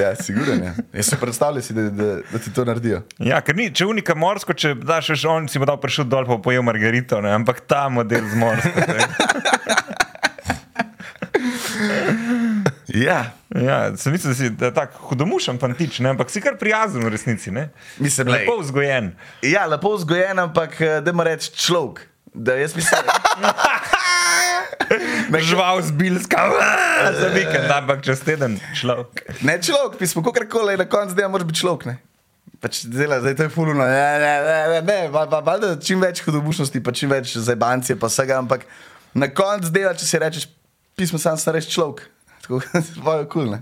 Ja, 0.00 0.14
sigurno. 0.16 0.54
Ja. 0.64 0.74
Jaz 0.92 1.10
si 1.12 1.16
predstavljam, 1.20 1.62
si, 1.62 1.74
da, 1.76 1.88
da, 1.90 2.08
da 2.32 2.38
ti 2.38 2.52
to 2.54 2.64
naredijo. 2.64 3.02
Ja, 3.18 3.40
ker 3.44 3.56
ni, 3.56 3.70
če 3.74 3.86
unika 3.90 4.16
morsko, 4.18 4.56
če 4.56 4.74
daš 4.80 5.12
še 5.14 5.28
on, 5.30 5.48
si 5.50 5.62
bo 5.62 5.68
dal 5.68 5.80
pršut 5.82 6.10
dol, 6.10 6.26
pa 6.28 6.38
pojel 6.42 6.64
margarito, 6.66 7.20
ne, 7.24 7.32
ampak 7.36 7.64
ta 7.68 7.86
model 7.92 8.26
z 8.30 8.40
morsko. 8.40 8.70
Ja, 12.94 13.34
Ja, 13.54 13.96
sem 13.96 14.12
mislil, 14.12 14.32
da 14.32 14.34
si 14.34 14.50
da 14.50 14.66
je 14.66 14.74
tak 14.74 14.96
hudomušen 14.98 15.60
fantič, 15.62 16.00
ne, 16.02 16.10
ampak 16.10 16.30
si 16.30 16.40
kar 16.42 16.56
prijazen 16.58 17.04
v 17.06 17.12
resnici, 17.14 17.52
ne. 17.54 17.68
Mislim, 18.02 18.28
lepo 18.28 18.56
vzgojen. 18.58 19.12
ja 19.46 19.66
lepo 19.70 19.94
vzgojen, 19.94 20.38
ampak 20.42 20.74
da 21.06 21.12
mu 21.12 21.22
reči 21.22 21.52
človek. 21.54 22.02
Da 22.34 22.54
jaz 22.58 22.74
mislim, 22.76 23.00
Žival 25.48 25.82
zbilska, 25.82 26.50
za 27.20 27.28
vikend, 27.34 27.70
ampak 27.70 28.02
čez 28.04 28.20
teden 28.26 28.58
človek. 28.80 29.22
ne 29.42 29.58
človek, 29.62 29.98
pismo, 29.98 30.22
kako 30.22 30.46
koli, 30.50 30.76
na 30.76 30.88
koncu 30.88 31.14
dneva 31.14 31.28
moraš 31.28 31.46
biti 31.46 31.60
človek. 31.60 31.86
Ne? 31.86 31.96
pač 32.64 32.84
dela, 32.88 33.20
zdaj 33.20 33.36
to 33.36 33.44
je 33.44 33.52
fulno. 33.52 33.76
Ne, 33.76 33.84
ne, 33.84 34.34
ne, 34.40 34.58
ne, 34.72 34.80
ne 34.80 34.98
pa, 35.12 35.26
pa, 35.28 35.42
pa, 35.44 35.58
da 35.60 35.74
čim 35.76 36.00
več 36.00 36.22
hudobušnosti, 36.24 36.80
pa 36.80 36.94
čim 36.96 37.12
več 37.12 37.36
zabancije, 37.36 37.98
pa 38.00 38.08
vsega, 38.08 38.40
ampak 38.40 38.64
na 39.12 39.28
koncu 39.28 39.68
dela, 39.74 39.92
če 39.92 40.08
si 40.08 40.20
rečeš, 40.22 40.48
pismo 40.96 41.20
sam 41.20 41.36
starejši 41.36 41.74
človek. 41.76 42.06
Tako 42.44 42.60
je 42.64 43.28
kul, 43.28 43.52
ne. 43.52 43.60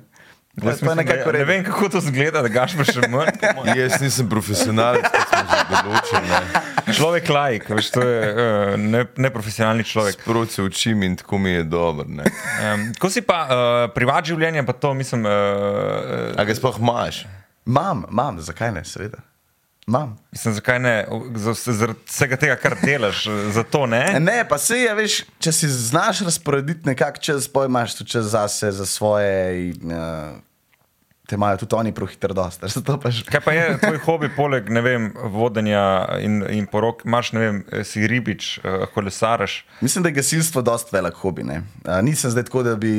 Jaz 0.55 0.65
mislim, 0.75 0.89
da- 0.89 0.95
nekako 0.95 1.33
Ne 1.33 1.39
redo. 1.39 1.45
vem, 1.47 1.65
kako 1.65 1.89
to 1.89 2.01
zgleda, 2.03 2.43
da 2.43 2.49
gaš 2.49 2.77
pa 2.77 2.85
še 2.85 3.09
mojem. 3.09 3.33
Jaz 3.75 4.01
nisem 4.01 4.29
profesionalec, 4.29 5.01
kot 5.03 5.25
smo 5.25 5.43
že 5.49 5.65
določili. 5.73 6.29
ne. 6.29 6.63
Človek 6.93 7.29
lajk, 7.29 7.69
veš, 7.71 7.91
to 7.91 8.01
je 8.03 8.19
uh, 8.27 8.37
ne, 8.77 9.07
neprofesionalni 9.17 9.81
človek. 9.83 10.13
Sproti 10.15 10.53
se 10.53 10.63
učim 10.63 11.03
in 11.03 11.17
tako 11.17 11.39
mi 11.39 11.51
je 11.51 11.63
dobro. 11.65 12.05
ne. 12.07 12.29
Um, 12.65 12.93
ko 12.95 13.09
si 13.09 13.23
pa 13.23 13.39
uh, 13.43 13.51
privat 13.91 14.25
življenje, 14.25 14.61
pa 14.63 14.73
to 14.75 14.93
mislim. 14.93 15.25
Uh, 15.25 16.37
A 16.37 16.45
ga 16.45 16.53
sploh 16.53 16.77
imaš? 16.79 17.25
Mam, 17.65 18.05
mam, 18.11 18.41
zakaj 18.41 18.73
ne, 18.73 18.85
seveda. 18.85 19.25
Mam. 19.87 20.19
Mislim, 20.33 20.55
zakaj 20.55 20.79
ne, 20.79 21.07
za- 21.35 21.73
zaradi 21.73 21.99
vsega 22.07 22.37
tega, 22.37 22.57
kar 22.57 22.77
delaš, 22.83 23.25
zato 23.57 23.87
ne. 23.87 24.21
Ne, 24.21 24.49
pa 24.49 24.59
se 24.59 24.79
je, 24.79 24.95
veš, 24.95 25.25
če 25.39 25.53
si 25.53 25.69
znaš 25.69 26.21
razporediti 26.21 26.87
nekako 26.87 27.19
čez, 27.19 27.49
pojmaš 27.49 27.95
tu 27.95 28.05
čez 28.05 28.25
zase, 28.31 28.73
za 28.73 28.87
svoje, 28.87 29.35
in, 29.69 29.93
uh, 29.93 30.37
te 31.33 31.37
imajo 31.37 31.57
tudi 31.57 31.75
oni 31.75 31.93
prohiter 31.97 32.35
dosta. 32.37 32.69
Zato 32.75 32.99
pa 33.01 33.11
že. 33.11 33.25
Kaj 33.25 33.41
pa 33.41 33.55
je 33.57 33.79
tvoj 33.81 33.99
hobi, 34.05 34.29
poleg 34.37 34.69
vem, 34.85 35.09
vodenja 35.33 36.19
in, 36.21 36.43
in 36.53 36.67
porok, 36.69 37.07
imaš, 37.09 37.33
ne 37.33 37.41
vem, 37.41 37.61
si 37.89 38.05
ribič, 38.07 38.59
eh, 38.61 38.85
kolesaraš. 38.93 39.63
Mislim, 39.81 40.05
da 40.05 40.13
je 40.13 40.19
gasilstvo 40.21 40.63
dost 40.63 40.93
velik 40.93 41.17
hobi. 41.25 41.47
ne. 41.49 41.63
Nisem 42.05 42.31
zdaj 42.31 42.45
tako, 42.51 42.67
da 42.69 42.77
bi 42.77 42.93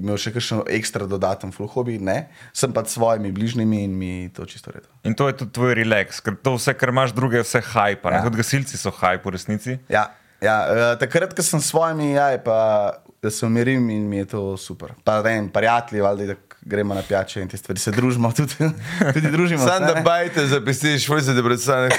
imel 0.00 0.18
še 0.18 0.34
kakšen 0.34 0.64
ekstra 0.66 1.06
dodaten 1.06 1.54
full 1.54 1.70
hobi, 1.70 2.00
ne. 2.02 2.26
Sem 2.52 2.74
pa 2.74 2.82
s 2.82 2.98
svojimi 2.98 3.30
bližnjimi 3.32 3.84
in 3.86 3.94
mi 3.94 4.12
to 4.34 4.48
čisto 4.50 4.74
redo. 4.74 4.90
In 5.06 5.14
to 5.14 5.30
je 5.30 5.38
tudi 5.44 5.54
tvoj 5.54 5.78
relax, 5.78 6.18
ker 6.24 6.34
to 6.42 6.56
vse, 6.58 6.74
kar 6.74 6.90
imaš 6.90 7.14
druge, 7.14 7.38
je 7.38 7.46
vse 7.46 7.62
hajpa. 7.70 8.18
Ja. 8.18 8.26
Tudi 8.26 8.42
gasilci 8.42 8.80
so 8.80 8.90
hajp 8.90 9.30
v 9.30 9.36
resnici. 9.38 9.78
Ja, 9.92 10.08
ja 10.42 10.58
uh, 10.66 10.92
takrat, 10.98 11.36
ko 11.36 11.46
sem 11.46 11.62
s 11.62 11.70
svojimi, 11.70 12.16
ja, 12.18 12.32
pa, 12.42 12.58
da 13.22 13.30
se 13.30 13.46
umirim 13.46 13.90
in 13.90 14.08
mi 14.10 14.24
je 14.24 14.32
to 14.34 14.56
super. 14.56 14.92
Pa 15.04 15.20
ne 15.20 15.22
vem, 15.22 15.48
prijatelji, 15.54 16.02
valjda, 16.02 16.26
da 16.34 16.45
gremo 16.66 16.94
na 16.94 17.02
pijače 17.02 17.42
in 17.42 17.48
te 17.48 17.56
stvari, 17.56 17.80
se 17.80 17.90
družimo 17.90 18.32
tudi, 18.32 18.54
tudi 19.14 19.30
družimo. 19.30 19.62
Sam 19.64 19.86
da 19.86 20.02
bajte, 20.04 20.46
zapisiš, 20.46 21.04
svoj 21.06 21.22
se 21.22 21.32
da 21.32 21.42
predstavljaš. 21.42 21.94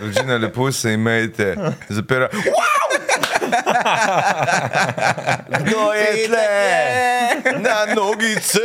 Družina 0.00 0.36
lepo 0.36 0.72
se 0.72 0.92
imejte, 0.94 1.56
zapira. 1.88 2.28
Kdo 5.60 5.92
je 5.92 6.26
tle? 6.26 6.48
Na 7.60 7.94
nogice, 7.94 8.60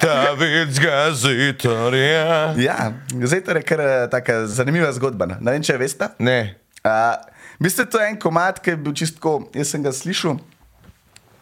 ta 0.00 0.32
več 0.38 0.78
gazetarja. 0.82 2.54
Ja, 2.58 2.92
zdaj 3.10 3.40
to 3.46 3.58
je 3.58 3.62
kar 3.62 3.80
eh, 3.80 4.08
taka 4.10 4.46
zanimiva 4.46 4.92
zgodba. 4.92 5.26
Ne 5.38 5.50
vem, 5.56 5.62
če 5.62 5.78
veste. 5.80 6.08
Ne, 6.18 6.56
Uh, 6.86 6.92
Mislim, 7.58 7.86
to 7.86 7.98
je 8.00 8.08
en 8.08 8.18
komat, 8.20 8.58
ki 8.60 8.70
je 8.70 8.76
bil 8.76 8.92
čisto, 8.94 9.30
jaz 9.56 9.70
sem 9.72 9.82
ga 9.82 9.92
slišal, 9.92 10.36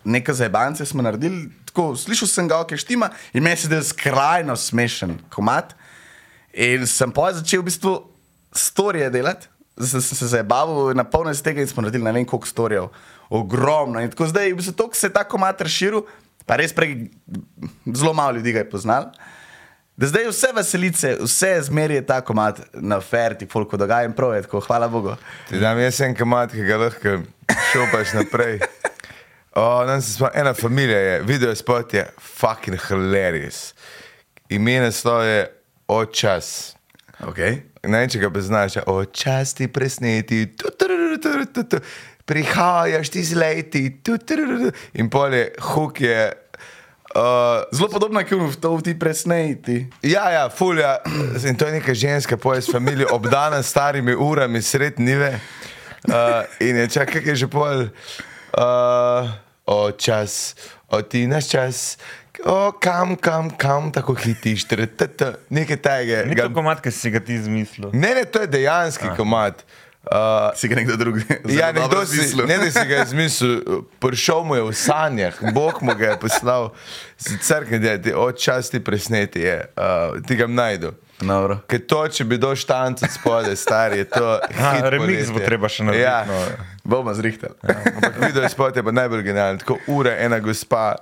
nekaj 0.04 0.38
zajbance 0.38 0.86
smo 0.86 1.02
naredili, 1.02 1.48
tako 1.74 1.96
slišal 1.98 2.28
sem 2.30 2.48
ga, 2.48 2.60
ok, 2.62 2.76
štima 2.78 3.10
in 3.34 3.42
meni 3.42 3.56
se 3.56 3.66
je 3.66 3.72
zdel 3.72 3.82
skrajno 3.82 4.56
smešen 4.56 5.18
komat. 5.28 5.74
In 6.54 6.86
sem 6.86 7.10
pa 7.10 7.32
začel 7.34 7.64
v 7.64 7.66
bistvu 7.66 7.94
storije 8.54 9.10
delati, 9.10 9.48
sem 9.82 10.00
se 10.00 10.28
zabaval 10.30 10.94
na 10.94 11.02
polno 11.04 11.32
iz 11.34 11.42
tega 11.42 11.60
in 11.60 11.66
smo 11.66 11.82
naredili 11.82 12.04
ne 12.04 12.12
vem 12.14 12.26
koliko 12.26 12.46
storijev, 12.46 12.92
ogromno. 13.30 13.98
In 14.00 14.10
tako 14.10 14.30
zdaj, 14.30 14.52
v 14.52 14.60
bistvu, 14.60 14.76
to, 14.78 14.88
ko 14.88 14.94
se 14.94 15.10
je 15.10 15.16
ta 15.16 15.24
komat 15.26 15.66
razširil, 15.66 16.06
pa 16.46 16.60
res 16.62 16.72
prej 16.72 17.08
zelo 17.90 18.14
malo 18.14 18.38
ljudi 18.38 18.54
ga 18.54 18.62
je 18.62 18.70
poznal. 18.70 19.10
Da 19.96 20.06
zdaj 20.06 20.30
vse 20.30 20.52
veselice, 20.54 21.16
vse 21.22 21.52
zmeraj 21.66 21.96
je 21.96 22.06
ta 22.06 22.20
komat 22.20 22.62
na 22.74 23.00
ferti, 23.00 23.46
koliko 23.50 23.76
dogaja 23.76 24.06
in 24.06 24.14
prav 24.14 24.34
je 24.34 24.46
tako, 24.46 24.60
hvala 24.60 24.88
Bogu. 24.88 25.16
ti 25.48 25.58
dam 25.58 25.78
jaz 25.78 26.00
en 26.00 26.14
kamat, 26.14 26.54
ki 26.54 26.66
ga 26.70 26.78
lahko 26.86 27.18
šopaš 27.72 28.14
naprej. 28.14 28.60
O, 29.54 29.84
nam 29.86 30.02
se 30.02 30.12
spomnim, 30.12 30.40
ena 30.40 30.54
familija 30.54 30.98
je, 30.98 31.22
video 31.22 31.54
spot 31.54 31.94
je 31.94 32.06
fucking 32.20 32.78
hilarious. 32.88 33.74
Ime 34.48 34.80
naslov 34.80 35.22
je 35.24 35.46
Očas. 35.88 36.74
Okay. 37.22 37.60
Ne 37.86 38.06
če 38.08 38.18
ga 38.18 38.30
poznaš, 38.32 38.78
očas 38.88 39.52
ti 39.54 39.68
presneti, 39.68 40.46
prihajaš 42.24 43.10
ti 43.12 43.22
z 43.22 43.36
leti, 43.36 43.82
in 44.94 45.10
polje 45.12 45.50
huk 45.60 46.00
je. 46.00 46.32
Uh, 47.14 47.62
Zelo 47.70 47.88
podobno 47.92 48.20
je 48.20 48.26
v 48.34 48.56
to, 48.58 48.80
ti 48.82 48.96
presnejti. 48.98 49.86
ja, 50.02 50.30
ja, 50.30 50.48
fulja. 50.50 50.98
In 51.48 51.54
to 51.54 51.66
je 51.66 51.72
neka 51.78 51.94
ženska, 51.94 52.36
poje 52.36 52.62
s 52.62 52.72
familijo, 52.72 53.06
obdana 53.12 53.62
s 53.62 53.70
starimi 53.70 54.14
urami, 54.14 54.62
sred 54.62 54.98
nive. 54.98 55.38
Uh, 56.08 56.42
in 56.60 56.76
je 56.76 56.88
čakaj, 56.88 57.22
kaj 57.22 57.30
je 57.32 57.36
že 57.36 57.46
pol. 57.46 57.86
Uh, 58.50 59.30
o 59.66 59.90
čas, 59.92 60.56
o 60.88 61.02
ti 61.02 61.26
naš 61.26 61.48
čas. 61.50 61.98
O, 62.44 62.72
kam, 62.72 63.16
kam, 63.16 63.50
kam 63.50 63.92
tako 63.92 64.14
hitiš, 64.14 64.66
tr, 64.68 64.84
t, 64.86 65.06
t, 65.06 65.30
nekaj 65.48 65.76
tega. 65.76 66.24
Ni 66.28 66.36
to 66.36 66.50
komat, 66.52 66.82
ki 66.84 66.90
si 66.92 67.12
ga 67.14 67.22
ti 67.22 67.38
izmislil. 67.38 67.94
Ne, 67.94 68.10
ne, 68.14 68.24
to 68.24 68.42
je 68.42 68.50
dejanski 68.50 69.08
komat. 69.16 69.64
Uh, 70.04 70.52
Si 70.56 70.68
ga 70.68 70.76
nekdo 70.76 70.98
drug 71.00 71.16
ja, 71.48 71.70
nekdo 71.72 72.02
si, 72.04 72.36
ne, 72.44 72.58
da 72.58 72.68
si 72.68 72.82
ga 72.88 72.98
izmislil, 73.06 73.86
prišel 73.98 74.44
mu 74.44 74.58
je 74.58 74.62
v 74.66 74.72
sanjah, 74.76 75.38
Bog 75.56 75.80
mu 75.80 75.94
ga 75.96 76.10
je 76.12 76.18
poslal, 76.20 76.74
sicer 77.16 77.64
kaj 77.64 78.02
ti 78.04 78.12
očas 78.12 78.68
ti 78.68 78.84
presneti, 78.84 79.40
je, 79.40 79.56
uh, 79.80 80.20
ti 80.26 80.36
ga 80.36 80.46
najdu. 80.46 80.92
Dobro. 81.24 81.56
Ker 81.70 81.80
to, 81.88 82.02
če 82.12 82.26
bi 82.28 82.36
došel 82.36 82.68
tanco 82.68 83.08
spode, 83.08 83.56
stari, 83.56 84.02
je 84.02 84.10
to. 84.12 84.28
Hit 84.60 84.90
remix 84.92 85.32
bo 85.32 85.40
treba 85.40 85.72
še 85.72 85.88
narediti, 85.88 86.04
Ja, 86.04 86.20
no. 86.28 86.73
Bomo 86.84 87.14
zrihtali. 87.14 87.54
ampak 87.64 88.18
video 88.20 88.48
spot 88.48 88.76
je 88.76 88.82
pa 88.84 88.92
najbolj 88.92 89.22
genialen. 89.22 89.58
Tako 89.58 89.78
ura, 89.86 90.12
ena 90.20 90.38
gospa, 90.38 90.94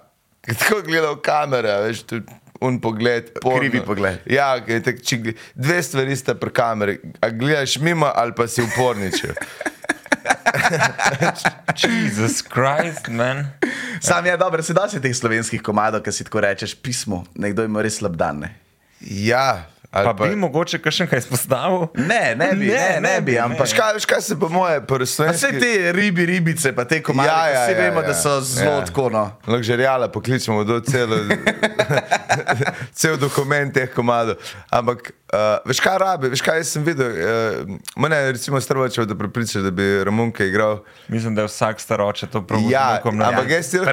ki 0.46 0.54
tako 0.54 0.82
gleda 0.86 1.10
v 1.10 1.20
kamero, 1.24 1.74
veš, 1.86 2.02
tu 2.06 2.22
un 2.62 2.78
pogled. 2.80 3.32
porno. 3.42 3.58
Krivi 3.58 3.82
pogled. 3.82 4.22
Ja, 4.30 4.54
tak, 4.62 5.02
če, 5.02 5.34
dve 5.54 5.82
stvari 5.82 6.16
sta 6.16 6.34
pri 6.38 6.54
kameri. 6.54 6.98
A 7.20 7.30
gledaš 7.34 7.78
mimo 7.82 8.06
ali 8.14 8.34
pa 8.34 8.46
si 8.46 8.62
v 8.62 8.70
porniču. 8.76 9.34
Jezus 11.82 12.42
Christ, 12.46 13.08
man. 13.08 13.46
Sam 14.00 14.26
je 14.26 14.36
dobro, 14.36 14.62
se 14.62 14.74
da 14.74 14.88
se 14.88 15.00
teh 15.02 15.14
slovenskih 15.16 15.62
komadov, 15.62 16.02
ki 16.02 16.12
si 16.12 16.24
tako 16.24 16.40
rečeš 16.40 16.74
pismo, 16.78 17.24
nekdo 17.34 17.64
ima 17.66 17.82
res 17.82 17.98
slab 17.98 18.16
dan. 18.16 18.38
Ne, 18.46 18.54
Ja, 19.02 19.66
Pa 19.94 20.14
pa. 20.14 20.24
bi 20.24 20.36
mogoče 20.36 20.78
kakšen 20.78 21.06
kaj 21.06 21.18
izpostavil? 21.18 21.86
ne, 21.94 22.34
ne 22.34 22.48
bi, 22.52 22.66
ne, 22.66 22.72
ne, 22.72 23.00
ne 23.02 23.20
bi, 23.20 23.38
ampak. 23.38 23.60
Veš 23.60 23.72
kaj, 23.72 23.92
veš 23.92 24.06
kaj 24.06 24.20
se 24.22 24.34
po 24.36 24.48
moje, 24.48 24.80
Pa 24.82 24.96
vse 25.28 25.50
te 25.54 25.92
ribi, 25.92 26.26
ribice, 26.26 26.72
pa 26.72 26.84
te 26.84 27.02
komade, 27.02 27.28
Ja, 27.28 27.46
ja, 27.46 27.62
vsi 27.62 27.72
ja, 27.72 27.78
vemo, 27.78 28.00
ja. 28.00 28.06
da 28.06 28.14
so 28.14 28.40
zelo 28.40 28.70
Ja. 28.72 28.84
tako. 28.84 29.10
No. 29.10 29.24
Luxurijala 29.46 30.08
pokličemo 30.08 30.64
do 30.64 30.80
celo, 30.82 31.16
cel 32.92 33.16
dokument 33.16 33.68
teh 33.70 33.88
komadov. 33.88 34.36
Ampak, 34.70 34.98
uh, 35.28 35.38
veš 35.64 35.80
kaj 35.80 35.98
rabi, 35.98 36.28
veš 36.28 36.40
kaj 36.40 36.64
sem 36.64 36.82
videl. 36.82 37.06
Uh, 37.06 37.18
mene 37.96 38.16
je 38.18 38.32
recimo 38.32 38.56
strvočev, 38.58 39.04
da 39.04 39.14
prepričaš, 39.14 39.62
da 39.62 39.70
bi 39.70 40.04
Romunke 40.04 40.46
igral. 40.46 40.78
Mislim, 41.08 41.34
da 41.34 41.42
je 41.42 41.48
vsak 41.48 41.80
staroče 41.80 42.26
to 42.26 42.42
prav 42.42 42.60
Ja, 42.64 43.00
ampak 43.04 43.50
jaz 43.50 43.70
ti 43.70 43.78
ali? 43.78 43.86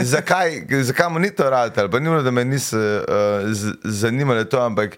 zakaj, 0.00 0.50
zakaj 0.82 1.08
mu 1.08 1.18
ni 1.18 1.30
to 1.30 1.46
rad, 1.46 1.78
ali 1.78 1.90
pa 1.90 1.98
ni 1.98 2.04
bilo, 2.06 2.22
da 2.22 2.30
me 2.32 2.44
niso 2.44 2.76
uh, 2.76 3.02
z- 3.46 3.74
zanimalo 3.84 4.44
to, 4.44 4.60
ampak 4.60 4.95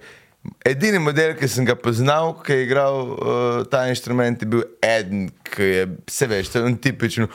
edini 0.66 1.00
model, 1.02 1.34
ki 1.38 1.48
sem 1.50 1.66
ga 1.68 1.76
poznal, 1.78 2.32
ki 2.44 2.56
je 2.56 2.64
igral 2.66 2.98
uh, 3.12 3.60
ta 3.70 3.84
inštrument, 3.90 4.40
je 4.42 4.48
bil 4.48 4.64
eden, 4.84 5.28
ki 5.50 5.68
je, 5.68 5.84
se 6.10 6.28
veš, 6.30 6.52
to 6.52 6.62
je 6.62 6.68
un 6.68 6.76
tipičen, 6.78 7.28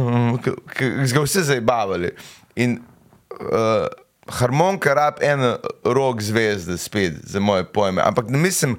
ki 0.74 0.90
so 1.04 1.16
ga 1.16 1.24
vse 1.24 1.44
zabavali. 1.50 2.12
In 2.60 2.78
uh, 3.38 3.88
harmonika 4.38 4.94
rab 4.94 5.22
eno 5.24 5.56
rok 5.84 6.22
zvezde, 6.22 6.78
spet 6.78 7.20
za 7.28 7.40
moje 7.40 7.64
pojme. 7.64 8.02
Ampak 8.02 8.30
ne 8.30 8.38
mislim, 8.38 8.78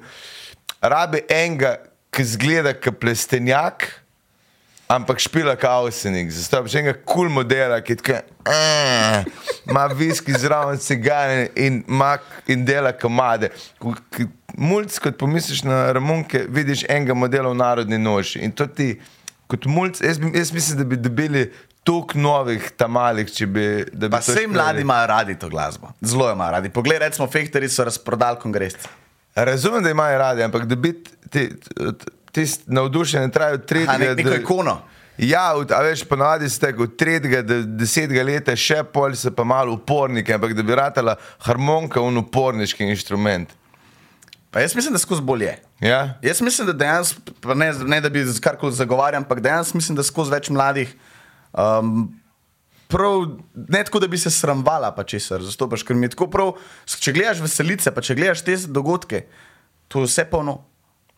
rabi 0.80 1.22
enega, 1.28 1.76
ki 2.14 2.24
zgleda 2.24 2.72
kot 2.80 3.00
plestenjak. 3.02 3.90
Ampak 4.88 5.18
špila 5.18 5.56
kausenik, 5.58 6.30
zato 6.30 6.60
še 6.70 6.78
enega 6.78 6.92
kul 7.00 7.26
cool 7.26 7.28
modela, 7.28 7.80
ki 7.82 7.96
tako, 7.96 8.20
"Eh, 8.46 9.24
ima 9.66 9.86
viski 9.86 10.32
zraven 10.32 10.78
cigare 10.78 11.48
in, 11.56 11.82
ima- 11.88 12.18
in 12.46 12.64
dela 12.64 12.92
kamade. 12.92 13.50
Mulj, 14.56 14.98
kot 15.02 15.18
pomisliš 15.18 15.64
na 15.64 15.92
Romunke, 15.92 16.46
vidiš 16.48 16.84
enega 16.88 17.14
modela 17.14 17.50
v 17.50 17.54
narodni 17.54 17.98
noši. 17.98 18.38
In 18.38 18.52
to 18.52 18.66
ti, 18.66 19.00
kot 19.48 19.64
mulj, 19.64 19.98
jaz, 20.00 20.20
jaz 20.34 20.52
mislim, 20.52 20.78
da 20.78 20.84
bi 20.84 20.96
dobili 20.96 21.52
toliko 21.84 22.18
novih 22.18 22.70
tamalih, 22.70 23.26
če 23.26 23.46
bi. 23.46 23.84
bi 23.92 24.10
Pa 24.10 24.18
vse 24.18 24.46
mladi 24.46 24.80
imajo 24.80 25.06
radi 25.06 25.34
to 25.34 25.48
glasbo. 25.48 25.92
Zelo 26.02 26.28
jo 26.28 26.32
imajo 26.32 26.52
radi. 26.52 26.68
Poglej, 26.68 26.98
recimo, 26.98 27.26
Fehterji 27.26 27.68
so 27.68 27.84
razprodali 27.84 28.38
kongres. 28.38 28.74
Razumem, 29.34 29.82
da 29.82 29.90
imajo 29.90 30.18
radi, 30.18 30.42
ampak 30.42 30.64
da 30.64 30.74
bi 30.76 30.94
ti, 32.36 32.44
ti 32.44 32.60
navdušeni 32.76 33.32
trajajo 33.32 33.58
tri 33.64 33.86
A 33.88 33.96
nek, 33.98 34.16
neko 34.16 34.34
ikono. 34.42 34.76
Ja, 35.16 35.54
v- 35.56 35.72
a 35.72 35.80
veš, 35.80 36.04
ponavadi 36.04 36.48
ste 36.52 36.74
od 36.76 36.96
tretjega 36.96 37.40
do 37.42 37.62
desetega 37.64 38.20
leta 38.22 38.52
še 38.52 38.82
pol 38.84 39.16
so 39.16 39.32
pa 39.32 39.44
malo 39.44 39.72
uporniki, 39.72 40.34
ampak 40.36 40.52
da 40.52 40.62
bi 40.62 40.76
ratala 40.76 41.14
harmonika 41.46 42.02
un 42.04 42.20
uporniški 42.20 42.84
inštrument. 42.84 43.48
Pa 44.52 44.60
jaz 44.60 44.76
mislim, 44.76 44.92
da 44.92 45.00
skozi 45.00 45.24
bolje. 45.24 45.54
Ja? 45.80 46.18
Jaz 46.22 46.40
mislim, 46.40 46.68
da 46.68 46.72
dejansko, 46.72 47.20
ne, 47.54 47.72
ne 47.72 48.00
da 48.00 48.08
bi 48.08 48.24
karkoli 48.40 48.72
zagovarjal, 48.72 49.22
ampak 49.24 49.40
dejansko 49.40 49.76
mislim, 49.76 49.96
da 49.96 50.04
skozi 50.04 50.32
več 50.32 50.52
mladih. 50.52 50.92
Um, 51.52 52.12
Prav, 52.86 53.24
ne 53.66 53.80
tako, 53.82 53.98
da 53.98 54.06
bi 54.06 54.18
se 54.18 54.30
sramvala, 54.30 54.92
pa 54.94 55.02
česar 55.02 55.42
zastopaš, 55.42 55.82
ker 55.82 55.96
mi 55.98 56.06
je 56.06 56.12
tako 56.12 56.28
prav. 56.30 56.52
Če 56.86 57.10
gledaš 57.12 57.40
veselice, 57.42 57.90
pa 57.90 57.98
če 58.00 58.14
gledaš 58.14 58.44
te 58.46 58.54
dogodke, 58.70 59.24
to 59.90 60.04
je 60.04 60.06
vse 60.06 60.24
polno. 60.30 60.60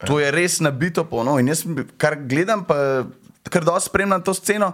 To 0.07 0.21
je 0.21 0.31
res 0.31 0.61
nabito 0.61 1.03
polno. 1.05 1.39
In 1.39 1.49
jaz, 1.49 1.65
kar 1.99 2.15
gledam, 2.17 2.63
pa 2.65 3.05
kar 3.51 3.65
dosti 3.65 3.91
spremljam 3.91 4.23
to 4.23 4.35
sceno, 4.35 4.73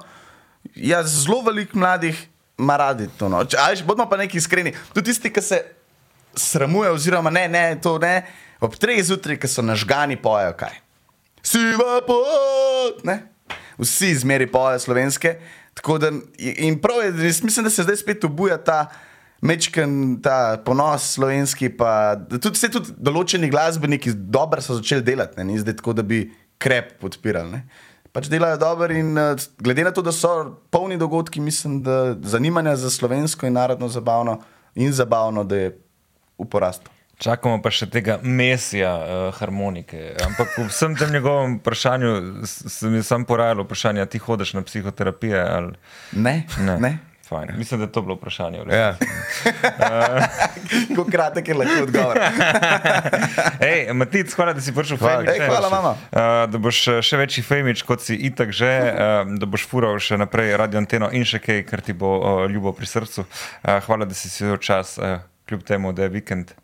ja, 0.74 1.02
zelo 1.06 1.40
veliko 1.46 1.78
mladih 1.78 2.18
ima 2.58 2.76
radi 2.76 3.08
to. 3.18 3.28
No. 3.28 3.44
Če- 3.44 3.58
a 3.58 3.70
veš, 3.70 3.82
Bodimo 3.84 4.08
pa 4.10 4.16
neki 4.16 4.38
iskreni. 4.38 4.74
Tudi 4.92 5.10
tisti, 5.10 5.32
ki 5.32 5.42
se 5.42 5.62
sramujejo, 6.36 6.94
oziroma 6.94 7.30
ne, 7.30 7.48
ne, 7.48 7.64
to 7.80 7.98
ne, 7.98 8.26
ob 8.60 8.76
treh 8.76 9.00
zjutraj, 9.04 9.38
ki 9.38 9.48
so 9.48 9.62
nažgani, 9.62 10.16
pojejo 10.16 10.52
kaj. 10.58 10.76
Siva 11.42 12.00
pot, 12.06 13.04
ne. 13.04 13.20
Vsi 13.78 14.14
zmeri 14.14 14.46
pojejo 14.46 14.78
slovenske. 14.78 15.38
Tako 15.74 15.98
Da, 15.98 16.10
in 16.38 16.78
prav 16.78 17.02
je, 17.02 17.12
mislim, 17.42 17.64
da 17.64 17.70
se 17.70 17.82
zdaj 17.82 17.96
spet 17.96 18.24
obuja 18.24 18.56
ta 18.56 18.86
mečken, 19.44 20.20
ta 20.24 20.56
ponos 20.64 21.12
slovenski. 21.14 21.68
Pa, 21.76 22.16
tudi, 22.32 22.56
se 22.58 22.70
tudi 22.72 22.94
določeni 22.96 23.50
glasbeniki 23.52 24.14
dobro 24.14 24.64
so 24.64 24.78
začeli 24.80 25.04
delati, 25.04 25.38
ne, 25.40 25.52
ni 25.52 25.60
zdaj 25.60 25.78
tako, 25.82 25.96
da 26.00 26.06
bi 26.06 26.24
krep 26.62 26.96
podpirali. 27.02 27.58
Ne. 27.58 27.92
Pač 28.14 28.30
delajo 28.30 28.60
dobro, 28.62 28.94
in 28.94 29.12
uh, 29.18 29.34
glede 29.58 29.84
na 29.84 29.92
to, 29.94 30.02
da 30.04 30.14
so 30.14 30.32
polni 30.72 30.96
dogodki, 31.00 31.42
mislim, 31.42 31.80
da 31.84 32.14
zanimanja 32.22 32.76
za 32.80 32.90
slovensko 32.94 33.48
in 33.48 33.56
narodno 33.58 33.88
zabavno 33.90 34.38
in 34.78 34.92
zabavno, 34.94 35.44
da 35.44 35.56
je 35.58 35.72
v 36.38 36.46
porastu. 36.50 36.90
Čakamo 37.18 37.60
pa 37.62 37.70
še 37.70 37.86
tega 37.90 38.16
mesija 38.22 38.90
uh, 38.98 39.34
harmonike. 39.38 40.16
Ampak 40.24 40.56
v 40.58 40.66
vsem 40.66 40.96
tem 40.98 41.12
njegovem 41.14 41.58
vprašanju 41.60 42.14
se 42.46 42.90
mi 42.90 42.98
je 42.98 43.06
sam 43.06 43.26
porajalo 43.26 43.66
vprašanje, 43.66 44.06
ti 44.10 44.18
hodiš 44.18 44.54
na 44.58 44.62
psihoterapije 44.66 45.38
ali 45.38 45.76
Ne, 46.12 46.42
ne. 46.58 46.78
ne. 46.78 46.92
Fajn. 47.34 47.48
Mislim, 47.56 47.80
da 47.80 47.86
je 47.86 47.92
to 47.92 48.02
bilo 48.02 48.14
vprašanje. 48.14 48.58
Ja. 48.70 48.96
Kako 50.88 51.04
kratek 51.10 51.48
je 51.48 51.54
lahko 51.54 51.82
odgovor. 51.82 52.18
Ej, 53.70 53.92
Matic, 53.92 54.34
hvala, 54.34 54.52
da 54.52 54.60
si 54.60 54.74
prišel 54.74 54.96
Hvala. 54.96 55.24
Femič. 55.24 55.40
Ej, 55.40 55.48
hvala, 55.48 55.70
mama. 55.70 55.90
Uh, 55.90 56.50
da 56.50 56.58
boš 56.58 56.78
eh, 56.88 57.00
še 57.02 57.18
večji 57.18 57.42
Femič, 57.42 57.82
kot 57.82 58.04
si 58.06 58.14
itak 58.28 58.54
že, 58.54 58.70
uh, 58.70 59.34
da 59.40 59.48
boš 59.50 59.66
fural 59.66 59.98
še 59.98 60.18
naprej 60.20 60.54
radio 60.60 60.78
anteno 60.78 61.10
in 61.10 61.26
še 61.26 61.42
kaj, 61.42 61.64
kar 61.66 61.82
ti 61.82 61.96
bo 61.96 62.12
uh, 62.20 62.44
ljubo 62.50 62.70
pri 62.76 62.86
srcu. 62.86 63.26
Uh, 63.26 63.80
hvala, 63.88 64.06
da 64.06 64.14
si 64.14 64.30
si 64.30 64.46
vzel 64.46 64.62
čas, 64.62 64.94
uh, 65.02 65.18
kljub 65.50 65.66
temu, 65.66 65.90
da 65.92 66.06
je 66.06 66.14
vikend. 66.14 66.54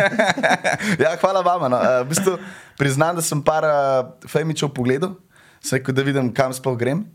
ja, 1.04 1.16
hvala 1.16 1.40
vam. 1.46 1.70
No. 1.72 1.80
Uh, 1.80 2.02
v 2.04 2.12
bistvu, 2.12 2.36
priznam, 2.76 3.16
da 3.16 3.24
sem 3.24 3.40
par 3.40 3.64
uh, 3.64 4.12
fejmičev 4.28 4.74
pogledal, 4.76 5.16
vse 5.64 5.80
ko 5.80 5.96
da 5.96 6.04
vidim, 6.04 6.34
kam 6.36 6.52
sploh 6.52 6.76
grem. 6.76 7.06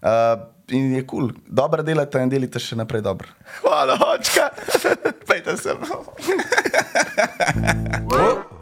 Uh, 0.00 0.53
in 0.68 0.94
je 0.94 1.06
kul, 1.06 1.20
cool. 1.20 1.32
dobro 1.46 1.82
delate 1.82 2.22
in 2.22 2.28
delite 2.28 2.58
še 2.58 2.76
naprej 2.76 3.02
dobro. 3.04 3.28
Hvala, 3.60 3.98
očka, 4.14 4.50
pejte 5.28 5.56
se. 5.56 5.76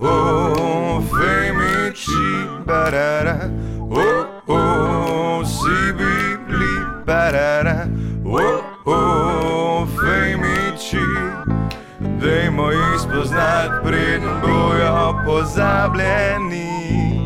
Oh, 0.04 1.00
femiči, 1.06 2.48
barara, 2.66 3.48
oh, 3.78 4.26
oh, 4.48 5.46
si 5.46 5.92
bili, 5.94 6.74
barara, 7.06 7.86
oh, 8.26 8.64
oh, 8.84 9.86
femiči, 9.86 11.06
dajmo 12.18 12.70
jih 12.70 12.98
spoznati, 12.98 13.78
preden 13.86 14.40
bojo 14.42 15.22
pozabljeni. 15.24 17.21